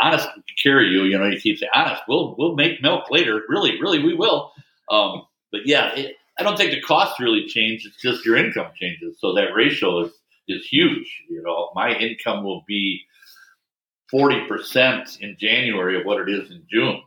honest 0.00 0.28
carry 0.62 0.88
you. 0.88 1.04
You 1.04 1.18
know, 1.18 1.26
you 1.26 1.40
keep 1.40 1.58
saying 1.58 1.70
honest, 1.74 2.02
we'll 2.08 2.34
we'll 2.38 2.54
make 2.54 2.82
milk 2.82 3.10
later. 3.10 3.42
Really, 3.48 3.80
really, 3.80 4.02
we 4.02 4.14
will. 4.14 4.52
Um, 4.90 5.22
but 5.52 5.62
yeah, 5.66 5.94
it, 5.94 6.16
I 6.38 6.42
don't 6.42 6.56
think 6.56 6.72
the 6.72 6.80
costs 6.80 7.20
really 7.20 7.46
change. 7.46 7.84
It's 7.86 8.00
just 8.00 8.24
your 8.24 8.36
income 8.36 8.72
changes, 8.78 9.16
so 9.20 9.34
that 9.34 9.54
ratio 9.54 10.04
is 10.04 10.12
is 10.48 10.66
huge. 10.66 11.22
You 11.28 11.42
know, 11.42 11.70
my 11.74 11.94
income 11.94 12.44
will 12.44 12.64
be 12.66 13.02
forty 14.10 14.46
percent 14.46 15.18
in 15.20 15.36
January 15.38 15.98
of 15.98 16.06
what 16.06 16.20
it 16.20 16.28
is 16.28 16.50
in 16.50 16.64
June. 16.70 17.02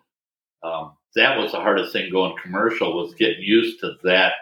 Um, 0.63 0.93
that 1.15 1.37
was 1.37 1.51
the 1.51 1.59
hardest 1.59 1.93
thing 1.93 2.11
going 2.11 2.35
commercial 2.41 2.95
was 2.95 3.13
getting 3.15 3.43
used 3.43 3.79
to 3.81 3.93
that 4.03 4.33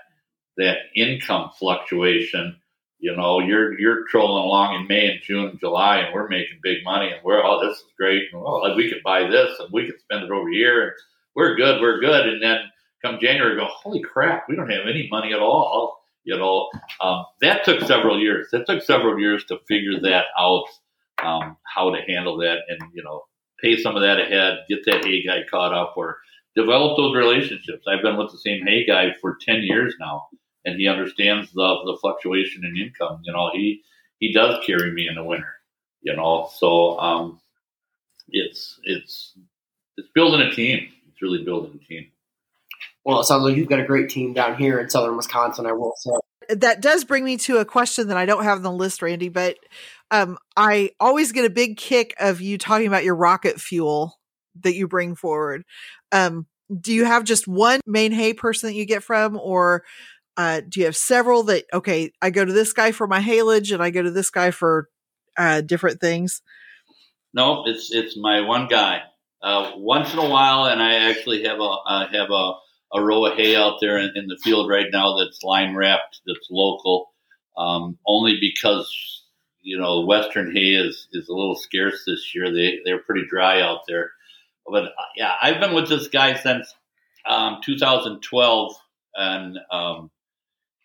that 0.57 0.77
income 0.95 1.51
fluctuation. 1.57 2.55
You 3.02 3.15
know, 3.15 3.40
you're 3.40 3.78
you're 3.80 4.06
trolling 4.07 4.44
along 4.44 4.76
in 4.76 4.88
May 4.88 5.10
and 5.10 5.22
June 5.23 5.49
and 5.49 5.60
July, 5.60 5.98
and 5.98 6.14
we're 6.14 6.28
making 6.28 6.60
big 6.61 6.84
money, 6.84 7.11
and 7.11 7.19
we're 7.23 7.44
oh 7.44 7.68
this 7.68 7.80
is 7.80 7.86
great, 7.98 8.23
and 8.32 8.44
oh 8.45 8.76
we 8.76 8.90
could 8.90 9.02
buy 9.03 9.28
this, 9.28 9.60
and 9.60 9.69
we 9.73 9.88
could 9.88 9.99
spend 9.99 10.23
it 10.23 10.30
over 10.32 10.49
here, 10.49 10.84
and 10.84 10.91
we're 11.36 11.56
good, 11.56 11.82
we're 11.82 11.99
good, 11.99 12.28
and 12.30 12.44
then 12.44 12.60
come 13.03 13.18
January, 13.19 13.56
go 13.56 13.65
holy 13.68 14.02
crap, 14.02 14.45
we 14.48 14.56
don't 14.56 14.69
have 14.69 14.88
any 14.88 15.07
money 15.10 15.34
at 15.34 15.40
all. 15.40 15.99
You 16.23 16.38
know, 16.38 16.69
um, 17.02 17.26
that 17.41 17.65
took 17.65 17.82
several 17.82 18.19
years. 18.19 18.49
That 18.52 18.68
took 18.68 18.84
several 18.84 19.19
years 19.19 19.44
to 19.45 19.57
figure 19.68 19.99
that 20.02 20.26
out, 20.38 20.65
um, 21.23 21.57
how 21.64 21.90
to 21.90 22.02
handle 22.07 22.38
that, 22.38 22.60
and 22.69 22.80
you 22.94 23.03
know, 23.03 23.23
pay 23.60 23.78
some 23.78 23.95
of 23.95 24.03
that 24.03 24.19
ahead, 24.19 24.60
get 24.69 24.86
that 24.86 25.03
hay 25.03 25.26
guy 25.26 25.40
caught 25.49 25.73
up, 25.73 25.95
or 25.98 26.18
develop 26.56 26.98
those 26.98 27.15
relationships. 27.15 27.86
I've 27.88 28.03
been 28.03 28.18
with 28.18 28.32
the 28.32 28.38
same 28.38 28.64
hay 28.64 28.86
guy 28.86 29.15
for 29.19 29.40
ten 29.41 29.64
years 29.64 29.95
now, 29.99 30.28
and 30.65 30.79
he 30.79 30.88
understands 30.88 31.51
the 31.51 31.75
the 31.85 31.97
fluctuation 31.99 32.63
in 32.65 32.77
income. 32.77 33.21
You 33.23 33.33
know, 33.33 33.49
he 33.53 33.83
he 34.19 34.33
does 34.33 34.63
carry 34.65 34.91
me 34.91 35.07
in 35.07 35.15
the 35.15 35.23
winter. 35.23 35.53
You 36.01 36.15
know, 36.15 36.49
so 36.55 36.99
um, 36.99 37.39
it's 38.29 38.79
it's 38.83 39.38
it's 39.97 40.07
building 40.13 40.41
a 40.41 40.51
team. 40.51 40.89
It's 41.09 41.21
really 41.21 41.43
building 41.43 41.79
a 41.81 41.85
team. 41.85 42.07
Well, 43.03 43.19
it 43.19 43.25
sounds 43.25 43.43
like 43.43 43.55
you've 43.55 43.69
got 43.69 43.79
a 43.79 43.85
great 43.85 44.09
team 44.09 44.33
down 44.33 44.57
here 44.57 44.79
in 44.79 44.89
southern 44.89 45.17
Wisconsin. 45.17 45.65
I 45.65 45.73
will 45.73 45.93
say. 45.97 46.11
that 46.49 46.81
does 46.81 47.03
bring 47.03 47.23
me 47.23 47.38
to 47.38 47.57
a 47.57 47.65
question 47.65 48.07
that 48.09 48.17
I 48.17 48.25
don't 48.25 48.43
have 48.43 48.57
on 48.57 48.63
the 48.63 48.71
list, 48.71 49.01
Randy, 49.01 49.29
but 49.29 49.57
um, 50.11 50.38
I 50.55 50.91
always 50.99 51.31
get 51.31 51.45
a 51.45 51.49
big 51.49 51.77
kick 51.77 52.13
of 52.19 52.41
you 52.41 52.57
talking 52.57 52.88
about 52.88 53.03
your 53.03 53.15
rocket 53.15 53.59
fuel 53.59 54.19
that 54.61 54.75
you 54.75 54.88
bring 54.88 55.15
forward. 55.15 55.63
Um, 56.11 56.45
do 56.79 56.93
you 56.93 57.05
have 57.05 57.23
just 57.23 57.47
one 57.47 57.81
main 57.85 58.11
hay 58.11 58.33
person 58.33 58.67
that 58.67 58.75
you 58.75 58.85
get 58.85 59.03
from, 59.03 59.38
or 59.38 59.83
uh, 60.37 60.61
do 60.67 60.79
you 60.79 60.85
have 60.85 60.95
several 60.95 61.43
that, 61.43 61.65
okay, 61.73 62.11
I 62.21 62.29
go 62.29 62.45
to 62.45 62.53
this 62.53 62.73
guy 62.73 62.91
for 62.91 63.07
my 63.07 63.19
haylage 63.19 63.73
and 63.73 63.83
I 63.83 63.89
go 63.89 64.01
to 64.01 64.11
this 64.11 64.29
guy 64.29 64.51
for 64.51 64.89
uh, 65.37 65.61
different 65.61 65.99
things? 65.99 66.41
No, 67.33 67.63
it's 67.65 67.91
it's 67.91 68.17
my 68.17 68.41
one 68.41 68.67
guy. 68.67 69.01
Uh, 69.41 69.71
once 69.75 70.13
in 70.13 70.19
a 70.19 70.29
while, 70.29 70.65
and 70.65 70.81
I 70.81 71.09
actually 71.09 71.43
have 71.45 71.59
a 71.59 71.75
I 71.87 72.07
have 72.11 72.29
a, 72.29 72.53
a 72.93 73.03
row 73.03 73.25
of 73.25 73.37
hay 73.37 73.55
out 73.55 73.77
there 73.81 73.97
in, 73.97 74.11
in 74.15 74.27
the 74.27 74.37
field 74.43 74.69
right 74.69 74.87
now 74.91 75.17
that's 75.17 75.41
line 75.43 75.75
wrapped, 75.75 76.21
that's 76.25 76.47
local. 76.51 77.11
Um, 77.57 77.97
only 78.05 78.37
because 78.39 79.23
you 79.61 79.79
know 79.79 80.05
western 80.05 80.53
hay 80.53 80.73
is 80.73 81.07
is 81.13 81.29
a 81.29 81.33
little 81.33 81.55
scarce 81.55 82.03
this 82.05 82.35
year. 82.35 82.53
They 82.53 82.79
they're 82.83 82.99
pretty 82.99 83.25
dry 83.29 83.61
out 83.61 83.81
there. 83.87 84.11
But 84.65 84.85
uh, 84.85 85.09
yeah, 85.15 85.33
I've 85.41 85.59
been 85.59 85.73
with 85.73 85.89
this 85.89 86.07
guy 86.07 86.35
since 86.35 86.73
um, 87.25 87.61
2012, 87.63 88.73
and 89.15 89.57
um, 89.71 90.11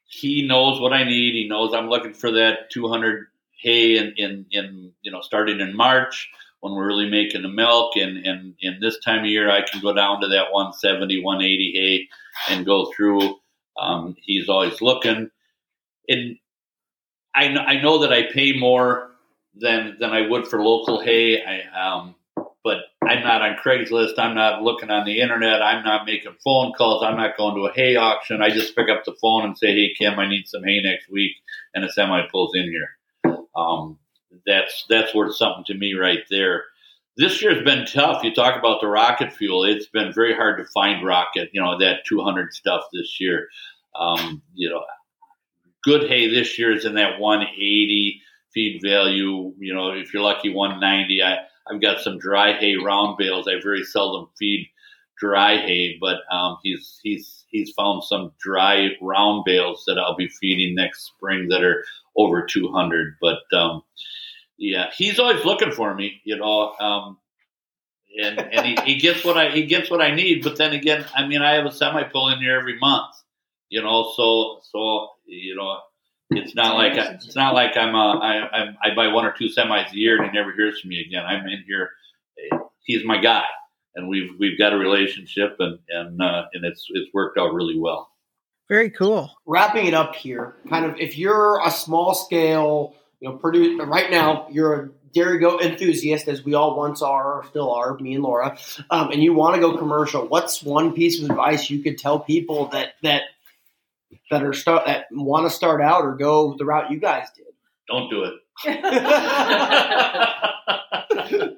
he 0.07 0.47
knows 0.47 0.81
what 0.81 0.93
I 0.93 1.05
need. 1.05 1.35
He 1.35 1.49
knows 1.49 1.75
I'm 1.75 1.89
looking 1.89 2.15
for 2.15 2.31
that 2.33 2.71
200 2.71 3.27
hay 3.59 3.97
in, 3.97 4.15
in, 4.17 4.47
in 4.51 4.93
you 5.03 5.11
know 5.11 5.21
starting 5.21 5.61
in 5.61 5.77
March 5.77 6.31
when 6.61 6.75
we're 6.75 6.87
really 6.87 7.11
making 7.11 7.43
the 7.43 7.49
milk. 7.49 7.97
And, 7.97 8.25
and 8.27 8.55
in 8.61 8.79
this 8.81 8.99
time 9.01 9.21
of 9.21 9.27
year 9.27 9.51
I 9.51 9.63
can 9.63 9.81
go 9.81 9.93
down 9.93 10.21
to 10.21 10.29
that 10.29 10.53
170 10.53 11.23
180 11.23 11.73
hay 11.75 12.55
and 12.55 12.67
go 12.67 12.93
through. 12.97 13.37
Um, 13.79 14.17
he's 14.23 14.49
always 14.49 14.81
looking. 14.81 15.31
And 16.09 16.39
I, 17.35 17.49
I 17.49 17.83
know 17.83 17.99
that 17.99 18.13
I 18.13 18.33
pay 18.33 18.53
more 18.53 19.11
than 19.55 19.97
than 19.99 20.11
I 20.11 20.29
would 20.29 20.47
for 20.47 20.63
local 20.63 21.01
hay. 21.01 21.43
I 21.43 21.63
um, 21.79 22.15
but 22.63 22.79
I'm 23.07 23.23
not 23.23 23.43
on 23.43 23.57
Craigslist 23.65 24.19
I'm 24.19 24.35
not 24.35 24.63
looking 24.63 24.91
on 24.91 25.07
the 25.07 25.21
internet 25.21 25.63
I'm 25.63 25.85
not 25.85 26.07
making 26.07 26.37
phone 26.45 26.73
calls 26.73 27.03
I'm 27.03 27.17
not 27.17 27.37
going 27.37 27.55
to 27.55 27.67
a 27.67 27.73
hay 27.73 27.97
auction 27.97 28.43
I 28.43 28.51
just 28.51 28.77
pick 28.77 28.89
up 28.89 29.05
the 29.05 29.17
phone 29.21 29.45
and 29.45 29.57
say 29.57 29.69
hey 29.69 29.95
Kim 29.99 30.19
I 30.19 30.29
need 30.29 30.47
some 30.47 30.65
hay 30.65 30.81
next 30.83 31.11
week 31.11 31.33
and 31.75 31.85
a 31.85 31.93
semi 31.93 32.23
pulls 32.31 32.55
in 32.55 32.65
here 32.65 32.97
um, 33.57 33.99
that's 34.47 34.85
that's 34.89 35.15
worth 35.15 35.35
something 35.35 35.65
to 35.67 35.75
me 35.75 35.95
right 35.95 36.25
there. 36.31 36.65
This 37.17 37.41
year's 37.43 37.65
been 37.65 37.87
tough. 37.87 38.23
You 38.23 38.35
talk 38.35 38.59
about 38.59 38.81
the 38.81 38.89
rocket 38.89 39.33
fuel; 39.33 39.65
it's 39.65 39.87
been 39.87 40.13
very 40.13 40.35
hard 40.35 40.59
to 40.59 40.71
find 40.73 41.05
rocket. 41.05 41.51
You 41.53 41.63
know 41.63 41.79
that 41.79 42.05
200 42.07 42.53
stuff 42.53 42.83
this 42.93 43.19
year. 43.21 43.49
Um, 43.99 44.43
you 44.55 44.69
know, 44.69 44.85
good 45.83 46.09
hay 46.09 46.29
this 46.29 46.59
year 46.59 46.73
is 46.73 46.85
in 46.85 46.95
that 46.95 47.19
180 47.19 48.21
feed 48.53 48.81
value. 48.85 49.55
You 49.59 49.75
know, 49.75 49.91
if 49.93 50.13
you're 50.13 50.23
lucky, 50.23 50.53
190. 50.53 51.23
I 51.23 51.39
I've 51.71 51.81
got 51.81 52.01
some 52.01 52.19
dry 52.19 52.59
hay 52.59 52.77
round 52.77 53.19
bales. 53.19 53.49
I 53.49 53.61
very 53.63 53.85
seldom 53.85 54.29
feed 54.39 54.69
dry 55.19 55.59
hay, 55.59 55.99
but 56.01 56.19
um, 56.31 56.59
he's 56.63 57.01
he's 57.03 57.45
he's 57.49 57.73
found 57.73 58.05
some 58.05 58.33
dry 58.41 58.91
round 59.01 59.45
bales 59.45 59.85
that 59.87 59.99
I'll 59.99 60.17
be 60.17 60.29
feeding 60.29 60.75
next 60.75 61.07
spring 61.07 61.49
that 61.49 61.63
are 61.63 61.85
over 62.17 62.47
200. 62.47 63.17
But 63.21 63.41
um, 63.57 63.83
yeah, 64.59 64.91
he's 64.97 65.19
always 65.19 65.45
looking 65.45 65.73
for 65.73 65.95
me, 65.95 66.21
you 66.25 66.37
know. 66.37 66.75
Um, 66.79 67.19
and 68.23 68.41
and 68.41 68.67
he, 68.67 68.77
he 68.85 69.01
gets 69.01 69.25
what 69.25 69.37
I 69.37 69.51
he 69.51 69.67
gets 69.67 69.91
what 69.91 70.01
I 70.01 70.15
need. 70.15 70.43
But 70.43 70.57
then 70.57 70.73
again, 70.73 71.05
I 71.15 71.27
mean, 71.27 71.43
I 71.43 71.55
have 71.55 71.67
a 71.67 71.73
semi 71.73 72.05
pull 72.05 72.29
in 72.29 72.39
here 72.39 72.59
every 72.59 72.79
month, 72.79 73.15
you 73.69 73.83
know. 73.83 74.13
So 74.17 74.61
so 74.71 75.09
you 75.27 75.57
know, 75.57 75.79
it's 76.31 76.55
not 76.55 76.77
like 76.77 76.93
I, 76.95 77.13
it's 77.15 77.37
not 77.37 77.55
like 77.55 77.77
I'm 77.77 77.95
a, 77.95 78.19
I, 78.19 78.49
I'm, 78.53 78.77
I 78.83 78.95
buy 78.95 79.09
one 79.09 79.25
or 79.25 79.33
two 79.37 79.47
semis 79.47 79.93
a 79.93 79.97
year 79.97 80.17
and 80.17 80.27
he 80.27 80.33
never 80.37 80.53
hears 80.53 80.81
from 80.81 80.91
me 80.91 81.01
again. 81.01 81.25
I'm 81.25 81.47
in 81.47 81.65
here. 81.67 81.91
He's 82.85 83.05
my 83.05 83.21
guy, 83.21 83.45
and 83.95 84.09
we've 84.09 84.31
we've 84.39 84.59
got 84.59 84.73
a 84.73 84.77
relationship, 84.77 85.57
and 85.59 85.79
and 85.89 86.21
uh, 86.23 86.45
and 86.53 86.65
it's 86.65 86.87
it's 86.91 87.13
worked 87.13 87.39
out 87.39 87.53
really 87.53 87.79
well. 87.79 88.11
Very 88.69 88.91
cool. 88.91 89.33
Wrapping 89.47 89.87
it 89.87 89.95
up 89.95 90.15
here, 90.15 90.57
kind 90.69 90.85
of 90.85 90.97
if 90.99 91.17
you're 91.17 91.61
a 91.65 91.71
small 91.71 92.15
scale, 92.15 92.95
you 93.21 93.29
know, 93.29 93.37
produce 93.37 93.81
right 93.87 94.11
now, 94.11 94.47
you're 94.51 94.75
a 94.75 94.89
dairy 95.13 95.39
goat 95.39 95.63
enthusiast, 95.63 96.29
as 96.29 96.45
we 96.45 96.55
all 96.55 96.77
once 96.77 97.01
are, 97.01 97.39
or 97.39 97.45
still 97.47 97.73
are, 97.73 97.97
me 97.99 98.15
and 98.15 98.23
Laura, 98.23 98.59
um, 98.91 99.11
and 99.11 99.23
you 99.23 99.33
want 99.33 99.55
to 99.55 99.61
go 99.61 99.79
commercial. 99.79 100.27
What's 100.27 100.63
one 100.63 100.93
piece 100.93 101.23
of 101.23 101.31
advice 101.31 101.71
you 101.71 101.83
could 101.83 101.99
tell 101.99 102.21
people 102.21 102.67
that 102.69 102.95
that 103.03 103.23
that 104.31 104.43
are 104.43 104.53
start 104.53 104.87
that 104.87 105.07
want 105.11 105.47
to 105.47 105.51
start 105.51 105.81
out 105.81 106.05
or 106.05 106.17
go 106.17 106.55
the 106.59 106.65
route 106.65 106.91
you 106.91 107.01
guys 107.01 107.29
did? 107.37 107.47
Don't 107.89 108.11
do 108.11 108.25
it. 108.25 108.35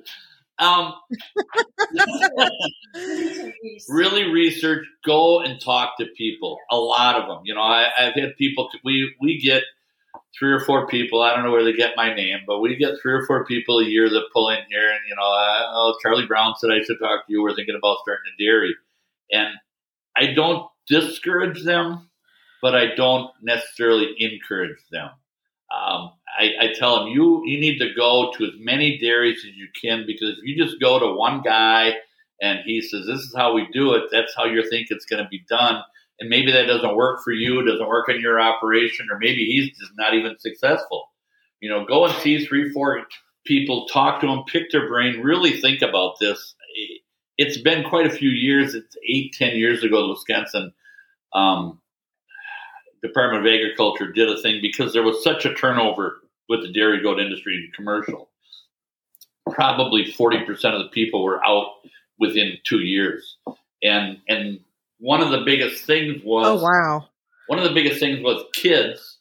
Um, 0.59 0.95
really 3.89 4.31
research. 4.31 4.87
Go 5.05 5.41
and 5.41 5.61
talk 5.61 5.97
to 5.99 6.07
people. 6.17 6.59
A 6.71 6.77
lot 6.77 7.21
of 7.21 7.29
them. 7.29 7.43
You 7.45 7.55
know, 7.55 7.61
I, 7.61 7.89
I've 7.99 8.15
had 8.15 8.37
people. 8.37 8.69
We 8.85 9.15
we 9.21 9.41
get 9.41 9.63
three 10.37 10.53
or 10.53 10.61
four 10.61 10.87
people. 10.89 11.23
I 11.23 11.35
don't 11.35 11.45
know 11.45 11.53
where 11.53 11.65
they 11.65 11.73
get 11.73 11.97
my 11.97 12.15
name, 12.15 12.41
but 12.47 12.61
we 12.61 12.77
get 12.77 12.95
three 13.01 13.13
or 13.13 13.27
four 13.27 13.45
people 13.45 13.79
a 13.79 13.85
year 13.85 14.09
that 14.09 14.23
pull 14.33 14.49
in 14.51 14.59
here. 14.69 14.91
And 14.91 15.01
you 15.09 15.15
know, 15.15 15.23
oh, 15.23 15.95
Charlie 16.03 16.27
Brown 16.27 16.55
said 16.59 16.71
I 16.71 16.83
should 16.83 16.99
talk 16.99 17.27
to 17.27 17.33
you. 17.33 17.43
We're 17.43 17.55
thinking 17.55 17.77
about 17.79 17.99
starting 18.03 18.33
a 18.35 18.43
dairy, 18.43 18.75
and 19.31 19.55
I 20.17 20.35
don't 20.35 20.67
discourage 20.89 21.65
them, 21.65 22.08
but 22.63 22.75
I 22.75 22.95
don't 22.95 23.31
necessarily 23.43 24.15
encourage 24.19 24.79
them. 24.91 25.11
Um, 25.71 26.13
I, 26.39 26.51
I, 26.61 26.73
tell 26.75 27.01
them 27.01 27.09
you 27.09 27.43
you 27.45 27.61
need 27.61 27.79
to 27.79 27.93
go 27.95 28.33
to 28.37 28.45
as 28.45 28.53
many 28.59 28.99
dairies 28.99 29.45
as 29.47 29.55
you 29.55 29.69
can 29.79 30.05
because 30.07 30.39
if 30.39 30.45
you 30.45 30.65
just 30.65 30.81
go 30.81 30.99
to 30.99 31.13
one 31.13 31.43
guy 31.43 31.93
and 32.41 32.61
he 32.65 32.81
says 32.81 33.07
this 33.07 33.21
is 33.21 33.35
how 33.37 33.53
we 33.53 33.69
do 33.71 33.93
it, 33.93 34.05
that's 34.11 34.35
how 34.35 34.47
you 34.47 34.67
think 34.71 34.87
it's 34.91 35.05
going 35.05 35.23
to 35.23 35.29
be 35.29 35.45
done, 35.49 35.83
and 36.21 36.31
maybe 36.31 36.53
that 36.53 36.67
doesn't 36.67 36.97
work 36.97 37.21
for 37.23 37.33
you, 37.33 37.63
doesn't 37.63 37.87
work 37.87 38.09
in 38.09 38.21
your 38.21 38.41
operation, 38.41 39.09
or 39.11 39.19
maybe 39.19 39.45
he's 39.45 39.77
just 39.79 39.93
not 39.99 40.15
even 40.15 40.39
successful. 40.39 41.09
You 41.61 41.69
know, 41.69 41.85
go 41.85 42.07
and 42.07 42.15
see 42.15 42.47
three, 42.47 42.73
four 42.73 43.03
people, 43.45 43.87
talk 43.89 44.21
to 44.21 44.27
them, 44.27 44.45
pick 44.47 44.71
their 44.71 44.89
brain, 44.89 45.21
really 45.21 45.61
think 45.61 45.83
about 45.83 46.15
this. 46.19 46.55
It's 47.37 47.61
been 47.61 47.89
quite 47.89 48.07
a 48.07 48.11
few 48.11 48.31
years. 48.31 48.75
It's 48.75 48.97
eight, 49.07 49.35
ten 49.35 49.57
years 49.57 49.85
ago, 49.85 50.09
Wisconsin. 50.09 50.73
Um, 51.33 51.81
Department 53.03 53.47
of 53.47 53.53
Agriculture 53.53 54.13
did 54.13 54.29
a 54.29 54.41
thing 54.41 54.61
because 54.61 54.93
there 54.93 55.03
was 55.03 55.23
such 55.23 55.45
a 55.45 55.55
turnover 55.55 56.21
with 56.49 56.63
the 56.63 56.73
dairy 56.73 57.03
goat 57.03 57.21
industry 57.21 57.57
and 57.57 57.73
commercial. 57.75 58.31
Probably 59.51 60.05
40% 60.05 60.49
of 60.75 60.83
the 60.83 60.91
people 60.93 61.23
were 61.23 61.45
out 61.45 61.67
within 62.19 62.59
two 62.65 62.81
years. 62.81 63.37
And 63.83 64.19
and 64.29 64.61
one 64.99 65.21
of 65.21 65.31
the 65.31 65.43
biggest 65.45 65.85
things 65.85 66.23
was 66.25 66.47
Oh 66.47 66.65
wow. 66.65 67.09
One 67.47 67.59
of 67.59 67.65
the 67.65 67.75
biggest 67.75 68.01
things 68.01 68.21
was 68.21 68.45
kids, 68.53 69.19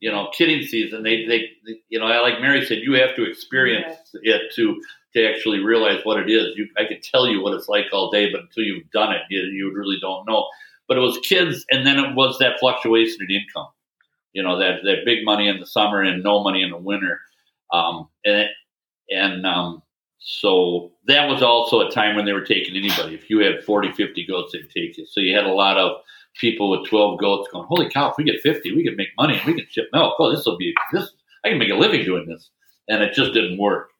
you 0.00 0.10
know, 0.10 0.28
kidding 0.32 0.62
season. 0.62 1.02
They 1.02 1.26
they 1.26 1.50
you 1.88 1.98
know, 1.98 2.06
like 2.06 2.40
Mary 2.40 2.64
said, 2.64 2.78
you 2.78 2.94
have 2.94 3.16
to 3.16 3.28
experience 3.28 3.96
yes. 4.22 4.40
it 4.40 4.54
to 4.54 4.80
to 5.14 5.26
actually 5.28 5.58
realize 5.58 6.00
what 6.04 6.20
it 6.20 6.30
is. 6.30 6.56
You 6.56 6.68
I 6.78 6.84
could 6.84 7.02
tell 7.02 7.26
you 7.26 7.42
what 7.42 7.54
it's 7.54 7.68
like 7.68 7.86
all 7.92 8.10
day, 8.10 8.30
but 8.30 8.42
until 8.42 8.64
you've 8.64 8.90
done 8.92 9.12
it, 9.12 9.22
you, 9.28 9.40
you 9.40 9.72
really 9.74 9.96
don't 10.00 10.26
know 10.26 10.46
but 10.88 10.96
it 10.96 11.00
was 11.00 11.18
kids, 11.22 11.64
and 11.70 11.86
then 11.86 11.98
it 11.98 12.14
was 12.14 12.38
that 12.38 12.58
fluctuation 12.60 13.18
in 13.28 13.36
income. 13.36 13.68
You 14.32 14.42
know 14.42 14.58
that 14.58 14.80
that 14.84 15.04
big 15.04 15.24
money 15.24 15.48
in 15.48 15.60
the 15.60 15.66
summer 15.66 16.02
and 16.02 16.22
no 16.22 16.42
money 16.42 16.62
in 16.62 16.70
the 16.70 16.76
winter, 16.76 17.20
um, 17.72 18.08
and 18.24 18.36
it, 18.36 18.50
and 19.10 19.46
um, 19.46 19.82
so 20.28 20.92
that 21.06 21.28
was 21.28 21.40
also 21.40 21.80
a 21.80 21.90
time 21.90 22.16
when 22.16 22.24
they 22.24 22.32
were 22.32 22.44
taking 22.44 22.76
anybody. 22.76 23.14
If 23.14 23.30
you 23.30 23.38
had 23.38 23.62
40, 23.62 23.92
50 23.92 24.26
goats, 24.26 24.52
they'd 24.52 24.68
take 24.70 24.98
you. 24.98 25.06
So 25.06 25.20
you 25.20 25.36
had 25.36 25.44
a 25.44 25.52
lot 25.52 25.78
of 25.78 26.02
people 26.40 26.68
with 26.68 26.88
12 26.88 27.20
goats 27.20 27.48
going, 27.52 27.66
holy 27.68 27.88
cow, 27.88 28.10
if 28.10 28.16
we 28.18 28.24
get 28.24 28.40
50, 28.40 28.74
we 28.74 28.82
can 28.82 28.96
make 28.96 29.10
money. 29.16 29.40
We 29.46 29.54
can 29.54 29.66
ship 29.70 29.88
milk. 29.92 30.16
Oh, 30.18 30.34
this 30.34 30.44
will 30.44 30.56
be, 30.56 30.74
this, 30.92 31.12
I 31.44 31.50
can 31.50 31.58
make 31.58 31.70
a 31.70 31.76
living 31.76 32.04
doing 32.04 32.26
this. 32.26 32.50
And 32.88 33.04
it 33.04 33.14
just 33.14 33.34
didn't 33.34 33.58
work. 33.58 33.90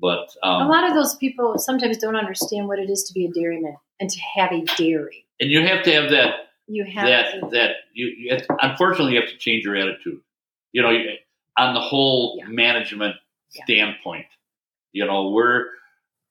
But 0.00 0.34
um, 0.42 0.62
a 0.62 0.68
lot 0.68 0.88
of 0.88 0.94
those 0.94 1.14
people 1.14 1.58
sometimes 1.58 1.98
don't 1.98 2.16
understand 2.16 2.66
what 2.66 2.80
it 2.80 2.90
is 2.90 3.04
to 3.04 3.14
be 3.14 3.26
a 3.26 3.30
dairyman 3.30 3.76
and 4.00 4.10
to 4.10 4.20
have 4.36 4.50
a 4.50 4.64
dairy 4.76 5.26
and 5.40 5.50
you 5.50 5.66
have 5.66 5.84
to 5.84 5.92
have 5.92 6.10
that. 6.10 6.34
You 6.66 6.84
have 6.84 7.06
that 7.06 7.40
to. 7.40 7.48
that 7.52 7.70
you, 7.94 8.06
you 8.06 8.34
have 8.34 8.46
to, 8.46 8.56
unfortunately 8.60 9.14
you 9.14 9.20
have 9.20 9.30
to 9.30 9.38
change 9.38 9.64
your 9.64 9.76
attitude. 9.76 10.20
You 10.72 10.82
know, 10.82 10.92
on 11.56 11.74
the 11.74 11.80
whole 11.80 12.36
yeah. 12.38 12.46
management 12.48 13.16
yeah. 13.54 13.64
standpoint. 13.64 14.26
You 14.92 15.06
know, 15.06 15.30
we're 15.30 15.66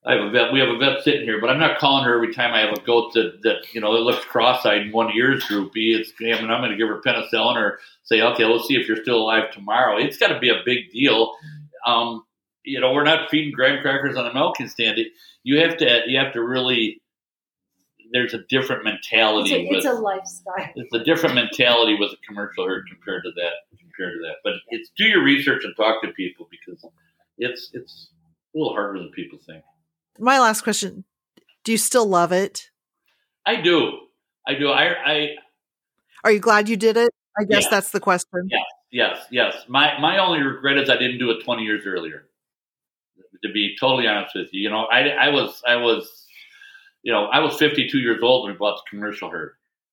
I 0.06 0.14
have 0.14 0.24
a 0.24 0.30
vet. 0.30 0.52
We 0.52 0.60
have 0.60 0.68
a 0.68 0.78
vet 0.78 1.02
sitting 1.02 1.22
here, 1.22 1.40
but 1.40 1.50
I'm 1.50 1.58
not 1.58 1.78
calling 1.78 2.04
her 2.04 2.14
every 2.14 2.32
time 2.32 2.54
I 2.54 2.60
have 2.60 2.72
a 2.72 2.80
goat 2.80 3.12
that, 3.14 3.42
that 3.42 3.74
you 3.74 3.80
know 3.80 3.94
it 3.96 4.00
looks 4.00 4.24
cross-eyed 4.24 4.82
and 4.82 4.92
one 4.92 5.12
ear's 5.12 5.44
droopy. 5.46 5.92
It's 5.92 6.12
I 6.20 6.40
mean, 6.40 6.50
I'm 6.50 6.60
going 6.60 6.70
to 6.70 6.76
give 6.76 6.88
her 6.88 7.00
penicillin 7.00 7.56
or 7.56 7.78
say, 8.04 8.22
okay, 8.22 8.44
let's 8.44 8.66
see 8.66 8.76
if 8.76 8.86
you're 8.88 9.02
still 9.02 9.18
alive 9.18 9.50
tomorrow. 9.50 9.98
It's 9.98 10.16
got 10.16 10.28
to 10.28 10.38
be 10.38 10.50
a 10.50 10.62
big 10.64 10.92
deal. 10.92 11.34
Um, 11.84 12.24
you 12.64 12.80
know, 12.80 12.92
we're 12.92 13.04
not 13.04 13.28
feeding 13.30 13.52
graham 13.52 13.82
crackers 13.82 14.16
on 14.16 14.26
a 14.26 14.32
milking 14.32 14.68
stand. 14.68 14.98
You 15.42 15.60
have 15.60 15.76
to 15.78 16.02
you 16.06 16.18
have 16.18 16.32
to 16.34 16.42
really 16.42 17.02
there's 18.12 18.34
a 18.34 18.38
different 18.48 18.84
mentality. 18.84 19.52
It's 19.52 19.70
a, 19.70 19.76
it's 19.76 19.86
with, 19.86 19.94
a 19.94 20.00
lifestyle. 20.00 20.70
it's 20.76 20.94
a 20.94 21.04
different 21.04 21.34
mentality 21.34 21.96
with 21.98 22.10
a 22.12 22.16
commercial 22.26 22.66
herd 22.66 22.84
compared 22.88 23.24
to 23.24 23.30
that. 23.36 23.52
Compared 23.78 24.14
to 24.14 24.28
that, 24.28 24.36
but 24.44 24.52
it's 24.68 24.90
do 24.96 25.04
your 25.04 25.24
research 25.24 25.64
and 25.64 25.74
talk 25.76 26.02
to 26.02 26.08
people 26.12 26.48
because 26.50 26.84
it's 27.36 27.70
it's 27.72 28.10
a 28.54 28.58
little 28.58 28.72
harder 28.72 28.98
than 29.00 29.10
people 29.10 29.38
think. 29.44 29.64
My 30.20 30.38
last 30.38 30.62
question: 30.62 31.04
Do 31.64 31.72
you 31.72 31.78
still 31.78 32.06
love 32.06 32.30
it? 32.30 32.70
I 33.44 33.60
do, 33.60 33.98
I 34.46 34.54
do. 34.54 34.70
I, 34.70 34.84
I 35.04 35.28
Are 36.22 36.30
you 36.30 36.38
glad 36.38 36.68
you 36.68 36.76
did 36.76 36.96
it? 36.96 37.10
I 37.38 37.44
guess 37.44 37.64
Yeah. 37.64 37.70
that's 37.70 37.90
the 37.90 37.98
question. 38.00 38.48
Yes, 38.50 38.62
yes, 38.90 39.26
yes. 39.32 39.64
My 39.68 39.98
my 39.98 40.18
only 40.18 40.42
regret 40.42 40.78
is 40.78 40.88
I 40.88 40.96
didn't 40.96 41.18
do 41.18 41.30
it 41.30 41.42
20 41.44 41.62
years 41.64 41.84
earlier. 41.84 42.28
To 43.42 43.52
be 43.52 43.76
totally 43.80 44.06
honest 44.06 44.34
with 44.34 44.48
you, 44.52 44.62
you 44.62 44.70
know, 44.70 44.84
I 44.86 45.08
I 45.08 45.28
was 45.30 45.62
I 45.66 45.76
was, 45.76 46.26
you 47.02 47.12
know, 47.12 47.26
I 47.26 47.40
was 47.40 47.56
52 47.56 47.98
years 47.98 48.22
old 48.22 48.44
when 48.44 48.52
we 48.52 48.58
bought 48.58 48.76
the 48.76 48.90
commercial 48.96 49.30
herd. 49.30 49.52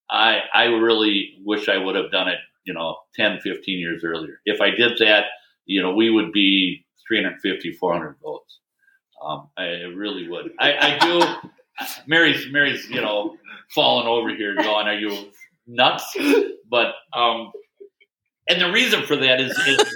I 0.10 0.40
I 0.54 0.66
really 0.66 1.38
wish 1.44 1.70
I 1.70 1.78
would 1.78 1.96
have 1.96 2.12
done 2.12 2.28
it, 2.28 2.40
you 2.64 2.74
know, 2.74 2.98
10, 3.16 3.40
15 3.42 3.80
years 3.80 4.04
earlier. 4.04 4.40
If 4.46 4.62
I 4.62 4.72
did 4.72 4.98
that, 5.00 5.26
you 5.66 5.82
know, 5.82 5.94
we 5.94 6.10
would 6.10 6.32
be 6.32 6.86
350, 7.08 7.74
400 7.74 8.16
votes. 8.24 8.60
Um, 9.24 9.50
I 9.58 9.66
really 9.96 10.28
would. 10.28 10.52
I, 10.60 10.74
I 10.74 11.00
do. 11.00 11.22
Mary's 12.08 12.48
Mary's, 12.52 12.88
you 12.90 13.02
know, 13.02 13.38
falling 13.74 14.08
over 14.08 14.30
here, 14.30 14.56
going, 14.56 14.88
"Are 14.88 14.98
you 14.98 15.32
nuts?" 15.68 16.16
But 16.70 16.94
um, 17.14 17.52
and 18.48 18.62
the 18.62 18.72
reason 18.72 19.06
for 19.06 19.16
that 19.16 19.42
is, 19.42 19.52
is 19.52 19.96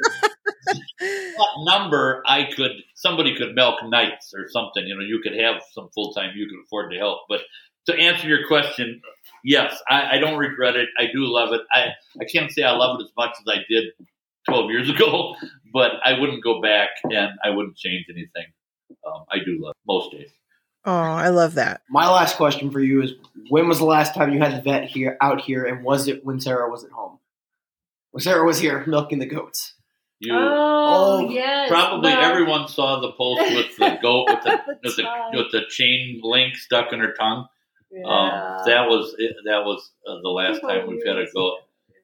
what 1.40 1.64
number 1.64 2.22
I 2.26 2.50
could 2.56 2.72
somebody 2.96 3.36
could 3.36 3.56
milk 3.56 3.84
nights 3.86 4.34
or 4.36 4.50
something. 4.50 4.86
You 4.86 4.96
know, 4.96 5.02
you 5.02 5.20
could 5.24 5.40
have 5.40 5.62
some 5.74 5.90
full 5.96 6.14
time 6.14 6.32
you 6.36 6.48
could 6.48 6.60
afford 6.66 6.92
to 6.92 6.98
help. 6.98 7.22
But 7.30 7.42
to 7.88 7.96
answer 7.96 8.28
your 8.28 8.46
question, 8.48 9.02
yes, 9.44 9.82
I, 9.90 10.18
I 10.18 10.20
don't 10.20 10.38
regret 10.38 10.76
it. 10.76 10.90
I 11.00 11.06
do 11.06 11.26
love 11.26 11.54
it. 11.54 11.62
I 11.72 11.88
I 12.20 12.26
can't 12.26 12.52
say 12.52 12.64
I 12.64 12.72
love 12.72 13.00
it 13.00 13.04
as 13.06 13.12
much 13.18 13.32
as 13.40 13.46
I 13.48 13.64
did 13.70 13.86
twelve 14.48 14.70
years 14.70 14.90
ago, 14.96 15.36
but 15.74 15.94
I 16.04 16.20
wouldn't 16.20 16.44
go 16.44 16.62
back 16.62 16.90
and 17.04 17.32
I 17.44 17.52
wouldn't 17.52 17.78
change 17.78 18.06
anything. 18.10 18.46
Um, 19.08 19.24
I 19.32 19.40
do 19.40 19.58
love 19.60 19.72
it 19.72 19.88
most 19.88 20.12
days. 20.12 20.30
Oh, 20.86 20.92
I 20.92 21.30
love 21.30 21.56
that. 21.56 21.82
My 21.90 22.10
last 22.10 22.36
question 22.36 22.72
for 22.72 22.80
you 22.80 23.02
is: 23.02 23.14
When 23.50 23.68
was 23.68 23.80
the 23.80 23.86
last 23.86 24.14
time 24.14 24.34
you 24.34 24.40
had 24.40 24.58
the 24.58 24.62
vet 24.62 24.90
here 24.90 25.18
out 25.22 25.42
here, 25.42 25.66
and 25.66 25.84
was 25.84 26.08
it 26.08 26.26
when 26.26 26.40
Sarah 26.42 26.70
was 26.70 26.84
at 26.84 26.92
home? 26.92 27.20
When 28.12 28.22
Sarah 28.22 28.44
was 28.44 28.60
here 28.60 28.84
milking 28.88 29.20
the 29.20 29.26
goats. 29.26 29.76
You 30.20 30.34
Oh, 30.36 31.26
Oh, 31.28 31.30
yes. 31.30 31.70
probably 31.70 32.12
everyone 32.12 32.68
saw 32.68 33.00
the 33.00 33.12
post 33.14 33.42
with 33.56 33.78
the 33.78 33.98
goat 34.02 34.28
with 34.30 34.44
the 34.44 34.60
The 34.66 34.78
with 34.84 34.96
the, 34.98 35.04
with 35.34 35.52
the 35.52 35.62
chain 35.70 36.20
link 36.24 36.56
stuck 36.56 36.92
in 36.94 37.00
her 37.00 37.14
tongue. 37.14 37.48
Yeah. 37.92 38.04
Um, 38.06 38.66
that 38.66 38.88
was 38.88 39.16
it, 39.18 39.36
that 39.46 39.64
was 39.66 39.92
uh, 40.08 40.16
the 40.22 40.30
last 40.30 40.62
time 40.62 40.88
we've 40.88 41.06
had 41.06 41.18
a 41.18 41.26
goat. 41.34 41.60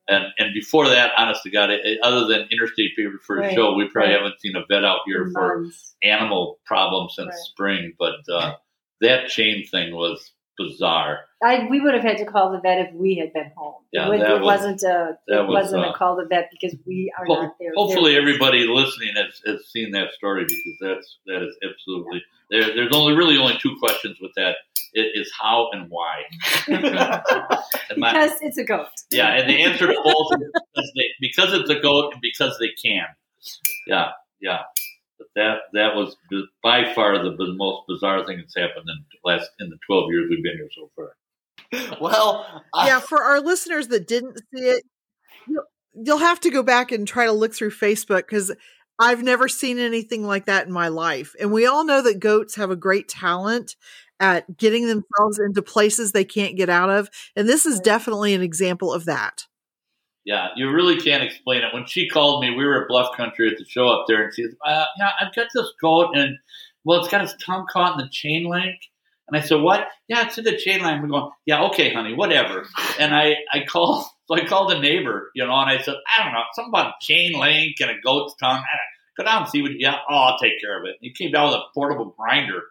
And 0.08 0.26
and 0.38 0.54
before 0.54 0.88
that, 0.90 1.12
honest 1.18 1.44
to 1.44 1.50
God, 1.52 1.70
it, 1.72 1.82
it- 1.86 2.00
other 2.04 2.26
than 2.26 2.48
Interstate 2.52 2.96
Paper 2.96 3.20
for 3.22 3.40
a 3.42 3.54
show, 3.54 3.74
we 3.76 3.88
probably 3.90 4.14
right. 4.14 4.22
haven't 4.22 4.40
seen 4.40 4.56
a 4.56 4.66
vet 4.70 4.84
out 4.86 5.00
here 5.06 5.30
for 5.34 5.66
animal 6.04 6.60
problems 6.66 7.14
since 7.16 7.28
Right. 7.30 7.38
spring. 7.38 7.94
But 8.00 8.16
uh, 8.32 8.54
that 9.02 9.28
chain 9.30 9.66
thing 9.66 9.94
was 9.96 10.32
bizarre. 10.58 11.20
I, 11.44 11.68
we 11.70 11.80
would 11.82 11.94
have 11.94 12.04
had 12.04 12.18
to 12.18 12.26
call 12.26 12.52
the 12.52 12.60
vet 12.60 12.80
if 12.88 12.94
we 12.94 13.16
had 13.16 13.34
been 13.34 13.52
home. 13.56 13.76
Yeah, 13.92 14.12
it, 14.12 14.20
that 14.20 14.42
was- 14.42 14.46
wasn't 14.62 14.82
a 14.84 15.18
that 15.28 15.42
it 15.42 15.48
was, 15.48 15.54
wasn't 15.66 15.86
uh, 15.86 15.90
a 15.90 15.94
call 15.94 16.16
the 16.16 16.26
vet 16.26 16.50
because 16.52 16.78
we 16.86 17.14
are 17.18 17.26
Ho- 17.26 17.44
not 17.44 17.56
there. 17.60 17.72
Hopefully, 17.76 18.14
There- 18.14 18.22
everybody 18.22 18.66
listening 18.68 19.14
has, 19.16 19.42
has 19.46 19.68
seen 19.70 19.92
that 19.92 20.12
story 20.14 20.44
because 20.44 20.78
that's 20.82 21.18
that 21.28 21.44
is 21.44 21.56
absolutely 21.64 22.24
there. 22.50 22.74
There's 22.76 22.94
only 22.96 23.14
really 23.14 23.38
only 23.38 23.58
two 23.62 23.76
questions 23.80 24.18
with 24.22 24.32
that: 24.38 24.56
it 24.94 25.12
is 25.14 25.32
how 25.40 25.70
and 25.72 25.90
why. 25.90 26.24
And 27.90 27.98
my- 27.98 28.12
because 28.14 28.32
it's 28.42 28.58
a 28.58 28.64
goat. 28.64 28.88
yeah, 29.12 29.36
and 29.36 29.50
the 29.50 29.64
answer 29.64 29.88
to 29.88 29.94
both 30.04 30.42
is 30.42 30.50
because, 30.74 30.92
they, 30.96 31.04
because 31.22 31.54
it's 31.54 31.70
a 31.70 31.80
goat 31.80 32.14
and 32.14 32.22
because 32.22 32.58
they 32.60 32.70
can. 32.84 33.06
Yeah, 33.88 34.10
yeah. 34.42 34.62
But 35.18 35.28
that 35.36 35.58
that 35.74 35.96
was 35.96 36.16
by 36.64 36.94
far 36.94 37.24
the 37.24 37.36
most 37.56 37.84
bizarre 37.88 38.26
thing 38.26 38.38
that's 38.38 38.56
happened 38.56 38.86
in 38.90 39.06
the 39.12 39.30
last 39.30 39.50
in 39.60 39.70
the 39.70 39.78
12 39.88 40.12
years 40.12 40.28
we've 40.30 40.44
been 40.44 40.58
here 40.58 40.70
so 40.76 40.92
far. 40.96 41.16
Well, 42.02 42.64
I- 42.74 42.88
yeah, 42.88 43.00
for 43.00 43.22
our 43.22 43.40
listeners 43.42 43.88
that 43.90 44.08
didn't 44.08 44.38
see 44.54 44.62
it, 44.64 44.84
you'll, 45.48 45.64
you'll 45.94 46.18
have 46.20 46.40
to 46.42 46.52
go 46.52 46.64
back 46.64 46.92
and 46.92 47.08
try 47.08 47.26
to 47.26 47.32
look 47.32 47.54
through 47.54 47.72
Facebook 47.72 48.18
because 48.28 48.52
I've 49.00 49.24
never 49.24 49.48
seen 49.48 49.78
anything 49.80 50.26
like 50.26 50.46
that 50.46 50.68
in 50.68 50.74
my 50.74 50.88
life. 50.90 51.34
And 51.40 51.52
we 51.52 51.66
all 51.66 51.84
know 51.86 52.02
that 52.02 52.20
goats 52.20 52.56
have 52.56 52.72
a 52.72 52.76
great 52.76 53.10
talent 53.10 53.76
at 54.20 54.58
getting 54.58 54.88
themselves 54.88 55.40
into 55.40 55.62
places 55.62 56.12
they 56.12 56.24
can't 56.24 56.56
get 56.56 56.70
out 56.70 56.90
of. 56.90 57.10
And 57.36 57.48
this 57.50 57.66
is 57.66 57.80
definitely 57.82 58.34
an 58.34 58.42
example 58.42 58.94
of 58.94 59.06
that. 59.06 59.46
Yeah, 60.26 60.48
you 60.56 60.72
really 60.72 61.00
can't 61.00 61.24
explain 61.24 61.64
it. 61.64 61.74
When 61.74 61.86
she 61.86 62.10
called 62.10 62.42
me, 62.42 62.50
we 62.50 62.66
were 62.66 62.82
at 62.82 62.88
Bluff 62.88 63.16
Country 63.16 63.48
at 63.50 63.60
the 63.60 63.66
show 63.66 63.88
up 63.88 64.06
there, 64.08 64.24
and 64.24 64.34
she 64.34 64.44
said, 64.44 64.56
uh, 64.66 64.86
"Yeah, 64.98 65.12
I've 65.22 65.36
got 65.36 65.48
this 65.54 65.72
goat, 65.80 66.16
and 66.16 66.38
well, 66.84 67.00
it's 67.00 67.10
got 67.10 67.24
its 67.24 67.36
tongue 67.44 67.68
caught 67.72 68.00
in 68.00 68.04
the 68.04 68.10
chain 68.10 68.46
link." 68.46 68.80
And 69.28 69.38
I 69.38 69.42
said, 69.42 69.62
"What? 69.62 69.88
Yeah, 70.08 70.26
it's 70.26 70.38
in 70.40 70.44
the 70.44 70.58
chain 70.58 70.82
link." 70.82 71.02
We're 71.02 71.10
going, 71.10 71.30
"Yeah, 71.46 71.64
okay, 71.66 71.94
honey, 71.94 72.16
whatever." 72.16 72.68
And 73.00 73.14
I, 73.14 73.36
I 73.54 73.66
called, 73.66 74.06
so 74.28 74.36
I 74.36 74.46
called 74.46 74.74
a 74.74 74.80
neighbor, 74.80 75.32
you 75.36 75.46
know, 75.46 75.54
and 75.54 75.70
I 75.70 75.78
said, 75.84 75.96
"I 76.18 76.24
don't 76.24 76.34
know, 76.34 76.42
something 76.54 76.72
about 76.72 77.00
chain 77.02 77.40
link 77.40 77.76
and 77.80 77.92
a 77.92 78.02
goat's 78.04 78.36
tongue. 78.38 78.58
I 78.58 78.78
don't, 78.78 79.16
go 79.18 79.24
down 79.24 79.44
and 79.44 79.52
see 79.52 79.62
what. 79.62 79.80
Yeah, 79.80 79.98
oh, 80.10 80.16
I'll 80.16 80.40
take 80.40 80.60
care 80.60 80.80
of 80.80 80.86
it." 80.86 80.98
And 81.00 81.02
he 81.02 81.14
came 81.14 81.32
down 81.32 81.50
with 81.50 81.58
a 81.58 81.64
portable 81.76 82.16
grinder, 82.18 82.64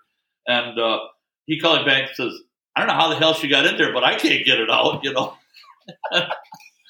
and 0.49 0.77
uh, 0.77 0.99
he 1.47 1.61
called 1.61 1.87
back 1.87 2.09
and 2.09 2.17
says, 2.17 2.33
"I 2.75 2.81
don't 2.81 2.89
know 2.89 2.95
how 2.95 3.11
the 3.11 3.17
hell 3.17 3.35
she 3.35 3.47
got 3.47 3.65
in 3.65 3.77
there, 3.77 3.93
but 3.93 4.03
I 4.03 4.17
can't 4.17 4.45
get 4.45 4.59
it 4.59 4.71
out," 4.71 5.05
you 5.05 5.13
know. 5.13 5.37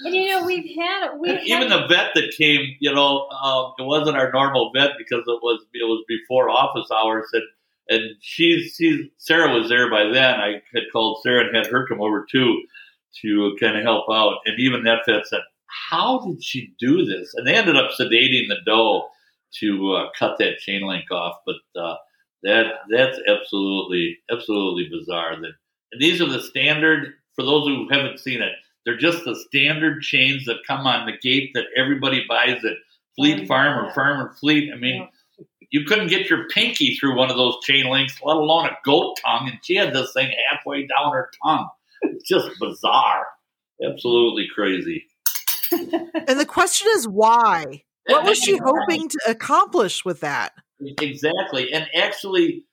And 0.00 0.14
you 0.14 0.28
know 0.28 0.44
we've 0.44 0.76
had 0.76 1.16
we 1.18 1.30
even 1.42 1.70
had, 1.70 1.82
the 1.82 1.86
vet 1.86 2.10
that 2.14 2.34
came, 2.36 2.76
you 2.80 2.92
know, 2.92 3.28
um, 3.28 3.74
it 3.78 3.84
wasn't 3.84 4.16
our 4.16 4.32
normal 4.32 4.72
vet 4.74 4.92
because 4.98 5.22
it 5.26 5.40
was 5.42 5.64
it 5.72 5.84
was 5.84 6.04
before 6.08 6.50
office 6.50 6.88
hours, 6.90 7.26
and 7.32 7.42
and 7.88 8.16
she 8.20 8.68
she 8.68 9.12
Sarah 9.18 9.56
was 9.56 9.68
there 9.68 9.90
by 9.90 10.04
then. 10.04 10.40
I 10.40 10.62
had 10.74 10.84
called 10.92 11.20
Sarah 11.22 11.46
and 11.46 11.54
had 11.54 11.66
her 11.66 11.86
come 11.86 12.00
over 12.00 12.26
too 12.30 12.62
to 13.22 13.56
kind 13.60 13.76
of 13.76 13.84
help 13.84 14.06
out, 14.10 14.38
and 14.46 14.58
even 14.58 14.82
that 14.84 15.02
vet 15.06 15.26
said, 15.26 15.42
"How 15.90 16.20
did 16.26 16.42
she 16.42 16.74
do 16.80 17.04
this?" 17.04 17.32
And 17.34 17.46
they 17.46 17.54
ended 17.54 17.76
up 17.76 17.92
sedating 17.92 18.48
the 18.48 18.58
doe 18.66 19.08
to 19.60 19.92
uh, 19.94 20.08
cut 20.18 20.38
that 20.38 20.58
chain 20.58 20.82
link 20.82 21.10
off, 21.12 21.36
but 21.46 21.80
uh, 21.80 21.96
that 22.42 22.66
that's 22.90 23.18
absolutely 23.28 24.18
absolutely 24.30 24.88
bizarre. 24.90 25.36
That 25.40 25.52
and 25.92 26.00
these 26.00 26.20
are 26.20 26.28
the 26.28 26.42
standard 26.42 27.14
for 27.36 27.44
those 27.44 27.66
who 27.66 27.88
haven't 27.88 28.18
seen 28.18 28.42
it. 28.42 28.54
They're 28.84 28.98
just 28.98 29.24
the 29.24 29.34
standard 29.48 30.02
chains 30.02 30.44
that 30.44 30.66
come 30.66 30.86
on 30.86 31.06
the 31.06 31.16
gate 31.16 31.52
that 31.54 31.64
everybody 31.76 32.24
buys 32.28 32.64
at 32.64 32.76
Fleet 33.16 33.46
Farm 33.48 33.84
or 33.84 33.92
Farm 33.92 34.20
and 34.26 34.38
Fleet. 34.38 34.70
I 34.72 34.76
mean, 34.76 35.08
you 35.70 35.84
couldn't 35.84 36.08
get 36.08 36.28
your 36.28 36.46
pinky 36.48 36.94
through 36.94 37.16
one 37.16 37.30
of 37.30 37.36
those 37.36 37.56
chain 37.62 37.86
links, 37.86 38.20
let 38.22 38.36
alone 38.36 38.66
a 38.66 38.76
goat 38.84 39.18
tongue, 39.24 39.48
and 39.48 39.58
she 39.62 39.76
had 39.76 39.94
this 39.94 40.12
thing 40.12 40.30
halfway 40.50 40.86
down 40.86 41.12
her 41.12 41.30
tongue. 41.42 41.68
It's 42.02 42.28
just 42.28 42.48
bizarre. 42.60 43.26
Absolutely 43.84 44.46
crazy. 44.54 45.06
And 45.72 46.38
the 46.38 46.46
question 46.46 46.88
is 46.94 47.08
why? 47.08 47.82
What 48.06 48.24
was 48.24 48.38
she 48.38 48.58
hoping 48.62 49.08
to 49.08 49.18
accomplish 49.26 50.04
with 50.04 50.20
that? 50.20 50.52
Exactly. 51.00 51.72
And 51.72 51.88
actually, 51.94 52.66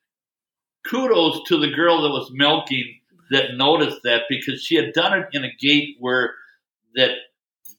kudos 0.86 1.48
to 1.48 1.58
the 1.58 1.72
girl 1.72 2.02
that 2.02 2.10
was 2.10 2.30
milking 2.34 3.00
that 3.32 3.56
noticed 3.56 4.02
that 4.04 4.24
because 4.30 4.62
she 4.62 4.76
had 4.76 4.94
done 4.94 5.18
it 5.18 5.28
in 5.34 5.44
a 5.44 5.56
gate 5.60 5.96
where 6.00 6.36
that 6.96 7.12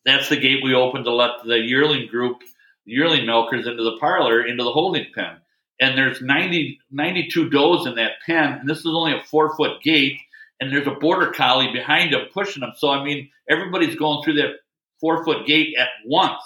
that's 0.05 0.29
the 0.29 0.37
gate 0.37 0.65
we 0.65 0.75
opened 0.75 1.05
to 1.05 1.13
let 1.13 1.45
the 1.45 1.59
yearling 1.59 2.09
group, 2.09 2.39
yearling 2.85 3.27
milkers 3.27 3.67
into 3.67 3.85
the 3.85 3.99
parlor, 4.01 4.45
into 4.45 4.65
the 4.65 4.73
holding 4.73 5.07
pen. 5.15 5.37
And 5.81 5.97
there's 5.97 6.21
90, 6.21 6.81
92 6.91 7.51
does 7.51 7.87
in 7.87 7.97
that 7.97 8.13
pen, 8.27 8.53
and 8.61 8.69
this 8.69 8.79
is 8.79 8.87
only 8.87 9.13
a 9.13 9.23
four 9.25 9.55
foot 9.57 9.83
gate, 9.83 10.19
and 10.61 10.73
there's 10.73 10.87
a 10.87 10.93
border 10.93 11.31
collie 11.33 11.73
behind 11.73 12.13
them 12.13 12.27
pushing 12.33 12.61
them. 12.61 12.73
So, 12.77 12.91
I 12.91 13.05
mean, 13.05 13.31
everybody's 13.49 13.97
going 13.97 14.25
through 14.25 14.35
that 14.35 14.55
four 15.01 15.25
foot 15.25 15.47
gate 15.47 15.75
at 15.79 15.89
once. 16.07 16.43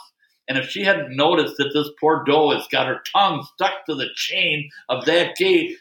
And 0.48 0.58
if 0.58 0.68
she 0.68 0.84
hadn't 0.84 1.16
noticed 1.16 1.56
that 1.58 1.70
this 1.74 1.88
poor 2.00 2.24
doe 2.24 2.50
has 2.52 2.66
got 2.68 2.86
her 2.86 3.00
tongue 3.12 3.46
stuck 3.54 3.84
to 3.86 3.94
the 3.94 4.08
chain 4.14 4.70
of 4.88 5.04
that 5.06 5.36
gate, 5.36 5.76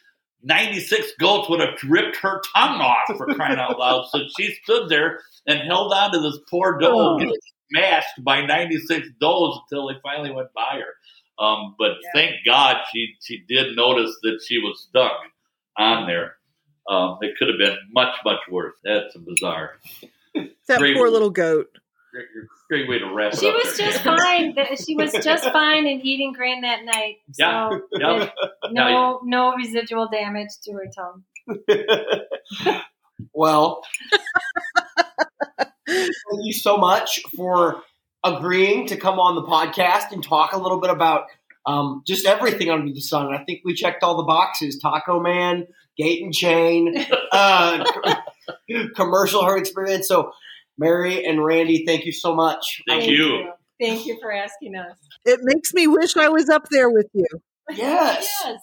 96 0.45 1.11
goats 1.19 1.49
would 1.49 1.59
have 1.59 1.77
ripped 1.87 2.17
her 2.17 2.41
tongue 2.55 2.79
off 2.79 3.17
for 3.17 3.25
crying 3.33 3.59
out 3.59 3.77
loud. 3.79 4.05
So 4.11 4.19
she 4.39 4.53
stood 4.63 4.87
there 4.89 5.19
and 5.47 5.59
held 5.67 5.91
on 5.93 6.11
to 6.13 6.19
this 6.19 6.39
poor 6.49 6.77
doe, 6.79 6.91
Oh. 6.93 7.17
getting 7.19 7.35
smashed 7.71 8.23
by 8.23 8.45
96 8.45 9.07
does 9.19 9.59
until 9.69 9.87
they 9.87 9.95
finally 10.03 10.31
went 10.31 10.53
by 10.53 10.79
her. 10.79 11.43
Um, 11.43 11.75
but 11.77 11.91
Yeah. 12.03 12.09
thank 12.13 12.35
God 12.45 12.77
she, 12.93 13.15
she 13.21 13.43
did 13.49 13.75
notice 13.75 14.15
that 14.23 14.39
she 14.47 14.59
was 14.59 14.85
stuck 14.87 15.11
on 15.77 16.07
there. 16.07 16.37
Um, 16.87 17.17
it 17.21 17.35
could 17.37 17.47
have 17.49 17.57
been 17.57 17.77
much, 17.91 18.15
much 18.23 18.39
worse. 18.49 18.75
That's 18.83 19.15
bizarre. 19.17 19.79
That 20.67 20.77
Great. 20.79 20.95
poor 20.95 21.09
little 21.09 21.31
goat. 21.31 21.67
Great, 22.15 22.27
great 22.69 22.89
way 22.89 22.99
to 22.99 23.13
wrap 23.13 23.33
it 23.33 23.39
she 23.39 23.49
up. 23.49 23.55
was 23.55 23.75
there, 23.77 23.91
just 23.91 24.03
fine. 24.03 24.55
She 24.85 24.95
was 24.95 25.11
just 25.11 25.43
fine 25.51 25.85
and 25.85 26.01
eating 26.01 26.31
grain 26.31 26.61
that 26.61 26.85
night. 26.85 27.17
So 27.33 27.43
Yeah, 27.43 27.79
yeah. 27.91 28.29
no 28.71 29.19
no 29.23 29.53
residual 29.55 30.07
damage 30.09 30.51
to 30.63 30.71
her 30.73 30.87
tongue. 30.95 31.23
Well, 33.33 33.81
thank 35.87 36.09
you 36.41 36.51
so 36.51 36.75
much 36.75 37.21
for 37.35 37.81
agreeing 38.25 38.87
to 38.87 38.97
come 38.97 39.19
on 39.19 39.35
the 39.35 39.43
podcast 39.43 40.11
and 40.11 40.21
talk 40.21 40.51
a 40.51 40.57
little 40.57 40.81
bit 40.81 40.89
about 40.89 41.27
um, 41.65 42.03
just 42.05 42.25
everything 42.25 42.69
under 42.69 42.91
the 42.91 42.99
sun. 42.99 43.33
I 43.33 43.43
think 43.45 43.61
we 43.63 43.73
checked 43.73 44.03
all 44.03 44.17
the 44.17 44.23
boxes: 44.23 44.77
Taco 44.79 45.21
Man, 45.21 45.65
Gate 45.97 46.23
and 46.23 46.33
Chain, 46.33 46.93
uh, 47.31 47.85
commercial 48.95 49.45
herd 49.45 49.59
experience. 49.59 50.07
So, 50.09 50.33
Mary 50.77 51.25
and 51.25 51.43
Randy, 51.43 51.85
thank 51.85 52.05
you 52.05 52.11
so 52.11 52.35
much. 52.35 52.81
Thank 52.87 53.07
you. 53.07 53.51
Thank 53.79 54.05
you 54.05 54.17
for 54.21 54.31
asking 54.31 54.75
us. 54.75 54.97
It 55.25 55.39
makes 55.43 55.73
me 55.73 55.87
wish 55.87 56.15
I 56.15 56.29
was 56.29 56.49
up 56.49 56.67
there 56.71 56.89
with 56.89 57.07
you. 57.13 57.25
Yes. 57.71 58.27
yes. 58.43 58.59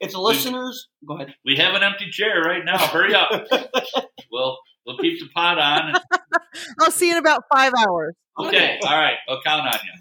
If 0.00 0.12
the 0.12 0.20
listeners, 0.20 0.88
go 1.06 1.14
ahead. 1.14 1.34
We 1.44 1.56
have 1.56 1.74
an 1.74 1.82
empty 1.82 2.10
chair 2.10 2.40
right 2.40 2.64
now. 2.64 2.78
Hurry 2.78 3.14
up. 3.14 3.30
we'll 4.32 4.58
we'll 4.84 4.98
keep 4.98 5.20
the 5.20 5.28
pot 5.34 5.58
on. 5.58 5.94
I'll 6.80 6.90
see 6.90 7.06
you 7.06 7.12
in 7.12 7.18
about 7.18 7.44
five 7.52 7.72
hours. 7.78 8.14
Okay. 8.38 8.78
All 8.82 8.98
right. 8.98 9.16
I'll 9.28 9.40
count 9.42 9.66
on 9.66 9.80
you. 9.84 9.92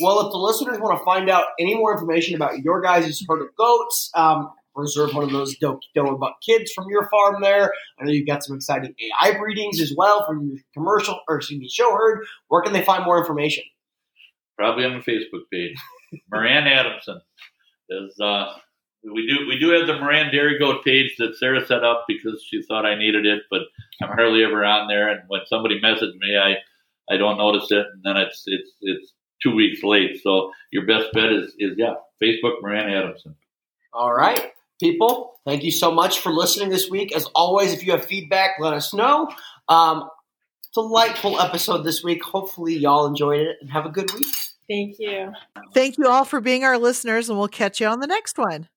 Well, 0.00 0.26
if 0.26 0.32
the 0.32 0.38
listeners 0.38 0.78
want 0.78 0.98
to 0.98 1.04
find 1.04 1.30
out 1.30 1.44
any 1.58 1.74
more 1.74 1.92
information 1.92 2.34
about 2.34 2.58
your 2.60 2.80
guys' 2.82 3.22
herd 3.28 3.42
of 3.42 3.48
goats, 3.56 4.10
um, 4.14 4.52
reserve 4.76 5.14
one 5.14 5.24
of 5.24 5.30
those 5.30 5.56
dope 5.58 5.80
Doa 5.96 6.18
Buck 6.18 6.36
kids 6.44 6.72
from 6.72 6.86
your 6.88 7.08
farm 7.08 7.42
there. 7.42 7.72
I 7.98 8.04
know 8.04 8.12
you've 8.12 8.26
got 8.26 8.44
some 8.44 8.56
exciting 8.56 8.94
AI 9.22 9.36
breedings 9.38 9.80
as 9.80 9.92
well 9.96 10.26
from 10.26 10.46
your 10.46 10.58
commercial 10.74 11.18
or 11.28 11.36
excuse 11.36 11.60
me, 11.60 11.68
show 11.68 11.90
herd. 11.92 12.24
Where 12.48 12.62
can 12.62 12.72
they 12.72 12.82
find 12.82 13.04
more 13.04 13.18
information? 13.18 13.64
Probably 14.56 14.84
on 14.84 14.92
the 14.92 15.10
Facebook 15.10 15.42
page. 15.52 15.76
Moran 16.30 16.66
Adamson. 16.66 17.20
There's 17.88 18.18
uh 18.20 18.54
we 19.04 19.26
do 19.26 19.46
we 19.46 19.58
do 19.58 19.70
have 19.70 19.86
the 19.86 19.98
Moran 19.98 20.32
Dairy 20.32 20.58
Goat 20.58 20.84
page 20.84 21.16
that 21.18 21.36
Sarah 21.36 21.64
set 21.64 21.84
up 21.84 22.04
because 22.08 22.44
she 22.48 22.62
thought 22.62 22.86
I 22.86 22.98
needed 22.98 23.26
it, 23.26 23.42
but 23.50 23.62
I'm 24.02 24.08
hardly 24.08 24.44
ever 24.44 24.64
on 24.64 24.88
there. 24.88 25.08
And 25.08 25.20
when 25.28 25.42
somebody 25.46 25.80
messaged 25.80 26.18
me, 26.18 26.36
I 26.36 26.56
I 27.12 27.16
don't 27.16 27.38
notice 27.38 27.70
it, 27.70 27.86
and 27.92 28.02
then 28.02 28.16
it's 28.16 28.42
it's 28.46 28.70
it's 28.80 29.12
two 29.42 29.54
weeks 29.54 29.82
late. 29.82 30.20
So 30.22 30.52
your 30.72 30.86
best 30.86 31.12
bet 31.12 31.32
is 31.32 31.54
is 31.58 31.74
yeah, 31.76 31.94
Facebook 32.22 32.62
Moran 32.62 32.90
Adamson. 32.90 33.36
All 33.92 34.12
right, 34.12 34.52
people. 34.80 35.38
Thank 35.44 35.62
you 35.62 35.70
so 35.70 35.90
much 35.90 36.20
for 36.20 36.32
listening 36.32 36.70
this 36.70 36.90
week. 36.90 37.14
As 37.14 37.26
always, 37.34 37.72
if 37.72 37.84
you 37.84 37.92
have 37.92 38.04
feedback, 38.04 38.52
let 38.58 38.72
us 38.72 38.92
know. 38.92 39.30
Um, 39.68 40.08
delightful 40.74 41.40
episode 41.40 41.82
this 41.82 42.02
week. 42.02 42.22
Hopefully, 42.22 42.74
y'all 42.74 43.06
enjoyed 43.06 43.40
it 43.40 43.56
and 43.60 43.70
have 43.70 43.86
a 43.86 43.90
good 43.90 44.12
week. 44.12 44.26
Thank 44.68 44.96
you. 44.98 45.32
Thank 45.72 45.96
you 45.96 46.08
all 46.08 46.24
for 46.24 46.40
being 46.40 46.64
our 46.64 46.78
listeners, 46.78 47.28
and 47.28 47.38
we'll 47.38 47.48
catch 47.48 47.80
you 47.80 47.86
on 47.86 48.00
the 48.00 48.06
next 48.06 48.36
one. 48.36 48.68